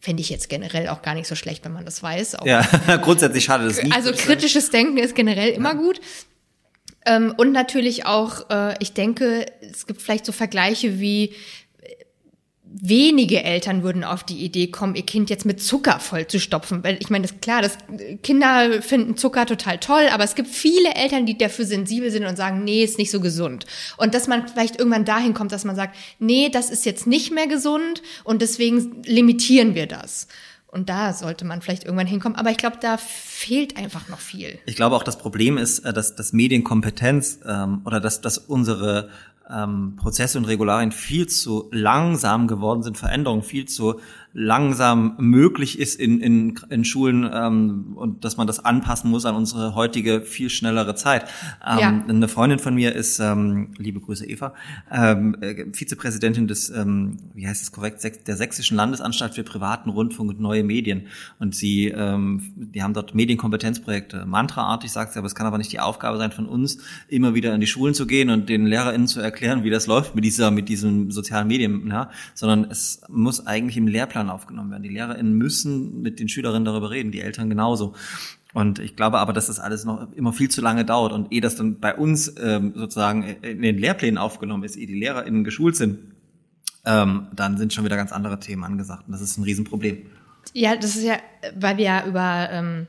Fände 0.00 0.20
ich 0.20 0.30
jetzt 0.30 0.48
generell 0.48 0.88
auch 0.88 1.02
gar 1.02 1.14
nicht 1.14 1.26
so 1.26 1.34
schlecht, 1.34 1.64
wenn 1.64 1.72
man 1.72 1.84
das 1.84 2.02
weiß. 2.02 2.36
Auch 2.36 2.46
Ja, 2.46 2.62
grundsätzlich 3.02 3.44
schade 3.44 3.64
das 3.64 3.82
nicht. 3.82 3.94
also 3.94 4.12
kritisches 4.12 4.70
Denken 4.70 4.98
ist 4.98 5.14
generell 5.14 5.50
immer 5.50 5.74
gut. 5.74 6.00
Ähm, 7.06 7.32
und 7.36 7.52
natürlich 7.52 8.04
auch, 8.04 8.50
äh, 8.50 8.74
ich 8.80 8.92
denke, 8.92 9.46
es 9.62 9.86
gibt 9.86 10.02
vielleicht 10.02 10.26
so 10.26 10.32
Vergleiche 10.32 10.98
wie 10.98 11.34
äh, 11.80 11.94
wenige 12.64 13.44
Eltern 13.44 13.84
würden 13.84 14.02
auf 14.02 14.24
die 14.24 14.44
Idee 14.44 14.66
kommen, 14.66 14.96
ihr 14.96 15.06
Kind 15.06 15.30
jetzt 15.30 15.46
mit 15.46 15.62
Zucker 15.62 16.00
voll 16.00 16.26
zu 16.26 16.40
stopfen. 16.40 16.82
Weil 16.82 16.98
ich 17.00 17.08
meine, 17.08 17.22
das 17.22 17.30
ist 17.30 17.42
klar, 17.42 17.62
das, 17.62 17.78
Kinder 18.24 18.82
finden 18.82 19.16
Zucker 19.16 19.46
total 19.46 19.78
toll, 19.78 20.08
aber 20.12 20.24
es 20.24 20.34
gibt 20.34 20.48
viele 20.48 20.94
Eltern, 20.94 21.26
die 21.26 21.38
dafür 21.38 21.64
sensibel 21.64 22.10
sind 22.10 22.26
und 22.26 22.36
sagen, 22.36 22.64
nee, 22.64 22.82
ist 22.82 22.98
nicht 22.98 23.12
so 23.12 23.20
gesund. 23.20 23.66
Und 23.96 24.12
dass 24.12 24.26
man 24.26 24.48
vielleicht 24.48 24.76
irgendwann 24.76 25.04
dahin 25.04 25.32
kommt, 25.32 25.52
dass 25.52 25.64
man 25.64 25.76
sagt, 25.76 25.96
nee, 26.18 26.48
das 26.48 26.70
ist 26.70 26.84
jetzt 26.84 27.06
nicht 27.06 27.32
mehr 27.32 27.46
gesund 27.46 28.02
und 28.24 28.42
deswegen 28.42 29.02
limitieren 29.04 29.76
wir 29.76 29.86
das. 29.86 30.26
Und 30.76 30.90
da 30.90 31.14
sollte 31.14 31.46
man 31.46 31.62
vielleicht 31.62 31.84
irgendwann 31.84 32.06
hinkommen. 32.06 32.36
Aber 32.36 32.50
ich 32.50 32.58
glaube, 32.58 32.76
da 32.78 32.98
fehlt 32.98 33.78
einfach 33.78 34.10
noch 34.10 34.18
viel. 34.18 34.58
Ich 34.66 34.76
glaube 34.76 34.94
auch, 34.94 35.02
das 35.02 35.16
Problem 35.16 35.56
ist, 35.56 35.78
äh, 35.80 35.92
dass, 35.94 36.16
dass 36.16 36.34
Medienkompetenz 36.34 37.40
ähm, 37.46 37.80
oder 37.86 37.98
dass, 37.98 38.20
dass 38.20 38.36
unsere 38.36 39.08
ähm, 39.50 39.96
Prozesse 39.96 40.36
und 40.36 40.44
Regularien 40.44 40.92
viel 40.92 41.28
zu 41.28 41.70
langsam 41.72 42.46
geworden 42.46 42.82
sind, 42.82 42.98
Veränderungen 42.98 43.42
viel 43.42 43.64
zu 43.64 44.00
langsam 44.38 45.14
möglich 45.18 45.78
ist 45.78 45.98
in, 45.98 46.20
in, 46.20 46.60
in 46.68 46.84
Schulen 46.84 47.28
ähm, 47.32 47.94
und 47.96 48.22
dass 48.22 48.36
man 48.36 48.46
das 48.46 48.62
anpassen 48.62 49.10
muss 49.10 49.24
an 49.24 49.34
unsere 49.34 49.74
heutige 49.74 50.20
viel 50.20 50.50
schnellere 50.50 50.94
Zeit. 50.94 51.24
Ähm, 51.66 51.78
Ja. 51.78 52.04
Eine 52.06 52.28
Freundin 52.28 52.58
von 52.58 52.74
mir 52.74 52.94
ist, 52.94 53.18
ähm, 53.18 53.70
liebe 53.78 53.98
Grüße 53.98 54.26
Eva, 54.26 54.52
ähm, 54.92 55.38
äh, 55.40 55.64
Vizepräsidentin 55.72 56.48
des, 56.48 56.68
ähm, 56.68 57.16
wie 57.32 57.48
heißt 57.48 57.62
es 57.62 57.72
korrekt, 57.72 58.04
der 58.26 58.36
Sächsischen 58.36 58.76
Landesanstalt 58.76 59.34
für 59.34 59.42
privaten 59.42 59.88
Rundfunk 59.88 60.28
und 60.28 60.40
neue 60.40 60.64
Medien. 60.64 61.06
Und 61.38 61.54
sie, 61.54 61.86
ähm, 61.86 62.52
die 62.56 62.82
haben 62.82 62.92
dort 62.92 63.14
Medienkompetenzprojekte. 63.14 64.26
Mantraartig 64.26 64.92
sagt 64.92 65.14
sie, 65.14 65.18
aber 65.18 65.26
es 65.26 65.34
kann 65.34 65.46
aber 65.46 65.56
nicht 65.56 65.72
die 65.72 65.80
Aufgabe 65.80 66.18
sein 66.18 66.30
von 66.30 66.44
uns, 66.44 66.76
immer 67.08 67.34
wieder 67.34 67.54
in 67.54 67.62
die 67.62 67.66
Schulen 67.66 67.94
zu 67.94 68.06
gehen 68.06 68.28
und 68.28 68.50
den 68.50 68.66
LehrerInnen 68.66 69.06
zu 69.06 69.20
erklären, 69.20 69.64
wie 69.64 69.70
das 69.70 69.86
läuft 69.86 70.14
mit 70.14 70.24
dieser, 70.26 70.50
mit 70.50 70.68
diesem 70.68 71.10
sozialen 71.10 71.48
Medien, 71.48 71.88
ja, 71.88 72.10
sondern 72.34 72.70
es 72.70 73.00
muss 73.08 73.46
eigentlich 73.46 73.78
im 73.78 73.88
Lehrplan 73.88 74.25
aufgenommen 74.30 74.70
werden. 74.70 74.82
Die 74.82 74.88
LehrerInnen 74.88 75.34
müssen 75.34 76.02
mit 76.02 76.20
den 76.20 76.28
Schülerinnen 76.28 76.64
darüber 76.64 76.90
reden, 76.90 77.12
die 77.12 77.20
Eltern 77.20 77.48
genauso. 77.48 77.94
Und 78.52 78.78
ich 78.78 78.96
glaube 78.96 79.18
aber, 79.18 79.32
dass 79.32 79.48
das 79.48 79.60
alles 79.60 79.84
noch 79.84 80.12
immer 80.12 80.32
viel 80.32 80.50
zu 80.50 80.62
lange 80.62 80.84
dauert 80.84 81.12
und 81.12 81.30
ehe 81.32 81.40
das 81.40 81.56
dann 81.56 81.78
bei 81.78 81.94
uns 81.94 82.34
ähm, 82.42 82.72
sozusagen 82.74 83.22
in 83.22 83.60
den 83.60 83.76
Lehrplänen 83.76 84.16
aufgenommen 84.16 84.64
ist, 84.64 84.76
ehe 84.76 84.86
die 84.86 84.98
LehrerInnen 84.98 85.44
geschult 85.44 85.76
sind, 85.76 85.98
ähm, 86.86 87.28
dann 87.34 87.58
sind 87.58 87.74
schon 87.74 87.84
wieder 87.84 87.96
ganz 87.96 88.12
andere 88.12 88.40
Themen 88.40 88.64
angesagt. 88.64 89.04
Und 89.06 89.12
das 89.12 89.20
ist 89.20 89.36
ein 89.36 89.44
Riesenproblem. 89.44 90.06
Ja, 90.54 90.76
das 90.76 90.96
ist 90.96 91.04
ja, 91.04 91.18
weil 91.54 91.76
wir 91.76 91.84
ja 91.84 92.06
über 92.06 92.48
ähm, 92.50 92.86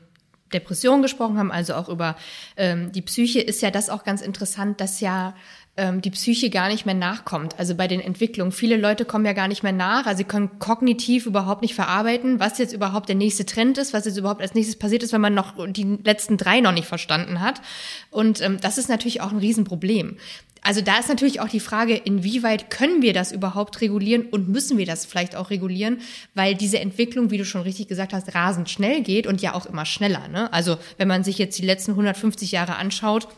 Depressionen 0.52 1.02
gesprochen 1.02 1.36
haben, 1.36 1.52
also 1.52 1.74
auch 1.74 1.88
über 1.88 2.16
ähm, 2.56 2.92
die 2.92 3.02
Psyche, 3.02 3.40
ist 3.40 3.60
ja 3.60 3.70
das 3.70 3.90
auch 3.90 4.04
ganz 4.04 4.22
interessant, 4.22 4.80
dass 4.80 5.00
ja 5.00 5.34
ähm, 5.78 6.02
die 6.02 6.10
Psyche 6.10 6.50
gar 6.50 6.68
nicht 6.68 6.84
mehr 6.84 6.94
nachkommt. 6.94 7.58
Also 7.58 7.74
bei 7.74 7.88
den 7.88 8.00
Entwicklungen. 8.00 8.52
Viele 8.52 8.76
Leute 8.76 9.04
kommen 9.04 9.24
ja 9.24 9.32
gar 9.32 9.48
nicht 9.48 9.62
mehr 9.62 9.72
nach. 9.72 10.06
Also 10.06 10.18
sie 10.18 10.24
können 10.24 10.58
kognitiv 10.58 11.24
überhaupt 11.24 11.62
nicht 11.62 11.74
verarbeiten, 11.74 12.40
was 12.40 12.58
jetzt 12.58 12.74
überhaupt 12.74 13.08
der 13.08 13.16
nächste 13.16 13.46
Trend 13.46 13.78
ist, 13.78 13.94
was 13.94 14.04
jetzt 14.04 14.18
überhaupt 14.18 14.42
als 14.42 14.54
nächstes 14.54 14.76
passiert 14.76 15.02
ist, 15.02 15.12
wenn 15.12 15.20
man 15.20 15.34
noch 15.34 15.54
die 15.68 15.98
letzten 16.04 16.36
drei 16.36 16.60
noch 16.60 16.72
nicht 16.72 16.86
verstanden 16.86 17.40
hat. 17.40 17.62
Und 18.10 18.42
ähm, 18.42 18.58
das 18.60 18.76
ist 18.76 18.88
natürlich 18.88 19.20
auch 19.20 19.32
ein 19.32 19.38
Riesenproblem. 19.38 20.16
Also 20.62 20.80
da 20.80 20.98
ist 20.98 21.08
natürlich 21.08 21.40
auch 21.40 21.48
die 21.48 21.60
Frage, 21.60 21.94
inwieweit 21.94 22.70
können 22.70 23.00
wir 23.00 23.12
das 23.12 23.32
überhaupt 23.32 23.80
regulieren 23.80 24.26
und 24.26 24.48
müssen 24.48 24.76
wir 24.76 24.86
das 24.86 25.06
vielleicht 25.06 25.36
auch 25.36 25.50
regulieren, 25.50 26.00
weil 26.34 26.54
diese 26.54 26.80
Entwicklung, 26.80 27.30
wie 27.30 27.38
du 27.38 27.44
schon 27.44 27.62
richtig 27.62 27.88
gesagt 27.88 28.12
hast, 28.12 28.34
rasend 28.34 28.68
schnell 28.68 29.02
geht 29.02 29.26
und 29.26 29.40
ja 29.40 29.54
auch 29.54 29.66
immer 29.66 29.86
schneller. 29.86 30.28
Ne? 30.28 30.52
Also 30.52 30.76
wenn 30.96 31.08
man 31.08 31.24
sich 31.24 31.38
jetzt 31.38 31.58
die 31.58 31.64
letzten 31.64 31.92
150 31.92 32.52
Jahre 32.52 32.76
anschaut, 32.76 33.28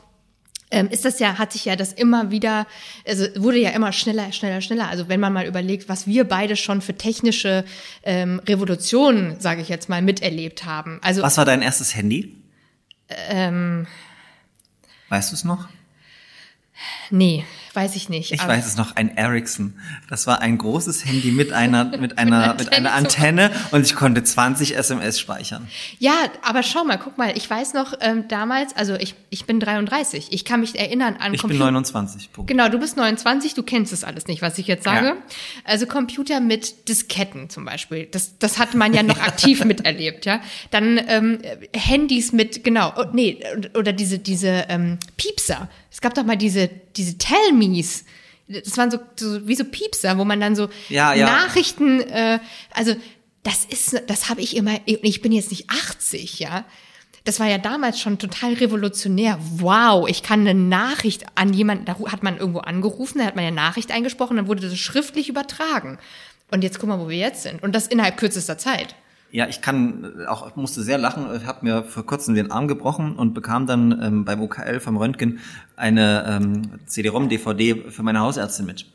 ist 0.71 1.05
das 1.05 1.19
ja, 1.19 1.39
hat 1.39 1.53
sich 1.53 1.65
ja 1.65 1.77
das 1.77 1.93
immer 1.93 2.31
wieder, 2.31 2.67
also 3.07 3.27
wurde 3.37 3.59
ja 3.59 3.71
immer 3.71 3.93
schneller, 3.93 4.33
schneller, 4.33 4.61
schneller. 4.61 4.89
Also 4.89 5.09
wenn 5.09 5.21
man 5.21 5.33
mal 5.33 5.47
überlegt, 5.47 5.89
was 5.89 6.07
wir 6.07 6.25
beide 6.25 6.57
schon 6.57 6.81
für 6.81 6.97
technische 6.97 7.65
ähm, 8.03 8.41
Revolutionen, 8.47 9.41
sage 9.41 9.63
ich 9.63 9.69
jetzt 9.69 9.89
mal, 9.89 10.01
miterlebt 10.03 10.65
haben. 10.65 10.99
Also 11.03 11.23
Was 11.23 11.37
war 11.37 11.45
dein 11.45 11.63
erstes 11.63 11.95
Handy? 11.97 12.37
ähm, 13.09 13.87
Weißt 15.09 15.33
du 15.33 15.35
es 15.35 15.45
noch? 15.45 15.69
nee, 17.11 17.45
weiß 17.75 17.97
ich 17.97 18.09
nicht. 18.09 18.33
Ich 18.33 18.47
weiß 18.47 18.67
es 18.67 18.77
noch, 18.77 18.97
ein 18.97 19.17
Ericsson. 19.17 19.75
Das 20.09 20.27
war 20.27 20.41
ein 20.41 20.59
großes 20.59 21.05
Handy 21.05 21.31
mit 21.31 21.53
einer, 21.53 21.85
mit 21.99 22.19
einer, 22.19 22.55
mit 22.55 22.73
einer 22.73 22.93
Antenne. 22.93 23.51
Und 23.71 23.87
ich 23.87 23.95
konnte 23.95 24.23
20 24.23 24.77
SMS 24.77 25.21
speichern. 25.21 25.69
Ja, 25.99 26.15
aber 26.43 26.63
schau 26.63 26.85
mal, 26.85 26.99
guck 26.99 27.19
mal, 27.19 27.37
ich 27.37 27.49
weiß 27.49 27.75
noch 27.75 27.95
ähm, 28.01 28.29
damals, 28.29 28.75
also 28.77 28.95
ich, 28.95 29.15
ich 29.31 29.47
bin 29.47 29.61
33, 29.61 30.29
ich 30.31 30.45
kann 30.45 30.61
mich 30.61 30.79
erinnern 30.79 31.17
an 31.17 31.35
Ich 31.35 31.43
bin 31.43 31.51
Computer. 31.51 31.65
29. 31.65 32.33
Punkt. 32.33 32.49
Genau, 32.49 32.69
du 32.69 32.79
bist 32.79 32.97
29, 32.97 33.55
du 33.55 33.63
kennst 33.63 33.93
das 33.93 34.05
alles 34.05 34.27
nicht, 34.27 34.43
was 34.43 34.59
ich 34.59 34.67
jetzt 34.67 34.85
sage. 34.85 35.07
Ja. 35.07 35.17
Also 35.65 35.87
Computer 35.87 36.41
mit 36.41 36.89
Disketten 36.89 37.51
zum 37.51 37.65
Beispiel, 37.65 38.07
das, 38.07 38.39
das 38.39 38.59
hat 38.59 38.75
man 38.75 38.95
ja 38.95 39.03
noch 39.03 39.21
aktiv 39.21 39.65
miterlebt, 39.65 40.27
ja. 40.27 40.41
Dann 40.71 41.01
ähm, 41.07 41.39
Handys 41.75 42.33
mit, 42.33 42.65
genau, 42.65 42.93
oh, 42.97 43.05
nee, 43.13 43.41
oder 43.75 43.93
diese, 43.93 44.19
diese 44.19 44.67
ähm, 44.69 44.99
Piepser. 45.17 45.69
Es 45.93 46.01
gab 46.01 46.15
doch 46.15 46.25
mal 46.25 46.37
diese, 46.37 46.71
diese 46.97 47.19
Tell-Me's. 47.61 48.05
Das 48.49 48.77
waren 48.77 48.91
so, 48.91 48.99
so 49.17 49.47
wie 49.47 49.55
so 49.55 49.65
Piepser, 49.65 50.19
wo 50.19 50.25
man 50.25 50.41
dann 50.41 50.57
so 50.57 50.69
Ja, 50.89 51.15
ja. 51.15 51.27
Nachrichten, 51.27 52.01
äh, 52.01 52.41
also 52.75 52.97
das 53.45 53.65
ist, 53.65 54.03
das 54.09 54.29
habe 54.29 54.41
ich 54.41 54.57
immer, 54.57 54.73
ich 54.87 55.23
bin 55.23 55.33
jetzt 55.33 55.51
nicht 55.51 55.71
80, 55.71 56.41
ja. 56.41 56.65
Das 57.25 57.39
war 57.39 57.47
ja 57.47 57.59
damals 57.59 58.01
schon 58.01 58.19
total 58.19 58.55
revolutionär. 58.55 59.39
Wow, 59.59 60.09
ich 60.09 60.23
kann 60.23 60.41
eine 60.41 60.55
Nachricht 60.55 61.27
an 61.37 61.53
jemanden, 61.53 61.85
da 61.85 61.97
hat 62.11 62.23
man 62.23 62.39
irgendwo 62.39 62.61
angerufen, 62.61 63.19
da 63.19 63.27
hat 63.27 63.37
man 63.37 63.45
eine 63.45 63.55
Nachricht 63.55 63.93
eingesprochen, 63.93 64.37
dann 64.37 64.47
wurde 64.49 64.63
das 64.63 64.79
schriftlich 64.79 65.29
übertragen. 65.29 65.99
Und 66.51 66.65
jetzt 66.65 66.81
guck 66.81 66.89
mal, 66.89 66.99
wo 66.99 67.09
wir 67.09 67.19
jetzt 67.19 67.43
sind. 67.43 67.63
Und 67.63 67.75
das 67.75 67.87
innerhalb 67.87 68.17
kürzester 68.17 68.59
Zeit. 68.59 68.97
Ja, 69.33 69.47
ich 69.47 69.61
kann 69.61 70.27
auch 70.27 70.57
musste 70.57 70.83
sehr 70.83 70.99
lachen. 70.99 71.27
Ich 71.37 71.47
habe 71.47 71.65
mir 71.65 71.85
vor 71.85 72.05
kurzem 72.05 72.35
den 72.35 72.51
Arm 72.51 72.67
gebrochen 72.67 73.15
und 73.15 73.33
bekam 73.33 73.67
dann 73.67 74.01
ähm, 74.03 74.25
beim 74.25 74.43
OKL 74.43 74.81
vom 74.81 74.97
Röntgen 74.97 75.39
eine 75.81 76.25
ähm, 76.29 76.63
CD-ROM-DVD 76.87 77.91
für 77.91 78.03
meine 78.03 78.21
Hausärztin 78.21 78.67
mit. 78.67 78.87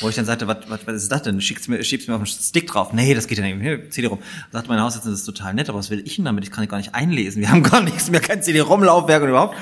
Wo 0.00 0.08
ich 0.08 0.14
dann 0.14 0.24
sagte, 0.24 0.48
was, 0.48 0.56
was, 0.68 0.86
was 0.86 0.94
ist 0.94 1.12
das 1.12 1.22
denn? 1.22 1.40
Schick's 1.40 1.68
mir, 1.68 1.84
schieb's 1.84 2.08
mir 2.08 2.14
auf 2.14 2.22
den 2.22 2.26
Stick 2.26 2.66
drauf. 2.66 2.92
Nee, 2.92 3.14
das 3.14 3.26
geht 3.26 3.38
ja 3.38 3.44
nicht. 3.44 3.92
CD-ROM. 3.92 4.18
Sagte 4.50 4.68
meine 4.70 4.82
Hausärztin, 4.82 5.10
das 5.10 5.20
ist 5.20 5.26
total 5.26 5.52
nett, 5.54 5.68
aber 5.68 5.78
was 5.78 5.90
will 5.90 6.02
ich 6.04 6.16
denn 6.16 6.24
damit? 6.24 6.44
Ich 6.44 6.50
kann 6.50 6.64
ich 6.64 6.70
gar 6.70 6.78
nicht 6.78 6.94
einlesen. 6.94 7.42
Wir 7.42 7.50
haben 7.50 7.62
gar 7.62 7.80
nichts 7.84 8.10
mehr, 8.10 8.20
kein 8.20 8.42
CD-ROM-Laufwerk 8.42 9.22
und 9.22 9.28
überhaupt. 9.28 9.56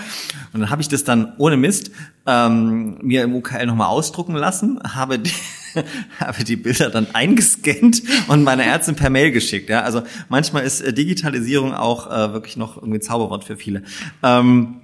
Und 0.53 0.61
dann 0.61 0.71
habe 0.71 0.81
ich 0.81 0.89
das 0.89 1.05
dann 1.05 1.33
ohne 1.39 1.57
Mist 1.57 1.91
ähm, 2.27 2.99
mir 3.03 3.25
im 3.25 3.35
OKL 3.35 3.67
nochmal 3.67 3.89
ausdrucken 3.89 4.35
lassen, 4.35 4.79
habe 4.83 5.19
die, 5.19 5.33
habe 6.21 6.45
die 6.45 6.57
Bilder 6.57 6.91
dann 6.91 7.09
eingescannt 7.15 8.03
und 8.29 8.45
meiner 8.45 8.65
Ärztin 8.65 8.95
per 8.95 9.11
Mail 9.11 9.33
geschickt. 9.33 9.69
Ja, 9.69 9.83
also 9.83 10.03
manchmal 10.29 10.65
ist 10.65 10.81
äh, 10.81 10.93
Digitalisierung 10.93 11.75
auch 11.75 12.11
äh, 12.11 12.33
wirklich 12.33 12.57
noch 12.57 12.77
irgendwie 12.77 13.01
Zauberwort 13.01 13.45
für 13.45 13.57
viele. 13.57 13.83
Ähm, 14.23 14.77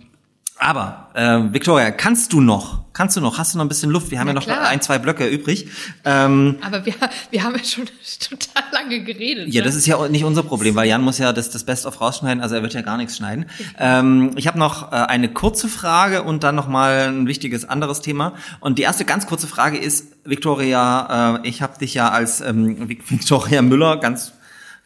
aber 0.59 1.11
äh, 1.15 1.53
Victoria, 1.53 1.91
kannst 1.91 2.33
du 2.33 2.41
noch? 2.41 2.85
Kannst 2.93 3.17
du 3.17 3.21
noch? 3.21 3.39
Hast 3.39 3.53
du 3.55 3.59
noch 3.59 3.65
ein 3.65 3.69
bisschen 3.69 3.91
Luft? 3.91 4.13
Wir 4.13 4.21
haben 4.21 4.29
Na 4.29 4.33
ja 4.35 4.35
noch 4.37 4.45
klar. 4.45 4.69
ein, 4.69 4.81
zwei 4.81 4.99
Blöcke 4.99 5.27
übrig. 5.27 5.69
Ähm, 6.05 6.59
Aber 6.61 6.87
wir, 6.87 6.95
wir 7.31 7.43
haben 7.43 7.57
ja 7.57 7.65
schon 7.65 7.87
total 8.21 8.63
lange 8.73 9.03
geredet. 9.03 9.53
ja, 9.53 9.61
ne? 9.63 9.67
das 9.67 9.75
ist 9.75 9.87
ja 9.87 10.07
nicht 10.09 10.23
unser 10.23 10.45
Problem, 10.45 10.77
weil 10.77 10.89
Jan 10.89 11.03
muss 11.03 11.19
ja 11.19 11.33
das, 11.33 11.51
das 11.51 11.65
Best 11.65 11.87
of 11.87 12.01
rausschneiden, 12.01 12.41
also 12.41 12.55
er 12.55 12.63
wird 12.63 12.73
ja 12.73 12.83
gar 12.83 12.97
nichts 12.97 13.17
schneiden. 13.17 13.47
Ähm, 13.81 14.31
ich 14.37 14.47
habe 14.47 14.59
noch 14.61 14.93
äh, 14.93 14.95
eine 14.97 15.29
kurze 15.29 15.69
Frage 15.69 16.23
und 16.23 16.45
dann 16.45 16.55
noch 16.55 16.69
mal 16.69 17.09
ein 17.09 17.27
wichtiges 17.27 17.65
anderes 17.69 18.01
Thema. 18.01 18.35
Und 18.61 18.79
die 18.79 18.83
erste 18.83 19.05
ganz 19.05 19.27
kurze 19.27 19.49
Frage 19.49 19.77
ist, 19.77 20.07
Victoria, 20.25 21.39
äh, 21.43 21.49
ich 21.49 21.63
habe 21.63 21.77
dich 21.79 21.95
ja 21.95 22.11
als 22.11 22.41
ähm, 22.41 22.89
Vic- 22.89 23.03
Victoria 23.11 23.61
Müller 23.61 23.97
ganz 23.99 24.33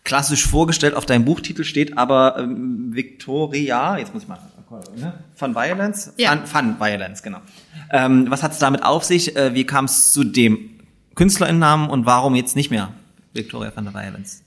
klassisch 0.04 0.46
vorgestellt. 0.46 0.94
Auf 0.94 1.04
deinem 1.04 1.26
Buchtitel 1.26 1.64
steht 1.64 1.98
aber 1.98 2.36
ähm, 2.38 2.94
Victoria, 2.94 3.98
jetzt 3.98 4.14
muss 4.14 4.22
ich 4.22 4.28
mal, 4.28 4.38
ne? 4.96 5.24
Fun 5.34 5.54
Violence? 5.54 6.12
Ja. 6.16 6.36
Fun, 6.36 6.46
Fun 6.46 6.76
Violence, 6.78 7.22
genau. 7.22 7.38
Ähm, 7.90 8.30
was 8.30 8.42
hat 8.42 8.52
es 8.52 8.58
damit 8.58 8.82
auf 8.82 9.04
sich? 9.04 9.36
Äh, 9.36 9.54
wie 9.54 9.64
kam 9.64 9.86
es 9.86 10.12
zu 10.12 10.24
dem 10.24 10.80
Künstlerinnennamen 11.14 11.90
und 11.90 12.06
warum 12.06 12.34
jetzt 12.34 12.56
nicht 12.56 12.70
mehr 12.70 12.92
Victoria 13.32 13.70
Fun 13.70 13.92
Violence? 13.92 14.42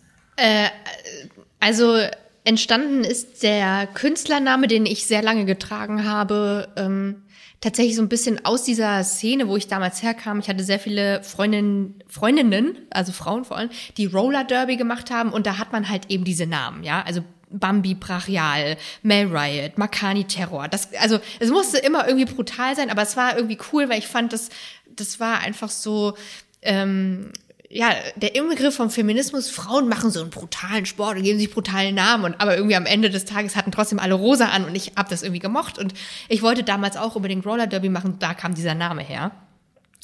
Also 1.60 2.00
entstanden 2.44 3.04
ist 3.04 3.44
der 3.44 3.88
Künstlername, 3.88 4.68
den 4.68 4.86
ich 4.86 5.06
sehr 5.06 5.22
lange 5.22 5.46
getragen 5.46 6.06
habe, 6.06 6.70
ähm, 6.76 7.24
tatsächlich 7.60 7.96
so 7.96 8.02
ein 8.02 8.10
bisschen 8.10 8.44
aus 8.44 8.64
dieser 8.64 9.04
Szene, 9.04 9.48
wo 9.48 9.56
ich 9.56 9.68
damals 9.68 10.02
herkam. 10.02 10.40
Ich 10.40 10.50
hatte 10.50 10.64
sehr 10.64 10.80
viele 10.80 11.22
Freundinnen, 11.24 12.04
Freundinnen, 12.08 12.78
also 12.90 13.12
Frauen 13.12 13.46
vor 13.46 13.58
allem, 13.58 13.70
die 13.98 14.08
Roller 14.08 14.44
Derby 14.44 14.78
gemacht 14.78 15.12
haben 15.12 15.32
und 15.32 15.46
da 15.46 15.60
hat 15.60 15.72
man 15.72 15.88
halt 15.90 16.10
eben 16.10 16.24
diese 16.24 16.48
Namen, 16.48 16.84
ja, 16.84 17.04
also 17.06 17.22
Bambi 17.52 17.94
Brachial, 17.94 18.78
Mel 19.04 19.28
Riot, 19.28 19.78
Makani 19.78 20.26
Terror. 20.26 20.68
Das, 20.68 20.90
also 21.00 21.20
es 21.40 21.50
musste 21.50 21.78
immer 21.78 22.08
irgendwie 22.08 22.32
brutal 22.32 22.76
sein, 22.76 22.90
aber 22.90 23.02
es 23.02 23.18
war 23.18 23.36
irgendwie 23.36 23.58
cool, 23.72 23.90
weil 23.90 24.00
ich 24.00 24.08
fand, 24.08 24.34
das, 24.34 24.50
das 24.96 25.20
war 25.20 25.40
einfach 25.40 25.70
so, 25.70 26.16
ähm, 26.62 27.32
ja, 27.74 27.94
der 28.18 28.36
Inbegriff 28.36 28.76
vom 28.76 28.90
Feminismus, 28.90 29.50
Frauen 29.50 29.88
machen 29.88 30.12
so 30.12 30.20
einen 30.20 30.30
brutalen 30.30 30.86
Sport 30.86 31.18
und 31.18 31.24
geben 31.24 31.40
sich 31.40 31.50
brutalen 31.50 31.96
Namen 31.96 32.26
und 32.26 32.42
aber 32.42 32.58
irgendwie 32.58 32.76
am 32.76 32.86
Ende 32.86 33.10
des 33.10 33.24
Tages 33.24 33.56
hatten 33.56 33.72
trotzdem 33.72 34.00
alle 34.00 34.14
rosa 34.14 34.48
an 34.50 34.66
und 34.66 34.76
ich 34.76 34.94
hab 34.98 35.08
das 35.08 35.24
irgendwie 35.24 35.40
gemocht 35.40 35.80
und 35.80 35.94
ich 36.28 36.42
wollte 36.42 36.64
damals 36.64 36.98
auch 36.98 37.16
unbedingt 37.16 37.46
Roller 37.46 37.68
Derby 37.68 37.90
machen, 37.90 38.18
da 38.20 38.34
kam 38.34 38.54
dieser 38.56 38.76
Name 38.76 39.02
her. 39.02 39.32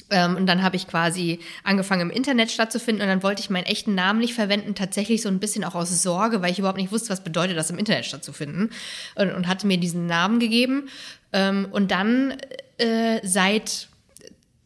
Ähm, 0.10 0.36
und 0.36 0.46
dann 0.46 0.64
habe 0.64 0.76
ich 0.76 0.88
quasi 0.88 1.40
angefangen 1.64 2.02
im 2.02 2.10
Internet 2.10 2.52
stattzufinden 2.52 3.02
und 3.02 3.10
dann 3.10 3.24
wollte 3.24 3.42
ich 3.42 3.50
meinen 3.50 3.66
echten 3.66 3.96
Namen 3.96 4.20
nicht 4.20 4.34
verwenden, 4.34 4.76
tatsächlich 4.76 5.22
so 5.22 5.30
ein 5.30 5.40
bisschen 5.40 5.64
auch 5.64 5.76
aus 5.76 6.02
Sorge, 6.02 6.42
weil 6.42 6.52
ich 6.52 6.60
überhaupt 6.60 6.78
nicht 6.78 6.92
wusste, 6.92 7.10
was 7.10 7.24
bedeutet 7.24 7.58
das 7.58 7.70
im 7.70 7.78
Internet 7.78 8.06
stattzufinden 8.06 8.70
und, 9.16 9.32
und 9.32 9.48
hatte 9.48 9.68
mir 9.68 9.78
diesen 9.78 10.06
Namen 10.06 10.40
gegeben. 10.40 10.90
Ähm, 11.34 11.68
und 11.72 11.92
dann 11.92 12.38
äh, 12.78 13.20
seit 13.24 13.90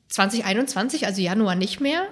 2021, 0.09 1.05
also 1.05 1.21
Januar 1.21 1.55
nicht 1.55 1.79
mehr, 1.79 2.07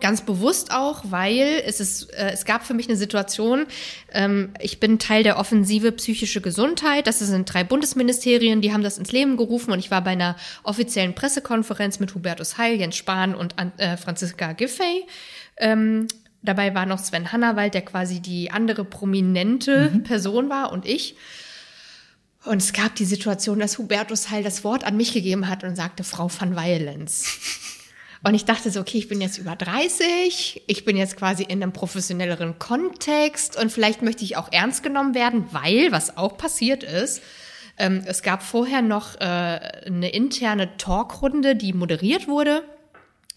Ganz 0.00 0.20
bewusst 0.20 0.70
auch, 0.70 1.02
weil 1.08 1.60
es 1.66 1.80
ist, 1.80 2.12
äh, 2.12 2.30
es 2.30 2.44
gab 2.44 2.64
für 2.64 2.72
mich 2.72 2.86
eine 2.86 2.96
Situation, 2.96 3.66
ähm, 4.12 4.54
ich 4.60 4.78
bin 4.78 5.00
Teil 5.00 5.24
der 5.24 5.38
Offensive 5.38 5.90
psychische 5.90 6.40
Gesundheit. 6.40 7.08
Das 7.08 7.18
sind 7.18 7.52
drei 7.52 7.64
Bundesministerien, 7.64 8.60
die 8.60 8.72
haben 8.72 8.84
das 8.84 8.98
ins 8.98 9.10
Leben 9.10 9.36
gerufen 9.36 9.72
und 9.72 9.80
ich 9.80 9.90
war 9.90 10.02
bei 10.04 10.12
einer 10.12 10.36
offiziellen 10.62 11.16
Pressekonferenz 11.16 11.98
mit 11.98 12.14
Hubertus 12.14 12.58
Heil, 12.58 12.78
Jens 12.78 12.96
Spahn 12.96 13.34
und 13.34 13.56
äh, 13.78 13.96
Franziska 13.96 14.52
Giffey. 14.52 15.04
Ähm, 15.56 16.06
dabei 16.42 16.76
war 16.76 16.86
noch 16.86 17.00
Sven 17.00 17.32
Hannawald, 17.32 17.74
der 17.74 17.82
quasi 17.82 18.20
die 18.20 18.52
andere 18.52 18.84
prominente 18.84 20.00
Person 20.04 20.48
war 20.48 20.70
und 20.70 20.86
ich. 20.86 21.16
Und 22.44 22.62
es 22.62 22.72
gab 22.72 22.94
die 22.94 23.04
Situation, 23.04 23.58
dass 23.58 23.78
Hubertus 23.78 24.30
Heil 24.30 24.44
das 24.44 24.62
Wort 24.62 24.84
an 24.84 24.96
mich 24.96 25.12
gegeben 25.12 25.48
hat 25.48 25.64
und 25.64 25.74
sagte, 25.74 26.04
Frau 26.04 26.30
van 26.30 26.54
Violence. 26.54 27.24
Und 28.24 28.34
ich 28.34 28.44
dachte 28.44 28.70
so, 28.70 28.80
okay, 28.80 28.98
ich 28.98 29.08
bin 29.08 29.20
jetzt 29.20 29.38
über 29.38 29.54
30, 29.54 30.62
ich 30.66 30.84
bin 30.84 30.96
jetzt 30.96 31.16
quasi 31.16 31.44
in 31.44 31.62
einem 31.62 31.72
professionelleren 31.72 32.58
Kontext 32.58 33.56
und 33.56 33.70
vielleicht 33.70 34.02
möchte 34.02 34.24
ich 34.24 34.36
auch 34.36 34.50
ernst 34.50 34.82
genommen 34.82 35.14
werden, 35.14 35.46
weil, 35.52 35.92
was 35.92 36.16
auch 36.16 36.36
passiert 36.36 36.82
ist, 36.82 37.22
ähm, 37.76 38.02
es 38.06 38.22
gab 38.22 38.42
vorher 38.42 38.82
noch 38.82 39.14
äh, 39.20 39.24
eine 39.24 40.10
interne 40.10 40.76
Talkrunde, 40.78 41.54
die 41.54 41.72
moderiert 41.72 42.26
wurde 42.26 42.64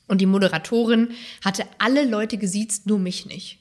und 0.08 0.20
die 0.20 0.26
Moderatorin 0.26 1.12
hatte 1.46 1.66
alle 1.78 2.04
Leute 2.04 2.38
gesiezt, 2.38 2.88
nur 2.88 2.98
mich 2.98 3.28
nicht. 3.28 3.60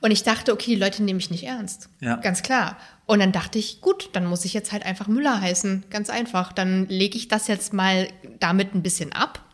Und 0.00 0.12
ich 0.12 0.22
dachte, 0.22 0.52
okay, 0.52 0.74
die 0.74 0.80
Leute 0.80 1.02
nehmen 1.02 1.16
mich 1.16 1.30
nicht 1.30 1.44
ernst. 1.44 1.88
Ja. 2.00 2.16
Ganz 2.16 2.42
klar. 2.42 2.76
Und 3.06 3.18
dann 3.18 3.32
dachte 3.32 3.58
ich, 3.58 3.80
gut, 3.80 4.10
dann 4.12 4.26
muss 4.26 4.44
ich 4.44 4.54
jetzt 4.54 4.70
halt 4.70 4.86
einfach 4.86 5.08
Müller 5.08 5.40
heißen. 5.40 5.86
Ganz 5.90 6.08
einfach. 6.08 6.52
Dann 6.52 6.86
lege 6.86 7.16
ich 7.16 7.26
das 7.26 7.48
jetzt 7.48 7.72
mal 7.72 8.08
damit 8.38 8.74
ein 8.74 8.82
bisschen 8.82 9.12
ab 9.12 9.47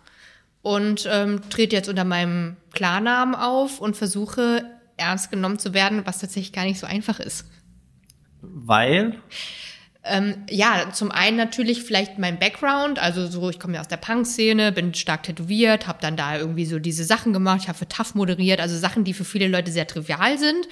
und 0.64 1.06
ähm, 1.12 1.42
trete 1.50 1.76
jetzt 1.76 1.90
unter 1.90 2.04
meinem 2.04 2.56
Klarnamen 2.72 3.34
auf 3.34 3.80
und 3.80 3.96
versuche 3.96 4.64
ernst 4.96 5.30
genommen 5.30 5.58
zu 5.58 5.74
werden, 5.74 6.06
was 6.06 6.20
tatsächlich 6.20 6.54
gar 6.54 6.64
nicht 6.64 6.80
so 6.80 6.86
einfach 6.86 7.20
ist. 7.20 7.46
Weil? 8.40 9.18
Ähm, 10.04 10.36
ja, 10.48 10.90
zum 10.90 11.10
einen 11.10 11.36
natürlich 11.36 11.82
vielleicht 11.82 12.18
mein 12.18 12.38
Background, 12.38 12.98
also 12.98 13.26
so, 13.26 13.50
ich 13.50 13.60
komme 13.60 13.74
ja 13.74 13.80
aus 13.80 13.88
der 13.88 13.98
Punk-Szene, 13.98 14.72
bin 14.72 14.94
stark 14.94 15.24
tätowiert, 15.24 15.86
habe 15.86 15.98
dann 16.00 16.16
da 16.16 16.38
irgendwie 16.38 16.64
so 16.64 16.78
diese 16.78 17.04
Sachen 17.04 17.34
gemacht, 17.34 17.60
ich 17.62 17.68
habe 17.68 17.78
für 17.78 17.88
TAF 17.88 18.14
moderiert, 18.14 18.60
also 18.60 18.76
Sachen, 18.76 19.04
die 19.04 19.12
für 19.12 19.24
viele 19.24 19.48
Leute 19.48 19.70
sehr 19.70 19.86
trivial 19.86 20.38
sind, 20.38 20.66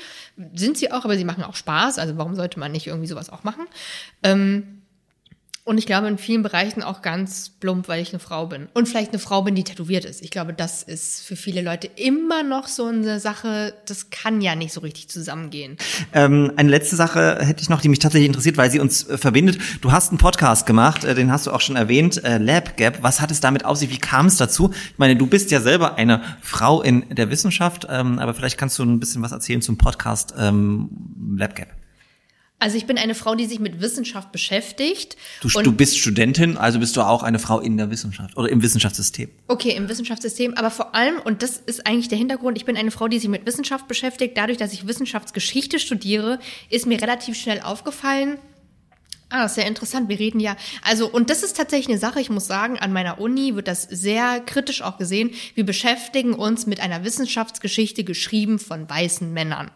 sind 0.54 0.78
sie 0.78 0.90
auch, 0.90 1.04
aber 1.04 1.18
sie 1.18 1.24
machen 1.24 1.44
auch 1.44 1.56
Spaß, 1.56 1.98
also 1.98 2.16
warum 2.16 2.34
sollte 2.34 2.58
man 2.58 2.72
nicht 2.72 2.86
irgendwie 2.86 3.08
sowas 3.08 3.28
auch 3.28 3.44
machen? 3.44 3.66
Ähm, 4.22 4.81
und 5.64 5.78
ich 5.78 5.86
glaube 5.86 6.08
in 6.08 6.18
vielen 6.18 6.42
Bereichen 6.42 6.82
auch 6.82 7.02
ganz 7.02 7.48
plump, 7.48 7.86
weil 7.86 8.02
ich 8.02 8.10
eine 8.10 8.18
Frau 8.18 8.46
bin. 8.46 8.68
Und 8.74 8.88
vielleicht 8.88 9.10
eine 9.10 9.20
Frau 9.20 9.42
bin, 9.42 9.54
die 9.54 9.62
tätowiert 9.62 10.04
ist. 10.04 10.20
Ich 10.20 10.30
glaube, 10.30 10.52
das 10.52 10.82
ist 10.82 11.22
für 11.22 11.36
viele 11.36 11.62
Leute 11.62 11.88
immer 11.94 12.42
noch 12.42 12.66
so 12.66 12.86
eine 12.86 13.20
Sache, 13.20 13.72
das 13.86 14.10
kann 14.10 14.40
ja 14.40 14.56
nicht 14.56 14.72
so 14.72 14.80
richtig 14.80 15.08
zusammengehen. 15.08 15.76
Ähm, 16.12 16.52
eine 16.56 16.68
letzte 16.68 16.96
Sache 16.96 17.38
hätte 17.40 17.62
ich 17.62 17.68
noch, 17.68 17.80
die 17.80 17.88
mich 17.88 18.00
tatsächlich 18.00 18.26
interessiert, 18.26 18.56
weil 18.56 18.72
sie 18.72 18.80
uns 18.80 19.08
äh, 19.08 19.16
verbindet. 19.16 19.58
Du 19.82 19.92
hast 19.92 20.10
einen 20.10 20.18
Podcast 20.18 20.66
gemacht, 20.66 21.04
äh, 21.04 21.14
den 21.14 21.30
hast 21.30 21.46
du 21.46 21.52
auch 21.52 21.60
schon 21.60 21.76
erwähnt, 21.76 22.24
äh, 22.24 22.38
Lab 22.38 22.76
Gap. 22.76 22.98
Was 23.02 23.20
hat 23.20 23.30
es 23.30 23.40
damit 23.40 23.64
auf 23.64 23.76
sich? 23.76 23.90
Wie 23.90 23.98
kam 23.98 24.26
es 24.26 24.38
dazu? 24.38 24.72
Ich 24.72 24.98
meine, 24.98 25.14
du 25.14 25.28
bist 25.28 25.52
ja 25.52 25.60
selber 25.60 25.94
eine 25.94 26.22
Frau 26.40 26.82
in 26.82 27.08
der 27.14 27.30
Wissenschaft, 27.30 27.86
ähm, 27.88 28.18
aber 28.18 28.34
vielleicht 28.34 28.58
kannst 28.58 28.80
du 28.80 28.82
ein 28.82 28.98
bisschen 28.98 29.22
was 29.22 29.30
erzählen 29.30 29.62
zum 29.62 29.78
Podcast 29.78 30.34
ähm, 30.36 30.90
Lab 31.36 31.54
Gap. 31.54 31.81
Also 32.62 32.76
ich 32.76 32.86
bin 32.86 32.96
eine 32.96 33.16
Frau, 33.16 33.34
die 33.34 33.46
sich 33.46 33.58
mit 33.58 33.80
Wissenschaft 33.80 34.30
beschäftigt. 34.30 35.16
Du, 35.40 35.48
du 35.48 35.72
bist 35.72 35.98
Studentin, 35.98 36.56
also 36.56 36.78
bist 36.78 36.96
du 36.96 37.00
auch 37.00 37.24
eine 37.24 37.40
Frau 37.40 37.58
in 37.58 37.76
der 37.76 37.90
Wissenschaft 37.90 38.36
oder 38.36 38.48
im 38.50 38.62
Wissenschaftssystem. 38.62 39.30
Okay, 39.48 39.70
im 39.70 39.88
Wissenschaftssystem, 39.88 40.54
aber 40.54 40.70
vor 40.70 40.94
allem, 40.94 41.16
und 41.24 41.42
das 41.42 41.56
ist 41.56 41.88
eigentlich 41.88 42.06
der 42.06 42.18
Hintergrund, 42.18 42.56
ich 42.56 42.64
bin 42.64 42.76
eine 42.76 42.92
Frau, 42.92 43.08
die 43.08 43.18
sich 43.18 43.28
mit 43.28 43.46
Wissenschaft 43.46 43.88
beschäftigt. 43.88 44.36
Dadurch, 44.36 44.58
dass 44.58 44.72
ich 44.72 44.86
Wissenschaftsgeschichte 44.86 45.80
studiere, 45.80 46.38
ist 46.70 46.86
mir 46.86 47.02
relativ 47.02 47.36
schnell 47.36 47.60
aufgefallen, 47.60 48.38
Ah, 49.34 49.48
sehr 49.48 49.66
interessant. 49.66 50.10
Wir 50.10 50.18
reden 50.18 50.40
ja, 50.40 50.56
also, 50.82 51.08
und 51.08 51.30
das 51.30 51.42
ist 51.42 51.56
tatsächlich 51.56 51.88
eine 51.88 51.98
Sache, 51.98 52.20
ich 52.20 52.28
muss 52.28 52.46
sagen, 52.46 52.78
an 52.78 52.92
meiner 52.92 53.18
Uni 53.18 53.56
wird 53.56 53.66
das 53.66 53.84
sehr 53.84 54.40
kritisch 54.40 54.82
auch 54.82 54.98
gesehen. 54.98 55.30
Wir 55.54 55.64
beschäftigen 55.64 56.34
uns 56.34 56.66
mit 56.66 56.80
einer 56.80 57.02
Wissenschaftsgeschichte 57.02 58.04
geschrieben 58.04 58.58
von 58.58 58.88
weißen 58.90 59.32
Männern. 59.32 59.70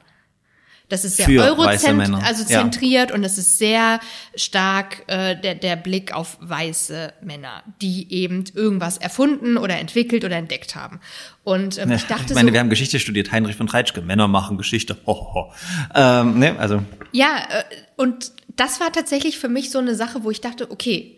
Das 0.89 1.05
ist 1.05 1.17
sehr 1.17 1.27
Für 1.27 1.41
weiße 1.41 1.51
eurozent, 1.61 1.97
Männer. 1.99 2.23
also 2.25 2.43
Ja. 2.45 2.61
zentriert 2.61 3.11
und 3.11 3.25
es 3.25 3.39
ist 3.39 3.59
sehr 3.59 3.99
stark 4.37 5.03
äh, 5.09 5.35
der, 5.35 5.57
der 5.57 5.75
Blick 5.75 6.15
auf 6.15 6.39
weiße 6.41 7.13
Männer, 7.23 7.65
die 7.83 8.13
eben 8.13 8.45
irgendwas 8.55 8.97
erfunden 8.97 9.57
oder 9.57 9.79
entwickelt 9.79 10.25
oder 10.25 10.37
entdeckt 10.37 10.77
haben. 10.77 11.01
Und 11.43 11.79
ähm, 11.79 11.91
ich 11.91 12.05
dachte 12.07 12.27
ich 12.29 12.35
meine, 12.35 12.49
so, 12.51 12.53
wir 12.53 12.61
haben 12.61 12.71
Geschichte 12.71 13.01
studiert, 13.01 13.33
Heinrich 13.33 13.57
von 13.57 13.67
Treitschke, 13.67 14.01
Männer 14.01 14.29
machen 14.29 14.59
Geschichte. 14.59 14.97
Ho, 15.07 15.13
ho. 15.35 15.53
Ähm, 15.95 16.39
ne, 16.39 16.57
also 16.59 16.83
Ja, 17.13 17.37
äh, 17.51 17.65
und 17.97 18.33
das 18.55 18.79
war 18.81 18.93
tatsächlich 18.93 19.39
für 19.39 19.49
mich 19.49 19.71
so 19.71 19.79
eine 19.79 19.95
Sache, 19.97 20.23
wo 20.23 20.31
ich 20.31 20.41
dachte, 20.41 20.71
okay, 20.71 21.17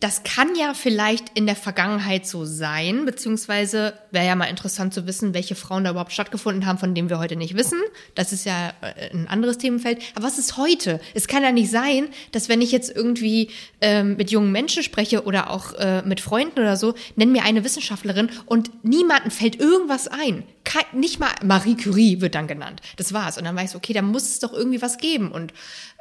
das 0.00 0.22
kann 0.22 0.54
ja 0.54 0.74
vielleicht 0.74 1.36
in 1.36 1.46
der 1.46 1.56
Vergangenheit 1.56 2.24
so 2.24 2.44
sein, 2.44 3.04
beziehungsweise 3.04 3.94
wäre 4.12 4.26
ja 4.26 4.36
mal 4.36 4.44
interessant 4.44 4.94
zu 4.94 5.08
wissen, 5.08 5.34
welche 5.34 5.56
Frauen 5.56 5.82
da 5.82 5.90
überhaupt 5.90 6.12
stattgefunden 6.12 6.66
haben, 6.66 6.78
von 6.78 6.94
denen 6.94 7.10
wir 7.10 7.18
heute 7.18 7.34
nicht 7.34 7.56
wissen. 7.56 7.80
Das 8.14 8.32
ist 8.32 8.46
ja 8.46 8.72
äh, 8.80 9.10
ein 9.12 9.26
anderes 9.26 9.58
Themenfeld. 9.58 10.00
Aber 10.14 10.24
was 10.24 10.38
ist 10.38 10.56
heute? 10.56 11.00
Es 11.14 11.26
kann 11.26 11.42
ja 11.42 11.50
nicht 11.50 11.70
sein, 11.70 12.08
dass 12.30 12.48
wenn 12.48 12.60
ich 12.60 12.70
jetzt 12.70 12.94
irgendwie 12.94 13.50
ähm, 13.80 14.16
mit 14.16 14.30
jungen 14.30 14.52
Menschen 14.52 14.84
spreche 14.84 15.24
oder 15.24 15.50
auch 15.50 15.74
äh, 15.74 16.02
mit 16.02 16.20
Freunden 16.20 16.60
oder 16.60 16.76
so, 16.76 16.94
nenn 17.16 17.32
mir 17.32 17.42
eine 17.42 17.64
Wissenschaftlerin 17.64 18.30
und 18.46 18.84
niemandem 18.84 19.32
fällt 19.32 19.58
irgendwas 19.58 20.06
ein. 20.06 20.44
Kein, 20.62 20.84
nicht 20.92 21.18
mal 21.18 21.32
Marie 21.42 21.76
Curie 21.76 22.20
wird 22.20 22.36
dann 22.36 22.46
genannt. 22.46 22.82
Das 22.98 23.12
war's. 23.12 23.36
Und 23.36 23.44
dann 23.44 23.56
weiß 23.56 23.70
ich, 23.70 23.76
okay, 23.76 23.94
da 23.94 24.02
muss 24.02 24.28
es 24.28 24.38
doch 24.38 24.52
irgendwie 24.52 24.80
was 24.80 24.98
geben. 24.98 25.32
Und 25.32 25.52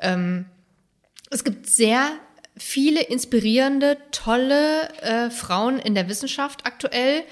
ähm, 0.01 0.45
es 1.31 1.43
gibt 1.43 1.65
sehr 1.67 2.11
viele 2.57 3.01
inspirierende, 3.01 3.97
tolle 4.11 4.89
äh, 5.01 5.29
Frauen 5.29 5.79
in 5.79 5.95
der 5.95 6.09
Wissenschaft 6.09 6.65
aktuell, 6.65 7.23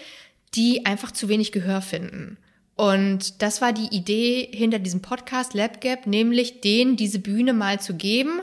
die 0.55 0.85
einfach 0.85 1.11
zu 1.11 1.27
wenig 1.27 1.51
Gehör 1.51 1.81
finden. 1.81 2.37
Und 2.75 3.41
das 3.41 3.61
war 3.61 3.71
die 3.71 3.95
Idee 3.95 4.49
hinter 4.51 4.79
diesem 4.79 5.01
Podcast 5.01 5.53
LabGap, 5.53 6.07
nämlich 6.07 6.61
denen 6.61 6.97
diese 6.97 7.19
Bühne 7.19 7.53
mal 7.53 7.79
zu 7.79 7.95
geben. 7.95 8.41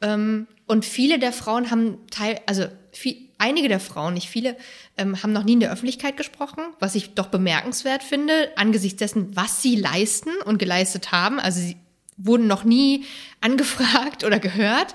Ähm, 0.00 0.46
und 0.66 0.84
viele 0.84 1.18
der 1.18 1.32
Frauen 1.32 1.70
haben 1.70 1.98
teil, 2.10 2.40
also 2.46 2.66
viel, 2.92 3.16
einige 3.38 3.68
der 3.68 3.80
Frauen, 3.80 4.14
nicht 4.14 4.28
viele, 4.28 4.56
ähm, 4.96 5.22
haben 5.22 5.32
noch 5.32 5.44
nie 5.44 5.54
in 5.54 5.60
der 5.60 5.72
Öffentlichkeit 5.72 6.16
gesprochen, 6.16 6.62
was 6.78 6.94
ich 6.94 7.14
doch 7.14 7.26
bemerkenswert 7.26 8.02
finde, 8.02 8.50
angesichts 8.56 8.98
dessen, 8.98 9.36
was 9.36 9.62
sie 9.62 9.76
leisten 9.76 10.30
und 10.44 10.58
geleistet 10.58 11.12
haben. 11.12 11.40
Also 11.40 11.60
sie 11.60 11.76
wurden 12.16 12.46
noch 12.46 12.64
nie 12.64 13.04
angefragt 13.40 14.24
oder 14.24 14.38
gehört. 14.38 14.94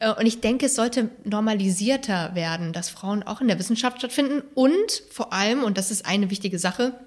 Äh, 0.00 0.10
Und 0.10 0.26
ich 0.26 0.40
denke, 0.40 0.66
es 0.66 0.74
sollte 0.74 1.10
normalisierter 1.24 2.34
werden, 2.34 2.72
dass 2.72 2.90
Frauen 2.90 3.22
auch 3.22 3.40
in 3.40 3.46
der 3.48 3.58
Wissenschaft 3.60 3.98
stattfinden. 3.98 4.42
Und 4.54 5.04
vor 5.10 5.32
allem, 5.32 5.62
und 5.62 5.78
das 5.78 5.92
ist 5.92 6.04
eine 6.04 6.30
wichtige 6.30 6.58
Sache, 6.58 6.98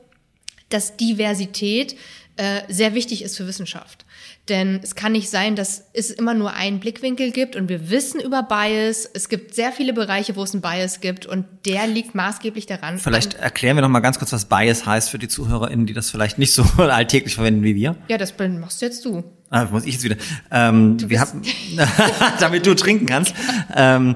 dass 0.70 0.96
Diversität 0.96 1.96
äh, 2.36 2.62
sehr 2.68 2.96
wichtig 2.96 3.24
ist 3.24 3.38
für 3.38 3.48
Wissenschaft. 3.48 4.06
Denn 4.50 4.80
es 4.84 4.96
kann 4.96 5.12
nicht 5.14 5.30
sein, 5.30 5.56
dass 5.56 5.86
es 5.94 6.12
immer 6.12 6.34
nur 6.34 6.54
einen 6.54 6.80
Blickwinkel 6.80 7.32
gibt 7.32 7.56
und 7.56 7.70
wir 7.70 7.90
wissen 7.90 8.20
über 8.20 8.44
Bias. 8.44 9.10
Es 9.14 9.30
gibt 9.30 9.54
sehr 9.54 9.72
viele 9.72 9.94
Bereiche, 9.94 10.36
wo 10.36 10.44
es 10.44 10.54
einen 10.54 10.62
Bias 10.62 11.00
gibt 11.00 11.26
und 11.26 11.46
der 11.66 11.88
liegt 11.88 12.16
maßgeblich 12.16 12.66
daran. 12.66 12.98
vielleicht 12.98 13.36
erklären 13.36 13.78
wir 13.78 13.82
noch 13.82 13.90
mal 13.90 14.00
ganz 14.00 14.20
kurz, 14.20 14.34
was 14.34 14.46
Bias 14.46 14.86
heißt 14.86 15.10
für 15.10 15.20
die 15.20 15.28
ZuhörerInnen, 15.28 15.86
die 15.86 15.94
das 15.94 16.10
vielleicht 16.10 16.40
nicht 16.40 16.54
so 16.54 16.64
alltäglich 16.78 17.36
verwenden 17.36 17.64
wie 17.64 17.76
wir. 17.76 17.96
Ja, 18.10 18.18
das 18.18 18.34
machst 18.38 18.82
jetzt 18.82 19.06
du. 19.06 19.24
Ah, 19.50 19.66
muss 19.66 19.86
ich 19.86 19.94
jetzt 19.94 20.04
wieder. 20.04 20.18
Ähm, 20.50 20.98
wir 21.08 21.20
haben, 21.20 21.44
damit 22.40 22.66
du 22.66 22.74
trinken 22.74 23.06
kannst. 23.06 23.34
Ähm, 23.76 24.16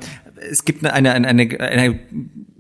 es 0.52 0.66
gibt 0.66 0.86
eine, 0.86 0.94
eine, 0.94 1.28
eine, 1.28 1.60
eine 1.60 2.00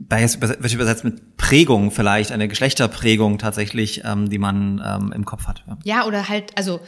Übers- 0.10 0.62
wird 0.62 0.74
übersetzt 0.74 1.04
mit 1.04 1.38
Prägung 1.38 1.92
vielleicht, 1.92 2.32
eine 2.32 2.48
Geschlechterprägung 2.48 3.38
tatsächlich, 3.38 4.04
ähm, 4.06 4.30
die 4.30 4.38
man 4.38 4.82
ähm, 4.86 5.12
im 5.14 5.26
Kopf 5.26 5.48
hat. 5.48 5.64
Ja. 5.68 5.78
Ja, 5.84 6.06
oder 6.06 6.30
halt, 6.30 6.58
also 6.58 6.80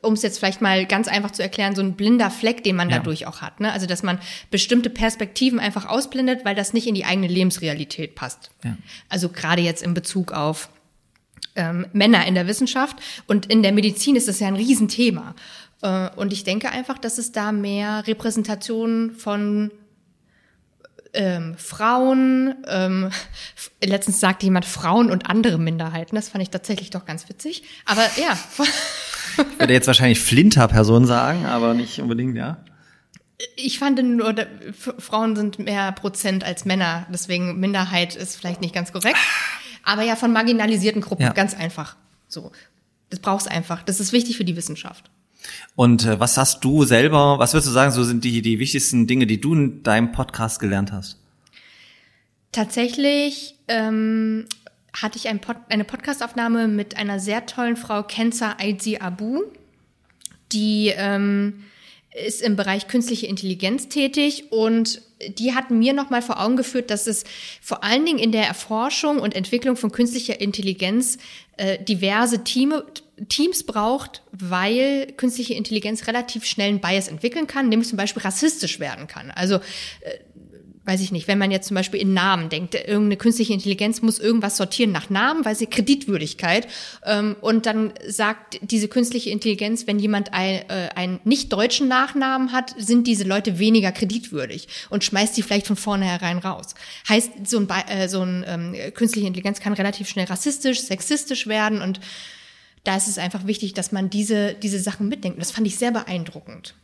um 0.00 0.12
es 0.14 0.22
jetzt 0.22 0.38
vielleicht 0.38 0.60
mal 0.62 0.86
ganz 0.86 1.08
einfach 1.08 1.32
zu 1.32 1.42
erklären, 1.42 1.74
so 1.74 1.82
ein 1.82 1.94
blinder 1.94 2.30
Fleck, 2.30 2.62
den 2.62 2.76
man 2.76 2.88
Ja. 2.88 2.98
dadurch 2.98 3.26
auch 3.26 3.40
hat. 3.42 3.58
Ne? 3.60 3.72
Also 3.72 3.86
dass 3.86 4.02
man 4.02 4.18
bestimmte 4.50 4.90
Perspektiven 4.90 5.58
einfach 5.58 5.86
ausblendet, 5.86 6.44
weil 6.44 6.54
das 6.54 6.72
nicht 6.72 6.86
in 6.86 6.94
die 6.94 7.04
eigene 7.04 7.26
Lebensrealität 7.26 8.14
passt. 8.14 8.50
Ja. 8.64 8.76
Also 9.08 9.28
gerade 9.28 9.62
jetzt 9.62 9.82
in 9.82 9.92
Bezug 9.92 10.32
auf 10.32 10.68
ähm, 11.56 11.86
Männer 11.92 12.26
in 12.26 12.34
der 12.34 12.46
Wissenschaft 12.46 12.96
und 13.26 13.46
in 13.46 13.62
der 13.62 13.72
Medizin 13.72 14.14
ist 14.14 14.28
das 14.28 14.38
ja 14.40 14.46
ein 14.46 14.56
Riesenthema. 14.56 15.34
Äh, 15.82 16.10
und 16.14 16.32
ich 16.32 16.44
denke 16.44 16.70
einfach, 16.70 16.98
dass 16.98 17.18
es 17.18 17.32
da 17.32 17.50
mehr 17.50 18.06
Repräsentation 18.06 19.12
von 19.12 19.70
ähm, 21.16 21.56
Frauen, 21.58 22.54
ähm, 22.68 23.10
letztens 23.84 24.20
sagte 24.20 24.46
jemand 24.46 24.64
Frauen 24.64 25.10
und 25.10 25.28
andere 25.28 25.58
Minderheiten, 25.58 26.14
das 26.14 26.28
fand 26.28 26.42
ich 26.42 26.50
tatsächlich 26.50 26.90
doch 26.90 27.04
ganz 27.04 27.28
witzig. 27.28 27.64
Aber 27.84 28.02
ja, 28.16 28.38
Ich 29.38 29.58
würde 29.58 29.72
jetzt 29.74 29.86
wahrscheinlich 29.86 30.20
Flinter-Person 30.20 31.04
sagen, 31.06 31.44
aber 31.44 31.74
nicht 31.74 32.00
unbedingt, 32.00 32.36
ja. 32.36 32.64
ich 33.56 33.78
fand 33.78 34.02
nur, 34.02 34.34
Frauen 34.98 35.36
sind 35.36 35.58
mehr 35.58 35.92
Prozent 35.92 36.42
als 36.44 36.64
Männer, 36.64 37.06
deswegen 37.12 37.58
Minderheit 37.60 38.16
ist 38.16 38.36
vielleicht 38.36 38.60
nicht 38.62 38.74
ganz 38.74 38.92
korrekt. 38.92 39.18
Aber 39.82 40.02
ja, 40.02 40.16
von 40.16 40.32
marginalisierten 40.32 41.02
Gruppen, 41.02 41.22
Ja. 41.22 41.32
ganz 41.32 41.54
einfach. 41.54 41.96
So. 42.28 42.50
Das 43.10 43.20
brauchst 43.20 43.48
einfach. 43.48 43.82
Das 43.82 44.00
ist 44.00 44.12
wichtig 44.12 44.36
für 44.36 44.44
die 44.44 44.56
Wissenschaft. 44.56 45.10
Und 45.74 46.04
äh, 46.04 46.18
was 46.20 46.36
hast 46.36 46.64
du 46.64 46.84
selber, 46.84 47.38
was 47.38 47.52
würdest 47.52 47.68
du 47.68 47.72
sagen, 47.72 47.92
so 47.92 48.04
sind 48.04 48.24
die, 48.24 48.42
die 48.42 48.58
wichtigsten 48.58 49.06
Dinge, 49.06 49.26
die 49.26 49.40
du 49.40 49.54
in 49.54 49.82
deinem 49.82 50.12
Podcast 50.12 50.60
gelernt 50.60 50.92
hast? 50.92 51.18
Tatsächlich 52.52 53.56
ähm, 53.68 54.46
hatte 54.94 55.18
ich 55.18 55.28
ein 55.28 55.40
Pod 55.40 55.56
eine 55.68 55.84
Podcastaufnahme 55.84 56.68
mit 56.68 56.96
einer 56.96 57.20
sehr 57.20 57.46
tollen 57.46 57.76
Frau, 57.76 58.02
Kenza 58.02 58.56
Aizi 58.58 58.98
Abu. 58.98 59.42
Die 60.52 60.92
ähm, 60.96 61.64
ist 62.24 62.40
im 62.40 62.56
Bereich 62.56 62.88
künstliche 62.88 63.26
Intelligenz 63.26 63.88
tätig 63.88 64.50
und 64.50 65.02
die 65.28 65.54
hat 65.54 65.70
mir 65.70 65.92
nochmal 65.92 66.22
vor 66.22 66.40
Augen 66.40 66.56
geführt, 66.56 66.90
dass 66.90 67.06
es 67.06 67.24
vor 67.60 67.84
allen 67.84 68.04
Dingen 68.04 68.18
in 68.18 68.32
der 68.32 68.46
Erforschung 68.46 69.18
und 69.18 69.34
Entwicklung 69.34 69.76
von 69.76 69.92
künstlicher 69.92 70.40
Intelligenz 70.40 71.18
äh, 71.56 71.82
diverse 71.82 72.44
Team, 72.44 72.74
Teams 73.28 73.64
braucht, 73.64 74.22
weil 74.32 75.12
künstliche 75.16 75.54
Intelligenz 75.54 76.06
relativ 76.06 76.44
schnell 76.44 76.68
einen 76.68 76.80
Bias 76.80 77.08
entwickeln 77.08 77.46
kann, 77.46 77.68
nämlich 77.68 77.88
zum 77.88 77.96
Beispiel 77.96 78.22
rassistisch 78.22 78.78
werden 78.78 79.06
kann. 79.06 79.30
Also 79.30 79.60
weiß 80.86 81.00
ich 81.00 81.10
nicht, 81.10 81.26
wenn 81.26 81.38
man 81.38 81.50
jetzt 81.50 81.66
zum 81.66 81.74
Beispiel 81.74 82.00
in 82.00 82.14
Namen 82.14 82.48
denkt, 82.48 82.74
irgendeine 82.74 83.16
künstliche 83.16 83.52
Intelligenz 83.52 84.02
muss 84.02 84.20
irgendwas 84.20 84.56
sortieren 84.56 84.92
nach 84.92 85.10
Namen, 85.10 85.44
weil 85.44 85.56
sie 85.56 85.66
Kreditwürdigkeit. 85.66 86.68
Ähm, 87.04 87.36
und 87.40 87.66
dann 87.66 87.92
sagt 88.06 88.60
diese 88.62 88.86
künstliche 88.86 89.30
Intelligenz, 89.30 89.86
wenn 89.86 89.98
jemand 89.98 90.32
ein, 90.32 90.62
äh, 90.68 90.88
einen 90.94 91.20
nicht 91.24 91.52
deutschen 91.52 91.88
Nachnamen 91.88 92.52
hat, 92.52 92.74
sind 92.78 93.06
diese 93.08 93.24
Leute 93.24 93.58
weniger 93.58 93.90
kreditwürdig 93.90 94.68
und 94.88 95.02
schmeißt 95.02 95.36
die 95.36 95.42
vielleicht 95.42 95.66
von 95.66 95.76
vornherein 95.76 96.38
raus. 96.38 96.74
Heißt, 97.08 97.32
so 97.46 97.58
ein, 97.58 97.68
äh, 97.88 98.08
so 98.08 98.22
ein 98.22 98.44
ähm, 98.46 98.76
künstliche 98.94 99.26
Intelligenz 99.26 99.58
kann 99.60 99.72
relativ 99.72 100.08
schnell 100.08 100.26
rassistisch, 100.26 100.80
sexistisch 100.82 101.48
werden 101.48 101.82
und 101.82 101.98
da 102.86 102.96
ist 102.96 103.08
es 103.08 103.18
einfach 103.18 103.46
wichtig, 103.46 103.74
dass 103.74 103.92
man 103.92 104.10
diese, 104.10 104.54
diese 104.54 104.78
Sachen 104.78 105.08
mitdenkt. 105.08 105.36
Und 105.36 105.40
das 105.40 105.50
fand 105.50 105.66
ich 105.66 105.76
sehr 105.76 105.90
beeindruckend. 105.90 106.74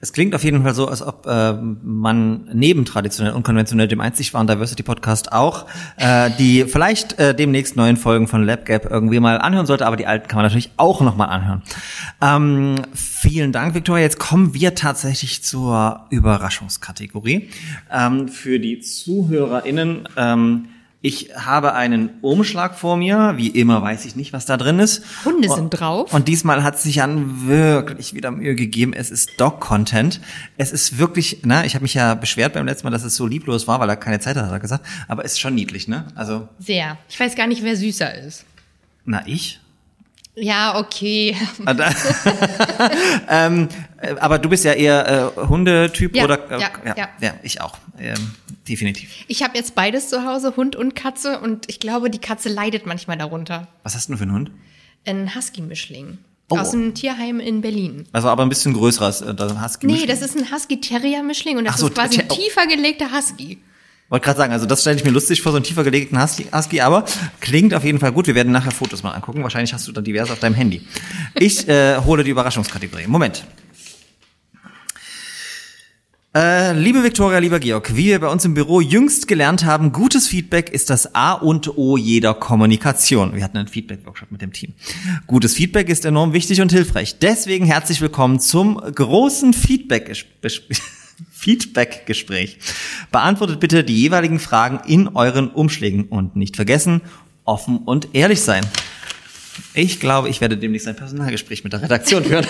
Es 0.00 0.12
klingt 0.12 0.34
auf 0.34 0.44
jeden 0.44 0.62
Fall 0.62 0.74
so, 0.74 0.88
als 0.88 1.02
ob 1.02 1.26
äh, 1.26 1.54
man 1.54 2.50
neben 2.52 2.84
traditionell 2.84 3.32
und 3.32 3.42
konventionell 3.42 3.88
dem 3.88 4.00
einzig 4.00 4.34
wahren 4.34 4.46
Diversity 4.46 4.82
Podcast 4.82 5.32
auch 5.32 5.66
äh, 5.96 6.30
die 6.38 6.64
vielleicht 6.64 7.18
äh, 7.18 7.34
demnächst 7.34 7.76
neuen 7.76 7.96
Folgen 7.96 8.28
von 8.28 8.44
LabGap 8.44 8.90
irgendwie 8.90 9.20
mal 9.20 9.38
anhören 9.38 9.66
sollte, 9.66 9.86
aber 9.86 9.96
die 9.96 10.06
alten 10.06 10.28
kann 10.28 10.36
man 10.36 10.44
natürlich 10.44 10.72
auch 10.76 11.00
noch 11.00 11.16
mal 11.16 11.26
anhören. 11.26 11.62
Ähm, 12.20 12.74
vielen 12.92 13.52
Dank, 13.52 13.74
Victoria. 13.74 14.02
Jetzt 14.02 14.18
kommen 14.18 14.52
wir 14.52 14.74
tatsächlich 14.74 15.42
zur 15.42 16.06
Überraschungskategorie 16.10 17.48
ähm, 17.90 18.28
für 18.28 18.58
die 18.58 18.80
ZuhörerInnen. 18.80 20.08
Ähm, 20.16 20.68
ich 21.06 21.32
habe 21.36 21.74
einen 21.74 22.08
Umschlag 22.22 22.78
vor 22.78 22.96
mir. 22.96 23.34
Wie 23.36 23.48
immer 23.48 23.82
weiß 23.82 24.06
ich 24.06 24.16
nicht, 24.16 24.32
was 24.32 24.46
da 24.46 24.56
drin 24.56 24.78
ist. 24.78 25.04
Hunde 25.26 25.50
sind 25.50 25.68
drauf. 25.68 26.14
Und 26.14 26.28
diesmal 26.28 26.62
hat 26.62 26.78
sich 26.78 26.94
Jan 26.94 27.46
wirklich 27.46 28.14
wieder 28.14 28.30
Mühe 28.30 28.54
gegeben. 28.54 28.94
Es 28.94 29.10
ist 29.10 29.38
Doc-Content. 29.38 30.22
Es 30.56 30.72
ist 30.72 30.96
wirklich, 30.96 31.40
na, 31.42 31.66
ich 31.66 31.74
habe 31.74 31.82
mich 31.82 31.92
ja 31.92 32.14
beschwert 32.14 32.54
beim 32.54 32.64
letzten 32.64 32.86
Mal, 32.86 32.90
dass 32.90 33.04
es 33.04 33.16
so 33.16 33.26
lieblos 33.26 33.68
war, 33.68 33.80
weil 33.80 33.90
er 33.90 33.96
keine 33.96 34.18
Zeit 34.18 34.36
hat, 34.36 34.46
hat 34.46 34.52
er 34.52 34.60
gesagt. 34.60 34.86
Aber 35.06 35.26
es 35.26 35.32
ist 35.32 35.40
schon 35.40 35.54
niedlich, 35.54 35.88
ne? 35.88 36.06
Also, 36.14 36.48
Sehr. 36.58 36.96
Ich 37.10 37.20
weiß 37.20 37.34
gar 37.34 37.48
nicht, 37.48 37.62
wer 37.62 37.76
süßer 37.76 38.14
ist. 38.14 38.46
na, 39.04 39.22
ich? 39.26 39.60
Ja, 40.36 40.78
okay. 40.78 41.36
Ah, 41.64 41.76
ähm, 43.28 43.68
äh, 43.68 43.93
aber 44.18 44.38
du 44.38 44.48
bist 44.48 44.64
ja 44.64 44.72
eher 44.72 45.32
äh, 45.36 45.40
Hundetyp 45.48 46.14
Ja, 46.16 46.24
oder? 46.24 46.50
äh, 46.50 46.60
ja, 46.60 46.70
ja. 46.96 47.08
ja, 47.20 47.34
ich 47.42 47.60
auch. 47.60 47.78
Ähm, 47.98 48.14
definitiv. 48.68 49.10
Ich 49.28 49.42
habe 49.42 49.56
jetzt 49.56 49.74
beides 49.74 50.08
zu 50.08 50.24
Hause, 50.24 50.54
Hund 50.56 50.76
und 50.76 50.94
Katze, 50.94 51.40
und 51.40 51.68
ich 51.68 51.80
glaube, 51.80 52.10
die 52.10 52.18
Katze 52.18 52.48
leidet 52.48 52.86
manchmal 52.86 53.18
darunter. 53.18 53.68
Was 53.82 53.94
hast 53.94 54.08
du 54.08 54.12
denn 54.12 54.18
für 54.18 54.24
einen 54.24 54.32
Hund? 54.34 54.50
Ein 55.06 55.34
Husky-Mischling. 55.34 56.18
Oh. 56.50 56.58
Aus 56.58 56.74
einem 56.74 56.94
Tierheim 56.94 57.40
in 57.40 57.62
Berlin. 57.62 58.04
Also 58.12 58.28
aber 58.28 58.42
ein 58.42 58.50
bisschen 58.50 58.74
größeres. 58.74 59.22
Äh, 59.22 59.34
da 59.34 59.60
hast 59.60 59.82
Nee, 59.82 60.06
das 60.06 60.20
ist 60.20 60.36
ein 60.36 60.50
Husky-Terrier-Mischling 60.52 61.56
und 61.56 61.64
das 61.64 61.78
so, 61.78 61.88
ist 61.88 61.94
quasi 61.94 62.20
ein 62.20 62.28
tiefer 62.28 62.66
gelegter 62.66 63.10
Husky. 63.12 63.58
Wollte 64.10 64.26
gerade 64.26 64.38
sagen, 64.38 64.52
also 64.52 64.66
das 64.66 64.82
stelle 64.82 64.96
ich 64.96 65.04
mir 65.04 65.10
lustig 65.10 65.40
vor, 65.40 65.52
so 65.52 65.56
einen 65.56 65.64
tiefer 65.64 65.82
gelegten 65.82 66.22
Husky, 66.22 66.46
Husky, 66.54 66.82
aber 66.82 67.06
klingt 67.40 67.72
auf 67.72 67.84
jeden 67.84 67.98
Fall 67.98 68.12
gut. 68.12 68.26
Wir 68.26 68.34
werden 68.34 68.52
nachher 68.52 68.70
Fotos 68.70 69.02
mal 69.02 69.12
angucken. 69.12 69.42
Wahrscheinlich 69.42 69.72
hast 69.72 69.88
du 69.88 69.92
dann 69.92 70.04
diverse 70.04 70.32
auf 70.34 70.38
deinem 70.40 70.54
Handy. 70.54 70.82
Ich 71.34 71.66
äh, 71.66 71.96
hole 71.98 72.22
die 72.22 72.30
Überraschungskategorie. 72.30 73.06
Moment. 73.06 73.44
Äh, 76.36 76.72
liebe 76.72 77.04
Viktoria, 77.04 77.38
lieber 77.38 77.60
Georg, 77.60 77.94
wie 77.94 78.06
wir 78.06 78.18
bei 78.18 78.26
uns 78.26 78.44
im 78.44 78.54
Büro 78.54 78.80
jüngst 78.80 79.28
gelernt 79.28 79.64
haben, 79.64 79.92
gutes 79.92 80.26
Feedback 80.26 80.68
ist 80.68 80.90
das 80.90 81.14
A 81.14 81.34
und 81.34 81.78
O 81.78 81.96
jeder 81.96 82.34
Kommunikation. 82.34 83.36
Wir 83.36 83.44
hatten 83.44 83.56
einen 83.56 83.68
Feedback-Workshop 83.68 84.32
mit 84.32 84.42
dem 84.42 84.52
Team. 84.52 84.72
Gutes 85.28 85.54
Feedback 85.54 85.88
ist 85.88 86.04
enorm 86.04 86.32
wichtig 86.32 86.60
und 86.60 86.72
hilfreich. 86.72 87.20
Deswegen 87.20 87.66
herzlich 87.66 88.00
willkommen 88.00 88.40
zum 88.40 88.78
großen 88.78 89.52
Feedback-Gespräch. 89.52 90.82
Feedback-Gespräch. 91.30 92.58
Beantwortet 93.12 93.60
bitte 93.60 93.84
die 93.84 94.00
jeweiligen 94.00 94.40
Fragen 94.40 94.80
in 94.88 95.06
euren 95.06 95.50
Umschlägen 95.50 96.06
und 96.06 96.34
nicht 96.34 96.56
vergessen, 96.56 97.00
offen 97.44 97.78
und 97.78 98.08
ehrlich 98.12 98.40
sein. 98.40 98.66
Ich 99.74 100.00
glaube, 100.00 100.28
ich 100.28 100.40
werde 100.40 100.56
demnächst 100.56 100.88
ein 100.88 100.96
Personalgespräch 100.96 101.64
mit 101.64 101.72
der 101.72 101.82
Redaktion 101.82 102.24
führen. 102.24 102.46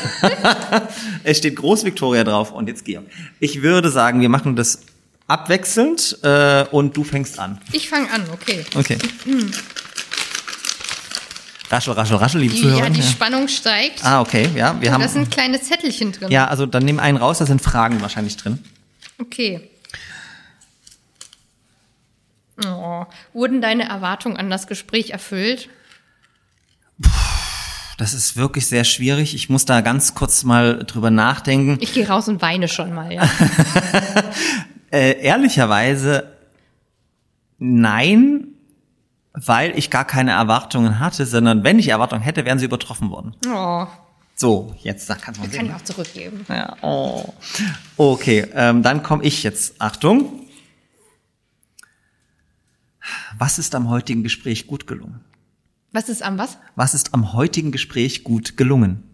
es 1.25 1.39
steht 1.39 1.57
Groß 1.57 1.85
Victoria 1.85 2.25
drauf 2.25 2.53
und 2.53 2.69
jetzt 2.69 2.85
Georg. 2.85 3.07
Ich 3.41 3.63
würde 3.63 3.91
sagen, 3.91 4.21
wir 4.21 4.29
machen 4.29 4.57
das 4.57 4.81
abwechselnd 5.27 6.19
äh, 6.23 6.65
und 6.71 6.97
du 6.97 7.05
fängst 7.05 7.39
an. 7.39 7.61
Ich 7.73 7.89
fange 7.89 8.11
an, 8.11 8.25
okay. 8.33 8.65
Okay. 8.75 8.99
Raschel, 11.71 11.95
raschel, 11.95 12.17
raschel, 12.17 12.41
liebe 12.43 12.55
Die, 12.55 12.61
Zuhörer. 12.61 12.85
ja, 12.85 12.91
die 12.91 13.03
Spannung 13.03 13.49
steigt. 13.49 14.05
Ah, 14.05 14.21
okay, 14.21 14.49
ja, 14.55 14.81
wir 14.81 14.91
da 14.91 14.95
haben. 14.95 15.09
sind 15.09 15.31
kleine 15.31 15.61
Zettelchen 15.61 16.13
drin. 16.13 16.31
Ja, 16.31 16.47
also 16.47 16.67
dann 16.67 16.85
nimm 16.85 16.99
einen 17.01 17.17
raus, 17.17 17.39
da 17.39 17.47
sind 17.47 17.63
Fragen 17.63 18.01
wahrscheinlich 18.01 18.37
drin. 18.37 18.63
Okay. 19.19 19.71
Oh, 22.65 23.05
wurden 23.33 23.61
deine 23.61 23.89
Erwartungen 23.89 24.37
an 24.37 24.51
das 24.51 24.67
Gespräch 24.67 25.11
erfüllt? 25.11 25.69
Das 27.99 28.13
ist 28.13 28.37
wirklich 28.37 28.67
sehr 28.67 28.85
schwierig. 28.85 29.35
Ich 29.35 29.49
muss 29.49 29.65
da 29.65 29.81
ganz 29.81 30.15
kurz 30.15 30.43
mal 30.43 30.85
drüber 30.85 31.11
nachdenken. 31.11 31.79
Ich 31.81 31.93
gehe 31.95 32.09
raus 32.09 32.29
und 32.29 32.43
weine 32.43 32.69
schon 32.69 32.93
mal, 32.95 33.13
ja. 33.13 33.29
Äh, 34.91 35.21
ehrlicherweise 35.23 36.37
nein, 37.59 38.47
weil 39.33 39.77
ich 39.77 39.91
gar 39.91 40.05
keine 40.05 40.31
Erwartungen 40.31 41.01
hatte, 41.01 41.27
sondern 41.27 41.65
wenn 41.65 41.81
ich 41.81 41.89
Erwartungen 41.89 42.23
hätte, 42.23 42.45
wären 42.45 42.61
sie 42.61 42.67
übertroffen 42.67 43.11
worden. 43.11 43.35
Oh, 43.49 43.89
So, 44.37 44.77
jetzt 44.83 45.11
da 45.11 45.17
kannst 45.17 45.41
du 45.41 45.43
mal 45.43 45.51
kann 45.51 45.67
sehen. 45.67 45.67
ich 45.67 45.75
auch 45.75 45.83
zurückgeben. 45.83 46.47
Ja, 46.49 46.77
oh. 46.83 47.35
Okay, 47.97 48.47
ähm, 48.55 48.85
dann 48.85 49.03
komme 49.03 49.25
ich 49.25 49.43
jetzt. 49.43 49.81
Achtung. 49.81 50.47
Was 53.37 53.59
ist 53.59 53.75
am 53.75 53.89
heutigen 53.89 54.23
Gespräch 54.23 54.69
gut 54.69 54.87
gelungen? 54.87 55.24
Was 55.95 56.09
ist 56.09 56.25
am 56.25 56.39
was? 56.39 56.59
Was 56.75 56.93
ist 56.93 57.15
am 57.15 57.35
heutigen 57.35 57.71
Gespräch 57.71 58.25
gut 58.25 58.57
gelungen? 58.57 59.05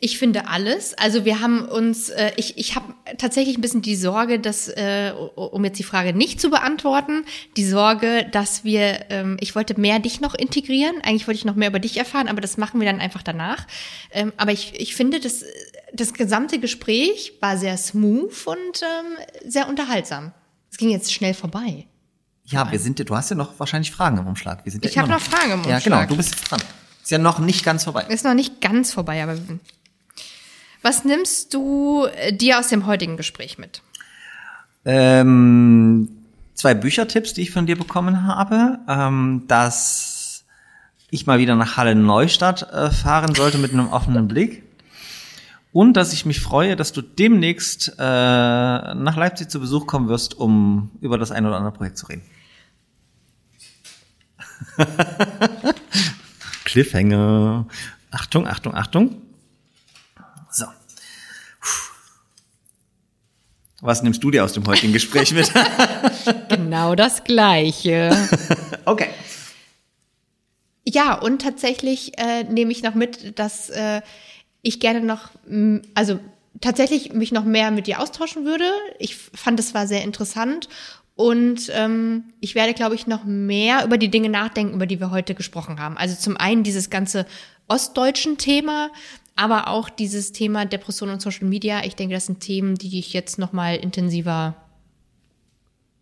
Ich 0.00 0.18
finde 0.18 0.48
alles. 0.48 0.92
Also 0.92 1.24
wir 1.24 1.40
haben 1.40 1.64
uns, 1.66 2.10
äh, 2.10 2.32
ich, 2.36 2.58
ich 2.58 2.76
habe 2.76 2.92
tatsächlich 3.16 3.56
ein 3.56 3.62
bisschen 3.62 3.80
die 3.80 3.96
Sorge, 3.96 4.38
dass, 4.38 4.68
äh, 4.68 5.12
um 5.34 5.64
jetzt 5.64 5.78
die 5.78 5.82
Frage 5.82 6.12
nicht 6.12 6.42
zu 6.42 6.50
beantworten, 6.50 7.24
die 7.56 7.64
Sorge, 7.64 8.28
dass 8.30 8.64
wir, 8.64 9.06
ähm, 9.08 9.38
ich 9.40 9.54
wollte 9.54 9.80
mehr 9.80 9.98
dich 9.98 10.20
noch 10.20 10.34
integrieren. 10.34 10.96
Eigentlich 11.02 11.26
wollte 11.26 11.38
ich 11.38 11.46
noch 11.46 11.56
mehr 11.56 11.68
über 11.70 11.80
dich 11.80 11.96
erfahren, 11.96 12.28
aber 12.28 12.42
das 12.42 12.58
machen 12.58 12.78
wir 12.78 12.86
dann 12.86 13.00
einfach 13.00 13.22
danach. 13.22 13.66
Ähm, 14.12 14.34
aber 14.36 14.52
ich, 14.52 14.78
ich 14.78 14.94
finde, 14.94 15.20
das, 15.20 15.42
das 15.94 16.12
gesamte 16.12 16.58
Gespräch 16.58 17.32
war 17.40 17.56
sehr 17.56 17.78
smooth 17.78 18.46
und 18.46 18.82
ähm, 18.82 19.50
sehr 19.50 19.70
unterhaltsam. 19.70 20.34
Es 20.70 20.76
ging 20.76 20.90
jetzt 20.90 21.14
schnell 21.14 21.32
vorbei. 21.32 21.86
Ja, 22.46 22.70
wir 22.70 22.78
sind, 22.78 22.98
du 23.08 23.16
hast 23.16 23.30
ja 23.30 23.36
noch 23.36 23.58
wahrscheinlich 23.58 23.90
Fragen 23.90 24.18
im 24.18 24.26
Umschlag. 24.26 24.64
Wir 24.64 24.72
sind 24.72 24.84
ja 24.84 24.90
Ich 24.90 24.98
habe 24.98 25.08
immer 25.08 25.16
noch 25.16 25.22
Fragen 25.24 25.52
im 25.52 25.68
Ja, 25.68 25.78
genau, 25.80 25.96
Umschlag. 25.96 26.08
du 26.08 26.16
bist 26.16 26.30
jetzt 26.30 26.50
dran. 26.50 26.60
Ist 27.02 27.10
ja 27.10 27.18
noch 27.18 27.38
nicht 27.40 27.64
ganz 27.64 27.84
vorbei. 27.84 28.04
Ist 28.08 28.24
noch 28.24 28.34
nicht 28.34 28.60
ganz 28.60 28.92
vorbei, 28.92 29.22
aber 29.22 29.36
was 30.82 31.04
nimmst 31.04 31.52
du 31.54 32.06
äh, 32.16 32.32
dir 32.32 32.58
aus 32.58 32.68
dem 32.68 32.86
heutigen 32.86 33.16
Gespräch 33.16 33.58
mit? 33.58 33.82
Ähm, 34.84 36.08
zwei 36.54 36.74
Büchertipps, 36.74 37.34
die 37.34 37.42
ich 37.42 37.50
von 37.50 37.66
dir 37.66 37.76
bekommen 37.76 38.24
habe, 38.26 38.78
ähm, 38.88 39.42
dass 39.48 40.44
ich 41.10 41.26
mal 41.26 41.38
wieder 41.38 41.56
nach 41.56 41.76
Halle 41.76 41.94
Neustadt 41.94 42.70
äh, 42.72 42.90
fahren 42.90 43.34
sollte 43.34 43.58
mit 43.58 43.72
einem 43.72 43.88
offenen 43.88 44.28
Blick. 44.28 44.62
Und 45.72 45.94
dass 45.94 46.12
ich 46.12 46.24
mich 46.24 46.40
freue, 46.40 46.74
dass 46.76 46.92
du 46.92 47.02
demnächst 47.02 47.88
äh, 47.98 48.02
nach 48.02 49.16
Leipzig 49.16 49.50
zu 49.50 49.60
Besuch 49.60 49.86
kommen 49.86 50.08
wirst, 50.08 50.34
um 50.34 50.90
über 51.00 51.18
das 51.18 51.32
ein 51.32 51.44
oder 51.44 51.56
andere 51.56 51.72
Projekt 51.72 51.98
zu 51.98 52.06
reden. 52.06 52.22
Cliffhanger. 56.64 57.66
Achtung, 58.10 58.46
Achtung, 58.46 58.74
Achtung. 58.74 59.22
So. 60.50 60.66
Was 63.80 64.02
nimmst 64.02 64.22
du 64.24 64.30
dir 64.30 64.44
aus 64.44 64.52
dem 64.52 64.66
heutigen 64.66 64.92
Gespräch 64.92 65.32
mit? 65.32 65.52
Genau 66.48 66.94
das 66.94 67.24
Gleiche. 67.24 68.10
okay. 68.84 69.08
Ja, 70.84 71.14
und 71.14 71.42
tatsächlich 71.42 72.18
äh, 72.18 72.44
nehme 72.44 72.72
ich 72.72 72.82
noch 72.82 72.94
mit, 72.94 73.38
dass 73.38 73.70
äh, 73.70 74.02
ich 74.62 74.80
gerne 74.80 75.00
noch, 75.00 75.30
also 75.94 76.20
tatsächlich 76.60 77.12
mich 77.12 77.32
noch 77.32 77.44
mehr 77.44 77.70
mit 77.70 77.86
dir 77.86 78.00
austauschen 78.00 78.44
würde. 78.44 78.70
Ich 78.98 79.16
fand, 79.16 79.60
es 79.60 79.74
war 79.74 79.86
sehr 79.86 80.02
interessant. 80.02 80.68
Und 81.16 81.70
ähm, 81.72 82.24
ich 82.40 82.54
werde, 82.54 82.74
glaube 82.74 82.94
ich, 82.94 83.06
noch 83.06 83.24
mehr 83.24 83.84
über 83.84 83.96
die 83.96 84.10
Dinge 84.10 84.28
nachdenken, 84.28 84.74
über 84.74 84.86
die 84.86 85.00
wir 85.00 85.10
heute 85.10 85.34
gesprochen 85.34 85.80
haben. 85.80 85.96
Also 85.96 86.14
zum 86.14 86.36
einen 86.36 86.62
dieses 86.62 86.90
ganze 86.90 87.26
ostdeutschen 87.68 88.36
Thema, 88.36 88.90
aber 89.34 89.68
auch 89.68 89.88
dieses 89.88 90.32
Thema 90.32 90.66
Depression 90.66 91.08
und 91.08 91.22
Social 91.22 91.48
Media. 91.48 91.84
Ich 91.84 91.96
denke, 91.96 92.14
das 92.14 92.26
sind 92.26 92.40
Themen, 92.40 92.74
die 92.74 92.98
ich 92.98 93.14
jetzt 93.14 93.38
noch 93.38 93.54
mal 93.54 93.76
intensiver 93.76 94.56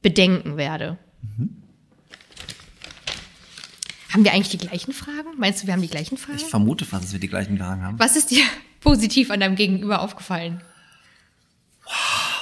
bedenken 0.03 0.57
werde. 0.57 0.99
Haben 4.13 4.25
wir 4.25 4.33
eigentlich 4.33 4.51
die 4.51 4.59
gleichen 4.59 4.93
Fragen? 4.93 5.39
Meinst 5.39 5.63
du, 5.63 5.67
wir 5.67 5.75
haben 5.75 5.83
die 5.83 5.89
gleichen 5.89 6.17
Fragen? 6.17 6.39
Ich 6.39 6.45
vermute 6.45 6.85
fast, 6.85 7.05
dass 7.05 7.13
wir 7.13 7.21
die 7.21 7.29
gleichen 7.29 7.57
Fragen 7.57 7.83
haben. 7.83 7.99
Was 8.01 8.17
ist 8.17 8.33
dir 8.33 8.45
positiv 8.81 9.31
an 9.31 9.41
deinem 9.41 9.57
Gegenüber 9.57 10.03
aufgefallen? 10.03 10.61
Das 11.85 12.34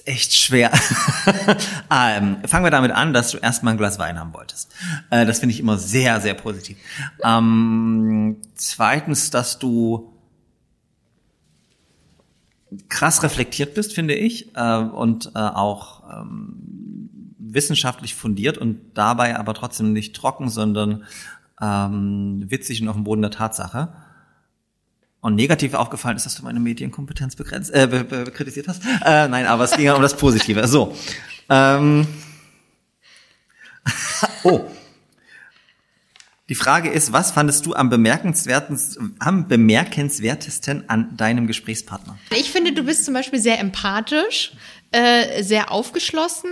ist 0.00 0.08
echt 0.08 0.34
schwer. 0.34 0.70
ähm, 1.90 2.38
fangen 2.46 2.64
wir 2.64 2.70
damit 2.70 2.90
an, 2.92 3.12
dass 3.12 3.30
du 3.32 3.38
erstmal 3.38 3.74
ein 3.74 3.78
Glas 3.78 3.98
Wein 3.98 4.18
haben 4.18 4.32
wolltest. 4.32 4.72
Äh, 5.10 5.26
das 5.26 5.40
finde 5.40 5.54
ich 5.54 5.60
immer 5.60 5.78
sehr, 5.78 6.20
sehr 6.20 6.34
positiv. 6.34 6.78
Ähm, 7.22 8.36
zweitens, 8.54 9.30
dass 9.30 9.58
du 9.58 10.12
krass 12.88 13.22
reflektiert 13.22 13.74
bist, 13.74 13.94
finde 13.94 14.14
ich, 14.14 14.54
äh, 14.54 14.78
und 14.78 15.32
äh, 15.34 15.38
auch 15.38 16.02
ähm, 16.20 17.34
wissenschaftlich 17.38 18.14
fundiert 18.14 18.58
und 18.58 18.80
dabei 18.94 19.38
aber 19.38 19.54
trotzdem 19.54 19.92
nicht 19.92 20.14
trocken, 20.14 20.48
sondern 20.48 21.04
ähm, 21.60 22.44
witzig 22.48 22.80
und 22.80 22.88
auf 22.88 22.94
dem 22.94 23.04
Boden 23.04 23.22
der 23.22 23.32
Tatsache. 23.32 23.92
Und 25.20 25.34
negativ 25.34 25.74
aufgefallen 25.74 26.16
ist, 26.16 26.24
dass 26.24 26.36
du 26.36 26.42
meine 26.42 26.60
Medienkompetenz 26.60 27.36
begrenzt, 27.36 27.74
äh, 27.74 27.86
be 27.86 28.04
be 28.04 28.30
kritisiert 28.30 28.68
hast. 28.68 28.82
Äh, 29.04 29.28
nein, 29.28 29.46
aber 29.46 29.64
es 29.64 29.72
ging 29.72 29.84
ja 29.84 29.94
um 29.94 30.02
das 30.02 30.16
Positive. 30.16 30.66
So. 30.66 30.96
Ähm. 31.48 32.06
Oh. 34.42 34.66
Die 36.50 36.56
Frage 36.56 36.90
ist, 36.90 37.12
was 37.12 37.30
fandest 37.30 37.64
du 37.64 37.74
am 37.74 37.90
bemerkenswertesten, 37.90 39.14
am 39.20 39.46
bemerkenswertesten 39.46 40.88
an 40.88 41.16
deinem 41.16 41.46
Gesprächspartner? 41.46 42.18
Ich 42.36 42.50
finde, 42.50 42.72
du 42.72 42.82
bist 42.82 43.04
zum 43.04 43.14
Beispiel 43.14 43.38
sehr 43.38 43.60
empathisch, 43.60 44.52
äh, 44.90 45.44
sehr 45.44 45.70
aufgeschlossen 45.70 46.50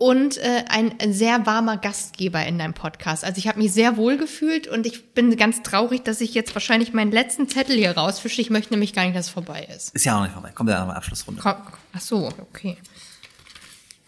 und 0.00 0.38
äh, 0.38 0.64
ein, 0.68 0.94
sehr 1.12 1.44
warmer 1.44 1.76
Gastgeber 1.76 2.44
in 2.46 2.58
deinem 2.58 2.72
Podcast. 2.72 3.22
Also 3.22 3.36
ich 3.36 3.46
habe 3.46 3.58
mich 3.58 3.70
sehr 3.70 3.98
wohl 3.98 4.16
gefühlt 4.16 4.66
und 4.66 4.86
ich 4.86 5.12
bin 5.12 5.36
ganz 5.36 5.62
traurig, 5.62 6.02
dass 6.04 6.22
ich 6.22 6.32
jetzt 6.32 6.54
wahrscheinlich 6.54 6.94
meinen 6.94 7.12
letzten 7.12 7.48
Zettel 7.50 7.76
hier 7.76 7.94
rausfische. 7.94 8.40
Ich 8.40 8.48
möchte 8.48 8.72
nämlich 8.72 8.94
gar 8.94 9.04
nicht, 9.04 9.14
dass 9.14 9.26
es 9.26 9.30
vorbei 9.30 9.68
ist. 9.76 9.94
Ist 9.94 10.06
ja 10.06 10.16
auch 10.16 10.22
nicht 10.22 10.32
vorbei. 10.32 10.52
Kommt 10.54 10.70
ja 10.70 10.80
noch 10.80 10.86
mal 10.86 10.94
Abschlussrunde. 10.94 11.42
Komm, 11.42 11.56
ach 11.92 12.00
so, 12.00 12.32
okay. 12.40 12.78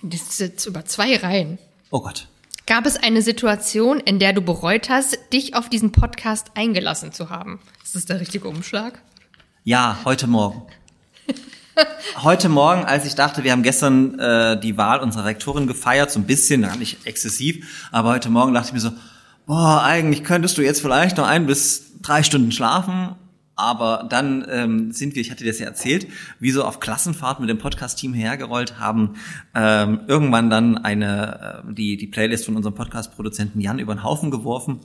Das 0.03 0.23
ist 0.23 0.41
jetzt 0.41 0.65
über 0.65 0.87
zwei 0.87 1.15
Reihen. 1.15 1.59
Oh 1.91 2.01
Gott. 2.01 2.27
Gab 2.67 2.87
es 2.87 2.97
eine 2.97 3.21
Situation, 3.21 4.01
in 4.01 4.19
der 4.19 4.33
du 4.33 4.41
bereut 4.41 4.89
hast, 4.89 5.19
dich 5.31 5.55
auf 5.55 5.69
diesen 5.69 5.93
Podcast 5.93 6.53
eingelassen 6.55 7.13
zu 7.13 7.29
haben? 7.29 7.61
Ist 7.85 7.97
das 7.97 8.07
der 8.07 8.19
richtige 8.19 8.49
Umschlag? 8.49 9.03
Ja, 9.63 9.99
heute 10.07 10.27
Morgen. 10.27 10.63
heute 12.23 12.49
Morgen, 12.49 12.85
als 12.85 13.07
ich 13.07 13.15
dachte, 13.15 13.45
wir 13.45 13.53
haben 13.53 13.63
gestern 13.63 14.19
äh, 14.19 14.61
die 14.61 14.77
Wahl 14.77 15.01
unserer 15.01 15.25
Rektorin 15.25 15.67
gefeiert, 15.67 16.11
so 16.11 16.21
ein 16.21 16.27
bisschen, 16.27 16.63
gar 16.63 16.77
nicht 16.77 17.07
exzessiv, 17.07 17.89
aber 17.91 18.11
heute 18.11 18.31
Morgen 18.31 18.55
dachte 18.55 18.69
ich 18.69 18.73
mir 18.75 18.81
so, 18.81 18.93
boah, 19.47 19.83
eigentlich 19.83 20.25
könntest 20.25 20.59
du 20.59 20.63
jetzt 20.63 20.81
vielleicht 20.81 21.17
noch 21.17 21.27
ein 21.27 21.47
bis 21.47 21.93
drei 22.03 22.23
Stunden 22.23 22.53
schlafen, 22.53 23.17
aber 23.55 24.07
dann 24.09 24.47
ähm, 24.51 24.93
sind 24.93 25.15
wir, 25.15 25.23
ich 25.23 25.31
hatte 25.31 25.45
dir 25.45 25.51
das 25.51 25.61
ja 25.61 25.67
erzählt, 25.67 26.07
wie 26.41 26.51
so 26.51 26.65
auf 26.65 26.81
Klassenfahrt 26.81 27.41
mit 27.41 27.49
dem 27.49 27.59
Podcast-Team 27.59 28.15
hergerollt, 28.15 28.79
haben 28.79 29.15
ähm, 29.55 30.01
irgendwann 30.09 30.51
dann 30.51 30.79
eine 30.79 31.63
äh, 31.69 31.75
die 31.75 31.97
die 31.97 32.07
Playlist 32.07 32.47
von 32.47 32.57
unserem 32.57 32.75
Podcast-Produzenten 32.75 33.61
Jan 33.61 33.79
über 33.79 33.95
den 33.95 34.03
Haufen 34.03 34.31
geworfen 34.31 34.81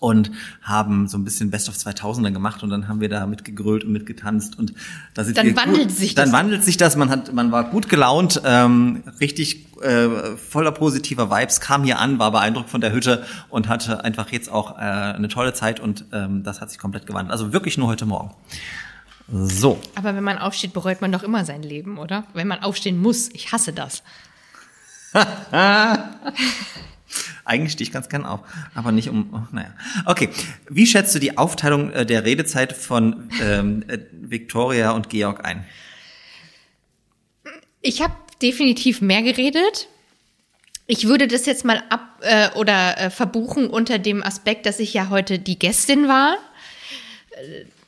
und 0.00 0.30
haben 0.62 1.08
so 1.08 1.18
ein 1.18 1.24
bisschen 1.24 1.50
Best 1.50 1.68
of 1.68 1.74
2000er 1.74 2.30
gemacht 2.30 2.62
und 2.62 2.70
dann 2.70 2.86
haben 2.88 3.00
wir 3.00 3.08
da 3.08 3.26
mitgegrölt 3.26 3.82
und 3.84 3.92
mitgetanzt 3.92 4.58
und 4.58 4.72
da 5.14 5.24
sind 5.24 5.36
Dann 5.36 5.46
wir 5.46 5.56
wandelt 5.56 5.88
gut, 5.88 5.96
sich 5.96 6.14
dann 6.14 6.26
das. 6.26 6.32
wandelt 6.32 6.64
sich 6.64 6.76
das 6.76 6.96
man 6.96 7.10
hat 7.10 7.32
man 7.32 7.50
war 7.50 7.64
gut 7.64 7.88
gelaunt 7.88 8.40
ähm, 8.44 9.02
richtig 9.20 9.66
äh, 9.82 10.36
voller 10.36 10.70
positiver 10.72 11.30
Vibes 11.30 11.60
kam 11.60 11.82
hier 11.82 11.98
an 11.98 12.18
war 12.20 12.30
beeindruckt 12.30 12.70
von 12.70 12.80
der 12.80 12.92
Hütte 12.92 13.24
und 13.48 13.68
hatte 13.68 14.04
einfach 14.04 14.30
jetzt 14.30 14.50
auch 14.50 14.76
äh, 14.78 14.80
eine 14.82 15.28
tolle 15.28 15.52
Zeit 15.52 15.80
und 15.80 16.04
ähm, 16.12 16.44
das 16.44 16.60
hat 16.60 16.70
sich 16.70 16.78
komplett 16.78 17.06
gewandelt 17.06 17.32
also 17.32 17.52
wirklich 17.52 17.76
nur 17.76 17.88
heute 17.88 18.06
Morgen 18.06 18.30
so 19.30 19.78
Aber 19.94 20.14
wenn 20.14 20.24
man 20.24 20.38
aufsteht, 20.38 20.72
bereut 20.72 21.00
man 21.02 21.12
doch 21.12 21.22
immer 21.22 21.44
sein 21.44 21.62
Leben, 21.62 21.98
oder? 21.98 22.24
Wenn 22.32 22.48
man 22.48 22.62
aufstehen 22.62 22.98
muss. 22.98 23.28
Ich 23.34 23.52
hasse 23.52 23.74
das. 23.74 24.02
Eigentlich 27.48 27.72
stehe 27.72 27.86
ich 27.86 27.92
ganz 27.92 28.10
gern 28.10 28.26
auf, 28.26 28.40
aber 28.74 28.92
nicht 28.92 29.08
um. 29.08 29.30
Oh, 29.32 29.54
naja. 29.54 29.72
Okay. 30.04 30.28
Wie 30.68 30.86
schätzt 30.86 31.14
du 31.14 31.18
die 31.18 31.38
Aufteilung 31.38 31.90
äh, 31.92 32.04
der 32.04 32.26
Redezeit 32.26 32.74
von 32.74 33.30
ähm, 33.42 33.84
äh, 33.88 33.98
Victoria 34.12 34.90
und 34.90 35.08
Georg 35.08 35.46
ein? 35.46 35.64
Ich 37.80 38.02
habe 38.02 38.12
definitiv 38.42 39.00
mehr 39.00 39.22
geredet. 39.22 39.88
Ich 40.86 41.08
würde 41.08 41.26
das 41.26 41.46
jetzt 41.46 41.64
mal 41.64 41.82
ab 41.88 42.20
äh, 42.20 42.50
oder 42.50 42.98
äh, 42.98 43.10
verbuchen 43.10 43.70
unter 43.70 43.98
dem 43.98 44.22
Aspekt, 44.22 44.66
dass 44.66 44.78
ich 44.78 44.92
ja 44.92 45.08
heute 45.08 45.38
die 45.38 45.58
Gästin 45.58 46.06
war. 46.06 46.36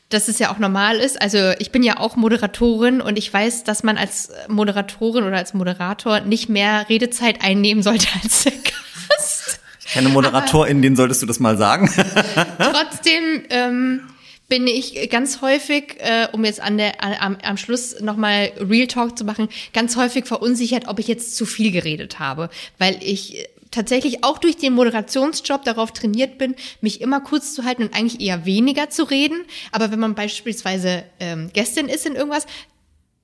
Dass 0.08 0.28
es 0.28 0.38
ja 0.38 0.50
auch 0.50 0.58
normal 0.58 0.96
ist. 0.96 1.20
Also 1.20 1.52
ich 1.58 1.70
bin 1.70 1.82
ja 1.82 1.98
auch 1.98 2.16
Moderatorin 2.16 3.02
und 3.02 3.18
ich 3.18 3.30
weiß, 3.30 3.64
dass 3.64 3.82
man 3.82 3.98
als 3.98 4.30
Moderatorin 4.48 5.24
oder 5.24 5.36
als 5.36 5.52
Moderator 5.52 6.20
nicht 6.20 6.48
mehr 6.48 6.88
Redezeit 6.88 7.42
einnehmen 7.44 7.82
sollte 7.82 8.08
als 8.22 8.44
der 8.44 8.52
kenne 10.01 10.12
ModeratorInnen, 10.14 10.82
denen 10.82 10.97
solltest 10.97 11.22
du 11.22 11.27
das 11.27 11.40
mal 11.40 11.56
sagen. 11.56 11.90
Trotzdem 12.59 13.43
ähm, 13.51 14.01
bin 14.48 14.66
ich 14.66 15.10
ganz 15.10 15.43
häufig, 15.43 15.97
äh, 15.98 16.28
um 16.32 16.44
jetzt 16.44 16.60
an 16.60 16.78
der, 16.78 17.02
am, 17.22 17.36
am 17.43 17.56
Schluss 17.56 18.01
nochmal 18.01 18.52
Real 18.59 18.86
Talk 18.86 19.18
zu 19.18 19.24
machen, 19.24 19.48
ganz 19.72 19.97
häufig 19.97 20.27
verunsichert, 20.27 20.89
ob 20.89 20.98
ich 20.98 21.09
jetzt 21.09 21.36
zu 21.36 21.44
viel 21.44 21.70
geredet 21.70 22.18
habe, 22.18 22.51
weil 22.78 22.98
ich 23.02 23.39
äh, 23.39 23.48
tatsächlich 23.70 24.24
auch 24.24 24.39
durch 24.39 24.56
den 24.56 24.72
Moderationsjob 24.72 25.64
darauf 25.64 25.93
trainiert 25.93 26.39
bin, 26.39 26.56
mich 26.81 27.01
immer 27.01 27.20
kurz 27.20 27.55
zu 27.55 27.64
halten 27.64 27.82
und 27.82 27.94
eigentlich 27.94 28.20
eher 28.20 28.44
weniger 28.44 28.90
zu 28.90 29.05
reden. 29.05 29.43
Aber 29.70 29.93
wenn 29.93 30.01
man 30.01 30.14
beispielsweise 30.14 31.05
ähm, 31.20 31.51
Gästin 31.52 31.86
ist 31.86 32.06
in 32.06 32.16
irgendwas, 32.16 32.47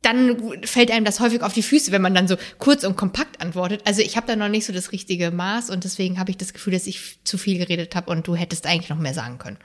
dann 0.07 0.37
fällt 0.63 0.91
einem 0.93 1.05
das 1.05 1.19
häufig 1.19 1.43
auf 1.43 1.53
die 1.53 1.63
Füße, 1.63 1.91
wenn 1.91 2.03
man 2.03 2.15
dann 2.15 2.29
so 2.29 2.37
kurz 2.59 2.85
und 2.85 2.97
kompakt 2.97 3.41
antwortet. 3.41 3.83
Also 3.85 4.03
ich 4.03 4.17
habe 4.17 4.27
da 4.27 4.37
noch 4.37 4.49
nicht 4.49 4.65
so 4.65 4.73
das 4.73 4.93
richtige 4.93 5.33
Maß 5.33 5.69
und 5.71 5.83
deswegen 5.83 6.21
habe 6.21 6.31
ich 6.31 6.37
das 6.37 6.53
Gefühl, 6.53 6.75
dass 6.75 6.87
ich 6.87 7.19
zu 7.25 7.39
viel 7.39 7.59
geredet 7.59 7.97
habe 7.97 8.11
und 8.11 8.27
du 8.27 8.37
hättest 8.37 8.67
eigentlich 8.67 8.89
noch 8.89 8.99
mehr 8.99 9.15
sagen 9.15 9.39
können. 9.39 9.59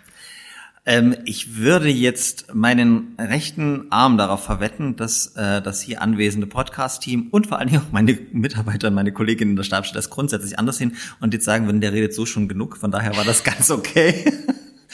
Ähm, 0.84 1.16
ich 1.26 1.58
würde 1.58 1.90
jetzt 1.90 2.56
meinen 2.56 3.16
rechten 3.20 3.92
Arm 3.92 4.18
darauf 4.18 4.44
verwetten, 4.44 4.96
dass 4.96 5.36
äh, 5.36 5.62
das 5.62 5.80
hier 5.80 6.02
anwesende 6.02 6.48
Podcast-Team 6.48 7.28
und 7.30 7.46
vor 7.46 7.60
allen 7.60 7.70
Dingen 7.70 7.84
auch 7.84 7.92
meine 7.92 8.18
Mitarbeiter, 8.32 8.90
meine 8.90 9.14
Kolleginnen 9.14 9.52
in 9.52 9.58
der 9.58 9.64
Stabstelle 9.64 10.00
das 10.00 10.10
grundsätzlich 10.10 10.58
anders 10.58 10.78
sehen 10.78 10.96
und 11.20 11.36
jetzt 11.36 11.46
sagen 11.46 11.68
würden, 11.68 11.82
der 11.82 11.94
redet 11.94 12.16
so 12.16 12.26
schon 12.26 12.48
genug. 12.48 12.78
Von 12.78 12.90
daher 12.90 13.16
war 13.16 13.26
das 13.26 13.44
ganz 13.44 13.70
okay. 13.70 14.26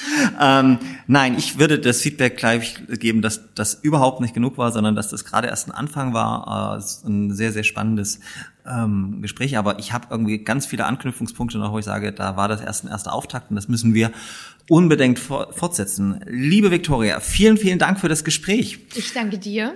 ähm, 0.41 0.79
nein, 1.07 1.35
ich 1.37 1.59
würde 1.59 1.79
das 1.79 2.01
Feedback 2.01 2.37
gleich 2.37 2.75
geben, 2.87 3.21
dass 3.21 3.53
das 3.55 3.73
überhaupt 3.75 4.21
nicht 4.21 4.33
genug 4.33 4.57
war, 4.57 4.71
sondern 4.71 4.95
dass 4.95 5.09
das 5.09 5.25
gerade 5.25 5.47
erst 5.47 5.67
ein 5.67 5.71
Anfang 5.71 6.13
war. 6.13 6.77
Äh, 6.77 7.07
ein 7.07 7.33
sehr, 7.33 7.51
sehr 7.51 7.63
spannendes 7.63 8.19
ähm, 8.67 9.21
Gespräch, 9.21 9.57
aber 9.57 9.79
ich 9.79 9.93
habe 9.93 10.07
irgendwie 10.09 10.39
ganz 10.39 10.65
viele 10.65 10.85
Anknüpfungspunkte 10.85 11.57
noch, 11.57 11.71
wo 11.71 11.79
ich 11.79 11.85
sage, 11.85 12.11
da 12.11 12.37
war 12.37 12.47
das 12.47 12.61
erst 12.61 12.85
ein 12.85 12.89
erster 12.89 13.13
Auftakt 13.13 13.49
und 13.49 13.55
das 13.55 13.67
müssen 13.67 13.93
wir 13.93 14.11
unbedingt 14.69 15.19
for 15.19 15.53
fortsetzen. 15.53 16.19
Liebe 16.25 16.71
Viktoria, 16.71 17.19
vielen, 17.19 17.57
vielen 17.57 17.79
Dank 17.79 17.99
für 17.99 18.09
das 18.09 18.23
Gespräch. 18.23 18.79
Ich 18.95 19.13
danke 19.13 19.37
dir. 19.37 19.73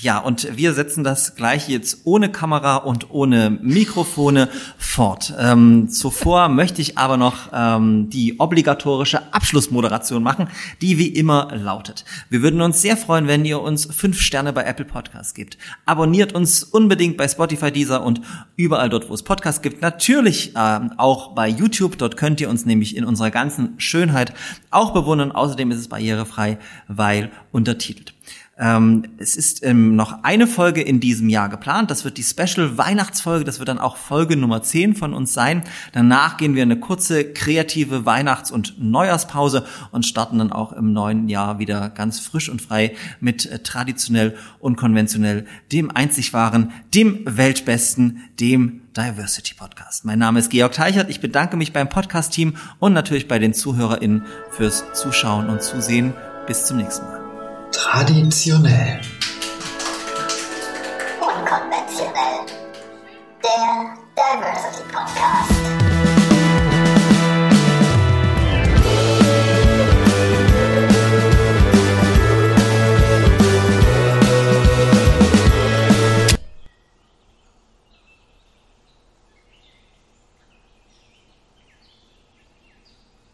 Ja, 0.00 0.18
und 0.18 0.56
wir 0.56 0.74
setzen 0.74 1.04
das 1.04 1.34
gleich 1.34 1.68
jetzt 1.68 2.00
ohne 2.04 2.30
Kamera 2.30 2.76
und 2.76 3.10
ohne 3.10 3.50
Mikrofone 3.50 4.48
fort. 4.78 5.32
Ähm, 5.38 5.88
zuvor 5.88 6.48
möchte 6.48 6.82
ich 6.82 6.98
aber 6.98 7.16
noch 7.16 7.50
ähm, 7.52 8.10
die 8.10 8.40
obligatorische 8.40 9.32
Abschlussmoderation 9.32 10.22
machen, 10.22 10.48
die 10.80 10.98
wie 10.98 11.08
immer 11.08 11.48
lautet. 11.54 12.04
Wir 12.30 12.42
würden 12.42 12.60
uns 12.60 12.82
sehr 12.82 12.96
freuen, 12.96 13.28
wenn 13.28 13.44
ihr 13.44 13.60
uns 13.60 13.86
fünf 13.86 14.20
Sterne 14.20 14.52
bei 14.52 14.64
Apple 14.64 14.84
Podcasts 14.84 15.34
gebt. 15.34 15.58
Abonniert 15.86 16.32
uns 16.34 16.64
unbedingt 16.64 17.16
bei 17.16 17.28
Spotify, 17.28 17.70
Deezer 17.70 18.02
und 18.02 18.20
überall 18.56 18.88
dort, 18.88 19.08
wo 19.08 19.14
es 19.14 19.22
Podcasts 19.22 19.62
gibt. 19.62 19.82
Natürlich 19.82 20.52
ähm, 20.56 20.92
auch 20.96 21.34
bei 21.34 21.48
YouTube. 21.48 21.98
Dort 21.98 22.16
könnt 22.16 22.40
ihr 22.40 22.50
uns 22.50 22.66
nämlich 22.66 22.96
in 22.96 23.04
unserer 23.04 23.30
ganzen 23.30 23.74
Schönheit 23.78 24.32
auch 24.70 24.92
bewundern. 24.92 25.32
Außerdem 25.32 25.70
ist 25.70 25.78
es 25.78 25.88
barrierefrei, 25.88 26.58
weil 26.88 27.30
untertitelt. 27.52 28.14
Ähm, 28.62 29.02
es 29.18 29.34
ist 29.34 29.64
ähm, 29.64 29.96
noch 29.96 30.22
eine 30.22 30.46
Folge 30.46 30.82
in 30.82 31.00
diesem 31.00 31.28
Jahr 31.28 31.48
geplant. 31.48 31.90
Das 31.90 32.04
wird 32.04 32.16
die 32.16 32.22
Special 32.22 32.78
Weihnachtsfolge. 32.78 33.44
Das 33.44 33.58
wird 33.58 33.68
dann 33.68 33.80
auch 33.80 33.96
Folge 33.96 34.36
Nummer 34.36 34.62
10 34.62 34.94
von 34.94 35.14
uns 35.14 35.32
sein. 35.32 35.64
Danach 35.92 36.36
gehen 36.36 36.54
wir 36.54 36.62
eine 36.62 36.78
kurze 36.78 37.24
kreative 37.24 38.06
Weihnachts- 38.06 38.52
und 38.52 38.76
Neujahrspause 38.78 39.66
und 39.90 40.06
starten 40.06 40.38
dann 40.38 40.52
auch 40.52 40.72
im 40.72 40.92
neuen 40.92 41.28
Jahr 41.28 41.58
wieder 41.58 41.90
ganz 41.90 42.20
frisch 42.20 42.48
und 42.48 42.62
frei 42.62 42.94
mit 43.18 43.46
äh, 43.46 43.58
traditionell 43.58 44.36
und 44.60 44.76
konventionell 44.76 45.44
dem 45.72 45.90
einzig 45.90 46.32
wahren, 46.32 46.70
dem 46.94 47.22
weltbesten, 47.24 48.28
dem 48.38 48.82
Diversity 48.96 49.54
Podcast. 49.54 50.04
Mein 50.04 50.20
Name 50.20 50.38
ist 50.38 50.50
Georg 50.50 50.70
Teichert. 50.70 51.10
Ich 51.10 51.20
bedanke 51.20 51.56
mich 51.56 51.72
beim 51.72 51.88
Podcast-Team 51.88 52.54
und 52.78 52.92
natürlich 52.92 53.26
bei 53.26 53.40
den 53.40 53.54
ZuhörerInnen 53.54 54.22
fürs 54.50 54.84
Zuschauen 54.92 55.48
und 55.48 55.62
Zusehen. 55.62 56.12
Bis 56.46 56.66
zum 56.66 56.76
nächsten 56.76 57.06
Mal. 57.06 57.21
Traditionell. 57.72 59.00
Unkonventionell. 61.20 62.46
Der 63.42 63.96
Diversity 64.14 64.82
Podcast. 64.92 65.81